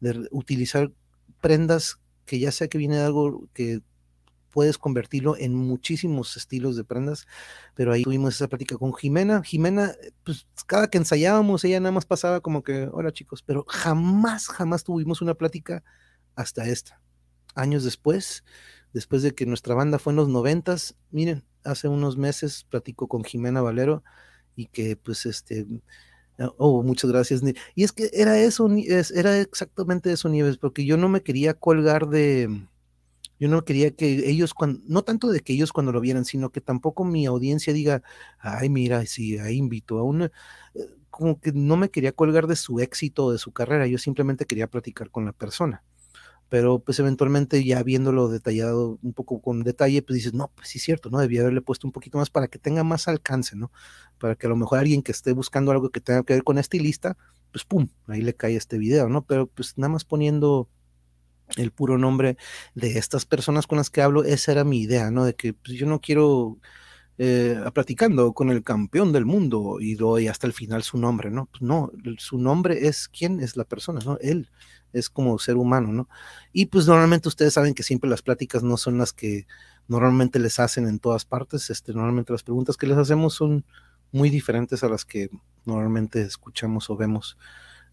de 0.00 0.28
utilizar 0.30 0.92
prendas 1.40 1.98
que 2.24 2.38
ya 2.38 2.52
sea 2.52 2.68
que 2.68 2.78
viene 2.78 2.96
de 2.96 3.04
algo 3.04 3.48
que 3.54 3.80
puedes 4.56 4.78
convertirlo 4.78 5.36
en 5.36 5.54
muchísimos 5.54 6.34
estilos 6.36 6.76
de 6.76 6.84
prendas, 6.84 7.26
pero 7.74 7.92
ahí 7.92 8.04
tuvimos 8.04 8.34
esa 8.34 8.48
plática 8.48 8.78
con 8.78 8.94
Jimena. 8.94 9.42
Jimena, 9.42 9.92
pues 10.24 10.46
cada 10.66 10.88
que 10.88 10.96
ensayábamos, 10.96 11.62
ella 11.64 11.78
nada 11.78 11.92
más 11.92 12.06
pasaba 12.06 12.40
como 12.40 12.62
que, 12.62 12.88
hola 12.90 13.12
chicos, 13.12 13.42
pero 13.42 13.66
jamás, 13.68 14.48
jamás 14.48 14.82
tuvimos 14.82 15.20
una 15.20 15.34
plática 15.34 15.84
hasta 16.36 16.66
esta. 16.66 17.02
Años 17.54 17.84
después, 17.84 18.44
después 18.94 19.20
de 19.20 19.34
que 19.34 19.44
nuestra 19.44 19.74
banda 19.74 19.98
fue 19.98 20.14
en 20.14 20.16
los 20.16 20.28
noventas, 20.28 20.96
miren, 21.10 21.44
hace 21.62 21.88
unos 21.88 22.16
meses 22.16 22.64
platico 22.70 23.08
con 23.08 23.24
Jimena 23.24 23.60
Valero 23.60 24.02
y 24.54 24.68
que 24.68 24.96
pues 24.96 25.26
este 25.26 25.66
Oh, 26.58 26.82
muchas 26.82 27.10
gracias. 27.10 27.42
Y 27.74 27.84
es 27.84 27.92
que 27.92 28.10
era 28.12 28.38
eso, 28.38 28.68
era 29.14 29.40
exactamente 29.40 30.12
eso, 30.12 30.28
Nieves, 30.28 30.58
porque 30.58 30.84
yo 30.84 30.96
no 30.98 31.08
me 31.08 31.22
quería 31.22 31.54
colgar 31.54 32.08
de, 32.08 32.66
yo 33.40 33.48
no 33.48 33.64
quería 33.64 33.90
que 33.92 34.28
ellos, 34.30 34.54
no 34.86 35.02
tanto 35.04 35.28
de 35.30 35.40
que 35.40 35.54
ellos 35.54 35.72
cuando 35.72 35.92
lo 35.92 36.00
vieran, 36.00 36.24
sino 36.26 36.50
que 36.50 36.60
tampoco 36.60 37.04
mi 37.04 37.26
audiencia 37.26 37.72
diga, 37.72 38.02
ay, 38.38 38.68
mira, 38.70 39.06
sí, 39.06 39.38
ahí 39.38 39.56
invito 39.56 39.98
a 39.98 40.04
una, 40.04 40.26
eh, 40.74 40.88
como 41.10 41.40
que 41.40 41.52
no 41.52 41.76
me 41.76 41.90
quería 41.90 42.12
colgar 42.12 42.46
de 42.46 42.56
su 42.56 42.80
éxito, 42.80 43.32
de 43.32 43.38
su 43.38 43.52
carrera, 43.52 43.86
yo 43.86 43.98
simplemente 43.98 44.46
quería 44.46 44.68
platicar 44.68 45.10
con 45.10 45.24
la 45.26 45.32
persona 45.32 45.84
pero 46.48 46.78
pues 46.78 46.98
eventualmente 47.00 47.64
ya 47.64 47.82
viéndolo 47.82 48.28
detallado 48.28 48.98
un 49.02 49.12
poco 49.12 49.40
con 49.40 49.64
detalle, 49.64 50.02
pues 50.02 50.16
dices, 50.16 50.34
no, 50.34 50.50
pues 50.54 50.68
sí 50.68 50.78
es 50.78 50.84
cierto, 50.84 51.10
¿no? 51.10 51.18
Debía 51.18 51.40
haberle 51.40 51.60
puesto 51.60 51.86
un 51.86 51.92
poquito 51.92 52.18
más 52.18 52.30
para 52.30 52.48
que 52.48 52.58
tenga 52.58 52.84
más 52.84 53.08
alcance, 53.08 53.56
¿no? 53.56 53.72
Para 54.18 54.36
que 54.36 54.46
a 54.46 54.50
lo 54.50 54.56
mejor 54.56 54.78
alguien 54.78 55.02
que 55.02 55.12
esté 55.12 55.32
buscando 55.32 55.72
algo 55.72 55.90
que 55.90 56.00
tenga 56.00 56.22
que 56.22 56.34
ver 56.34 56.44
con 56.44 56.58
este 56.58 56.78
lista, 56.78 57.16
pues 57.50 57.64
pum, 57.64 57.88
ahí 58.06 58.22
le 58.22 58.34
cae 58.34 58.56
este 58.56 58.78
video, 58.78 59.08
¿no? 59.08 59.24
Pero 59.24 59.48
pues 59.48 59.76
nada 59.76 59.92
más 59.92 60.04
poniendo 60.04 60.68
el 61.56 61.70
puro 61.72 61.98
nombre 61.98 62.36
de 62.74 62.98
estas 62.98 63.24
personas 63.24 63.66
con 63.66 63.78
las 63.78 63.90
que 63.90 64.02
hablo, 64.02 64.24
esa 64.24 64.52
era 64.52 64.64
mi 64.64 64.80
idea, 64.80 65.10
¿no? 65.10 65.24
De 65.24 65.34
que 65.34 65.52
pues, 65.52 65.76
yo 65.76 65.86
no 65.86 66.00
quiero 66.00 66.58
eh, 67.18 67.58
platicando 67.72 68.32
con 68.34 68.50
el 68.50 68.62
campeón 68.62 69.12
del 69.12 69.24
mundo 69.24 69.78
y 69.80 69.94
doy 69.94 70.28
hasta 70.28 70.46
el 70.46 70.52
final 70.52 70.82
su 70.82 70.98
nombre, 70.98 71.30
¿no? 71.30 71.46
Pues 71.46 71.62
no, 71.62 71.90
su 72.18 72.38
nombre 72.38 72.88
es 72.88 73.08
quién 73.08 73.40
es 73.40 73.56
la 73.56 73.64
persona, 73.64 74.00
¿no? 74.04 74.18
Él 74.20 74.50
es 74.98 75.10
como 75.10 75.38
ser 75.38 75.56
humano, 75.56 75.92
¿no? 75.92 76.08
Y 76.52 76.66
pues 76.66 76.86
normalmente 76.86 77.28
ustedes 77.28 77.54
saben 77.54 77.74
que 77.74 77.82
siempre 77.82 78.08
las 78.08 78.22
pláticas 78.22 78.62
no 78.62 78.76
son 78.76 78.98
las 78.98 79.12
que 79.12 79.46
normalmente 79.88 80.38
les 80.38 80.58
hacen 80.58 80.86
en 80.88 80.98
todas 80.98 81.24
partes, 81.24 81.70
este, 81.70 81.92
normalmente 81.92 82.32
las 82.32 82.42
preguntas 82.42 82.76
que 82.76 82.86
les 82.86 82.98
hacemos 82.98 83.34
son 83.34 83.64
muy 84.12 84.30
diferentes 84.30 84.82
a 84.82 84.88
las 84.88 85.04
que 85.04 85.30
normalmente 85.64 86.22
escuchamos 86.22 86.90
o 86.90 86.96
vemos, 86.96 87.36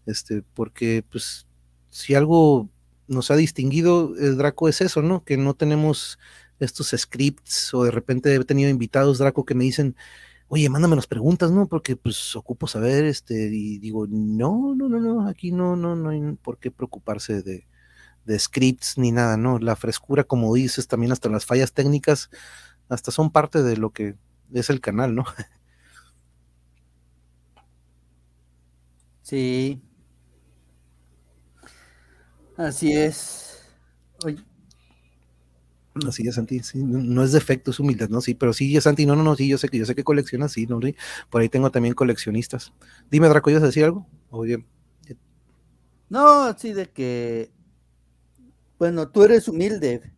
este, 0.06 0.42
porque 0.54 1.04
pues 1.10 1.46
si 1.90 2.14
algo 2.14 2.68
nos 3.06 3.30
ha 3.30 3.36
distinguido 3.36 4.14
el 4.18 4.38
Draco 4.38 4.68
es 4.68 4.80
eso, 4.80 5.02
¿no? 5.02 5.24
Que 5.24 5.36
no 5.36 5.54
tenemos 5.54 6.18
estos 6.58 6.94
scripts 6.96 7.74
o 7.74 7.84
de 7.84 7.90
repente 7.90 8.34
he 8.34 8.44
tenido 8.44 8.70
invitados, 8.70 9.18
Draco, 9.18 9.44
que 9.44 9.54
me 9.54 9.64
dicen, 9.64 9.96
oye, 10.54 10.68
mándame 10.68 10.94
las 10.94 11.08
preguntas, 11.08 11.50
¿no? 11.50 11.66
Porque 11.66 11.96
pues 11.96 12.36
ocupo 12.36 12.68
saber, 12.68 13.04
este, 13.06 13.48
y 13.52 13.78
digo, 13.80 14.06
no, 14.08 14.72
no, 14.76 14.88
no, 14.88 15.00
no, 15.00 15.28
aquí 15.28 15.50
no, 15.50 15.74
no, 15.74 15.96
no 15.96 16.10
hay 16.10 16.20
por 16.42 16.58
qué 16.58 16.70
preocuparse 16.70 17.42
de, 17.42 17.66
de 18.24 18.38
scripts 18.38 18.96
ni 18.96 19.10
nada, 19.10 19.36
¿no? 19.36 19.58
La 19.58 19.74
frescura, 19.74 20.22
como 20.22 20.54
dices, 20.54 20.86
también 20.86 21.10
hasta 21.10 21.28
las 21.28 21.44
fallas 21.44 21.72
técnicas, 21.72 22.30
hasta 22.88 23.10
son 23.10 23.32
parte 23.32 23.64
de 23.64 23.76
lo 23.76 23.90
que 23.90 24.14
es 24.52 24.70
el 24.70 24.80
canal, 24.80 25.16
¿no? 25.16 25.24
Sí. 29.22 29.82
Así 32.56 32.92
es. 32.92 33.64
Oye, 34.24 34.38
Así 36.06 36.26
es, 36.26 36.34
Santi, 36.34 36.58
sí, 36.60 36.82
no, 36.82 37.22
es 37.22 37.30
defecto, 37.30 37.70
es 37.70 37.78
humildad, 37.78 38.08
¿no? 38.08 38.20
Sí, 38.20 38.34
pero 38.34 38.52
sí, 38.52 38.80
Santi, 38.80 39.06
no, 39.06 39.14
no, 39.14 39.22
no, 39.22 39.36
sí, 39.36 39.46
yo 39.46 39.58
sé 39.58 39.68
que 39.68 39.78
yo 39.78 39.86
sé 39.86 39.94
que 39.94 40.02
coleccionas, 40.02 40.50
sí, 40.50 40.66
no, 40.66 40.80
por 41.30 41.40
ahí 41.40 41.48
tengo 41.48 41.70
también 41.70 41.94
coleccionistas. 41.94 42.72
Dime, 43.10 43.28
Draco, 43.28 43.50
¿ibas 43.50 43.62
a 43.62 43.66
decir 43.66 43.84
algo? 43.84 44.06
No, 46.08 46.52
sí, 46.58 46.72
de 46.72 46.90
que, 46.90 47.52
bueno, 48.78 49.08
tú 49.08 49.22
eres 49.22 49.46
humilde, 49.46 50.12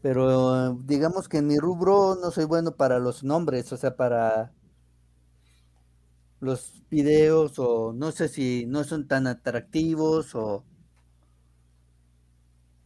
pero 0.00 0.74
digamos 0.86 1.28
que 1.28 1.38
en 1.38 1.48
mi 1.48 1.58
rubro 1.58 2.16
no 2.20 2.30
soy 2.30 2.44
bueno 2.46 2.74
para 2.76 2.98
los 2.98 3.22
nombres, 3.22 3.70
o 3.72 3.76
sea, 3.76 3.94
para 3.96 4.52
los 6.40 6.82
videos, 6.90 7.58
o 7.58 7.92
no 7.92 8.12
sé 8.12 8.28
si 8.28 8.64
no 8.66 8.84
son 8.84 9.06
tan 9.06 9.26
atractivos, 9.26 10.34
o 10.34 10.64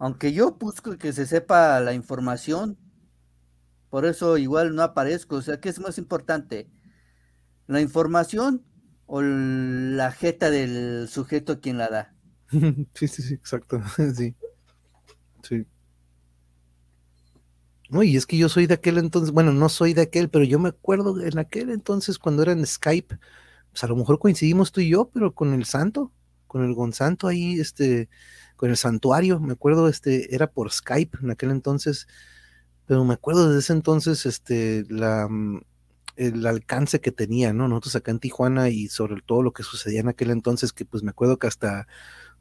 aunque 0.02 0.32
yo 0.32 0.50
busco 0.50 0.98
que 0.98 1.12
se 1.12 1.26
sepa 1.26 1.78
la 1.78 1.94
información, 1.94 2.76
por 3.88 4.04
eso 4.04 4.36
igual 4.36 4.74
no 4.74 4.82
aparezco. 4.82 5.36
O 5.36 5.42
sea, 5.42 5.60
¿qué 5.60 5.68
es 5.68 5.78
más 5.78 5.96
importante? 5.96 6.68
¿La 7.68 7.80
información 7.80 8.64
o 9.06 9.22
la 9.22 10.10
jeta 10.10 10.50
del 10.50 11.06
sujeto 11.08 11.60
quien 11.60 11.78
la 11.78 11.88
da? 11.88 12.14
Sí, 12.94 13.06
sí, 13.06 13.22
sí, 13.22 13.34
exacto. 13.34 13.80
Sí. 14.16 14.34
Sí. 15.44 15.66
No, 17.88 18.02
y 18.02 18.16
es 18.16 18.26
que 18.26 18.36
yo 18.36 18.48
soy 18.48 18.66
de 18.66 18.74
aquel 18.74 18.98
entonces, 18.98 19.30
bueno, 19.30 19.52
no 19.52 19.68
soy 19.68 19.94
de 19.94 20.02
aquel, 20.02 20.28
pero 20.30 20.44
yo 20.44 20.58
me 20.58 20.70
acuerdo 20.70 21.20
en 21.20 21.38
aquel 21.38 21.70
entonces 21.70 22.18
cuando 22.18 22.42
era 22.42 22.50
en 22.50 22.66
Skype, 22.66 23.20
pues 23.70 23.84
a 23.84 23.86
lo 23.86 23.94
mejor 23.94 24.18
coincidimos 24.18 24.72
tú 24.72 24.80
y 24.80 24.88
yo, 24.88 25.10
pero 25.14 25.32
con 25.32 25.54
el 25.54 25.64
santo, 25.64 26.10
con 26.48 26.64
el 26.64 26.74
Gonzanto 26.74 27.28
ahí, 27.28 27.60
este, 27.60 28.08
con 28.62 28.70
el 28.70 28.76
santuario, 28.76 29.40
me 29.40 29.54
acuerdo, 29.54 29.88
este, 29.88 30.32
era 30.36 30.46
por 30.46 30.70
Skype 30.70 31.18
en 31.20 31.32
aquel 31.32 31.50
entonces, 31.50 32.06
pero 32.86 33.04
me 33.04 33.14
acuerdo 33.14 33.48
desde 33.48 33.58
ese 33.58 33.72
entonces, 33.72 34.24
este, 34.24 34.84
la, 34.88 35.26
mm, 35.28 35.62
el 36.14 36.46
alcance 36.46 37.00
que 37.00 37.10
tenía, 37.10 37.52
¿no? 37.52 37.66
Nosotros 37.66 37.96
acá 37.96 38.12
en 38.12 38.20
Tijuana 38.20 38.68
y 38.68 38.86
sobre 38.86 39.20
todo 39.20 39.42
lo 39.42 39.52
que 39.52 39.64
sucedía 39.64 39.98
en 39.98 40.10
aquel 40.10 40.30
entonces, 40.30 40.72
que 40.72 40.84
pues 40.84 41.02
me 41.02 41.10
acuerdo 41.10 41.40
que 41.40 41.48
hasta 41.48 41.88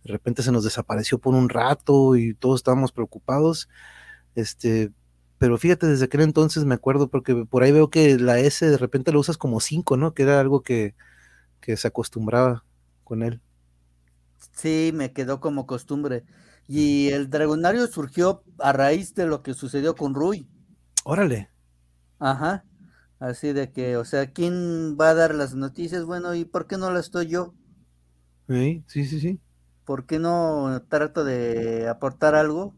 de 0.04 0.12
repente 0.12 0.44
se 0.44 0.52
nos 0.52 0.64
desapareció 0.64 1.18
por 1.18 1.34
un 1.34 1.50
rato 1.50 2.16
y 2.16 2.36
todos 2.36 2.60
estábamos 2.60 2.92
preocupados, 2.92 3.68
este, 4.36 4.92
pero 5.40 5.58
fíjate, 5.58 5.88
desde 5.88 6.06
aquel 6.06 6.22
entonces 6.22 6.66
me 6.66 6.76
acuerdo, 6.76 7.10
porque 7.10 7.34
por 7.50 7.64
ahí 7.64 7.72
veo 7.72 7.90
que 7.90 8.20
la 8.20 8.38
S 8.38 8.64
de 8.64 8.78
repente 8.78 9.12
lo 9.12 9.22
usas 9.22 9.40
como 9.40 9.60
5, 9.60 9.98
¿no? 9.98 10.14
Que 10.14 10.22
era 10.22 10.40
algo 10.40 10.62
que, 10.62 10.94
que 11.62 11.78
se 11.78 11.88
acostumbraba 11.88 12.64
con 13.04 13.24
él. 13.24 13.42
Sí, 14.54 14.92
me 14.94 15.14
quedó 15.14 15.40
como 15.40 15.66
costumbre. 15.68 16.26
Y 16.68 17.10
el 17.10 17.30
Dragonario 17.30 17.88
surgió 17.88 18.44
a 18.60 18.74
raíz 18.74 19.14
de 19.16 19.26
lo 19.26 19.44
que 19.44 19.54
sucedió 19.54 19.96
con 19.96 20.14
Rui. 20.16 20.48
Órale. 21.04 21.50
Ajá. 22.20 22.64
Así 23.20 23.54
de 23.54 23.72
que, 23.72 23.98
o 23.98 24.06
sea, 24.06 24.32
¿quién 24.32 24.98
va 25.00 25.10
a 25.10 25.14
dar 25.14 25.36
las 25.36 25.54
noticias? 25.56 26.06
Bueno, 26.06 26.34
¿y 26.36 26.46
por 26.46 26.68
qué 26.68 26.78
no 26.78 26.92
las 26.92 27.06
estoy 27.06 27.28
yo? 27.28 27.54
Sí, 28.48 28.84
sí, 28.88 29.06
sí, 29.06 29.20
sí. 29.20 29.40
¿Por 29.86 30.06
qué 30.06 30.20
no 30.20 30.84
trato 30.90 31.24
de 31.24 31.88
aportar 31.90 32.36
algo? 32.36 32.74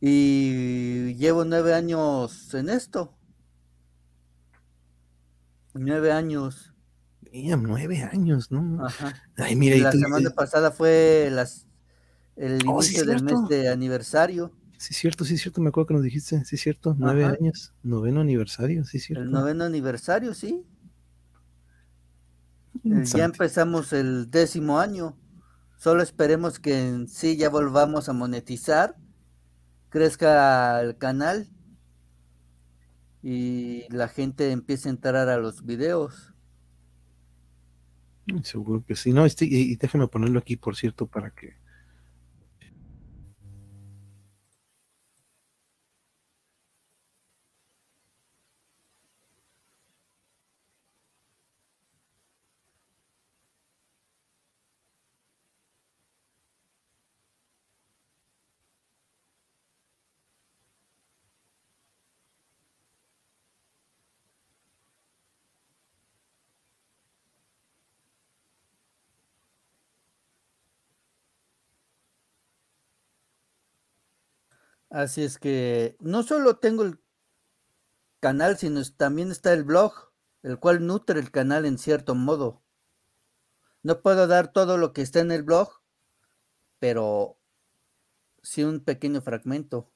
Y 0.00 1.14
llevo 1.16 1.44
nueve 1.44 1.74
años 1.74 2.54
en 2.54 2.68
esto. 2.68 3.14
Nueve 5.74 6.12
años. 6.12 6.74
Mira, 7.32 7.56
nueve 7.56 8.02
años, 8.02 8.50
¿no? 8.50 8.84
Ajá. 8.84 9.14
Ay, 9.36 9.56
mira, 9.56 9.76
y 9.76 9.80
la 9.80 9.92
semana 9.92 10.30
pasada 10.30 10.70
fue 10.70 11.28
las, 11.30 11.66
el 12.36 12.60
oh, 12.66 12.80
inicio 12.82 13.04
del 13.04 13.22
mes 13.22 13.48
de 13.48 13.68
aniversario. 13.68 14.52
Sí, 14.78 14.94
cierto, 14.94 15.24
sí, 15.24 15.36
cierto, 15.36 15.60
me 15.60 15.70
acuerdo 15.70 15.88
que 15.88 15.94
nos 15.94 16.02
dijiste, 16.04 16.44
sí, 16.44 16.56
cierto, 16.56 16.94
nueve 16.96 17.24
años, 17.24 17.74
noveno 17.82 18.20
aniversario, 18.20 18.84
sí, 18.84 19.00
cierto. 19.00 19.24
El 19.24 19.30
noveno 19.30 19.64
aniversario, 19.64 20.34
sí. 20.34 20.64
Eh, 22.84 23.04
ya 23.04 23.24
empezamos 23.24 23.92
el 23.92 24.30
décimo 24.30 24.78
año. 24.78 25.16
Solo 25.76 26.02
esperemos 26.02 26.58
que 26.58 26.88
en 26.88 27.08
sí 27.08 27.36
ya 27.36 27.50
volvamos 27.50 28.08
a 28.08 28.12
monetizar, 28.12 28.96
crezca 29.90 30.80
el 30.80 30.96
canal 30.96 31.48
y 33.22 33.84
la 33.90 34.08
gente 34.08 34.52
empiece 34.52 34.88
a 34.88 34.92
entrar 34.92 35.28
a 35.28 35.38
los 35.38 35.64
videos. 35.64 36.34
Seguro 38.42 38.84
que 38.84 38.94
sí. 38.94 39.12
No, 39.12 39.24
este, 39.24 39.44
y 39.44 39.76
déjeme 39.76 40.08
ponerlo 40.08 40.38
aquí, 40.38 40.56
por 40.56 40.76
cierto, 40.76 41.06
para 41.06 41.30
que 41.30 41.54
Así 74.98 75.22
es 75.22 75.38
que 75.38 75.96
no 76.00 76.24
solo 76.24 76.56
tengo 76.56 76.82
el 76.82 76.98
canal, 78.18 78.58
sino 78.58 78.82
también 78.96 79.30
está 79.30 79.52
el 79.52 79.62
blog, 79.62 79.92
el 80.42 80.58
cual 80.58 80.84
nutre 80.84 81.20
el 81.20 81.30
canal 81.30 81.66
en 81.66 81.78
cierto 81.78 82.16
modo. 82.16 82.64
No 83.84 84.02
puedo 84.02 84.26
dar 84.26 84.50
todo 84.50 84.76
lo 84.76 84.92
que 84.92 85.02
está 85.02 85.20
en 85.20 85.30
el 85.30 85.44
blog, 85.44 85.70
pero 86.80 87.38
sí 88.42 88.64
un 88.64 88.80
pequeño 88.80 89.22
fragmento. 89.22 89.88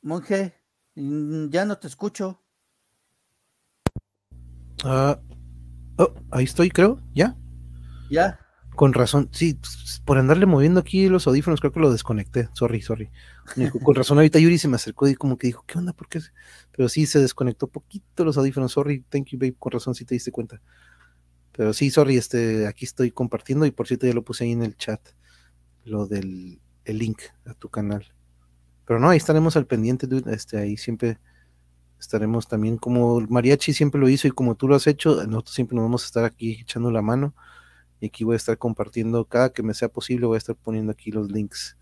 Monje, 0.00 0.54
ya 0.94 1.64
no 1.64 1.76
te 1.80 1.88
escucho. 1.88 2.43
Ah, 4.84 5.18
oh, 5.96 6.14
ahí 6.30 6.44
estoy, 6.44 6.70
creo, 6.70 7.00
¿ya? 7.14 7.36
Ya. 8.10 8.38
Con 8.76 8.92
razón, 8.92 9.30
sí, 9.32 9.58
por 10.04 10.18
andarle 10.18 10.46
moviendo 10.46 10.80
aquí 10.80 11.08
los 11.08 11.26
audífonos, 11.26 11.60
creo 11.60 11.72
que 11.72 11.80
lo 11.80 11.92
desconecté. 11.92 12.48
Sorry, 12.52 12.82
sorry. 12.82 13.10
Con 13.82 13.94
razón, 13.94 14.18
ahorita 14.18 14.38
Yuri 14.38 14.58
se 14.58 14.68
me 14.68 14.76
acercó 14.76 15.08
y 15.08 15.14
como 15.14 15.38
que 15.38 15.46
dijo, 15.46 15.64
¿qué 15.66 15.78
onda? 15.78 15.92
¿Por 15.92 16.08
qué? 16.08 16.20
Pero 16.72 16.88
sí, 16.88 17.06
se 17.06 17.20
desconectó 17.20 17.68
poquito 17.68 18.24
los 18.24 18.36
audífonos. 18.36 18.72
Sorry, 18.72 19.04
thank 19.08 19.28
you, 19.28 19.38
babe. 19.38 19.54
Con 19.58 19.72
razón, 19.72 19.94
sí 19.94 20.04
te 20.04 20.16
diste 20.16 20.32
cuenta. 20.32 20.60
Pero 21.52 21.72
sí, 21.72 21.88
sorry, 21.90 22.16
este, 22.16 22.66
aquí 22.66 22.84
estoy 22.84 23.12
compartiendo 23.12 23.64
y 23.64 23.70
por 23.70 23.86
cierto 23.86 24.06
ya 24.06 24.12
lo 24.12 24.24
puse 24.24 24.44
ahí 24.44 24.52
en 24.52 24.64
el 24.64 24.76
chat, 24.76 25.00
lo 25.84 26.06
del 26.06 26.60
el 26.84 26.98
link 26.98 27.20
a 27.46 27.54
tu 27.54 27.68
canal. 27.68 28.12
Pero 28.86 28.98
no, 28.98 29.08
ahí 29.08 29.16
estaremos 29.16 29.56
al 29.56 29.66
pendiente, 29.66 30.06
dude. 30.06 30.34
Este, 30.34 30.58
ahí 30.58 30.76
siempre 30.76 31.18
estaremos 32.04 32.48
también 32.48 32.76
como 32.76 33.20
Mariachi 33.20 33.72
siempre 33.72 34.00
lo 34.00 34.08
hizo 34.08 34.28
y 34.28 34.30
como 34.30 34.54
tú 34.54 34.68
lo 34.68 34.76
has 34.76 34.86
hecho, 34.86 35.24
nosotros 35.26 35.54
siempre 35.54 35.76
nos 35.76 35.84
vamos 35.84 36.02
a 36.04 36.06
estar 36.06 36.24
aquí 36.24 36.58
echando 36.60 36.90
la 36.90 37.02
mano 37.02 37.34
y 38.00 38.06
aquí 38.06 38.24
voy 38.24 38.34
a 38.34 38.36
estar 38.36 38.58
compartiendo 38.58 39.24
cada 39.24 39.52
que 39.52 39.62
me 39.62 39.74
sea 39.74 39.88
posible, 39.88 40.26
voy 40.26 40.36
a 40.36 40.38
estar 40.38 40.56
poniendo 40.56 40.92
aquí 40.92 41.10
los 41.10 41.30
links 41.30 41.76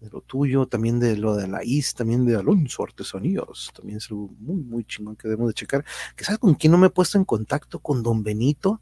de 0.00 0.10
lo 0.10 0.20
tuyo, 0.20 0.66
también 0.66 0.98
de 0.98 1.16
lo 1.16 1.36
de 1.36 1.46
la 1.48 1.64
IS, 1.64 1.94
también 1.94 2.26
de 2.26 2.36
Alonso 2.36 2.82
Artesanías, 2.82 3.70
también 3.74 3.98
es 3.98 4.10
algo 4.10 4.30
muy, 4.40 4.62
muy 4.62 4.84
chingón 4.84 5.16
que 5.16 5.28
debemos 5.28 5.48
de 5.48 5.54
checar. 5.54 5.84
que 6.16 6.24
sabes 6.24 6.40
con 6.40 6.54
quién 6.54 6.72
no 6.72 6.78
me 6.78 6.88
he 6.88 6.90
puesto 6.90 7.18
en 7.18 7.24
contacto? 7.24 7.78
Con 7.78 8.02
Don 8.02 8.22
Benito 8.22 8.80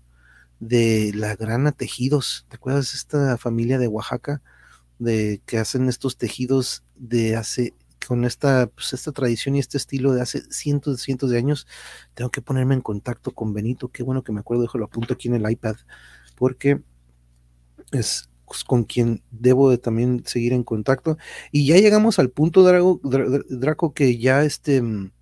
de 0.59 1.13
la 1.15 1.37
Grana 1.37 1.73
Tejidos. 1.73 2.47
¿Te 2.49 2.57
acuerdas 2.57 2.95
esta 2.95 3.37
familia 3.37 3.79
de 3.79 3.89
Oaxaca? 3.89 4.43
de 5.01 5.41
que 5.47 5.59
hacen 5.59 5.89
estos 5.89 6.17
tejidos 6.17 6.85
de 6.95 7.35
hace 7.35 7.75
con 8.07 8.25
esta, 8.25 8.67
pues, 8.69 8.93
esta 8.93 9.13
tradición 9.13 9.57
y 9.57 9.59
este 9.61 9.79
estilo 9.79 10.13
de 10.13 10.23
hace 10.23 10.43
cientos, 10.53 11.01
cientos 11.01 11.31
de 11.31 11.39
años, 11.39 11.67
tengo 12.15 12.31
que 12.31 12.43
ponerme 12.43 12.75
en 12.75 12.81
contacto 12.81 13.33
con 13.33 13.53
Benito. 13.53 13.89
Qué 13.89 14.03
bueno 14.03 14.23
que 14.23 14.33
me 14.33 14.41
acuerdo, 14.41 14.63
déjalo 14.63 14.87
apunto 14.87 15.15
aquí 15.15 15.29
en 15.29 15.35
el 15.35 15.51
iPad, 15.51 15.77
porque 16.37 16.83
es 17.93 18.31
pues, 18.51 18.65
con 18.65 18.85
quien 18.85 19.23
debo 19.31 19.71
de 19.71 19.79
también 19.79 20.25
seguir 20.27 20.53
en 20.53 20.65
contacto. 20.65 21.17
Y 21.53 21.67
ya 21.67 21.77
llegamos 21.77 22.19
al 22.19 22.31
punto, 22.31 22.65
Drago, 22.65 23.01
Draco, 23.49 23.95
que 23.95 24.19
ya 24.19 24.43
este, 24.43 24.83
mm, 24.83 25.13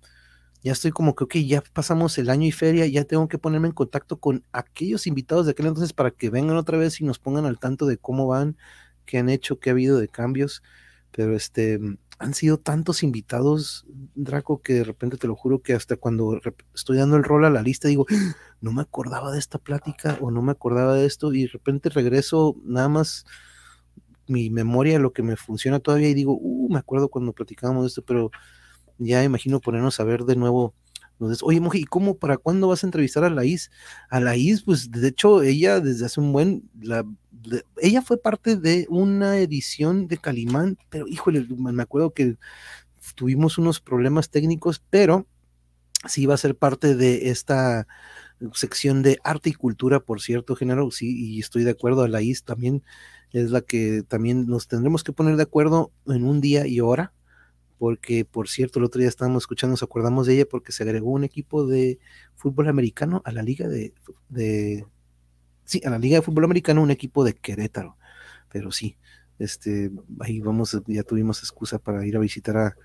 ya 0.63 0.71
estoy 0.71 0.91
como 0.91 1.15
que, 1.15 1.45
ya 1.45 1.61
pasamos 1.73 2.17
el 2.17 2.29
año 2.29 2.47
y 2.47 2.51
feria, 2.51 2.87
ya 2.87 3.05
tengo 3.05 3.27
que 3.27 3.37
ponerme 3.37 3.67
en 3.67 3.73
contacto 3.73 4.19
con 4.19 4.43
aquellos 4.51 5.07
invitados 5.07 5.45
de 5.45 5.51
aquel 5.51 5.67
entonces 5.67 5.93
para 5.93 6.11
que 6.11 6.29
vengan 6.29 6.57
otra 6.57 6.77
vez 6.77 6.99
y 7.01 7.05
nos 7.05 7.19
pongan 7.19 7.45
al 7.45 7.59
tanto 7.59 7.85
de 7.85 7.97
cómo 7.97 8.27
van, 8.27 8.57
qué 9.05 9.19
han 9.19 9.29
hecho, 9.29 9.59
qué 9.59 9.69
ha 9.69 9.73
habido 9.73 9.99
de 9.99 10.07
cambios. 10.07 10.63
Pero 11.11 11.35
este, 11.35 11.79
han 12.19 12.33
sido 12.33 12.57
tantos 12.57 13.01
invitados, 13.01 13.85
Draco, 14.13 14.61
que 14.61 14.73
de 14.73 14.83
repente 14.83 15.17
te 15.17 15.27
lo 15.27 15.35
juro 15.35 15.61
que 15.61 15.73
hasta 15.73 15.95
cuando 15.95 16.39
estoy 16.75 16.97
dando 16.97 17.15
el 17.15 17.23
rol 17.23 17.45
a 17.45 17.49
la 17.49 17.61
lista 17.61 17.87
digo, 17.87 18.05
no 18.61 18.73
me 18.73 18.81
acordaba 18.81 19.31
de 19.31 19.39
esta 19.39 19.57
plática 19.57 20.17
o 20.19 20.29
no 20.29 20.41
me 20.41 20.51
acordaba 20.51 20.93
de 20.95 21.05
esto 21.05 21.33
y 21.33 21.43
de 21.43 21.47
repente 21.47 21.89
regreso 21.89 22.57
nada 22.65 22.89
más 22.89 23.25
mi 24.27 24.49
memoria, 24.49 24.99
lo 24.99 25.13
que 25.13 25.23
me 25.23 25.37
funciona 25.37 25.79
todavía 25.79 26.09
y 26.09 26.13
digo, 26.13 26.37
uh, 26.39 26.69
me 26.69 26.77
acuerdo 26.77 27.07
cuando 27.07 27.33
platicábamos 27.33 27.83
de 27.83 27.87
esto, 27.87 28.03
pero 28.03 28.31
ya 28.97 29.23
imagino 29.23 29.61
ponernos 29.61 29.99
a 29.99 30.03
ver 30.03 30.25
de 30.25 30.35
nuevo. 30.35 30.75
Oye, 31.19 31.59
Moji, 31.59 31.79
¿y 31.79 31.83
cómo, 31.83 32.17
para 32.17 32.37
cuándo 32.37 32.67
vas 32.67 32.83
a 32.83 32.87
entrevistar 32.87 33.23
a 33.23 33.29
Laís? 33.29 33.71
A 34.09 34.19
Laís, 34.19 34.63
pues 34.63 34.89
de 34.91 35.07
hecho, 35.09 35.41
ella 35.43 35.79
desde 35.79 36.05
hace 36.05 36.19
un 36.19 36.31
buen, 36.31 36.69
la 36.81 37.05
ella 37.81 38.01
fue 38.01 38.21
parte 38.21 38.55
de 38.57 38.85
una 38.89 39.37
edición 39.37 40.07
de 40.07 40.17
Calimán, 40.17 40.77
pero 40.89 41.07
híjole, 41.07 41.45
me 41.49 41.81
acuerdo 41.81 42.11
que 42.13 42.35
tuvimos 43.15 43.57
unos 43.57 43.79
problemas 43.79 44.29
técnicos, 44.29 44.83
pero 44.89 45.25
sí 46.07 46.23
iba 46.23 46.33
a 46.33 46.37
ser 46.37 46.55
parte 46.57 46.95
de 46.95 47.29
esta 47.29 47.87
sección 48.53 49.03
de 49.03 49.19
arte 49.23 49.49
y 49.49 49.53
cultura, 49.53 49.99
por 49.99 50.21
cierto, 50.21 50.55
Genaro, 50.55 50.91
sí, 50.91 51.35
y 51.35 51.39
estoy 51.39 51.63
de 51.63 51.71
acuerdo, 51.71 52.03
a 52.03 52.07
la 52.07 52.21
IS 52.21 52.43
también 52.43 52.83
es 53.31 53.51
la 53.51 53.61
que 53.61 54.03
también 54.07 54.47
nos 54.47 54.67
tendremos 54.67 55.03
que 55.03 55.13
poner 55.13 55.35
de 55.35 55.43
acuerdo 55.43 55.91
en 56.07 56.25
un 56.25 56.41
día 56.41 56.65
y 56.65 56.79
hora, 56.79 57.13
porque 57.79 58.25
por 58.25 58.49
cierto, 58.49 58.77
el 58.77 58.85
otro 58.85 58.99
día 58.99 59.09
estábamos 59.09 59.43
escuchando, 59.43 59.71
nos 59.71 59.83
acordamos 59.83 60.27
de 60.27 60.35
ella 60.35 60.45
porque 60.49 60.71
se 60.71 60.83
agregó 60.83 61.09
un 61.09 61.23
equipo 61.23 61.65
de 61.65 61.97
fútbol 62.35 62.67
americano 62.67 63.23
a 63.25 63.31
la 63.31 63.41
liga 63.41 63.67
de, 63.67 63.93
de 64.29 64.85
sí, 65.65 65.81
a 65.85 65.89
la 65.89 65.99
Liga 65.99 66.17
de 66.17 66.21
Fútbol 66.21 66.43
Americano 66.43 66.83
un 66.83 66.91
equipo 66.91 67.23
de 67.23 67.33
Querétaro, 67.33 67.97
pero 68.51 68.71
sí, 68.71 68.97
este, 69.39 69.91
ahí 70.19 70.39
vamos, 70.41 70.79
ya 70.87 71.03
tuvimos 71.03 71.39
excusa 71.39 71.79
para 71.79 72.05
ir 72.05 72.17
a 72.17 72.19
visitar 72.19 72.57
a, 72.57 72.75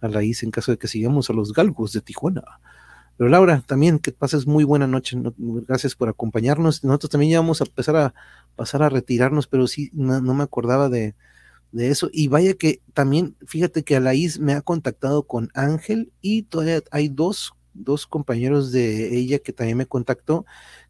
a 0.00 0.08
la 0.08 0.22
IS 0.22 0.42
en 0.42 0.50
caso 0.50 0.72
de 0.72 0.78
que 0.78 0.88
sigamos 0.88 1.30
a 1.30 1.32
los 1.32 1.52
galgos 1.52 1.92
de 1.92 2.02
Tijuana. 2.02 2.42
Pero 3.16 3.30
Laura, 3.30 3.62
también 3.66 3.98
que 3.98 4.10
pases 4.12 4.46
muy 4.46 4.64
buena 4.64 4.86
noche. 4.86 5.16
Gracias 5.38 5.94
por 5.94 6.08
acompañarnos. 6.08 6.82
Nosotros 6.82 7.10
también 7.10 7.32
ya 7.32 7.40
vamos 7.40 7.60
a 7.60 7.64
empezar 7.64 7.96
a 7.96 8.14
pasar 8.56 8.82
a 8.82 8.88
retirarnos, 8.88 9.46
pero 9.46 9.66
sí, 9.66 9.90
no, 9.92 10.20
me 10.20 10.42
acordaba 10.42 10.88
de, 10.88 11.14
de, 11.72 11.88
eso. 11.88 12.08
Y 12.12 12.28
vaya 12.28 12.54
que 12.54 12.80
también, 12.94 13.36
fíjate 13.46 13.82
que 13.82 13.96
Alaís 13.96 14.38
me 14.38 14.52
ha 14.52 14.62
contactado 14.62 15.24
con 15.24 15.50
Ángel 15.54 16.12
y 16.20 16.42
todavía 16.44 16.82
hay 16.90 17.08
dos, 17.08 17.54
dos 17.74 18.06
compañeros 18.06 18.72
de 18.72 19.16
ella 19.16 19.38
que 19.38 19.52
también 19.52 19.78
me 19.78 19.86
contactó, 19.86 20.44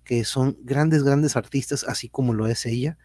que 0.04 0.24
son 0.24 0.56
grandes, 0.62 1.04
grandes 1.04 1.36
artistas, 1.36 1.84
así 1.84 2.08
como 2.08 2.34
lo 2.34 2.46
es 2.46 2.66
ella. 2.66 2.98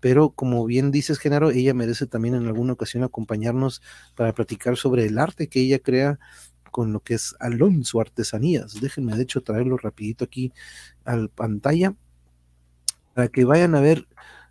Pero 0.00 0.30
como 0.30 0.64
bien 0.64 0.90
dices, 0.90 1.18
Genaro, 1.18 1.50
ella 1.50 1.74
merece 1.74 2.06
también 2.06 2.34
en 2.34 2.46
alguna 2.46 2.74
ocasión 2.74 3.02
acompañarnos 3.02 3.82
para 4.14 4.32
platicar 4.32 4.76
sobre 4.76 5.06
el 5.06 5.18
arte 5.18 5.48
que 5.48 5.60
ella 5.60 5.78
crea 5.78 6.18
con 6.70 6.92
lo 6.92 7.00
que 7.00 7.14
es 7.14 7.36
Alonso 7.40 8.00
Artesanías. 8.00 8.80
Déjenme 8.80 9.16
de 9.16 9.22
hecho 9.22 9.42
traerlo 9.42 9.76
rapidito 9.76 10.24
aquí 10.24 10.52
al 11.04 11.28
pantalla 11.28 11.94
para 13.14 13.28
que 13.28 13.44
vayan 13.44 13.74
a 13.74 13.80
ver 13.80 14.08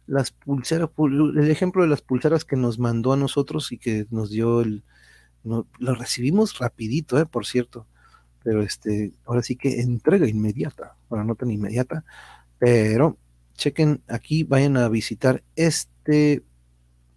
las 0.08 0.32
pulseras, 0.32 0.90
el 0.98 1.50
ejemplo 1.50 1.84
de 1.84 1.90
las 1.90 2.02
pulseras 2.02 2.46
que 2.46 2.56
nos 2.56 2.80
mandó 2.80 3.14
a 3.14 3.18
nosotros 3.18 3.72
y 3.72 3.78
que 3.78 4.06
nos 4.10 4.30
dio 4.30 4.62
el, 4.62 4.84
lo 5.44 5.96
recibimos 5.96 6.58
rapidito, 6.60 7.20
eh, 7.20 7.26
por 7.26 7.46
cierto, 7.46 7.88
pero 8.44 8.62
este, 8.62 9.14
ahora 9.26 9.42
sí 9.42 9.56
que 9.56 9.82
entrega 9.82 10.28
inmediata, 10.28 10.96
ahora 11.10 11.24
no 11.24 11.36
tan 11.36 11.52
inmediata, 11.52 12.04
pero 12.60 13.18
chequen 13.56 14.02
aquí, 14.08 14.44
vayan 14.44 14.78
a 14.78 14.90
visitar 14.90 15.44
este 15.56 16.44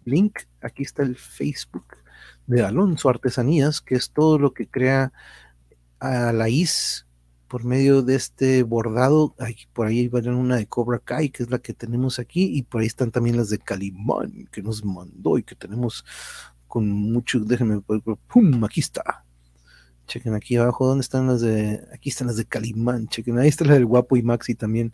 link, 0.05 0.39
aquí 0.61 0.83
está 0.83 1.03
el 1.03 1.15
Facebook 1.15 1.97
de 2.45 2.63
Alonso 2.63 3.09
Artesanías, 3.09 3.81
que 3.81 3.95
es 3.95 4.11
todo 4.11 4.39
lo 4.39 4.53
que 4.53 4.67
crea 4.67 5.11
a 5.99 6.31
la 6.31 6.47
IS 6.49 7.06
por 7.47 7.63
medio 7.63 8.01
de 8.01 8.15
este 8.15 8.63
bordado. 8.63 9.35
por 9.73 9.87
ahí 9.87 10.07
va 10.07 10.19
una 10.19 10.57
de 10.57 10.67
Cobra 10.67 10.99
Kai, 10.99 11.29
que 11.29 11.43
es 11.43 11.49
la 11.49 11.59
que 11.59 11.73
tenemos 11.73 12.19
aquí, 12.19 12.43
y 12.57 12.63
por 12.63 12.81
ahí 12.81 12.87
están 12.87 13.11
también 13.11 13.37
las 13.37 13.49
de 13.49 13.59
Calimán, 13.59 14.47
que 14.51 14.61
nos 14.61 14.83
mandó 14.83 15.37
y 15.37 15.43
que 15.43 15.55
tenemos 15.55 16.05
con 16.67 16.89
mucho, 16.89 17.39
déjenme, 17.39 17.81
pum, 18.27 18.63
aquí 18.63 18.81
está. 18.81 19.23
Chequen 20.07 20.33
aquí 20.35 20.55
abajo, 20.55 20.87
¿dónde 20.87 21.01
están 21.01 21.27
las 21.27 21.41
de? 21.41 21.85
Aquí 21.93 22.09
están 22.09 22.27
las 22.27 22.37
de 22.37 22.45
Calimán, 22.45 23.07
chequen, 23.07 23.39
ahí 23.39 23.49
está 23.49 23.65
la 23.65 23.73
del 23.73 23.85
Guapo 23.85 24.15
y 24.17 24.23
Maxi 24.23 24.55
también 24.55 24.93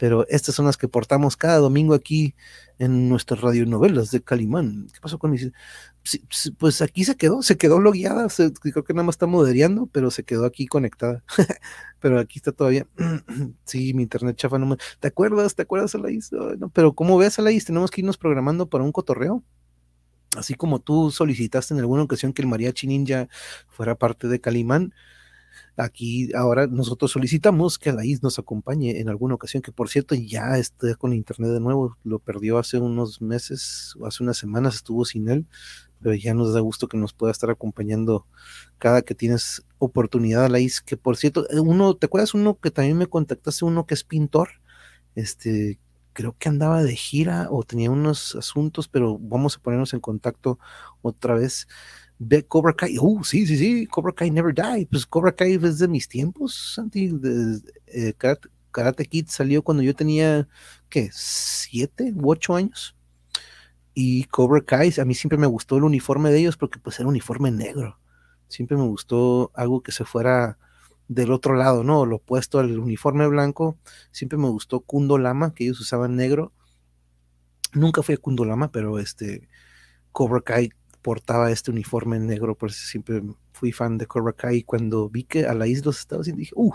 pero 0.00 0.26
estas 0.28 0.54
son 0.54 0.64
las 0.64 0.78
que 0.78 0.88
portamos 0.88 1.36
cada 1.36 1.58
domingo 1.58 1.92
aquí 1.92 2.34
en 2.78 3.10
nuestras 3.10 3.42
radionovelas 3.42 4.10
de 4.10 4.22
Calimán. 4.22 4.86
¿Qué 4.90 4.98
pasó 4.98 5.18
con 5.18 5.30
mis? 5.30 5.52
Pues 6.56 6.80
aquí 6.80 7.04
se 7.04 7.16
quedó, 7.16 7.42
se 7.42 7.58
quedó 7.58 7.78
logueada, 7.80 8.26
creo 8.62 8.82
que 8.82 8.94
nada 8.94 9.04
más 9.04 9.16
está 9.16 9.26
moderando, 9.26 9.90
pero 9.92 10.10
se 10.10 10.24
quedó 10.24 10.46
aquí 10.46 10.66
conectada. 10.66 11.22
pero 12.00 12.18
aquí 12.18 12.38
está 12.38 12.50
todavía. 12.50 12.86
sí, 13.66 13.92
mi 13.92 14.02
internet 14.04 14.36
chafa 14.36 14.58
no 14.58 14.64
me... 14.64 14.76
¿Te 15.00 15.08
acuerdas? 15.08 15.54
¿Te 15.54 15.62
acuerdas, 15.62 15.94
Alaís? 15.94 16.30
Pero 16.72 16.94
como 16.94 17.18
ves, 17.18 17.38
Alaís, 17.38 17.66
tenemos 17.66 17.90
que 17.90 18.00
irnos 18.00 18.16
programando 18.16 18.70
para 18.70 18.84
un 18.84 18.92
cotorreo. 18.92 19.44
Así 20.34 20.54
como 20.54 20.78
tú 20.78 21.10
solicitaste 21.10 21.74
en 21.74 21.80
alguna 21.80 22.04
ocasión 22.04 22.32
que 22.32 22.40
el 22.40 22.48
mariachi 22.48 22.86
ninja 22.86 23.28
fuera 23.68 23.96
parte 23.96 24.28
de 24.28 24.40
Calimán, 24.40 24.94
Aquí 25.76 26.32
ahora 26.34 26.66
nosotros 26.66 27.10
solicitamos 27.10 27.78
que 27.78 27.90
Alaís 27.90 28.22
nos 28.22 28.38
acompañe 28.38 29.00
en 29.00 29.08
alguna 29.08 29.34
ocasión, 29.34 29.62
que 29.62 29.72
por 29.72 29.88
cierto 29.88 30.14
ya 30.14 30.58
está 30.58 30.94
con 30.96 31.12
internet 31.12 31.50
de 31.50 31.60
nuevo, 31.60 31.96
lo 32.04 32.18
perdió 32.18 32.58
hace 32.58 32.78
unos 32.78 33.20
meses 33.22 33.94
o 33.98 34.06
hace 34.06 34.22
unas 34.22 34.36
semanas, 34.36 34.76
estuvo 34.76 35.04
sin 35.04 35.28
él, 35.28 35.46
pero 36.00 36.14
ya 36.14 36.34
nos 36.34 36.52
da 36.54 36.60
gusto 36.60 36.88
que 36.88 36.96
nos 36.96 37.12
pueda 37.12 37.32
estar 37.32 37.50
acompañando 37.50 38.26
cada 38.78 39.02
que 39.02 39.14
tienes 39.14 39.62
oportunidad, 39.78 40.44
Alaís, 40.44 40.80
que 40.80 40.96
por 40.96 41.16
cierto, 41.16 41.48
eh, 41.50 41.60
uno, 41.60 41.94
¿te 41.94 42.06
acuerdas 42.06 42.34
uno 42.34 42.58
que 42.58 42.70
también 42.70 42.98
me 42.98 43.06
contactaste, 43.06 43.64
uno 43.64 43.86
que 43.86 43.94
es 43.94 44.04
pintor? 44.04 44.48
Este, 45.14 45.78
creo 46.12 46.36
que 46.38 46.48
andaba 46.48 46.82
de 46.82 46.96
gira 46.96 47.48
o 47.50 47.62
tenía 47.62 47.90
unos 47.90 48.34
asuntos, 48.34 48.88
pero 48.88 49.18
vamos 49.18 49.56
a 49.56 49.60
ponernos 49.60 49.94
en 49.94 50.00
contacto 50.00 50.58
otra 51.02 51.34
vez 51.34 51.68
ve 52.20 52.44
Cobra 52.46 52.74
Kai. 52.74 52.98
Uh, 52.98 53.24
sí, 53.24 53.46
sí, 53.46 53.56
sí, 53.56 53.86
Cobra 53.86 54.12
Kai 54.12 54.30
Never 54.30 54.54
Die. 54.54 54.86
Pues 54.90 55.06
Cobra 55.06 55.32
Kai 55.32 55.54
es 55.54 55.78
de 55.78 55.88
mis 55.88 56.06
tiempos, 56.06 56.74
Santi. 56.74 57.10
Eh, 57.86 58.12
Karate, 58.70 59.06
Kid 59.06 59.26
salió 59.28 59.62
cuando 59.62 59.82
yo 59.82 59.94
tenía, 59.96 60.46
¿qué? 60.88 61.10
¿Siete 61.12 62.12
u 62.14 62.30
ocho 62.30 62.54
años? 62.54 62.94
Y 63.94 64.24
Cobra 64.24 64.60
Kai, 64.60 64.92
a 65.00 65.04
mí 65.04 65.14
siempre 65.14 65.38
me 65.38 65.46
gustó 65.46 65.78
el 65.78 65.84
uniforme 65.84 66.30
de 66.30 66.40
ellos 66.40 66.56
porque 66.56 66.78
pues 66.78 67.00
era 67.00 67.08
uniforme 67.08 67.50
negro. 67.50 67.98
Siempre 68.48 68.76
me 68.76 68.84
gustó 68.84 69.50
algo 69.54 69.82
que 69.82 69.92
se 69.92 70.04
fuera 70.04 70.58
del 71.08 71.32
otro 71.32 71.54
lado, 71.54 71.84
¿no? 71.84 72.04
Lo 72.04 72.16
opuesto 72.16 72.58
al 72.58 72.78
uniforme 72.78 73.26
blanco. 73.28 73.78
Siempre 74.12 74.38
me 74.38 74.48
gustó 74.48 74.80
Kundo 74.80 75.18
Lama, 75.18 75.54
que 75.54 75.64
ellos 75.64 75.80
usaban 75.80 76.16
negro. 76.16 76.52
Nunca 77.72 78.02
fui 78.02 78.14
a 78.14 78.18
Kundo 78.18 78.44
Lama, 78.44 78.70
pero 78.70 78.98
este 78.98 79.48
Cobra 80.12 80.42
Kai 80.42 80.70
portaba 81.02 81.50
este 81.50 81.70
uniforme 81.70 82.18
negro, 82.18 82.54
por 82.54 82.70
eso 82.70 82.86
siempre 82.86 83.22
fui 83.52 83.72
fan 83.72 83.98
de 83.98 84.06
Cobra 84.06 84.32
Kai. 84.32 84.62
Cuando 84.62 85.08
vi 85.08 85.24
que 85.24 85.46
a 85.46 85.54
la 85.54 85.66
isla 85.66 85.86
los 85.86 85.98
estaba 86.00 86.22
haciendo, 86.22 86.40
dije, 86.40 86.52
uh, 86.56 86.72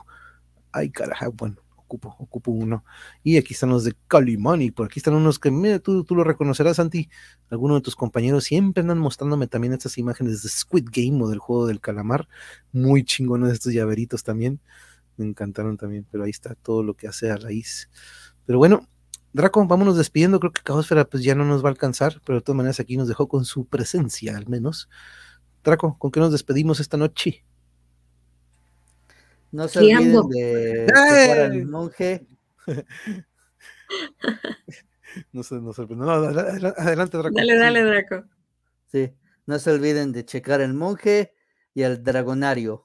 ay 0.72 0.90
carajo, 0.90 1.32
bueno, 1.34 1.58
ocupo, 1.76 2.16
ocupo 2.20 2.52
uno. 2.52 2.84
Y 3.24 3.38
aquí 3.38 3.54
están 3.54 3.70
los 3.70 3.84
de 3.84 3.96
Calimani, 4.08 4.72
por 4.72 4.88
aquí 4.88 5.00
están 5.00 5.16
unos 5.16 5.40
que, 5.40 5.52
mira, 5.52 5.80
tú, 5.80 6.04
tú 6.04 6.16
lo 6.16 6.24
reconocerás, 6.24 6.78
Santi. 6.78 7.10
Algunos 7.50 7.78
de 7.78 7.82
tus 7.82 7.96
compañeros 7.96 8.46
siempre 8.46 8.82
andan 8.82 9.00
mostrándome 9.00 9.48
también 9.48 9.74
estas 9.74 9.98
imágenes 9.98 10.44
de 10.44 10.50
Squid 10.50 10.88
Game 10.92 11.24
o 11.24 11.30
del 11.30 11.40
juego 11.40 11.68
del 11.68 11.80
calamar. 11.80 12.28
Muy 12.72 13.04
chingones 13.04 13.54
estos 13.54 13.74
llaveritos 13.74 14.24
también. 14.24 14.60
Me 15.18 15.26
encantaron 15.26 15.78
también, 15.78 16.06
pero 16.12 16.24
ahí 16.26 16.32
está 16.32 16.56
todo 16.56 16.84
lo 16.84 16.96
que 16.96 17.08
hace 17.08 17.32
a 17.32 17.38
raíz. 17.38 17.90
Pero 18.46 18.58
bueno, 18.60 18.88
Draco, 19.36 19.68
vámonos 19.68 19.98
despidiendo. 19.98 20.40
Creo 20.40 20.54
que 20.54 20.62
Caosfera 20.62 21.04
pues 21.04 21.22
ya 21.22 21.36
no 21.36 21.44
nos 21.44 21.62
va 21.62 21.68
a 21.68 21.72
alcanzar, 21.72 22.22
pero 22.26 22.38
de 22.38 22.42
todas 22.42 22.56
maneras 22.56 22.80
aquí 22.80 22.96
nos 22.96 23.10
dejó 23.10 23.28
con 23.28 23.44
su 23.44 23.66
presencia 23.66 24.38
al 24.38 24.48
menos. 24.48 24.88
Draco, 25.62 25.98
¿con 26.00 26.10
qué 26.10 26.22
nos 26.22 26.32
despedimos 26.32 26.80
esta 26.80 26.96
noche? 26.96 27.44
No 29.52 29.68
se 29.68 29.80
olviden 29.80 30.30
de 30.30 30.88
para 30.88 31.46
el 31.48 31.66
monje. 31.66 32.26
no 35.34 35.44
se, 35.44 35.56
no 35.56 35.74
se, 35.74 35.86
no, 35.86 36.10
adelante, 36.10 37.18
Draco. 37.18 37.36
Dale, 37.36 37.58
dale, 37.58 37.84
Draco. 37.84 38.24
Sí, 38.90 39.12
no 39.48 39.60
se 39.60 39.70
olviden 39.70 40.14
de 40.14 40.24
checar 40.24 40.62
el 40.62 40.74
monje 40.74 41.34
y 41.74 41.82
el 41.82 42.02
dragonario. 42.02 42.85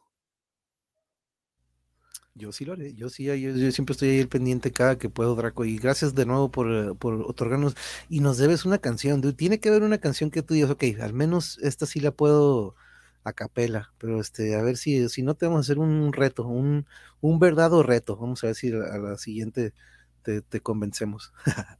Yo 2.40 2.52
sí 2.52 2.64
lo 2.64 2.72
haré, 2.72 2.94
yo 2.94 3.10
sí, 3.10 3.24
yo, 3.24 3.72
siempre 3.72 3.92
estoy 3.92 4.08
ahí 4.08 4.24
pendiente 4.24 4.72
cada 4.72 4.96
que 4.96 5.10
puedo, 5.10 5.34
Draco, 5.34 5.66
y 5.66 5.76
gracias 5.76 6.14
de 6.14 6.24
nuevo 6.24 6.50
por, 6.50 6.72
eh, 6.72 6.94
por 6.98 7.14
otorgarnos, 7.22 7.76
y 8.08 8.20
nos 8.20 8.38
debes 8.38 8.64
una 8.64 8.78
canción, 8.78 9.20
tiene 9.36 9.60
que 9.60 9.68
haber 9.68 9.82
una 9.82 9.98
canción 9.98 10.30
que 10.30 10.42
tú 10.42 10.54
digas, 10.54 10.70
ok, 10.70 10.84
al 11.02 11.12
menos 11.12 11.58
esta 11.58 11.84
sí 11.84 12.00
la 12.00 12.12
puedo 12.12 12.74
a 13.24 13.34
capela, 13.34 13.92
pero 13.98 14.20
este, 14.20 14.56
a 14.56 14.62
ver 14.62 14.78
si, 14.78 15.08
si 15.10 15.22
no 15.22 15.34
te 15.34 15.46
vamos 15.46 15.58
a 15.58 15.60
hacer 15.66 15.78
un 15.78 16.12
reto, 16.14 16.46
un, 16.46 16.86
un 17.20 17.38
verdadero 17.38 17.82
reto, 17.82 18.16
vamos 18.16 18.42
a 18.42 18.48
ver 18.48 18.56
si 18.56 18.72
a 18.72 18.98
la 18.98 19.18
siguiente 19.18 19.74
te, 20.22 20.40
te 20.40 20.60
convencemos. 20.60 21.32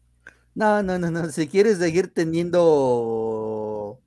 no, 0.55 0.83
no, 0.83 0.99
no, 0.99 1.11
no, 1.11 1.31
si 1.31 1.49
quieres 1.49 1.79
seguir 1.79 2.13
teniendo 2.13 3.99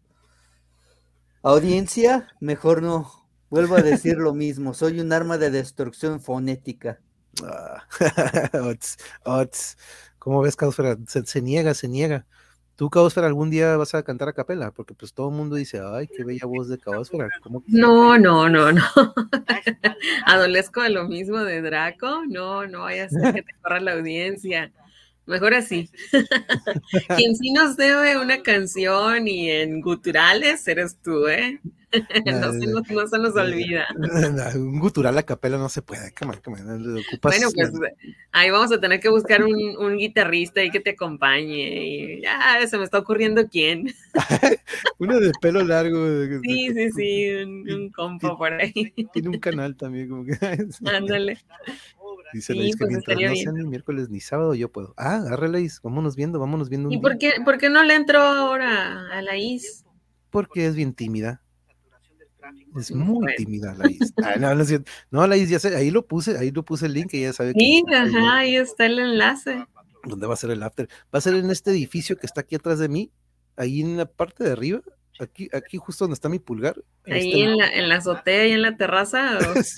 audiencia, 1.41 2.29
mejor 2.39 2.83
no, 2.83 3.22
Vuelvo 3.53 3.75
a 3.75 3.83
decir 3.83 4.17
lo 4.17 4.33
mismo, 4.33 4.73
soy 4.73 4.99
un 4.99 5.13
arma 5.13 5.37
de 5.37 5.51
destrucción 5.51 6.19
fonética. 6.19 6.99
Ah, 7.43 7.83
¿Cómo 10.17 10.41
ves, 10.41 10.55
Caosfera? 10.55 10.97
Se, 11.05 11.39
niega, 11.39 11.75
se 11.75 11.87
niega. 11.87 12.25
¿Tú, 12.75 12.89
Caosfera, 12.89 13.27
algún 13.27 13.51
día 13.51 13.77
vas 13.77 13.93
a 13.93 14.01
cantar 14.01 14.27
a 14.27 14.33
capela? 14.33 14.71
Porque 14.71 14.95
pues 14.95 15.13
todo 15.13 15.29
el 15.29 15.35
mundo 15.35 15.55
dice, 15.55 15.79
ay, 15.85 16.07
qué 16.07 16.23
bella 16.23 16.47
voz 16.47 16.67
de 16.67 16.79
Caosfera. 16.79 17.29
No, 17.67 18.17
no, 18.17 18.49
no, 18.49 18.71
no. 18.71 18.81
Adolezco 20.25 20.81
de 20.81 20.89
lo 20.89 21.07
mismo 21.07 21.37
de 21.37 21.61
Draco. 21.61 22.23
No, 22.27 22.65
no 22.65 22.79
vaya 22.79 23.05
a 23.05 23.09
ser 23.09 23.35
que 23.35 23.43
te 23.43 23.53
corra 23.61 23.79
la 23.79 23.93
audiencia. 23.93 24.71
Mejor 25.25 25.53
así. 25.53 25.89
Quien 27.15 27.35
sí 27.35 27.51
nos 27.51 27.77
debe 27.77 28.17
una 28.17 28.41
canción 28.41 29.27
y 29.27 29.49
en 29.49 29.81
guturales 29.81 30.67
eres 30.67 30.97
tú, 31.01 31.27
¿eh? 31.27 31.61
no, 32.25 32.51
se 32.51 32.67
nos, 32.67 32.89
no, 32.89 33.07
se 33.07 33.19
nos, 33.19 33.35
olvida. 33.35 33.85
un 34.55 34.79
gutural 34.79 35.17
a 35.17 35.23
capela 35.23 35.57
no 35.57 35.69
se 35.69 35.81
puede. 35.81 36.11
bueno, 36.21 37.47
pues 37.51 37.71
ahí 38.31 38.49
vamos 38.49 38.71
a 38.71 38.79
tener 38.79 38.99
que 38.99 39.09
buscar 39.09 39.43
un, 39.43 39.77
un, 39.77 39.97
guitarrista 39.97 40.61
ahí 40.61 40.71
que 40.71 40.79
te 40.79 40.91
acompañe. 40.91 41.85
Y 41.85 42.21
ya 42.23 42.65
se 42.67 42.77
me 42.77 42.83
está 42.83 42.97
ocurriendo 42.97 43.47
quién. 43.47 43.93
Uno 44.97 45.19
de 45.19 45.31
pelo 45.39 45.63
largo. 45.63 46.05
Sí, 46.41 46.73
sí, 46.73 46.91
sí, 46.91 47.29
un, 47.35 47.71
un 47.71 47.89
compa 47.91 48.35
por 48.37 48.53
ahí. 48.53 48.93
Tiene 49.13 49.29
un 49.29 49.39
canal 49.39 49.75
también, 49.75 50.09
como 50.09 50.25
que. 50.25 50.37
Ándale. 50.85 51.37
Dice 52.33 52.53
sí, 52.53 52.71
pues 52.77 52.89
mientras 52.89 53.19
no 53.19 53.35
sea 53.35 53.51
ni 53.51 53.63
miércoles 53.63 54.09
ni 54.09 54.19
sábado, 54.19 54.55
yo 54.55 54.71
puedo. 54.71 54.93
Ah, 54.97 55.17
agárreleis, 55.17 55.79
vámonos 55.83 56.15
viendo, 56.15 56.39
vámonos 56.39 56.69
viendo. 56.69 56.91
¿Y 56.91 56.97
por 56.97 57.17
qué, 57.17 57.33
por 57.45 57.57
qué 57.57 57.69
no 57.69 57.83
le 57.83 57.95
entró 57.95 58.19
ahora 58.19 59.07
a 59.11 59.21
la 59.21 59.37
IS? 59.37 59.85
Porque 60.29 60.65
es 60.65 60.75
bien 60.75 60.93
tímida. 60.93 61.43
Es 62.75 62.91
muy 62.91 63.35
tímida 63.35 63.75
la 63.75 63.89
Is. 63.89 64.13
Ah, 64.23 64.35
no, 64.37 64.55
no, 64.55 64.63
no, 65.11 65.27
la 65.27 65.37
Is 65.37 65.49
ya 65.49 65.59
sé, 65.59 65.75
ahí 65.75 65.91
lo 65.91 66.05
puse, 66.05 66.37
ahí 66.37 66.51
lo 66.51 66.63
puse 66.63 66.87
el 66.87 66.93
link 66.93 67.13
y 67.13 67.21
ya 67.21 67.33
sabe 67.33 67.53
que. 67.53 67.59
Sí, 67.59 67.83
ajá, 67.93 68.37
ahí 68.37 68.55
está 68.55 68.85
el 68.85 68.99
enlace. 68.99 69.65
¿Dónde 70.03 70.27
va 70.27 70.33
a 70.33 70.37
ser 70.37 70.51
el 70.51 70.63
after? 70.63 70.89
Va 71.13 71.19
a 71.19 71.21
ser 71.21 71.35
en 71.35 71.49
este 71.49 71.71
edificio 71.71 72.17
que 72.17 72.25
está 72.25 72.41
aquí 72.41 72.55
atrás 72.55 72.79
de 72.79 72.89
mí, 72.89 73.11
ahí 73.55 73.81
en 73.81 73.95
la 73.97 74.05
parte 74.05 74.43
de 74.43 74.51
arriba, 74.51 74.81
aquí, 75.19 75.49
aquí 75.53 75.77
justo 75.77 76.05
donde 76.05 76.15
está 76.15 76.29
mi 76.29 76.39
pulgar. 76.39 76.83
Ahí, 77.05 77.41
en, 77.41 77.57
la, 77.57 77.69
en 77.69 77.89
la 77.89 77.97
azotea 77.97 78.47
y 78.47 78.51
en 78.51 78.61
la 78.61 78.77
terraza. 78.77 79.39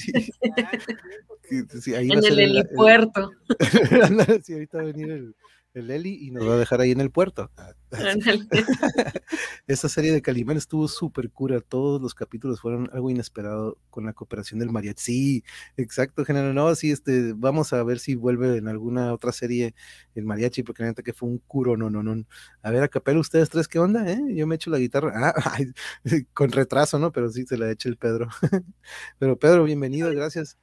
sí. 1.81 1.95
ahí 1.95 2.11
en 2.11 2.25
el 2.25 2.39
helipuerto. 2.39 3.31
sí, 4.43 4.53
ahorita 4.53 4.77
va 4.77 4.83
a 4.83 4.87
venir 4.87 5.11
el, 5.11 5.35
el 5.73 5.91
Eli 5.91 6.27
y 6.27 6.31
nos 6.31 6.47
va 6.47 6.53
a 6.53 6.57
dejar 6.57 6.81
ahí 6.81 6.91
en 6.91 7.01
el 7.01 7.11
puerto. 7.11 7.51
Esa 9.67 9.89
serie 9.89 10.11
de 10.11 10.21
Calimán 10.21 10.57
estuvo 10.57 10.87
súper 10.87 11.29
cura. 11.31 11.61
Todos 11.61 12.01
los 12.01 12.13
capítulos 12.13 12.61
fueron 12.61 12.89
algo 12.93 13.09
inesperado 13.09 13.77
con 13.89 14.05
la 14.05 14.13
cooperación 14.13 14.59
del 14.59 14.71
mariachi. 14.71 15.03
Sí, 15.05 15.43
exacto, 15.77 16.25
general. 16.25 16.53
No, 16.55 16.73
sí, 16.75 16.91
este, 16.91 17.33
vamos 17.33 17.73
a 17.73 17.83
ver 17.83 17.99
si 17.99 18.15
vuelve 18.15 18.57
en 18.57 18.67
alguna 18.67 19.13
otra 19.13 19.31
serie 19.31 19.75
el 20.15 20.25
mariachi, 20.25 20.63
porque 20.63 20.83
la 20.83 20.89
neta 20.89 21.03
que 21.03 21.13
fue 21.13 21.29
un 21.29 21.39
curo, 21.39 21.77
no, 21.77 21.89
no, 21.89 22.03
no. 22.03 22.25
A 22.61 22.71
ver, 22.71 22.83
a 22.83 22.87
capela, 22.87 23.19
ustedes 23.19 23.49
tres, 23.49 23.67
¿qué 23.67 23.79
onda? 23.79 24.09
Eh? 24.11 24.19
Yo 24.35 24.47
me 24.47 24.55
echo 24.55 24.69
la 24.69 24.79
guitarra. 24.79 25.11
Ah, 25.15 25.57
con 26.33 26.51
retraso, 26.51 26.99
¿no? 26.99 27.11
Pero 27.11 27.29
sí 27.29 27.45
se 27.45 27.57
la 27.57 27.71
echa 27.71 27.89
el 27.89 27.97
Pedro. 27.97 28.27
pero 29.19 29.37
Pedro, 29.37 29.63
bienvenido, 29.63 30.11
gracias. 30.11 30.57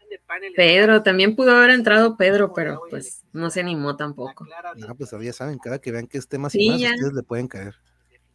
Pedro, 0.57 1.03
también 1.03 1.37
pudo 1.37 1.57
haber 1.57 1.71
entrado 1.71 2.17
Pedro, 2.17 2.53
pero 2.53 2.83
pues 2.91 3.25
no 3.33 3.51
se 3.51 3.61
animó 3.61 3.97
tampoco. 3.97 4.47
No, 4.77 4.95
pues 4.95 5.11
ya 5.21 5.33
saben, 5.33 5.59
cada 5.59 5.79
que 5.79 5.93
vean 5.93 6.07
que 6.07 6.19
es 6.19 6.29
tema 6.29 6.51
sí, 6.51 6.69
más, 6.69 6.81
ustedes 6.81 7.13
le 7.13 7.22
pueden 7.23 7.49
caer. 7.49 7.77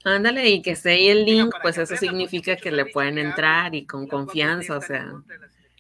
Ándale, 0.04 0.50
y 0.50 0.62
que 0.62 0.72
esté 0.72 0.92
ahí 0.92 1.08
el 1.08 1.26
link, 1.26 1.54
pues 1.62 1.78
eso 1.78 1.96
significa 1.98 2.56
que 2.56 2.72
le 2.72 2.86
pueden 2.86 3.18
entrar 3.18 3.76
y 3.76 3.86
con 3.86 4.08
confianza, 4.08 4.78
o 4.78 4.82
sea. 4.82 5.14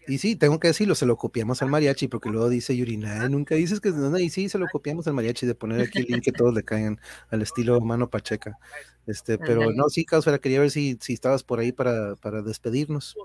Y 0.07 0.17
sí, 0.17 0.35
tengo 0.35 0.59
que 0.59 0.69
decirlo, 0.69 0.95
se 0.95 1.05
lo 1.05 1.17
copiamos 1.17 1.61
al 1.61 1.69
mariachi, 1.69 2.07
porque 2.07 2.29
luego 2.29 2.49
dice 2.49 2.75
Yurina, 2.75 3.27
nunca 3.29 3.55
dices 3.55 3.79
que 3.79 3.91
no, 3.91 4.17
y 4.17 4.29
sí, 4.29 4.47
se 4.49 4.57
lo 4.57 4.67
copiamos 4.67 5.07
al 5.07 5.13
mariachi 5.13 5.45
de 5.45 5.55
poner 5.55 5.81
aquí 5.81 5.99
el 5.99 6.05
link 6.05 6.23
que 6.23 6.31
todos 6.33 6.53
le 6.53 6.63
caigan 6.63 6.99
al 7.29 7.41
estilo 7.41 7.79
mano 7.81 8.09
pacheca. 8.09 8.57
Este, 9.05 9.37
pero 9.37 9.71
no, 9.71 9.89
sí, 9.89 10.05
Causera, 10.05 10.39
quería 10.39 10.59
ver 10.59 10.71
si, 10.71 10.97
si 11.01 11.13
estabas 11.13 11.43
por 11.43 11.59
ahí 11.59 11.71
para, 11.71 12.15
para 12.15 12.41
despedirnos. 12.41 13.15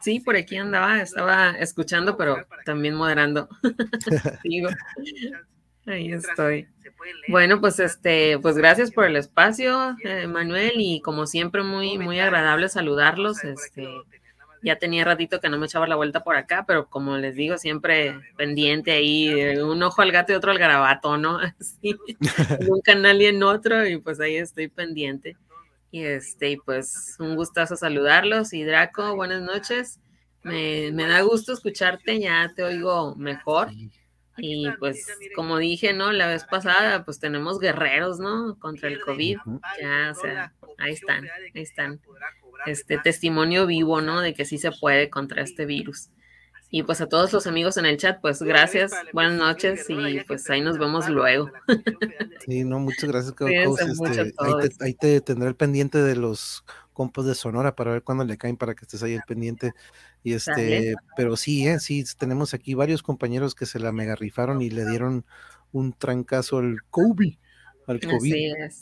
Sí, 0.00 0.20
por 0.20 0.36
aquí 0.36 0.56
andaba, 0.56 1.00
estaba 1.00 1.52
escuchando, 1.52 2.16
pero 2.16 2.36
también 2.64 2.94
moderando. 2.94 3.48
Ahí 5.86 6.12
estoy. 6.12 6.68
Bueno, 7.28 7.60
pues 7.60 7.78
este, 7.78 8.38
pues 8.38 8.56
gracias 8.56 8.90
por 8.90 9.04
el 9.04 9.16
espacio, 9.16 9.96
eh, 10.04 10.26
Manuel, 10.26 10.72
y 10.76 11.00
como 11.00 11.26
siempre 11.26 11.62
muy, 11.62 11.98
muy 11.98 12.18
agradable 12.20 12.68
saludarlos. 12.68 13.44
Este, 13.44 13.86
ya 14.62 14.76
tenía 14.76 15.04
ratito 15.04 15.40
que 15.40 15.50
no 15.50 15.58
me 15.58 15.66
echaba 15.66 15.86
la 15.86 15.96
vuelta 15.96 16.24
por 16.24 16.36
acá, 16.36 16.64
pero 16.66 16.88
como 16.88 17.18
les 17.18 17.34
digo, 17.34 17.58
siempre 17.58 18.18
pendiente 18.36 18.92
ahí, 18.92 19.58
un 19.58 19.82
ojo 19.82 20.00
al 20.00 20.12
gato 20.12 20.32
y 20.32 20.36
otro 20.36 20.52
al 20.52 20.58
garabato, 20.58 21.18
¿no? 21.18 21.38
Así, 21.60 21.96
un 22.68 22.80
canal 22.80 23.20
y 23.20 23.26
en 23.26 23.42
otro, 23.42 23.86
y 23.86 23.98
pues 23.98 24.20
ahí 24.20 24.36
estoy 24.36 24.68
pendiente. 24.68 25.36
Y 25.90 26.02
este, 26.04 26.58
pues 26.64 27.16
un 27.20 27.36
gustazo 27.36 27.76
saludarlos. 27.76 28.52
Y 28.52 28.64
Draco, 28.64 29.14
buenas 29.14 29.42
noches. 29.42 30.00
Me, 30.42 30.90
me 30.92 31.06
da 31.06 31.20
gusto 31.20 31.52
escucharte, 31.52 32.18
ya 32.18 32.50
te 32.56 32.64
oigo 32.64 33.14
mejor. 33.16 33.68
Y 34.36 34.70
pues, 34.78 35.06
como 35.34 35.58
dije, 35.58 35.92
¿no? 35.92 36.12
La 36.12 36.26
vez 36.26 36.44
pasada, 36.44 37.04
pues 37.04 37.20
tenemos 37.20 37.58
guerreros, 37.60 38.18
¿no? 38.18 38.58
Contra 38.58 38.88
el 38.88 39.00
COVID. 39.00 39.38
Ya, 39.80 40.12
o 40.16 40.20
sea, 40.20 40.52
ahí 40.78 40.92
están, 40.92 41.24
ahí 41.54 41.62
están. 41.62 42.00
Este 42.66 42.98
testimonio 42.98 43.66
vivo, 43.66 44.00
¿no? 44.00 44.20
De 44.20 44.34
que 44.34 44.44
sí 44.44 44.58
se 44.58 44.72
puede 44.72 45.10
contra 45.10 45.42
este 45.42 45.66
virus. 45.66 46.10
Y 46.70 46.82
pues 46.82 47.00
a 47.00 47.08
todos 47.08 47.32
los 47.32 47.46
amigos 47.46 47.76
en 47.76 47.86
el 47.86 47.98
chat, 47.98 48.20
pues 48.20 48.42
gracias, 48.42 48.92
buenas 49.12 49.34
noches 49.34 49.86
y 49.88 50.18
pues 50.26 50.50
ahí 50.50 50.60
nos 50.60 50.76
vemos 50.76 51.08
luego. 51.08 51.48
Sí, 52.44 52.64
no, 52.64 52.80
muchas 52.80 53.08
gracias, 53.08 53.34
este, 54.62 54.84
ahí, 54.84 54.92
te, 54.94 55.20
tendré 55.20 55.48
el 55.48 55.54
pendiente 55.54 56.02
de 56.02 56.16
los 56.16 56.64
compas 56.92 57.26
de 57.26 57.36
Sonora 57.36 57.76
para 57.76 57.92
ver 57.92 58.02
cuándo 58.02 58.24
le 58.24 58.36
caen 58.36 58.56
para 58.56 58.74
que 58.74 58.84
estés 58.84 59.04
ahí 59.04 59.14
el 59.14 59.22
pendiente. 59.26 59.72
Y 60.24 60.32
este, 60.32 60.94
pero 61.16 61.36
sí, 61.36 61.68
¿eh? 61.68 61.78
sí, 61.78 62.02
tenemos 62.18 62.54
aquí 62.54 62.74
varios 62.74 63.02
compañeros 63.02 63.54
que 63.54 63.66
se 63.66 63.78
la 63.78 63.92
mega 63.92 64.16
rifaron 64.16 64.62
y 64.62 64.70
le 64.70 64.84
dieron 64.86 65.24
un 65.70 65.92
trancazo 65.92 66.58
al 66.58 66.78
COVID 66.90 67.34
al 67.86 68.00
COVID. 68.00 68.34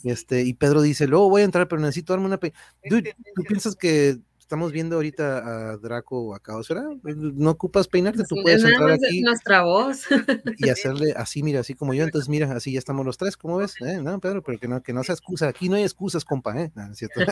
Este, 0.03 0.43
y 0.43 0.53
Pedro 0.53 0.81
dice, 0.81 1.07
luego 1.07 1.29
voy 1.29 1.41
a 1.41 1.45
entrar, 1.45 1.67
pero 1.67 1.81
necesito 1.81 2.13
darme 2.13 2.27
una 2.27 2.39
Dude, 2.89 3.15
¿tú 3.35 3.43
piensas 3.43 3.75
que 3.75 4.17
estamos 4.53 4.71
viendo 4.71 4.97
ahorita 4.97 5.71
a 5.71 5.77
Draco 5.77 6.27
o 6.27 6.35
a 6.35 6.39
Caosfera, 6.39 6.83
pues, 7.01 7.17
no 7.17 7.49
ocupas 7.49 7.87
peinarte, 7.87 8.23
tú 8.29 8.35
puedes 8.43 8.63
entrar 8.63 8.91
aquí. 8.91 9.21
Nuestra 9.21 9.63
voz. 9.63 10.03
Y 10.59 10.69
hacerle 10.69 11.13
así, 11.17 11.41
mira, 11.41 11.61
así 11.61 11.73
como 11.73 11.95
yo, 11.95 12.03
entonces 12.03 12.29
mira, 12.29 12.53
así 12.53 12.71
ya 12.71 12.77
estamos 12.77 13.03
los 13.03 13.17
tres, 13.17 13.35
¿cómo 13.35 13.57
ves? 13.57 13.73
¿Eh? 13.81 13.99
No, 14.01 14.19
Pedro, 14.19 14.43
pero 14.43 14.59
que 14.59 14.67
no, 14.67 14.83
que 14.83 14.93
no 14.93 15.03
sea 15.03 15.13
excusa, 15.13 15.47
aquí 15.47 15.69
no 15.69 15.75
hay 15.75 15.81
excusas, 15.81 16.23
compa, 16.23 16.55
¿eh? 16.61 16.71
No, 16.75 16.91
es 16.91 16.99
cierto. 16.99 17.21
no, 17.25 17.31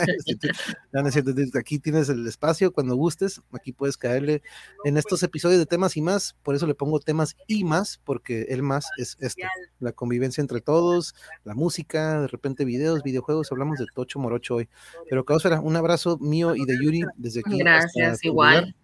es 1.07 1.13
cierto. 1.13 1.31
Aquí 1.59 1.77
tienes 1.77 2.09
el 2.09 2.25
espacio 2.25 2.73
cuando 2.73 2.95
gustes, 2.95 3.41
aquí 3.53 3.71
puedes 3.71 3.97
caerle 3.97 4.41
en 4.83 4.97
estos 4.97 5.21
episodios 5.21 5.59
de 5.59 5.67
temas 5.67 5.95
y 5.97 6.01
más, 6.01 6.35
por 6.41 6.55
eso 6.55 6.65
le 6.65 6.73
pongo 6.73 6.99
temas 6.99 7.35
y 7.45 7.63
más, 7.63 7.99
porque 8.03 8.47
el 8.49 8.63
más 8.63 8.85
es 8.97 9.17
esto, 9.19 9.45
la 9.79 9.91
convivencia 9.91 10.41
entre 10.41 10.61
todos, 10.61 11.13
la 11.43 11.53
música, 11.53 12.21
de 12.21 12.27
repente 12.27 12.65
videos, 12.65 13.03
videojuegos, 13.03 13.51
hablamos 13.51 13.77
de 13.77 13.85
Tocho 13.93 14.17
Morocho 14.17 14.55
hoy. 14.55 14.69
Pero 15.09 15.23
Caosfera, 15.23 15.61
un 15.61 15.75
abrazo 15.75 16.17
mío 16.17 16.55
y 16.55 16.65
de 16.65 16.77
Yuri 16.81 17.03
desde 17.17 17.41
aquí. 17.41 17.57
Gracias, 17.57 18.23
igual. 18.23 18.75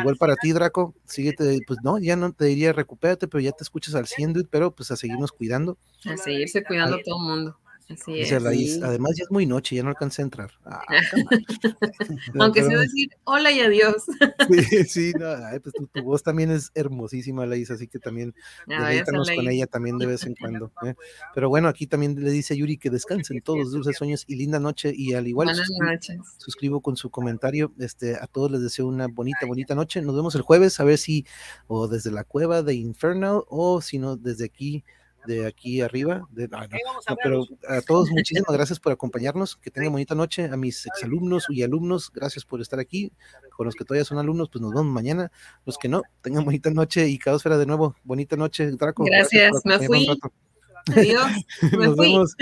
Igual 0.00 0.16
para 0.16 0.36
ti, 0.36 0.52
Draco. 0.52 0.94
Síguete, 1.04 1.58
pues 1.66 1.80
no, 1.82 1.98
ya 1.98 2.16
no 2.16 2.32
te 2.32 2.46
diría 2.46 2.72
recupérate, 2.72 3.28
pero 3.28 3.40
ya 3.40 3.52
te 3.52 3.64
escuchas 3.64 3.94
al 3.94 4.06
100, 4.06 4.48
pero 4.50 4.70
pues 4.74 4.90
a 4.90 4.96
seguirnos 4.96 5.32
cuidando. 5.32 5.76
A 6.04 6.16
seguirse 6.16 6.62
cuidando 6.64 6.96
a 6.96 7.02
todo 7.04 7.16
el 7.18 7.26
mundo. 7.26 7.58
Así 7.88 8.20
es. 8.20 8.32
Además, 8.82 9.12
ya 9.16 9.24
es 9.24 9.30
muy 9.30 9.46
noche, 9.46 9.76
ya 9.76 9.84
no 9.84 9.90
alcancé 9.90 10.22
a 10.22 10.24
entrar. 10.24 10.50
Ah, 10.64 10.82
Aunque 12.40 12.64
sea 12.64 12.78
decir 12.78 13.10
hola 13.24 13.52
y 13.52 13.60
adiós. 13.60 14.06
sí, 14.48 14.84
sí, 14.84 15.12
no, 15.18 15.26
pues 15.62 15.74
tu, 15.92 16.02
voz 16.02 16.22
también 16.22 16.50
es 16.50 16.72
hermosísima, 16.74 17.46
Laís, 17.46 17.70
así 17.70 17.86
que 17.86 18.00
también 18.00 18.34
deleítanos 18.66 19.30
con 19.30 19.48
ella 19.48 19.66
también 19.66 19.98
de 19.98 20.06
vez 20.06 20.24
en 20.24 20.34
cuando. 20.40 20.72
¿eh? 20.84 20.94
Pero 21.34 21.48
bueno, 21.48 21.68
aquí 21.68 21.86
también 21.86 22.20
le 22.22 22.30
dice 22.30 22.54
a 22.54 22.56
Yuri 22.56 22.76
que 22.76 22.90
descansen 22.90 23.40
todos, 23.40 23.70
dulces 23.70 23.96
sueños 23.96 24.24
y 24.26 24.34
linda 24.34 24.58
noche. 24.58 24.92
Y 24.94 25.14
al 25.14 25.28
igual, 25.28 25.54
suscribo, 25.54 26.24
suscribo, 26.38 26.80
con 26.80 26.96
su 26.96 27.10
comentario. 27.10 27.72
Este, 27.78 28.16
a 28.16 28.26
todos 28.26 28.50
les 28.50 28.62
deseo 28.62 28.88
una 28.88 29.06
bonita, 29.06 29.46
bonita 29.46 29.76
noche. 29.76 30.02
Nos 30.02 30.16
vemos 30.16 30.34
el 30.34 30.42
jueves, 30.42 30.80
a 30.80 30.84
ver 30.84 30.98
si, 30.98 31.24
o 31.68 31.86
desde 31.86 32.10
la 32.10 32.24
cueva 32.24 32.62
de 32.62 32.74
Infernal, 32.74 33.42
o 33.46 33.80
si 33.80 33.98
no, 33.98 34.16
desde 34.16 34.46
aquí 34.46 34.84
de 35.26 35.46
aquí 35.46 35.80
arriba. 35.80 36.26
De, 36.30 36.48
pero 37.22 37.44
a 37.68 37.80
todos 37.80 38.10
muchísimas 38.10 38.52
gracias 38.52 38.80
por 38.80 38.92
acompañarnos, 38.92 39.56
que 39.56 39.70
tengan 39.70 39.92
bonita 39.92 40.14
noche, 40.14 40.44
a 40.44 40.56
mis 40.56 40.86
exalumnos 40.86 41.46
y 41.48 41.62
alumnos, 41.62 42.10
gracias 42.12 42.44
por 42.44 42.60
estar 42.60 42.78
aquí, 42.78 43.12
con 43.56 43.66
los 43.66 43.74
que 43.74 43.84
todavía 43.84 44.04
son 44.04 44.18
alumnos, 44.18 44.48
pues 44.50 44.62
nos 44.62 44.72
vemos 44.72 44.92
mañana, 44.92 45.30
los 45.64 45.78
que 45.78 45.88
no, 45.88 46.02
tengan 46.22 46.44
bonita 46.44 46.70
noche 46.70 47.08
y 47.08 47.18
Caosfera 47.18 47.58
de 47.58 47.66
nuevo, 47.66 47.96
bonita 48.04 48.36
noche, 48.36 48.70
Draco. 48.72 49.04
Gracias, 49.04 49.52
me 49.64 49.78
fui. 49.80 50.08
Adiós, 50.94 51.30
nos 51.72 51.96
vemos. 51.96 52.36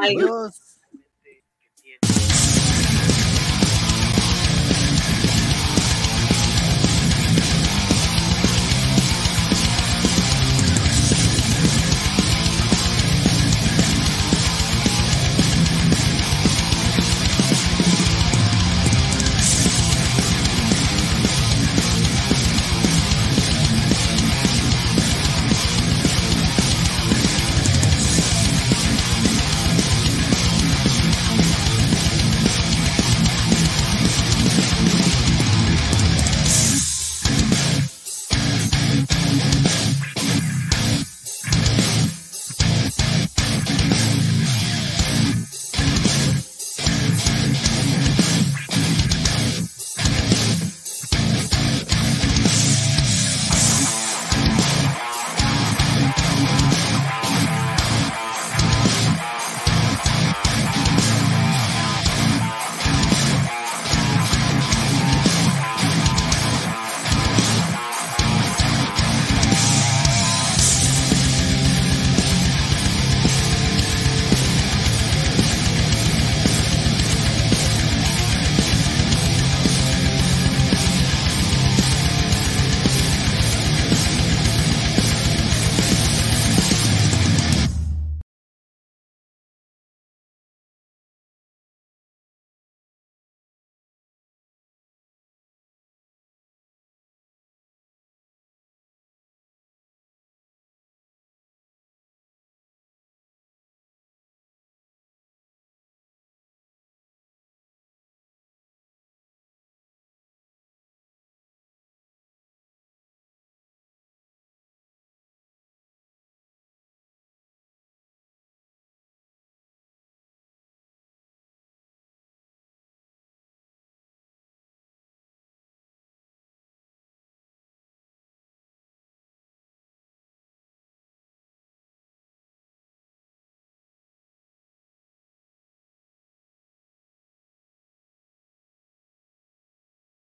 Adiós. 0.00 0.71